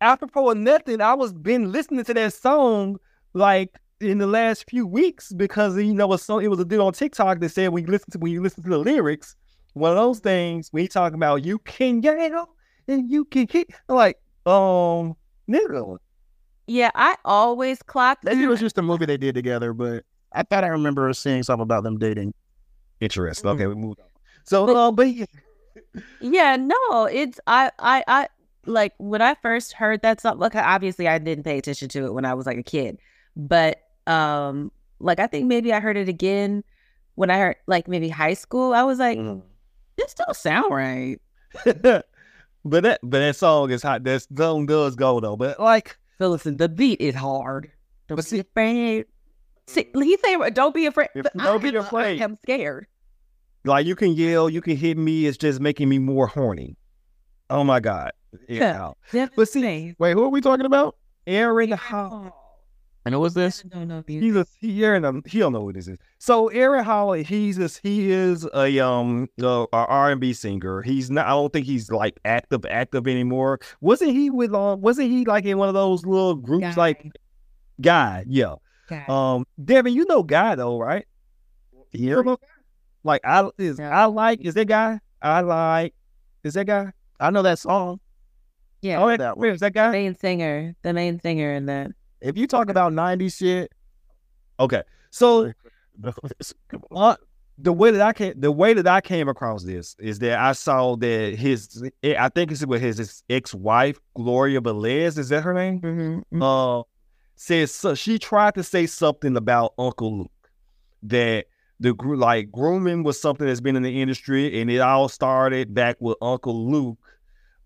apropos 0.00 0.50
of 0.50 0.58
nothing, 0.58 1.00
I 1.00 1.14
was 1.14 1.32
been 1.32 1.70
listening 1.70 2.04
to 2.04 2.14
that 2.14 2.32
song 2.34 2.98
like 3.34 3.78
in 4.00 4.18
the 4.18 4.26
last 4.26 4.68
few 4.68 4.84
weeks 4.86 5.32
because 5.32 5.76
you 5.76 5.94
know 5.94 6.12
a 6.12 6.18
song 6.18 6.42
it 6.42 6.48
was 6.48 6.58
a 6.60 6.64
dude 6.64 6.80
on 6.80 6.92
TikTok 6.92 7.38
that 7.38 7.48
said 7.50 7.68
when 7.68 7.84
you 7.84 7.90
listen 7.90 8.10
to 8.10 8.18
when 8.18 8.32
you 8.32 8.42
listen 8.42 8.64
to 8.64 8.68
the 8.70 8.78
lyrics, 8.78 9.36
one 9.74 9.92
of 9.92 9.96
those 9.96 10.18
things 10.18 10.68
when 10.72 10.82
he 10.82 10.88
talking 10.88 11.14
about 11.14 11.44
you 11.44 11.58
can 11.60 12.00
get 12.00 12.18
yell 12.18 12.48
and 12.88 13.08
you 13.08 13.24
can 13.26 13.46
hit 13.48 13.70
like 13.88 14.18
um 14.44 15.14
nigga. 15.48 15.98
Yeah, 16.68 16.90
I 16.94 17.16
always 17.24 17.82
clocked. 17.82 18.24
Maybe 18.24 18.42
it 18.44 18.46
was 18.46 18.60
just 18.60 18.78
a 18.78 18.82
movie 18.82 19.06
they 19.06 19.16
did 19.16 19.34
together, 19.34 19.72
but 19.72 20.04
I 20.32 20.42
thought 20.42 20.62
I 20.64 20.68
remember 20.68 21.12
seeing 21.14 21.42
something 21.42 21.62
about 21.62 21.82
them 21.82 21.98
dating. 21.98 22.34
Interesting. 23.00 23.48
Mm-hmm. 23.48 23.56
Okay, 23.60 23.66
we 23.66 23.74
moved 23.74 24.00
on. 24.00 24.06
So 24.44 24.76
uh, 24.76 24.92
but 24.92 25.08
yeah, 25.08 25.26
Yeah, 26.20 26.56
no, 26.56 27.04
it's 27.04 27.40
I 27.46 27.70
I 27.78 28.04
I 28.06 28.28
like 28.66 28.92
when 28.98 29.22
I 29.22 29.34
first 29.36 29.72
heard 29.72 30.02
that 30.02 30.20
song. 30.20 30.38
Look, 30.38 30.54
obviously 30.54 31.08
I 31.08 31.18
didn't 31.18 31.44
pay 31.44 31.58
attention 31.58 31.88
to 31.90 32.04
it 32.06 32.12
when 32.14 32.24
I 32.24 32.34
was 32.34 32.44
like 32.46 32.58
a 32.58 32.62
kid, 32.62 32.98
but 33.36 33.80
um, 34.06 34.70
like 35.00 35.20
I 35.20 35.26
think 35.26 35.46
maybe 35.46 35.72
I 35.72 35.80
heard 35.80 35.96
it 35.96 36.08
again 36.08 36.64
when 37.14 37.30
I 37.30 37.38
heard 37.38 37.56
like 37.66 37.88
maybe 37.88 38.08
high 38.10 38.34
school. 38.34 38.74
I 38.74 38.82
was 38.82 38.98
like, 38.98 39.18
Mm. 39.18 39.42
this 39.96 40.14
don't 40.14 40.36
sound 40.36 40.70
right. 40.70 41.18
but 41.64 41.82
that 41.82 42.06
but 42.64 43.18
that 43.20 43.36
song 43.36 43.70
is 43.70 43.82
hot. 43.82 44.04
That 44.04 44.26
song 44.36 44.66
does 44.66 44.96
go 44.96 45.20
though. 45.20 45.36
But 45.36 45.58
like 45.60 45.96
So 46.18 46.28
listen, 46.30 46.56
the 46.56 46.68
beat 46.68 47.00
is 47.00 47.14
hard. 47.14 47.70
Don't 48.08 48.16
But 48.16 48.24
be 48.24 48.28
see- 48.30 48.38
afraid. 48.40 49.06
See, 49.66 49.84
mm. 49.84 50.02
he 50.02 50.16
say, 50.16 50.50
"Don't 50.50 50.74
be 50.74 50.86
afraid." 50.86 51.10
If- 51.14 51.26
don't 51.36 51.62
be 51.62 51.76
I, 51.76 51.80
afraid. 51.80 52.20
I 52.20 52.24
am 52.24 52.38
scared. 52.42 52.86
like 53.64 53.86
you 53.86 53.94
can 53.94 54.12
yell, 54.12 54.48
you 54.48 54.60
can 54.62 54.76
hit 54.76 54.96
me, 54.96 55.26
it's 55.26 55.36
just 55.36 55.60
making 55.60 55.88
me 55.88 55.98
more 55.98 56.26
horny. 56.26 56.76
Oh 57.50 57.64
my 57.64 57.80
God. 57.80 58.12
Yeah. 58.48 58.92
But 59.36 59.48
see, 59.48 59.94
Wait, 59.98 60.12
who 60.12 60.24
are 60.24 60.28
we 60.28 60.40
talking 60.40 60.66
about? 60.66 60.96
Aaron 61.26 61.72
Hall. 61.72 62.47
And 63.08 63.14
who 63.14 63.20
was 63.22 63.32
this? 63.32 63.62
don't 63.62 63.88
know 63.88 64.04
He's 64.06 64.36
a 64.36 64.46
he 64.60 64.84
Aaron 64.84 65.02
um, 65.06 65.22
he 65.26 65.38
don't 65.38 65.54
know 65.54 65.62
what 65.62 65.74
this 65.76 65.88
is. 65.88 65.98
So 66.18 66.48
Aaron 66.48 66.84
Hall, 66.84 67.12
he's 67.12 67.56
this, 67.56 67.78
he 67.82 68.10
is 68.10 68.46
a 68.54 68.78
um 68.80 69.28
uh, 69.42 69.64
a 69.72 69.76
R 69.76 70.10
and 70.10 70.20
B 70.20 70.34
singer. 70.34 70.82
He's 70.82 71.10
not 71.10 71.24
I 71.26 71.30
don't 71.30 71.50
think 71.50 71.64
he's 71.64 71.90
like 71.90 72.20
active 72.26 72.66
active 72.66 73.06
anymore. 73.08 73.60
Wasn't 73.80 74.10
he 74.10 74.28
with 74.28 74.52
um 74.54 74.82
wasn't 74.82 75.10
he 75.10 75.24
like 75.24 75.46
in 75.46 75.56
one 75.56 75.68
of 75.68 75.74
those 75.74 76.04
little 76.04 76.34
groups 76.34 76.76
like 76.76 77.10
Guy? 77.80 78.24
Yeah. 78.28 78.56
Um 79.08 79.46
Devin, 79.64 79.94
you 79.94 80.04
know 80.06 80.22
Guy 80.22 80.54
though, 80.54 80.78
right? 80.78 81.06
Yeah. 81.92 82.20
Like 83.04 83.22
I 83.24 83.48
is 83.56 83.78
Yeah. 83.78 83.98
I 83.98 84.04
like 84.04 84.40
is 84.42 84.52
that 84.52 84.66
guy? 84.66 85.00
I 85.22 85.40
like 85.40 85.94
is 86.44 86.52
that 86.54 86.66
guy? 86.66 86.92
I 87.18 87.30
know 87.30 87.40
that 87.40 87.58
song. 87.58 88.00
yeah, 88.82 89.02
Oh, 89.02 89.08
that 89.08 89.18
that, 89.18 89.38
where 89.38 89.52
is 89.52 89.60
that 89.60 89.72
guy? 89.72 89.90
main 89.92 90.14
singer, 90.14 90.74
the 90.82 90.92
main 90.92 91.18
singer 91.20 91.54
in 91.54 91.66
that. 91.66 91.92
If 92.20 92.36
you 92.36 92.46
talk 92.46 92.68
about 92.68 92.92
90s 92.92 93.38
shit, 93.38 93.72
Okay. 94.60 94.82
So 95.10 95.52
uh, 96.92 97.16
the 97.56 97.72
way 97.72 97.90
that 97.90 98.00
I 98.00 98.12
came, 98.12 98.34
the 98.36 98.52
way 98.52 98.74
that 98.74 98.86
I 98.86 99.00
came 99.00 99.28
across 99.28 99.64
this 99.64 99.96
is 99.98 100.18
that 100.20 100.38
I 100.38 100.52
saw 100.52 100.96
that 100.96 101.34
his, 101.36 101.82
I 102.04 102.28
think 102.28 102.52
it's 102.52 102.64
with 102.66 102.82
his, 102.82 102.98
his 102.98 103.22
ex-wife 103.30 103.98
Gloria 104.14 104.60
Velez. 104.60 105.18
Is 105.18 105.28
that 105.30 105.42
her 105.42 105.54
name? 105.54 105.80
Mm-hmm. 105.80 106.42
Uh, 106.42 106.82
says 107.36 107.72
so 107.72 107.94
she 107.94 108.18
tried 108.18 108.54
to 108.56 108.64
say 108.64 108.84
something 108.84 109.36
about 109.36 109.72
Uncle 109.78 110.18
Luke 110.18 110.50
that 111.04 111.46
the 111.78 111.92
like 111.92 112.50
grooming 112.50 113.04
was 113.04 113.20
something 113.20 113.46
that's 113.46 113.60
been 113.60 113.76
in 113.76 113.84
the 113.84 114.02
industry, 114.02 114.60
and 114.60 114.68
it 114.68 114.80
all 114.80 115.08
started 115.08 115.72
back 115.72 115.96
with 116.00 116.16
Uncle 116.20 116.68
Luke, 116.68 116.98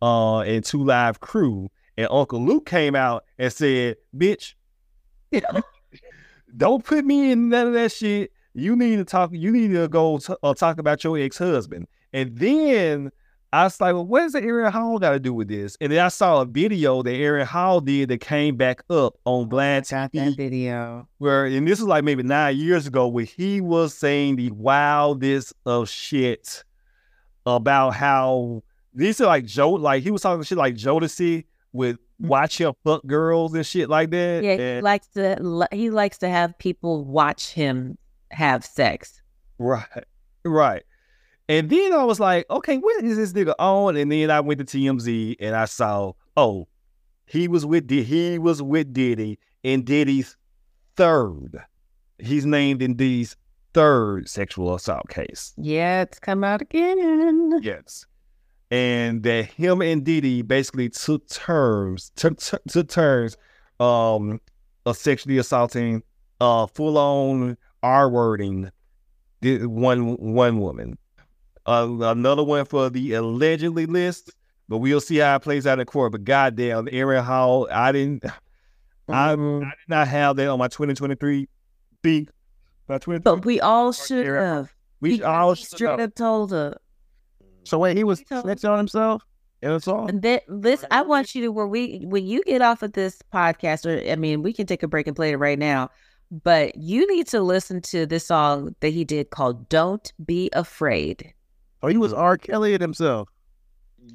uh, 0.03 0.40
and 0.40 0.62
Two 0.62 0.84
Live 0.84 1.20
Crew, 1.20 1.70
and 1.97 2.09
Uncle 2.11 2.45
Luke 2.45 2.66
came 2.66 2.95
out 2.95 3.24
and 3.38 3.53
said, 3.53 3.97
"Bitch." 4.16 4.55
Don't 6.57 6.84
put 6.84 7.05
me 7.05 7.32
in 7.32 7.49
none 7.49 7.68
of 7.68 7.72
that 7.74 7.93
shit. 7.93 8.32
You 8.55 8.76
need 8.76 8.97
to 8.97 9.05
talk. 9.05 9.30
You 9.32 9.51
need 9.51 9.72
to 9.72 9.88
go 9.88 10.18
t- 10.18 10.34
uh, 10.43 10.55
talk 10.55 10.78
about 10.78 11.03
your 11.03 11.18
ex 11.18 11.38
husband. 11.38 11.86
And 12.12 12.36
then 12.36 13.11
I 13.55 13.64
was 13.64 13.80
like, 13.80 13.93
well, 13.93 14.07
what 14.07 14.20
does 14.20 14.32
the 14.32 14.43
Aaron 14.43 14.72
Hall 14.72 14.99
got 14.99 15.11
to 15.11 15.20
do 15.20 15.34
with 15.34 15.49
this? 15.49 15.76
And 15.80 15.93
then 15.93 16.05
I 16.05 16.09
saw 16.09 16.40
a 16.40 16.47
video 16.47 17.03
that 17.03 17.12
Aaron 17.12 17.47
Hall 17.47 17.80
did 17.80 18.09
that 18.09 18.20
came 18.20 18.57
back 18.57 18.82
up 18.88 19.14
on 19.26 19.49
Vlad 19.51 19.90
Got 19.90 20.12
that 20.12 20.36
video. 20.36 21.07
where, 21.18 21.45
and 21.47 21.68
this 21.68 21.78
was 21.78 21.88
like 21.88 22.03
maybe 22.03 22.22
nine 22.22 22.57
years 22.57 22.86
ago, 22.86 23.09
where 23.09 23.24
he 23.24 23.61
was 23.61 23.95
saying 23.95 24.36
the 24.36 24.51
wildest 24.53 25.53
of 25.66 25.88
shit 25.90 26.64
about 27.45 27.90
how 27.90 28.62
these 28.95 29.20
are 29.20 29.26
like 29.26 29.45
Joe, 29.45 29.70
like 29.70 30.03
he 30.03 30.11
was 30.11 30.22
talking 30.22 30.43
shit 30.45 30.57
like 30.57 30.74
Jodeci 30.74 31.45
with 31.72 31.96
mm-hmm. 31.96 32.28
watch 32.28 32.58
him 32.58 32.74
fuck 32.84 33.04
girls 33.06 33.54
and 33.54 33.66
shit 33.66 33.88
like 33.88 34.10
that. 34.10 34.42
Yeah, 34.44 34.76
he 34.76 34.80
likes 34.80 35.08
to 35.08 35.68
he 35.72 35.90
likes 35.90 36.18
to 36.18 36.28
have 36.28 36.56
people 36.58 37.04
watch 37.04 37.52
him 37.52 37.98
have 38.30 38.64
sex. 38.64 39.20
Right. 39.58 40.04
Right. 40.44 40.82
And 41.48 41.68
then 41.68 41.92
I 41.92 42.04
was 42.04 42.20
like, 42.20 42.46
okay, 42.50 42.78
what 42.78 43.04
is 43.04 43.16
this 43.16 43.32
nigga 43.32 43.54
on? 43.58 43.96
And 43.96 44.10
then 44.10 44.30
I 44.30 44.40
went 44.40 44.58
to 44.58 44.64
TMZ 44.64 45.36
and 45.40 45.54
I 45.54 45.66
saw, 45.66 46.12
oh, 46.36 46.68
he 47.26 47.48
was 47.48 47.66
with 47.66 47.86
Diddy. 47.86 48.05
He 48.05 48.38
was 48.38 48.62
with 48.62 48.92
Diddy 48.92 49.38
in 49.62 49.84
Diddy's 49.84 50.36
third. 50.97 51.62
He's 52.18 52.47
named 52.47 52.82
in 52.82 52.94
Diddy's 52.94 53.36
third 53.74 54.28
sexual 54.28 54.74
assault 54.74 55.09
case. 55.09 55.52
Yeah, 55.56 56.02
it's 56.02 56.18
come 56.18 56.44
out 56.44 56.62
again. 56.62 57.60
Yes. 57.62 58.06
And 58.73 59.23
that 59.24 59.44
him 59.44 59.82
and 59.82 60.03
Diddy 60.03 60.40
basically 60.40 60.89
took 60.89 61.28
terms, 61.28 62.11
took, 62.16 62.39
took, 62.39 62.62
took 62.69 62.89
turns 62.89 63.36
um 63.78 64.40
of 64.86 64.97
sexually 64.97 65.36
assaulting 65.39 66.03
uh 66.40 66.66
full 66.66 66.97
on 66.97 67.57
R 67.82 68.09
wording 68.09 68.70
one 69.43 70.16
one 70.16 70.59
woman. 70.59 70.97
Uh, 71.66 71.86
another 72.01 72.43
one 72.43 72.65
for 72.65 72.89
the 72.90 73.12
allegedly 73.12 73.86
list, 73.86 74.32
but 74.69 74.78
we'll 74.78 75.01
see 75.01 75.19
how 75.19 75.36
it 75.36 75.43
plays 75.43 75.66
out 75.66 75.78
in 75.78 75.85
court. 75.86 76.12
But 76.12 76.24
goddamn, 76.24 76.89
Aaron 76.90 77.23
Hall, 77.23 77.69
I 77.70 77.93
didn't 77.93 78.24
I, 79.09 79.32
I 79.32 79.36
did 79.36 79.89
not 79.89 80.09
have 80.09 80.36
that 80.36 80.49
on 80.49 80.59
my 80.59 80.69
2023 80.69 81.47
beat. 82.01 82.31
My 82.89 82.99
20, 82.99 83.20
But 83.20 83.44
we 83.44 83.61
all 83.61 83.93
should 83.93 84.27
have. 84.27 84.73
we 85.01 85.16
He- 85.16 85.23
all 85.23 85.53
he 85.55 85.61
should 85.62 85.69
straight 85.77 86.01
up 86.01 86.15
told 86.15 86.53
her. 86.53 86.78
So 87.64 87.78
wait, 87.78 87.97
he 87.97 88.05
was 88.05 88.20
He 88.20 88.24
snitching 88.26 88.70
on 88.70 88.78
himself 88.78 89.22
in 89.62 89.70
a 89.70 89.80
song? 89.80 90.09
And 90.09 90.22
then 90.22 90.40
this, 90.48 90.84
I 90.90 91.02
want 91.02 91.34
you 91.34 91.43
to 91.43 91.52
where 91.52 91.66
we 91.66 92.01
when 92.05 92.26
you 92.26 92.43
get 92.43 92.62
off 92.62 92.82
of 92.82 92.93
this 92.93 93.20
podcast, 93.32 93.86
or 93.86 94.10
I 94.10 94.16
mean, 94.16 94.43
we 94.43 94.52
can 94.52 94.66
take 94.66 94.82
a 94.82 94.89
break 94.89 95.06
and 95.06 95.16
play 95.16 95.30
it 95.30 95.36
right 95.36 95.59
now. 95.59 95.90
But 96.30 96.76
you 96.76 97.06
need 97.14 97.26
to 97.28 97.43
listen 97.43 97.82
to 97.82 98.06
this 98.06 98.26
song 98.26 98.74
that 98.80 98.89
he 98.89 99.05
did 99.05 99.30
called 99.30 99.68
"Don't 99.68 100.12
Be 100.24 100.51
Afraid." 100.52 101.32
Oh, 101.82 101.89
he 101.89 101.97
was 101.97 102.12
R. 102.12 102.39
Kelly 102.39 102.78
himself. 102.78 103.28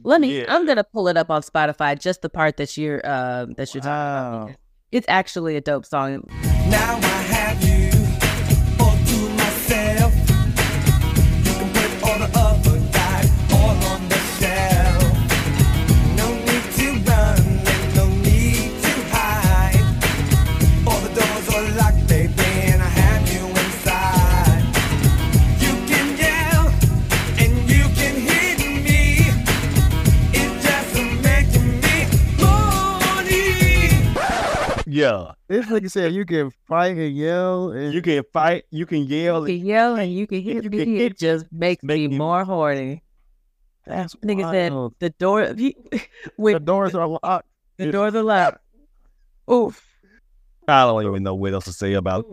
Let 0.03 0.21
me. 0.21 0.39
Yeah. 0.39 0.45
I'm 0.49 0.65
gonna 0.65 0.83
pull 0.83 1.07
it 1.07 1.17
up 1.17 1.29
on 1.29 1.41
Spotify. 1.41 1.99
Just 1.99 2.21
the 2.21 2.29
part 2.29 2.57
that 2.57 2.75
you're 2.77 3.01
uh 3.05 3.45
that 3.55 3.73
you're 3.73 3.81
talking 3.81 4.49
about. 4.49 4.55
It's 4.91 5.05
actually 5.09 5.57
a 5.57 5.61
dope 5.61 5.85
song. 5.85 6.23
Now 6.69 6.95
I 6.95 7.07
have 7.07 7.36
Yeah, 34.97 35.33
This 35.47 35.65
nigga 35.67 35.91
said 35.91 36.11
you 36.13 36.25
can 36.25 36.49
fight 36.67 36.97
and 36.97 37.15
yell 37.15 37.69
and 37.71 37.93
you 37.93 38.01
can 38.01 38.23
fight, 38.33 38.63
you 38.71 38.85
can 38.85 39.03
yell. 39.05 39.47
You 39.47 39.57
can 39.59 39.65
yell 39.65 39.95
and 39.95 40.11
you 40.11 40.25
can 40.27 40.41
hit 40.41 40.63
You 40.63 40.69
me. 40.69 40.77
can 40.79 40.95
hit- 40.95 41.11
It 41.11 41.17
just 41.19 41.45
makes 41.51 41.83
make 41.83 41.99
me 42.01 42.07
me- 42.07 42.17
more 42.17 42.43
horny. 42.43 43.03
that's 43.85 44.15
Nigga 44.15 44.51
said 44.51 44.71
the 44.99 45.09
door. 45.11 45.53
He, 45.57 45.75
the 46.37 46.59
doors 46.59 46.95
are 46.95 47.07
locked. 47.07 47.47
the 47.77 47.91
doors 47.91 48.15
are 48.15 48.23
locked. 48.23 48.57
Oof. 49.51 49.83
I 50.69 50.83
don't 50.83 51.05
even 51.05 51.23
know 51.23 51.33
what 51.35 51.53
else 51.53 51.63
to 51.65 51.71
say 51.73 51.93
about 51.93 52.25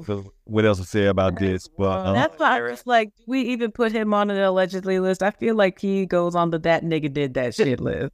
what 0.45 0.65
else 0.65 0.79
to 0.81 0.85
say 0.85 1.07
about 1.07 1.39
this, 1.39 1.69
but 1.69 1.85
uh, 2.07 2.13
That's 2.15 2.37
why 2.39 2.59
I 2.59 2.63
was 2.63 2.85
like, 2.85 3.13
we 3.29 3.43
even 3.43 3.71
put 3.71 3.93
him 3.93 4.13
on 4.13 4.29
an 4.31 4.39
allegedly 4.39 4.99
list? 4.99 5.23
I 5.23 5.31
feel 5.31 5.55
like 5.55 5.79
he 5.79 6.05
goes 6.07 6.35
on 6.35 6.51
the 6.51 6.59
that 6.61 6.83
nigga 6.83 7.13
did 7.13 7.35
that 7.35 7.55
shit 7.55 7.79
list. 7.79 8.13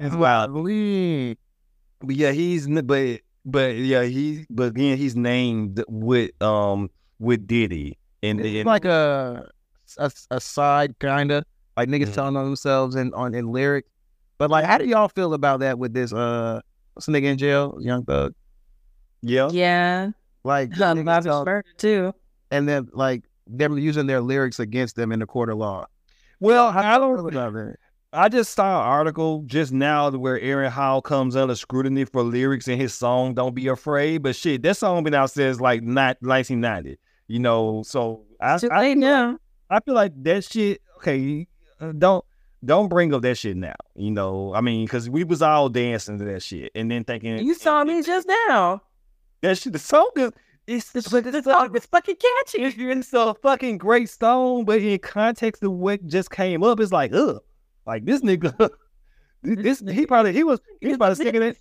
it's 0.00 0.16
wild. 0.16 0.52
Believe. 0.52 1.36
But 2.00 2.16
yeah, 2.16 2.32
he's 2.32 2.66
n- 2.66 2.84
but 2.86 3.20
but 3.50 3.76
yeah, 3.76 4.02
he 4.04 4.46
but 4.50 4.68
again 4.68 4.96
he's 4.96 5.16
named 5.16 5.82
with 5.88 6.30
um 6.42 6.90
with 7.18 7.46
Diddy 7.46 7.98
and, 8.22 8.40
It's 8.40 8.56
and 8.60 8.66
like 8.66 8.84
a 8.84 9.48
a, 9.98 10.10
a 10.30 10.40
side 10.40 10.98
kind 10.98 11.30
of 11.32 11.44
like 11.76 11.88
niggas 11.88 12.08
Mhm. 12.08 12.14
telling 12.14 12.36
on 12.36 12.44
themselves 12.44 12.94
in 12.96 13.12
on 13.14 13.34
in 13.34 13.50
lyrics. 13.52 13.88
But 14.38 14.50
like, 14.50 14.64
how 14.64 14.78
do 14.78 14.86
y'all 14.86 15.08
feel 15.08 15.34
about 15.34 15.60
that 15.60 15.78
with 15.78 15.92
this? 15.92 16.12
Uh, 16.12 16.60
what's 16.94 17.06
the 17.06 17.12
nigga 17.12 17.24
in 17.24 17.38
jail? 17.38 17.76
Young 17.80 18.04
Thug. 18.04 18.34
yeah 19.22 19.48
Yeah, 19.50 20.10
Like, 20.44 20.70
niggas 20.72 21.24
tell- 21.24 21.44
too. 21.76 22.12
and 22.50 22.68
then 22.68 22.88
like 22.92 23.24
they're 23.46 23.76
using 23.78 24.06
their 24.06 24.20
lyrics 24.20 24.58
against 24.60 24.96
them 24.96 25.12
in 25.12 25.18
the 25.18 25.26
court 25.26 25.50
of 25.50 25.58
law. 25.58 25.86
Well, 26.38 26.68
I 26.68 26.82
How 26.82 26.98
don't 26.98 27.16
feel 27.16 27.28
about 27.28 27.52
that? 27.54 27.76
I 28.12 28.28
just 28.28 28.54
saw 28.54 28.80
an 28.80 28.88
article 28.88 29.44
just 29.46 29.72
now 29.72 30.10
where 30.10 30.40
Aaron 30.40 30.72
Hall 30.72 31.00
comes 31.00 31.36
under 31.36 31.54
scrutiny 31.54 32.04
for 32.04 32.24
lyrics 32.24 32.66
in 32.66 32.76
his 32.78 32.92
song 32.92 33.34
"Don't 33.34 33.54
Be 33.54 33.68
Afraid," 33.68 34.24
but 34.24 34.34
shit, 34.34 34.62
that 34.62 34.76
song 34.76 35.04
been 35.04 35.14
out 35.14 35.30
since 35.30 35.60
like 35.60 35.82
not 35.82 36.16
1990. 36.20 36.98
You 37.28 37.38
know, 37.38 37.84
so 37.86 38.24
I 38.40 38.58
I, 38.68 38.80
late 38.80 38.98
now. 38.98 39.38
I 39.68 39.78
feel 39.78 39.94
like 39.94 40.12
that 40.24 40.42
shit. 40.42 40.82
Okay, 40.96 41.46
uh, 41.80 41.92
don't 41.92 42.24
don't 42.64 42.88
bring 42.88 43.14
up 43.14 43.22
that 43.22 43.38
shit 43.38 43.56
now. 43.56 43.76
You 43.94 44.10
know, 44.10 44.52
I 44.54 44.60
mean, 44.60 44.86
because 44.86 45.08
we 45.08 45.22
was 45.22 45.40
all 45.40 45.68
dancing 45.68 46.18
to 46.18 46.24
that 46.24 46.42
shit 46.42 46.72
and 46.74 46.90
then 46.90 47.04
thinking 47.04 47.38
You 47.38 47.54
saw 47.54 47.84
me 47.84 48.02
just 48.02 48.26
now. 48.48 48.82
that 49.42 49.56
shit. 49.56 49.72
The 49.72 49.78
song 49.78 50.10
is 50.16 50.32
it's 50.66 50.90
this 50.90 51.04
song 51.06 51.76
is 51.76 51.86
fucking 51.86 52.16
catchy. 52.16 52.62
it's, 52.62 52.76
it's 52.76 53.12
a 53.12 53.34
fucking 53.34 53.78
great 53.78 54.10
song, 54.10 54.64
but 54.64 54.80
in 54.80 54.98
context 54.98 55.62
of 55.62 55.72
what 55.72 56.04
just 56.06 56.30
came 56.32 56.64
up, 56.64 56.80
it's 56.80 56.92
like, 56.92 57.12
ugh, 57.12 57.40
like 57.86 58.04
this 58.04 58.20
nigga, 58.22 58.70
this 59.42 59.80
he 59.80 60.06
probably 60.06 60.32
he 60.32 60.44
was 60.44 60.60
he 60.80 60.88
was 60.88 60.96
probably 60.98 61.16
singing 61.16 61.42
it. 61.42 61.58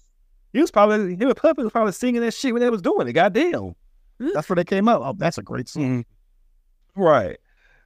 He 0.53 0.59
was 0.61 0.71
probably 0.71 1.15
he 1.15 1.25
was 1.25 1.35
Puppet 1.35 1.63
was 1.63 1.71
probably 1.71 1.93
singing 1.93 2.21
that 2.21 2.33
shit 2.33 2.53
when 2.53 2.61
they 2.61 2.69
was 2.69 2.81
doing 2.81 3.07
it. 3.07 3.13
Goddamn, 3.13 3.75
That's 4.19 4.49
where 4.49 4.55
they 4.55 4.63
came 4.63 4.87
up. 4.87 5.01
Oh, 5.03 5.13
that's 5.17 5.37
a 5.37 5.43
great 5.43 5.69
song. 5.69 6.05
right? 6.95 7.37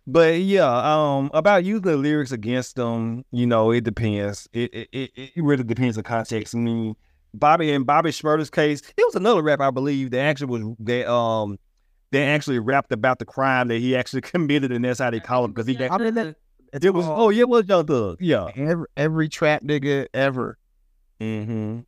But 0.05 0.39
yeah, 0.41 0.65
um, 0.67 1.29
about 1.33 1.63
using 1.63 1.83
the 1.83 1.95
lyrics 1.95 2.31
against 2.31 2.75
them, 2.75 3.23
you 3.31 3.47
know, 3.47 3.71
it 3.71 3.83
depends. 3.83 4.49
It 4.51 4.73
it 4.73 4.89
it, 4.91 5.11
it 5.15 5.43
really 5.43 5.63
depends 5.63 5.97
on 5.97 6.03
context. 6.03 6.53
I 6.55 6.57
mean, 6.57 6.95
Bobby 7.33 7.71
and 7.71 7.85
Bobby 7.85 8.09
Shmurda's 8.11 8.49
case, 8.49 8.81
it 8.81 9.03
was 9.05 9.15
another 9.15 9.41
rap 9.41 9.61
I 9.61 9.71
believe 9.71 10.11
that 10.11 10.19
actually 10.19 10.47
was 10.59 10.75
that 10.79 11.11
um. 11.11 11.57
They 12.11 12.25
actually 12.25 12.59
rapped 12.59 12.91
about 12.91 13.17
the 13.17 13.25
crime 13.25 13.69
that 13.69 13.79
he 13.79 13.95
actually 13.95 14.21
committed, 14.33 14.71
and 14.71 14.85
that's 14.85 14.99
how 14.99 15.09
they 15.09 15.19
call 15.19 15.45
it 15.45 15.47
because 15.47 15.65
he. 15.65 15.75
I 15.83 15.97
mean, 15.97 16.35
that- 16.73 16.83
It 16.87 16.93
was 16.93 17.05
oh 17.07 17.29
yeah, 17.29 17.41
it 17.41 17.49
was 17.49 17.67
Young 17.67 17.85
Thug. 17.85 18.17
Yeah. 18.19 18.49
Every, 18.55 18.85
every 18.97 19.29
trap 19.29 19.63
nigga 19.63 20.07
ever. 20.13 20.57
Mm-hmm. 21.19 21.79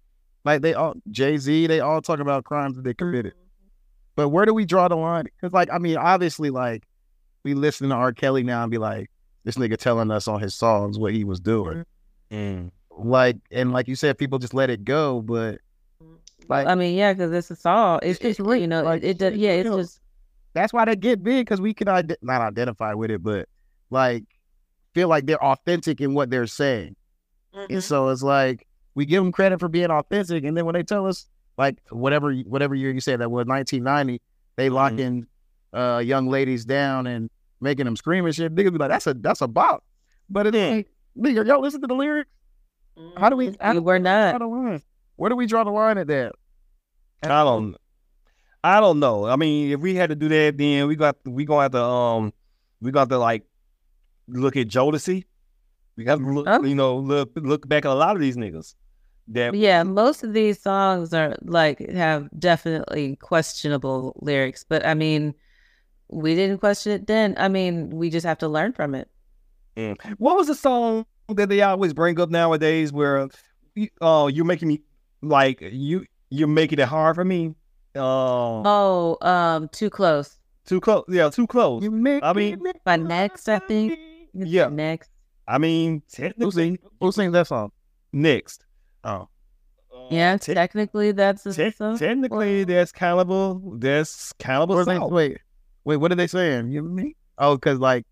Like 0.44 0.62
they 0.62 0.74
all 0.74 0.94
Jay 1.12 1.38
Z, 1.38 1.68
they 1.68 1.80
all 1.80 2.02
talk 2.02 2.20
about 2.20 2.44
crimes 2.45 2.76
that 2.78 2.84
they 2.84 2.94
committed. 2.94 3.34
But 4.16 4.30
where 4.30 4.45
do 4.45 4.53
we 4.53 4.66
draw 4.66 4.88
the 4.88 4.95
line? 4.95 5.26
Because 5.26 5.53
like 5.53 5.70
I 5.74 5.78
mean, 5.80 5.98
obviously, 5.98 6.49
like 6.49 6.84
we 7.44 7.53
listen 7.53 7.90
to 7.90 7.95
R. 7.95 8.14
Kelly 8.14 8.44
now 8.44 8.62
and 8.64 8.72
be 8.72 8.78
like, 8.78 9.10
this 9.44 9.56
nigga 9.56 9.78
telling 9.78 10.10
us 10.12 10.28
on 10.28 10.40
his 10.40 10.53
songs 10.56 10.98
what 10.98 11.14
he 11.14 11.24
was 11.24 11.40
doing. 11.40 11.86
Mm. 12.32 12.72
Like 12.98 13.38
and 13.52 13.74
like 13.74 13.88
you 13.88 13.95
said, 13.95 14.18
people 14.18 14.40
just 14.40 14.53
let 14.53 14.70
it 14.70 14.86
go. 14.86 15.22
But 15.22 15.60
like 16.48 16.68
I 16.68 16.76
mean, 16.76 16.95
yeah, 16.95 17.12
because 17.14 17.32
it's 17.32 17.49
a 17.52 17.56
song. 17.56 17.99
It's 18.03 18.20
It's 18.20 18.38
just 18.38 18.40
real, 18.40 18.56
you 18.62 18.68
know, 18.68 18.84
like, 18.84 19.03
it, 19.03 19.07
it 19.10 19.18
does. 19.18 19.36
Yeah, 19.36 19.52
it's 19.52 19.68
real. 19.68 19.78
just 19.80 19.99
that's 20.53 20.72
why 20.72 20.86
they 20.86 20.95
get 20.95 21.22
big 21.24 21.45
because 21.45 21.60
we 21.60 21.74
can 21.74 21.88
ide- 21.90 22.18
not 22.22 22.41
identify 22.41 22.94
with 22.94 23.12
it, 23.12 23.22
but 23.24 23.49
like 23.90 24.24
feel 24.95 25.07
like 25.07 25.27
they're 25.27 25.43
authentic 25.43 26.01
in 26.01 26.15
what 26.15 26.31
they're 26.31 26.47
saying. 26.47 26.95
And 27.69 27.84
so 27.84 28.09
it's 28.09 28.23
like 28.23 28.65
we 28.95 29.05
give 29.05 29.23
them 29.23 29.31
credit 29.31 29.59
for 29.59 29.67
being 29.67 29.91
authentic, 29.91 30.43
and 30.43 30.57
then 30.57 30.65
when 30.65 30.73
they 30.73 30.84
tell 30.84 31.05
us 31.05 31.27
like 31.57 31.77
whatever 31.89 32.34
whatever 32.34 32.73
year 32.76 32.91
you 32.91 32.99
said 32.99 33.19
that 33.22 33.30
was 33.30 33.45
1990, 33.45 34.22
they 34.55 34.69
locking 34.69 35.27
uh, 35.73 36.01
young 36.03 36.27
ladies 36.27 36.65
down 36.65 37.05
and 37.07 37.30
making 37.61 37.85
them 37.85 37.95
scream 37.95 38.26
and 38.26 38.34
shit. 38.35 38.53
Niggas 38.55 38.72
be 38.73 38.77
like, 38.80 38.89
that's 38.89 39.07
a 39.07 39.13
that's 39.13 39.41
a 39.41 39.47
bop. 39.47 39.84
But 40.30 40.47
it's 40.47 40.57
like, 40.77 40.88
nigga, 41.17 41.45
y'all 41.45 41.61
listen 41.61 41.80
to 41.81 41.88
the 41.88 41.93
lyrics. 41.93 42.30
How 43.17 43.30
do 43.30 43.35
we? 43.35 43.55
How 43.59 43.73
We 43.73 43.80
do 43.80 43.81
we 43.84 43.99
draw 43.99 43.99
not. 43.99 44.39
the 44.39 44.47
line? 44.47 44.81
Where 45.17 45.30
do 45.30 45.35
we 45.35 45.45
draw 45.45 45.63
the 45.63 45.72
line 45.72 45.97
at 45.97 46.07
that? 46.07 46.34
I 47.23 47.43
don't 47.43 47.76
I 48.63 48.80
don't 48.80 48.99
know. 48.99 49.26
I 49.26 49.35
mean, 49.35 49.72
if 49.72 49.80
we 49.80 49.95
had 49.95 50.09
to 50.09 50.15
do 50.15 50.27
that, 50.27 50.57
then 50.57 50.88
we 50.88 50.95
got 50.95 51.17
we 51.26 51.45
gonna 51.45 51.61
have 51.63 51.72
to 51.72 51.81
um 51.84 52.34
we 52.81 52.91
got 52.91 53.09
to 53.09 53.17
like 53.17 53.43
look 54.27 54.56
at 54.57 54.68
Jodeci. 54.68 55.26
We 55.97 56.03
got 56.03 56.18
to 56.19 56.26
look, 56.34 56.45
Oh. 56.49 56.64
you 56.64 56.76
know, 56.76 56.97
look 56.97 57.31
look 57.35 57.68
back 57.68 57.85
at 57.85 57.91
a 57.91 57.95
lot 57.95 58.15
of 58.15 58.22
these 58.22 58.35
niggas. 58.38 58.76
That 59.30 59.56
Yeah, 59.56 59.81
most 59.84 60.23
of 60.23 60.34
these 60.34 60.61
songs 60.61 61.14
are 61.14 61.35
like 61.43 61.80
have 61.89 62.30
definitely 62.38 63.15
questionable 63.15 64.14
lyrics, 64.22 64.64
but 64.68 64.85
I 64.85 64.93
mean, 64.93 65.34
we 66.10 66.35
didn't 66.35 66.60
question 66.60 66.91
it 66.91 67.07
then. 67.07 67.34
I 67.38 67.47
mean, 67.47 67.89
we 67.89 68.10
just 68.10 68.26
have 68.26 68.38
to 68.39 68.47
learn 68.47 68.73
from 68.73 68.93
it. 68.93 69.10
Mm. 69.77 69.95
What 70.18 70.35
was 70.38 70.47
the 70.47 70.56
song 70.56 71.06
that 71.30 71.49
they 71.49 71.61
always 71.61 71.93
bring 71.93 72.19
up 72.19 72.30
nowadays 72.30 72.93
where 72.93 73.27
you- 73.73 73.89
oh 74.02 74.27
you're 74.27 74.45
making 74.45 74.68
me 74.68 74.81
like 75.22 75.60
you 75.61 76.06
you're 76.30 76.47
making 76.47 76.80
it 76.80 76.88
hard 76.88 77.15
for 77.15 77.26
me? 77.26 77.56
Oh, 77.95 78.61
Oh, 78.65 79.27
um, 79.27 79.69
too 79.69 79.89
close. 79.89 80.38
too 80.65 80.81
close. 80.81 81.06
Yeah, 81.07 81.30
too 81.30 81.47
close. 81.47 81.81
You 81.84 81.89
make 81.91 82.22
I 82.23 82.34
mean- 82.34 82.65
it 82.65 82.84
By 82.84 82.97
next, 82.97 83.47
I 83.49 83.60
think. 83.60 83.97
It's 84.36 84.49
Yeah. 84.49 84.68
next. 84.68 85.10
I 85.48 85.57
mean, 85.60 86.02
technically 86.12 86.80
Who 86.99 87.12
sings 87.12 87.34
that 87.34 87.48
song? 87.48 87.72
next. 88.12 88.66
Oh, 89.03 89.28
uh, 89.94 90.07
Yeah, 90.10 90.38
Te- 90.38 90.53
technically 90.53 91.12
that's 91.12 91.45
a 91.45 91.53
te- 91.53 91.72
song. 91.72 91.98
technically 91.98 92.64
that's 92.64 92.91
kind 92.91 93.20
of 93.20 93.30
a 93.30 93.60
that's 93.78 94.34
kind 94.34 94.64
of 94.64 94.70
a 94.70 94.74
Where's 94.74 94.86
they, 94.88 94.98
wait, 94.99 95.38
wait. 95.84 95.98
What 95.98 96.12
are 96.12 96.16
they 96.16 96.28
saying? 96.28 96.72
You 96.72 96.82
me? 96.84 97.16
Oh, 97.38 97.56
because 97.56 97.80
like, 97.80 98.06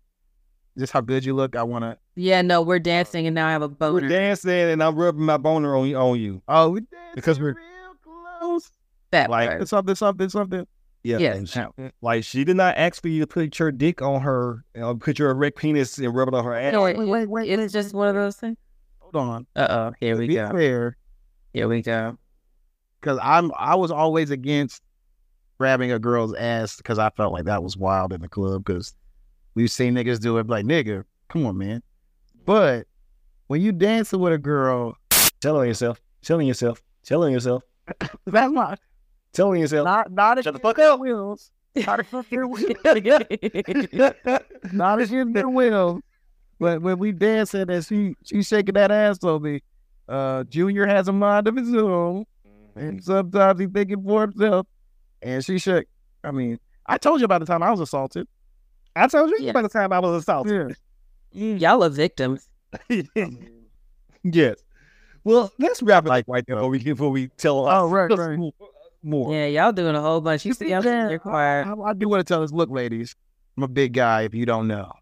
just 0.78 0.92
how 0.92 1.00
good 1.00 1.24
you 1.24 1.34
look. 1.34 1.56
I 1.56 1.62
want 1.62 1.82
to. 1.84 1.98
Yeah, 2.16 2.42
no, 2.42 2.62
we're 2.62 2.76
uh, 2.76 2.78
dancing 2.78 3.26
and 3.26 3.34
now 3.34 3.48
I 3.48 3.52
have 3.52 3.62
a 3.62 3.68
boner. 3.68 3.94
We're 3.94 4.08
dancing 4.08 4.50
and 4.70 4.82
I'm 4.82 4.94
rubbing 4.96 5.22
my 5.24 5.36
boner 5.36 5.76
on 5.76 5.86
you 5.88 5.96
on 5.96 6.18
you. 6.20 6.42
Oh, 6.46 6.70
we 6.70 6.80
dancing 6.82 7.12
Because 7.16 7.40
we're- 7.40 7.54
real 7.54 7.94
close. 8.40 8.70
that 9.10 9.30
like, 9.30 9.48
part. 9.50 9.68
Something, 9.68 9.94
something, 9.96 10.28
something. 10.28 10.66
Yeah. 11.04 11.18
Yes. 11.18 11.36
and 11.36 11.48
she- 11.48 11.90
like 12.02 12.24
she 12.24 12.44
did 12.44 12.56
not 12.56 12.76
ask 12.76 13.00
for 13.02 13.08
you 13.08 13.20
to 13.20 13.26
put 13.26 13.58
your 13.58 13.70
dick 13.70 14.00
on 14.02 14.22
her, 14.22 14.64
you 14.74 14.80
know, 14.80 14.94
put 14.96 15.18
your 15.18 15.30
erect 15.30 15.58
penis 15.58 15.98
and 15.98 16.14
rub 16.14 16.28
it 16.28 16.34
on 16.34 16.44
her 16.44 16.54
ass. 16.54 16.72
No, 16.72 16.82
wait, 16.82 16.96
wait, 16.98 17.06
wait, 17.06 17.28
wait, 17.28 17.48
it's 17.58 17.72
just 17.72 17.94
one 17.94 18.08
of 18.08 18.14
those 18.14 18.36
things. 18.36 18.56
Hold 19.00 19.16
on. 19.16 19.46
Uh 19.54 19.66
oh, 19.70 19.92
here 20.00 20.14
To 20.14 20.20
we 20.20 20.26
be 20.28 20.34
go. 20.34 20.48
fair, 20.50 20.96
Here 21.52 21.68
we 21.68 21.82
go. 21.82 22.16
because 23.00 23.18
I'm 23.22 23.52
I 23.56 23.74
was 23.74 23.90
always 23.90 24.30
against 24.30 24.82
grabbing 25.58 25.92
a 25.92 25.98
girl's 25.98 26.34
ass 26.34 26.76
because 26.78 26.98
I 26.98 27.10
felt 27.10 27.32
like 27.32 27.44
that 27.44 27.62
was 27.62 27.76
wild 27.76 28.12
in 28.12 28.20
the 28.22 28.28
club 28.28 28.64
because 28.64 28.94
we've 29.54 29.70
seen 29.70 29.94
niggas 29.94 30.20
do 30.20 30.38
it. 30.38 30.46
Like 30.48 30.64
nigga, 30.64 31.04
come 31.28 31.44
on, 31.46 31.58
man. 31.58 31.82
But 32.46 32.86
when 33.48 33.60
you 33.60 33.72
dancing 33.72 34.20
with 34.20 34.32
a 34.32 34.38
girl, 34.38 34.96
Telling 35.40 35.68
yourself, 35.68 36.00
telling 36.22 36.46
yourself, 36.46 36.82
telling 37.02 37.34
yourself, 37.34 37.62
that's 38.24 38.52
not 38.52 38.80
telling 39.34 39.60
yourself. 39.60 39.84
not 39.84 40.10
not 40.12 40.36
Shut 40.42 40.44
the 40.44 40.50
against 40.60 40.62
fuck 40.62 40.78
up. 40.78 41.00
wheels. 41.00 41.50
Not 41.76 42.00
against 42.00 42.30
their 42.30 42.46
wheels. 42.46 42.72
not 44.72 45.00
against 45.00 45.34
their 45.34 45.48
will. 45.48 46.00
But 46.60 46.80
when 46.82 46.98
we 46.98 47.12
dancing 47.12 47.68
and 47.68 47.84
she 47.84 48.14
she 48.24 48.42
shaking 48.42 48.74
that 48.74 48.90
ass 48.90 49.22
on 49.24 49.42
me, 49.42 49.60
uh, 50.08 50.44
Junior 50.44 50.86
has 50.86 51.08
a 51.08 51.12
mind 51.12 51.48
of 51.48 51.56
his 51.56 51.74
own, 51.74 52.24
and 52.76 53.02
sometimes 53.02 53.58
he 53.60 53.66
thinking 53.66 54.02
for 54.02 54.22
himself. 54.22 54.66
And 55.20 55.44
she 55.44 55.58
shook. 55.58 55.84
I 56.22 56.30
mean, 56.30 56.58
I 56.86 56.96
told 56.98 57.20
you 57.20 57.24
about 57.24 57.40
the 57.40 57.46
time 57.46 57.62
I 57.62 57.70
was 57.70 57.80
assaulted. 57.80 58.28
I 58.96 59.08
told 59.08 59.30
you 59.30 59.38
Yeah. 59.40 59.52
by 59.52 59.62
the 59.62 59.68
time 59.68 59.92
I 59.92 59.98
was 59.98 60.22
assaulted. 60.22 60.76
Y'all 61.32 61.82
are 61.82 61.88
victims. 61.88 62.48
yes. 64.22 64.56
Well, 65.24 65.52
let's 65.58 65.82
wrap 65.82 66.04
it 66.06 66.08
like 66.08 66.26
right 66.28 66.44
there 66.46 66.56
before 66.56 66.68
we 66.70 66.78
before 66.84 67.10
we 67.10 67.28
tell 67.36 67.66
Oh, 67.68 67.88
right, 67.88 68.10
right. 68.10 68.38
More. 69.04 69.32
Yeah, 69.32 69.46
y'all 69.46 69.72
doing 69.72 69.94
a 69.94 70.00
whole 70.00 70.20
bunch. 70.20 70.44
You 70.44 70.54
see, 70.54 70.72
I'm 70.72 70.82
sitting 70.82 71.08
here 71.08 71.18
quiet. 71.18 71.66
I, 71.66 71.72
I 71.72 71.92
do 71.92 72.08
want 72.08 72.20
to 72.20 72.24
tell 72.24 72.42
us, 72.42 72.52
look, 72.52 72.70
ladies, 72.70 73.14
I'm 73.56 73.62
a 73.62 73.68
big 73.68 73.92
guy. 73.92 74.22
If 74.22 74.34
you 74.34 74.46
don't 74.46 74.66
know, 74.66 74.92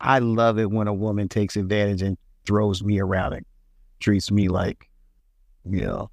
I 0.00 0.18
love 0.20 0.58
it 0.58 0.70
when 0.70 0.86
a 0.88 0.94
woman 0.94 1.28
takes 1.28 1.56
advantage 1.56 2.02
and 2.02 2.16
throws 2.46 2.82
me 2.82 3.00
around 3.00 3.32
and 3.34 3.46
treats 4.00 4.30
me 4.30 4.48
like, 4.48 4.88
you 5.68 5.80
know, 5.82 6.10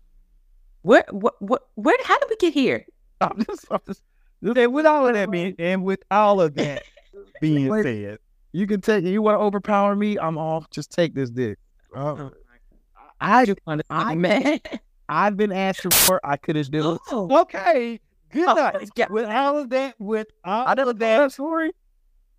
Where, 0.82 1.06
what, 1.12 1.36
what, 1.40 1.64
where? 1.76 1.96
How 2.04 2.18
did 2.20 2.30
we 2.30 2.36
get 2.38 2.54
here? 2.54 2.86
I'm 3.22 3.44
just, 3.46 3.66
I'm 3.72 3.80
just, 3.88 4.02
And 4.42 4.74
with 4.74 4.86
all 4.86 5.08
of 5.08 5.14
that 5.14 5.30
being, 5.32 5.56
and 5.60 5.84
with 5.84 6.04
all 6.12 6.42
of 6.42 6.56
that 6.56 6.84
being 7.42 7.68
Wait. 7.70 7.84
said, 7.84 8.20
you 8.52 8.68
can 8.68 8.82
take. 8.82 9.04
You 9.04 9.22
want 9.22 9.36
to 9.36 9.40
overpower 9.42 9.96
me? 9.96 10.18
I'm 10.18 10.38
off. 10.38 10.70
Just 10.70 10.92
take 10.92 11.14
this 11.14 11.30
dick. 11.30 11.58
Uh, 11.96 12.16
Oh, 12.18 12.32
I 13.22 13.54
I, 13.68 13.80
I- 13.90 14.16
man. 14.16 14.60
I've 15.10 15.38
been 15.38 15.52
asked 15.52 15.84
before. 15.84 16.20
I 16.24 16.38
could 16.38 16.56
have 16.56 16.72
done. 16.72 16.98
Oh, 17.12 17.42
okay, 17.42 18.00
good 18.32 18.48
Oh, 18.48 18.54
night. 18.56 18.90
yeah. 18.96 19.08
With 19.10 19.28
all 19.30 19.58
of 19.60 19.70
that, 19.70 19.96
with 20.00 20.28
all 20.44 20.68
I 20.68 20.74
never 20.74 20.92
of 20.92 20.96
told 20.96 21.00
that, 21.02 21.18
that 21.20 21.32
story. 21.32 21.72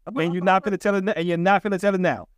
and 0.07 0.35
you're 0.35 0.43
not 0.45 0.63
gonna 0.65 0.79
tell 0.79 0.95
it, 0.97 1.05
now, 1.05 1.13
and 1.13 1.27
you're 1.29 1.37
not 1.37 1.63
gonna 1.63 1.79
tell 1.79 1.95
it 1.95 2.01
now. 2.01 2.29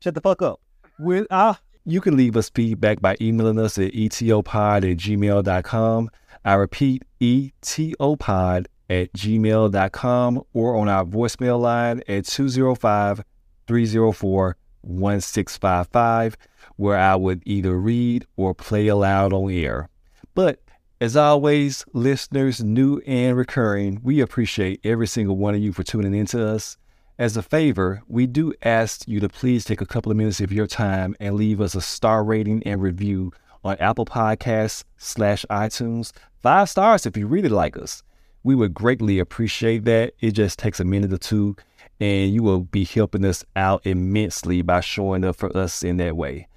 Shut 0.00 0.14
the 0.14 0.20
fuck 0.20 0.42
up. 0.42 0.60
With 0.98 1.26
uh, 1.30 1.54
you 1.84 2.00
can 2.00 2.16
leave 2.16 2.36
us 2.36 2.50
feedback 2.50 3.00
by 3.00 3.16
emailing 3.20 3.58
us 3.58 3.76
at 3.78 3.92
etopod 3.92 4.90
at 4.90 4.96
gmail.com. 4.98 6.10
I 6.46 6.54
repeat, 6.54 7.02
etopod 7.20 8.66
at 8.90 9.12
gmail.com 9.14 10.42
or 10.52 10.76
on 10.76 10.88
our 10.88 11.04
voicemail 11.04 11.58
line 11.60 12.02
at 12.08 12.24
205 12.26 13.22
304 13.66 14.56
1655, 14.82 16.36
where 16.76 16.98
I 16.98 17.14
would 17.16 17.42
either 17.44 17.78
read 17.78 18.26
or 18.36 18.54
play 18.54 18.88
aloud 18.88 19.32
on 19.32 19.50
air. 19.50 19.88
But 20.34 20.60
as 21.00 21.16
always, 21.16 21.84
listeners, 21.92 22.62
new 22.62 23.00
and 23.06 23.36
recurring, 23.36 24.00
we 24.02 24.20
appreciate 24.20 24.80
every 24.84 25.06
single 25.06 25.36
one 25.36 25.54
of 25.54 25.60
you 25.60 25.72
for 25.72 25.82
tuning 25.82 26.14
in 26.14 26.26
to 26.26 26.46
us. 26.46 26.76
As 27.18 27.36
a 27.36 27.42
favor, 27.42 28.02
we 28.08 28.26
do 28.26 28.52
ask 28.62 29.06
you 29.06 29.20
to 29.20 29.28
please 29.28 29.64
take 29.64 29.80
a 29.80 29.86
couple 29.86 30.10
of 30.10 30.18
minutes 30.18 30.40
of 30.40 30.50
your 30.50 30.66
time 30.66 31.14
and 31.20 31.36
leave 31.36 31.60
us 31.60 31.74
a 31.74 31.80
star 31.80 32.24
rating 32.24 32.62
and 32.64 32.82
review 32.82 33.32
on 33.62 33.76
Apple 33.78 34.04
Podcasts 34.04 34.84
slash 34.96 35.44
iTunes. 35.50 36.12
Five 36.42 36.68
stars 36.68 37.06
if 37.06 37.16
you 37.16 37.26
really 37.26 37.48
like 37.48 37.76
us. 37.76 38.02
We 38.42 38.54
would 38.54 38.74
greatly 38.74 39.18
appreciate 39.18 39.84
that. 39.84 40.14
It 40.20 40.32
just 40.32 40.58
takes 40.58 40.80
a 40.80 40.84
minute 40.84 41.12
or 41.12 41.18
two, 41.18 41.56
and 42.00 42.32
you 42.32 42.42
will 42.42 42.60
be 42.60 42.84
helping 42.84 43.24
us 43.24 43.44
out 43.56 43.86
immensely 43.86 44.62
by 44.62 44.80
showing 44.80 45.24
up 45.24 45.36
for 45.36 45.56
us 45.56 45.82
in 45.82 45.96
that 45.98 46.16
way. 46.16 46.48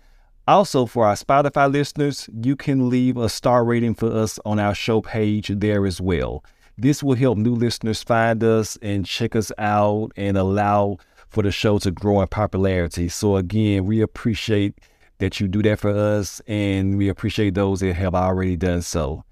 Also, 0.47 0.85
for 0.85 1.05
our 1.05 1.15
Spotify 1.15 1.69
listeners, 1.69 2.29
you 2.41 2.55
can 2.55 2.89
leave 2.89 3.17
a 3.17 3.27
star 3.27 3.65
rating 3.65 3.93
for 3.93 4.09
us 4.09 4.39
on 4.45 4.59
our 4.59 4.73
show 4.73 5.01
page 5.01 5.49
there 5.49 5.85
as 5.85 5.99
well. 5.99 6.41
This 6.77 7.03
will 7.03 7.15
help 7.15 7.37
new 7.37 7.53
listeners 7.53 8.01
find 8.01 8.41
us 8.41 8.77
and 8.81 9.05
check 9.05 9.35
us 9.35 9.51
out 9.57 10.11
and 10.15 10.37
allow 10.37 10.99
for 11.27 11.43
the 11.43 11.51
show 11.51 11.79
to 11.79 11.91
grow 11.91 12.21
in 12.21 12.27
popularity. 12.29 13.09
So, 13.09 13.35
again, 13.35 13.85
we 13.85 13.99
appreciate 13.99 14.79
that 15.17 15.41
you 15.41 15.49
do 15.49 15.61
that 15.63 15.79
for 15.79 15.89
us, 15.89 16.41
and 16.47 16.97
we 16.97 17.09
appreciate 17.09 17.53
those 17.53 17.81
that 17.81 17.95
have 17.95 18.15
already 18.15 18.55
done 18.55 18.83
so. 18.83 19.25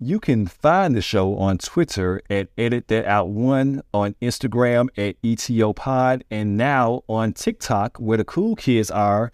You 0.00 0.18
can 0.18 0.46
find 0.46 0.96
the 0.96 1.02
show 1.02 1.36
on 1.36 1.58
Twitter 1.58 2.20
at 2.30 2.48
Edit 2.58 2.88
That 2.88 3.04
Out 3.04 3.28
One, 3.28 3.82
on 3.94 4.16
Instagram 4.22 4.88
at 4.96 5.20
ETO 5.22 5.76
Pod, 5.76 6.24
and 6.30 6.56
now 6.56 7.02
on 7.08 7.32
TikTok, 7.32 7.98
where 7.98 8.16
the 8.18 8.24
cool 8.24 8.56
kids 8.56 8.90
are, 8.90 9.30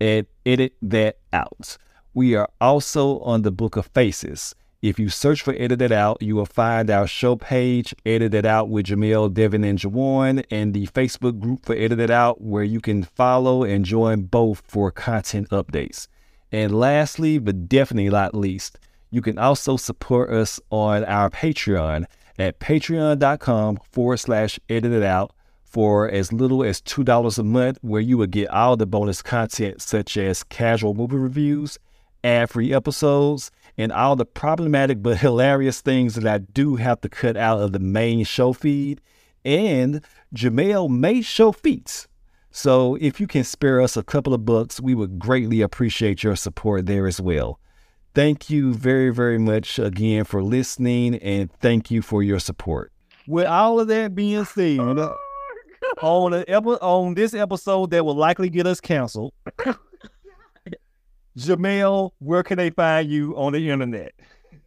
at 0.00 0.26
Edit 0.44 0.74
That 0.82 1.18
Out. 1.32 1.76
We 2.12 2.34
are 2.34 2.48
also 2.60 3.18
on 3.20 3.42
the 3.42 3.50
Book 3.50 3.76
of 3.76 3.86
Faces. 3.86 4.54
If 4.82 4.98
you 4.98 5.08
search 5.08 5.40
for 5.40 5.54
Edit 5.58 5.80
It 5.80 5.92
Out, 5.92 6.20
you 6.20 6.36
will 6.36 6.46
find 6.46 6.90
our 6.90 7.06
show 7.06 7.36
page, 7.36 7.94
Edit 8.04 8.34
It 8.34 8.44
Out 8.44 8.68
with 8.68 8.86
Jamel, 8.86 9.32
Devin, 9.32 9.64
and 9.64 9.78
Juwan, 9.78 10.44
and 10.50 10.74
the 10.74 10.86
Facebook 10.88 11.40
group 11.40 11.64
for 11.64 11.74
Edit 11.74 12.00
It 12.00 12.10
Out, 12.10 12.42
where 12.42 12.64
you 12.64 12.80
can 12.80 13.02
follow 13.02 13.64
and 13.64 13.84
join 13.84 14.24
both 14.24 14.62
for 14.68 14.90
content 14.90 15.48
updates. 15.48 16.06
And 16.52 16.78
lastly, 16.78 17.38
but 17.38 17.68
definitely 17.68 18.10
not 18.10 18.34
least, 18.34 18.78
you 19.10 19.22
can 19.22 19.38
also 19.38 19.76
support 19.76 20.30
us 20.30 20.60
on 20.70 21.02
our 21.04 21.30
Patreon 21.30 22.04
at 22.38 22.60
patreon.com 22.60 23.78
forward 23.90 24.18
slash 24.18 24.60
edit 24.68 24.92
it 24.92 25.02
out 25.02 25.32
for 25.74 26.08
as 26.08 26.32
little 26.32 26.62
as 26.62 26.80
$2 26.80 27.36
a 27.36 27.42
month, 27.42 27.78
where 27.82 28.00
you 28.00 28.16
would 28.16 28.30
get 28.30 28.48
all 28.50 28.76
the 28.76 28.86
bonus 28.86 29.22
content 29.22 29.82
such 29.82 30.16
as 30.16 30.44
casual 30.44 30.94
movie 30.94 31.16
reviews, 31.16 31.80
ad 32.22 32.48
free 32.48 32.72
episodes, 32.72 33.50
and 33.76 33.90
all 33.90 34.14
the 34.14 34.24
problematic 34.24 35.02
but 35.02 35.18
hilarious 35.18 35.80
things 35.80 36.14
that 36.14 36.32
I 36.32 36.38
do 36.38 36.76
have 36.76 37.00
to 37.00 37.08
cut 37.08 37.36
out 37.36 37.60
of 37.60 37.72
the 37.72 37.80
main 37.80 38.22
show 38.22 38.52
feed. 38.52 39.00
And 39.44 40.00
Jamel 40.32 40.88
may 40.88 41.22
show 41.22 41.50
feats. 41.50 42.06
So 42.52 42.96
if 43.00 43.20
you 43.20 43.26
can 43.26 43.42
spare 43.42 43.80
us 43.80 43.96
a 43.96 44.04
couple 44.04 44.32
of 44.32 44.44
bucks, 44.44 44.80
we 44.80 44.94
would 44.94 45.18
greatly 45.18 45.60
appreciate 45.60 46.22
your 46.22 46.36
support 46.36 46.86
there 46.86 47.08
as 47.08 47.20
well. 47.20 47.58
Thank 48.14 48.48
you 48.48 48.74
very, 48.74 49.10
very 49.10 49.38
much 49.38 49.80
again 49.80 50.22
for 50.22 50.40
listening 50.40 51.16
and 51.16 51.50
thank 51.54 51.90
you 51.90 52.00
for 52.00 52.22
your 52.22 52.38
support. 52.38 52.92
With 53.26 53.46
all 53.46 53.80
of 53.80 53.88
that 53.88 54.14
being 54.14 54.44
said, 54.44 54.78
on, 56.02 56.32
a, 56.34 56.44
epi- 56.48 56.68
on 56.80 57.14
this 57.14 57.34
episode 57.34 57.90
that 57.90 58.04
will 58.04 58.14
likely 58.16 58.48
get 58.50 58.66
us 58.66 58.80
canceled, 58.80 59.32
Jamel, 61.38 62.10
where 62.18 62.42
can 62.42 62.58
they 62.58 62.70
find 62.70 63.10
you 63.10 63.36
on 63.36 63.52
the 63.52 63.68
internet? 63.70 64.12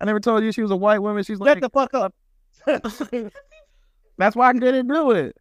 I 0.01 0.05
never 0.05 0.19
told 0.19 0.43
you 0.43 0.51
she 0.51 0.61
was 0.61 0.71
a 0.71 0.75
white 0.75 0.99
woman. 0.99 1.23
She's 1.23 1.39
Let 1.39 1.61
like, 1.61 1.61
the 1.61 1.69
fuck 1.69 1.93
up. 1.93 2.13
that's 4.17 4.35
why 4.35 4.49
I 4.49 4.53
didn't 4.53 4.87
do 4.87 5.11
it. 5.11 5.35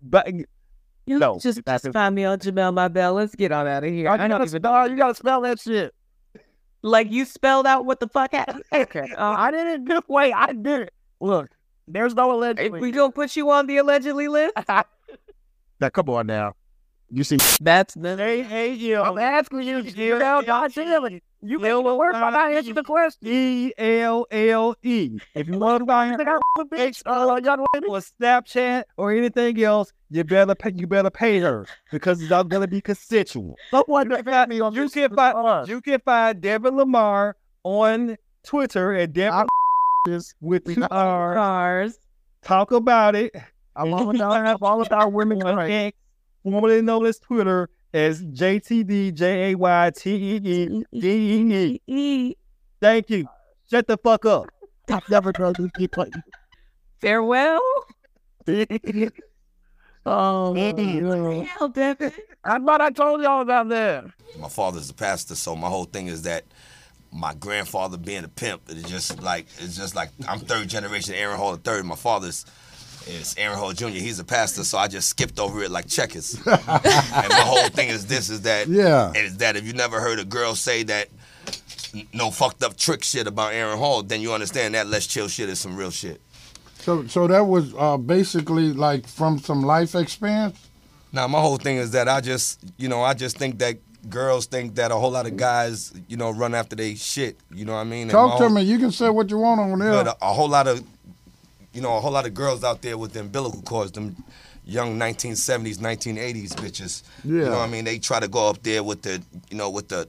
But 0.00 0.28
You 0.32 1.18
No, 1.18 1.38
just, 1.40 1.64
that's 1.64 1.82
just 1.82 1.92
find 1.92 2.14
me 2.14 2.24
on 2.24 2.38
Jamel 2.38 2.72
My 2.72 2.88
Bell. 2.88 3.14
Let's 3.14 3.34
get 3.34 3.50
on 3.52 3.66
out 3.66 3.82
of 3.84 3.90
here. 3.90 4.08
Oh, 4.08 4.12
I 4.12 4.14
you, 4.14 4.18
don't 4.20 4.28
gotta 4.30 4.44
even 4.44 4.60
spell, 4.60 4.90
you 4.90 4.96
gotta 4.96 5.14
spell 5.14 5.40
that 5.42 5.58
shit. 5.60 5.92
like 6.82 7.10
you 7.10 7.24
spelled 7.24 7.66
out 7.66 7.84
what 7.84 7.98
the 8.00 8.08
fuck 8.08 8.32
happened. 8.32 8.62
Okay. 8.72 9.08
Uh, 9.16 9.34
I 9.36 9.50
didn't 9.50 9.86
do 9.86 10.00
Wait, 10.08 10.32
I 10.32 10.52
did 10.52 10.82
it. 10.82 10.92
Look, 11.20 11.50
there's 11.88 12.14
no 12.14 12.30
if 12.30 12.36
allegedly. 12.36 12.80
we 12.80 12.92
gonna 12.92 13.12
put 13.12 13.34
you 13.34 13.50
on 13.50 13.66
the 13.66 13.78
allegedly 13.78 14.28
list, 14.28 14.52
now, 15.84 15.90
come 15.90 16.08
on 16.08 16.26
now. 16.26 16.54
You 17.10 17.22
see, 17.22 17.36
that's 17.60 17.94
the 17.94 18.16
hey, 18.16 18.42
hey, 18.42 18.72
yeah. 18.72 19.02
I'm 19.02 19.18
asking 19.18 19.62
you, 19.62 19.78
you 19.80 20.18
know, 20.18 20.42
damn 20.42 21.04
it. 21.04 21.22
You 21.42 21.58
make 21.58 21.70
it 21.70 21.84
work 21.84 22.12
by 22.14 22.30
not 22.30 22.52
answering 22.52 22.74
the 22.74 22.82
question. 22.82 23.28
E 23.28 23.72
L 23.76 24.26
L 24.30 24.74
E. 24.82 25.18
If 25.34 25.46
you 25.46 25.58
want 25.58 25.82
to 25.82 25.86
find 25.86 26.16
Think 26.16 26.28
I 26.28 26.38
a 26.58 26.64
bitch, 26.64 27.44
young 27.44 27.64
lady. 27.74 27.86
or 27.86 27.98
Snapchat 27.98 28.84
or 28.96 29.12
anything 29.12 29.62
else, 29.62 29.92
you 30.10 30.24
better 30.24 30.54
pay. 30.54 30.72
You 30.74 30.86
better 30.86 31.10
pay 31.10 31.38
her 31.40 31.66
because 31.92 32.22
it's 32.22 32.32
all 32.32 32.44
gonna 32.44 32.66
be 32.66 32.80
consensual. 32.80 33.56
Someone 33.70 34.08
defend 34.08 34.48
me 34.48 34.60
on 34.60 34.72
You 34.74 34.88
can 34.88 35.14
find 35.14 35.68
you 35.68 35.82
can 35.82 36.00
find 36.00 36.40
Devin 36.40 36.74
Lamar 36.76 37.36
on 37.62 38.16
Twitter 38.42 38.94
at 38.94 39.12
Devin 39.12 39.46
with 40.40 40.64
two 40.64 40.82
R's. 40.90 41.36
cars. 41.36 41.98
Talk 42.42 42.72
about 42.72 43.14
it. 43.14 43.34
I'm 43.76 43.92
all 43.92 44.10
about, 44.10 44.46
I'm 44.46 44.56
all 44.62 44.82
about 44.82 45.12
women 45.12 45.42
on 45.42 45.56
rights. 45.56 45.72
X, 45.72 45.98
formerly 46.42 46.82
known 46.82 47.06
as 47.06 47.18
Twitter, 47.18 47.68
as 47.92 48.22
JTD 48.22 49.14
J 49.14 49.52
A 49.52 49.54
Y 49.56 49.90
T 49.96 50.10
E 50.14 50.36
E 50.36 50.84
D 50.92 51.50
E 51.52 51.80
E. 51.86 52.34
Thank 52.80 53.10
you. 53.10 53.26
Shut 53.70 53.86
the 53.86 53.96
fuck 53.96 54.26
up. 54.26 54.46
I've 54.90 55.08
never 55.08 55.32
told 55.32 55.58
you 55.58 55.70
keep 55.76 55.92
playing. 55.92 56.12
Farewell. 57.00 57.60
Oh, 60.06 60.54
Hell, 60.54 61.68
Devin. 61.70 62.12
I 62.44 62.58
thought 62.58 62.80
I 62.82 62.90
told 62.90 63.22
y'all 63.22 63.40
about 63.40 63.70
that. 63.70 64.04
My 64.38 64.50
father's 64.50 64.90
a 64.90 64.92
pastor, 64.94 65.34
so 65.34 65.56
my 65.56 65.68
whole 65.68 65.86
thing 65.86 66.08
is 66.08 66.22
that 66.22 66.44
my 67.10 67.32
grandfather 67.32 67.96
being 67.96 68.24
a 68.24 68.28
pimp 68.28 68.62
it's 68.68 68.90
just 68.90 69.22
like 69.22 69.46
it's 69.60 69.76
just 69.76 69.94
like 69.94 70.10
I'm 70.26 70.40
third 70.40 70.68
generation 70.68 71.14
Aaron 71.14 71.38
Hall 71.38 71.52
the 71.52 71.58
third. 71.58 71.86
My 71.86 71.94
father's 71.94 72.44
is 73.06 73.34
Aaron 73.38 73.58
Hall 73.58 73.72
Jr. 73.72 73.88
He's 73.88 74.18
a 74.18 74.24
pastor, 74.24 74.64
so 74.64 74.78
I 74.78 74.88
just 74.88 75.08
skipped 75.08 75.38
over 75.38 75.62
it 75.62 75.70
like 75.70 75.86
checkers. 75.88 76.34
and 76.46 76.46
my 76.66 77.44
whole 77.44 77.68
thing 77.68 77.88
is 77.88 78.06
this: 78.06 78.30
is 78.30 78.42
that 78.42 78.68
Yeah. 78.68 79.12
is 79.14 79.36
that 79.38 79.56
if 79.56 79.66
you 79.66 79.72
never 79.72 80.00
heard 80.00 80.18
a 80.18 80.24
girl 80.24 80.54
say 80.54 80.82
that 80.84 81.08
no 82.12 82.30
fucked 82.30 82.62
up 82.62 82.76
trick 82.76 83.04
shit 83.04 83.26
about 83.26 83.52
Aaron 83.52 83.78
Hall, 83.78 84.02
then 84.02 84.20
you 84.20 84.32
understand 84.32 84.74
that 84.74 84.86
let's 84.86 85.06
chill 85.06 85.28
shit 85.28 85.48
is 85.48 85.60
some 85.60 85.76
real 85.76 85.90
shit. 85.90 86.20
So, 86.80 87.06
so 87.06 87.26
that 87.28 87.46
was 87.46 87.72
uh, 87.78 87.96
basically 87.96 88.72
like 88.72 89.06
from 89.06 89.38
some 89.38 89.62
life 89.62 89.94
experience. 89.94 90.58
Now, 91.12 91.28
my 91.28 91.40
whole 91.40 91.56
thing 91.56 91.76
is 91.76 91.92
that 91.92 92.08
I 92.08 92.20
just, 92.20 92.60
you 92.76 92.88
know, 92.88 93.02
I 93.02 93.14
just 93.14 93.38
think 93.38 93.58
that 93.60 93.78
girls 94.10 94.46
think 94.46 94.74
that 94.74 94.90
a 94.90 94.96
whole 94.96 95.12
lot 95.12 95.26
of 95.26 95.36
guys, 95.36 95.92
you 96.08 96.16
know, 96.16 96.30
run 96.30 96.54
after 96.54 96.74
they 96.76 96.94
shit. 96.96 97.38
You 97.54 97.64
know 97.64 97.72
what 97.74 97.78
I 97.80 97.84
mean? 97.84 98.08
Talk 98.08 98.38
to 98.38 98.44
whole- 98.48 98.50
me. 98.54 98.62
You 98.62 98.78
can 98.78 98.90
say 98.90 99.08
what 99.08 99.30
you 99.30 99.38
want 99.38 99.60
on 99.60 99.78
there. 99.78 99.92
But 99.92 100.08
a, 100.08 100.16
a 100.26 100.32
whole 100.34 100.48
lot 100.48 100.66
of, 100.66 100.82
you 101.74 101.80
know, 101.82 101.96
a 101.96 102.00
whole 102.00 102.12
lot 102.12 102.26
of 102.26 102.32
girls 102.34 102.64
out 102.64 102.80
there 102.82 102.96
with 102.96 103.12
the 103.12 103.20
umbilical 103.20 103.60
cords, 103.62 103.92
them 103.92 104.16
young 104.64 104.98
1970s, 104.98 105.78
1980s 105.78 106.54
bitches. 106.54 107.02
You 107.24 107.44
know 107.44 107.50
what 107.50 107.58
I 107.60 107.66
mean? 107.66 107.84
They 107.84 107.98
try 107.98 108.20
to 108.20 108.28
go 108.28 108.48
up 108.48 108.62
there 108.62 108.82
with 108.82 109.02
the, 109.02 109.20
you 109.50 109.56
know, 109.56 109.68
with 109.70 109.88
the 109.88 110.08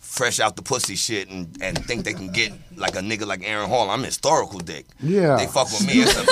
fresh 0.00 0.40
out 0.40 0.56
the 0.56 0.62
pussy 0.62 0.94
shit 0.96 1.28
and, 1.28 1.56
and 1.60 1.84
think 1.84 2.04
they 2.04 2.12
can 2.14 2.30
get 2.32 2.52
like 2.76 2.94
a 2.94 3.00
nigga 3.00 3.26
like 3.26 3.42
Aaron 3.44 3.68
Hall. 3.68 3.90
I'm 3.90 4.02
historical 4.02 4.58
dick. 4.60 4.86
Yeah. 5.02 5.36
They 5.36 5.46
fuck 5.46 5.66
with 5.70 5.86
me. 5.86 5.94
It's 5.96 6.16
a, 6.16 6.24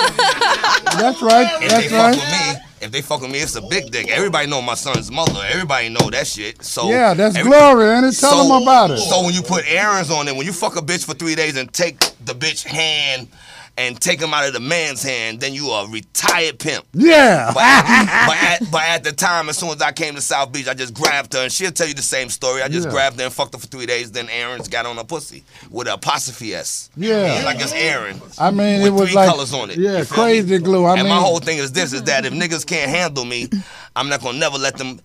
That's 0.97 1.21
right. 1.21 1.47
if 1.61 1.69
That's 1.69 1.83
they 1.83 1.89
fuck 1.89 1.99
right. 1.99 2.15
with 2.15 2.59
me, 2.59 2.85
if 2.85 2.91
they 2.91 3.01
fuck 3.01 3.21
with 3.21 3.31
me, 3.31 3.39
it's 3.39 3.55
a 3.55 3.61
big 3.61 3.91
dick. 3.91 4.09
Everybody 4.09 4.47
know 4.49 4.61
my 4.61 4.75
son's 4.75 5.11
mother. 5.11 5.39
Everybody 5.49 5.89
know 5.89 6.09
that 6.09 6.25
shit. 6.27 6.63
So 6.63 6.89
Yeah, 6.89 7.13
that's 7.13 7.35
every- 7.35 7.51
glory, 7.51 7.85
it? 8.07 8.13
Tell 8.19 8.45
'em 8.55 8.61
about 8.63 8.91
it. 8.91 8.97
So 8.99 9.23
when 9.23 9.33
you 9.33 9.41
put 9.41 9.65
errands 9.67 10.09
on 10.09 10.27
it, 10.27 10.35
when 10.35 10.45
you 10.45 10.53
fuck 10.53 10.77
a 10.77 10.81
bitch 10.81 11.05
for 11.05 11.13
three 11.13 11.35
days 11.35 11.55
and 11.57 11.71
take 11.71 11.99
the 12.25 12.33
bitch 12.33 12.63
hand 12.65 13.27
and 13.77 13.99
take 13.99 14.21
him 14.21 14.33
out 14.33 14.45
of 14.47 14.53
the 14.53 14.59
man's 14.61 15.03
hand, 15.03 15.41
then 15.41 15.53
you 15.53 15.69
are 15.69 15.85
a 15.85 15.89
retired 15.89 16.59
pimp. 16.59 16.85
Yeah. 16.93 17.51
But 17.53 17.63
at, 17.63 18.25
but, 18.27 18.37
at, 18.37 18.71
but 18.71 18.81
at 18.83 19.03
the 19.03 19.11
time, 19.11 19.49
as 19.49 19.57
soon 19.57 19.69
as 19.69 19.81
I 19.81 19.91
came 19.91 20.15
to 20.15 20.21
South 20.21 20.51
Beach, 20.53 20.67
I 20.67 20.73
just 20.73 20.93
grabbed 20.93 21.33
her, 21.33 21.39
and 21.43 21.51
she'll 21.51 21.71
tell 21.71 21.87
you 21.87 21.93
the 21.93 22.01
same 22.01 22.29
story. 22.29 22.61
I 22.61 22.69
just 22.69 22.85
Yeah. 22.87 22.91
grabbed 22.91 23.19
her 23.19 23.25
and 23.25 23.33
fucked 23.33 23.53
her 23.53 23.59
for 23.59 23.67
three 23.67 23.85
days. 23.85 24.11
Then 24.11 24.29
Aaron's 24.29 24.67
got 24.69 24.85
on 24.85 24.95
her 24.97 25.03
pussy 25.03 25.43
with 25.69 25.87
an 25.87 25.93
apostrophe 25.93 26.53
S. 26.55 26.89
Yeah. 26.95 27.41
like 27.43 27.59
it's 27.59 27.73
Aaron. 27.73 28.21
I 28.39 28.51
mean, 28.51 28.79
with 28.81 28.87
it 28.87 28.91
was 28.91 29.09
three 29.09 29.15
like 29.15 29.29
colors 29.29 29.53
on 29.53 29.69
it. 29.71 29.77
Yeah, 29.77 29.91
feel 29.91 29.99
me? 29.99 30.05
crazy 30.41 30.57
glue. 30.59 30.85
I 30.85 30.93
and 30.93 31.03
mean, 31.03 31.09
my 31.09 31.19
whole 31.19 31.39
thing 31.39 31.57
is 31.57 31.71
this: 31.73 31.91
is 31.91 32.03
that 32.03 32.25
if 32.25 32.31
niggas 32.33 32.65
can't 32.65 32.89
handle 32.89 33.25
me, 33.25 33.49
I'm 33.95 34.07
not 34.09 34.21
gonna 34.21 34.37
never 34.37 34.57
let 34.57 34.77
them 34.77 34.99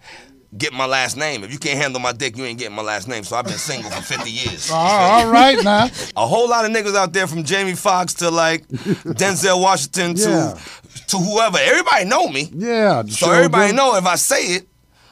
get 0.56 0.72
my 0.72 0.86
last 0.86 1.16
name. 1.16 1.44
If 1.44 1.52
you 1.52 1.58
can't 1.58 1.78
handle 1.78 2.00
my 2.00 2.12
dick, 2.12 2.36
you 2.36 2.44
ain't 2.44 2.58
getting 2.58 2.74
my 2.74 2.82
last 2.82 3.06
name. 3.08 3.24
So 3.24 3.36
I've 3.36 3.44
been 3.44 3.54
single 3.54 3.90
for 3.90 4.02
50 4.02 4.30
years. 4.30 4.70
All 4.74 5.30
right 5.30 5.62
now. 5.62 5.88
A 6.16 6.26
whole 6.26 6.48
lot 6.48 6.64
of 6.64 6.70
niggas 6.72 6.96
out 6.96 7.12
there 7.12 7.26
from 7.26 7.44
Jamie 7.44 7.74
Foxx 7.74 8.14
to 8.14 8.30
like 8.30 8.66
Denzel 8.68 9.60
Washington 9.60 10.14
to 10.16 10.28
Yeah. 10.30 10.58
to 11.08 11.16
whoever. 11.18 11.58
Everybody 11.60 12.04
know 12.06 12.28
me. 12.28 12.50
Yeah. 12.52 13.02
So 13.02 13.26
sure 13.26 13.34
everybody 13.34 13.72
know 13.72 13.96
if 13.96 14.06
I 14.06 14.16
say 14.16 14.42
it, 14.56 14.68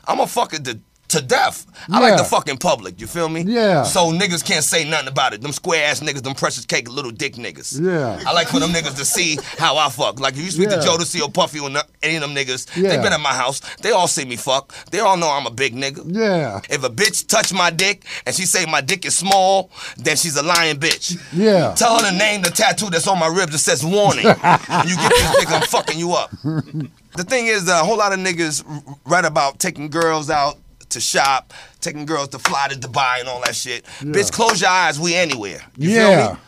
I'm 0.06 0.16
gonna 0.16 0.27
fuck 0.27 0.55
it 0.55 0.65
to, 1.09 1.20
death. 1.22 1.66
I 1.90 2.01
like 2.01 2.16
the 2.18 2.24
fucking 2.24 2.59
public, 2.59 3.01
you 3.01 3.06
feel 3.06 3.28
me? 3.28 3.43
Yeah. 3.43 3.82
So 3.82 4.12
niggas 4.12 4.44
can't 4.44 4.64
say 4.64 4.89
nothing 4.89 5.09
about 5.09 5.32
it. 5.35 5.40
Them 5.40 5.52
square 5.52 5.85
ass 5.86 6.01
niggas, 6.01 6.22
them 6.22 6.35
precious 6.35 6.64
cake 6.66 6.90
little 6.90 7.10
dick 7.10 7.35
niggas. 7.35 7.80
Yeah. 7.80 8.22
I 8.28 8.32
like 8.32 8.48
for 8.48 8.59
them 8.60 8.70
niggas 8.70 8.97
to 8.97 9.05
see 9.05 9.39
how 9.59 9.76
I 9.76 9.89
fuck. 9.89 10.20
Like 10.20 10.35
if 10.35 10.40
you 10.40 10.51
speak 10.51 10.70
Yeah. 10.70 10.76
to 10.80 10.86
Jodeci 10.86 11.22
or 11.22 11.30
Puffy 11.30 11.60
or 11.60 11.70
any 12.02 12.16
of 12.16 12.22
them 12.22 12.35
niggas, 12.35 12.66
Yeah. 12.76 12.89
they 12.90 12.97
been 13.02 13.12
at 13.12 13.20
my 13.20 13.32
house. 13.35 13.60
They 13.82 13.90
all 13.90 14.09
see 14.09 14.24
me 14.24 14.36
fuck. 14.36 14.74
They 14.90 15.01
all 15.01 15.16
know 15.16 15.28
I'm 15.30 15.47
a 15.47 15.51
big 15.51 15.74
nigga. 15.74 16.02
Yeah. 16.06 16.60
If 16.68 16.85
a 16.85 16.90
bitch 16.90 17.26
touch 17.26 17.52
my 17.52 17.70
dick 17.70 18.05
and 18.26 18.35
she 18.35 18.44
say 18.44 18.66
my 18.66 18.80
dick 18.80 19.05
is 19.06 19.14
small, 19.16 19.70
then 19.97 20.16
she's 20.16 20.36
a 20.36 20.43
lying 20.43 20.76
bitch. 20.76 21.18
Yeah. 21.32 21.74
Tell 21.74 21.98
her 21.98 22.10
to 22.10 22.16
name 22.16 22.43
the 22.43 22.51
tattoo 22.51 22.90
that's 22.90 23.06
on 23.06 23.18
my 23.18 23.26
ribs 23.28 23.52
that 23.52 23.59
says 23.59 23.85
warning. 23.85 24.26
and 24.26 24.36
you 24.90 24.97
get 24.97 25.10
this 25.10 25.36
dick, 25.40 25.51
I'm 25.51 25.62
fucking 25.62 25.98
you 25.98 26.12
up. 26.12 26.30
The 27.16 27.24
thing 27.24 27.47
is, 27.47 27.68
uh, 27.68 27.80
a 27.82 27.85
whole 27.85 27.97
lot 27.97 28.12
of 28.12 28.20
niggas 28.20 28.62
write 29.06 29.24
about 29.24 29.59
taking 29.59 29.89
girls 29.89 30.30
out 30.30 30.56
to 30.90 31.01
shop, 31.01 31.52
taking 31.81 32.06
girls 32.06 32.28
to 32.28 32.39
fly 32.39 32.69
to 32.69 32.74
Dubai 32.78 33.20
and 33.20 33.28
all 33.28 33.40
that 33.44 33.55
shit. 33.56 33.85
Bitch, 34.01 34.32
close 34.32 34.60
your 34.60 34.70
eyes, 34.70 34.98
we 34.98 35.15
anywhere. 35.15 35.62
You 35.77 35.90
Yeah. 35.90 36.27
feel 36.27 36.32
me? 36.35 36.40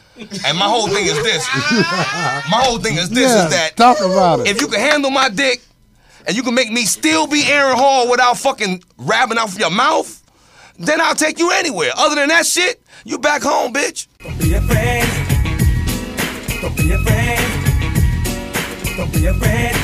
And 0.47 0.59
my 0.59 0.67
whole 0.67 0.87
thing 0.89 1.07
is 1.07 1.17
this. 1.23 1.47
my 1.55 2.61
whole 2.65 2.79
thing 2.79 2.97
is 2.97 3.09
this 3.09 3.31
Yeah, 3.31 3.45
is 3.47 3.51
that 3.53 3.77
talk 3.77 4.01
about 4.01 4.41
it. 4.41 4.49
if 4.49 4.61
you 4.61 4.67
can 4.69 4.79
handle 4.81 5.11
my 5.11 5.29
dick 5.31 5.63
and 6.27 6.37
you 6.37 6.43
can 6.43 6.55
make 6.55 6.71
me 6.71 6.85
still 6.85 7.27
be 7.27 7.43
Aaron 7.47 7.77
Hall 7.77 8.11
without 8.11 8.37
fucking 8.37 8.83
rabbing 8.99 9.39
out 9.39 9.49
from 9.51 9.61
your 9.61 9.71
mouth, 9.71 10.23
then 10.79 11.01
I'll 11.01 11.15
take 11.15 11.39
you 11.39 11.51
anywhere. 11.53 11.93
Other 11.97 12.17
than 12.17 12.29
that 12.29 12.45
shit, 12.47 12.83
you 13.05 13.19
back 13.19 13.43
home, 13.43 13.73
bitch. 13.73 14.09
Don't 14.23 14.39
be 14.39 14.53
afraid. 14.55 15.05
Don't 16.61 16.77
be 16.77 16.93
afraid. 16.93 17.39
Don't 18.97 19.13
be 19.13 19.27
afraid. 19.27 19.75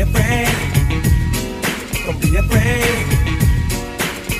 be 0.00 0.10
afraid. 0.10 0.48
Don't 2.06 2.20
be 2.22 2.36
afraid. 2.36 3.06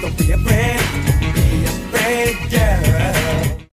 Don't 0.01 0.17
be 0.17 0.33
afraid. 0.33 0.81
Don't 1.21 1.35
be 1.35 1.65
afraid, 1.65 2.37
yeah. 2.51 2.90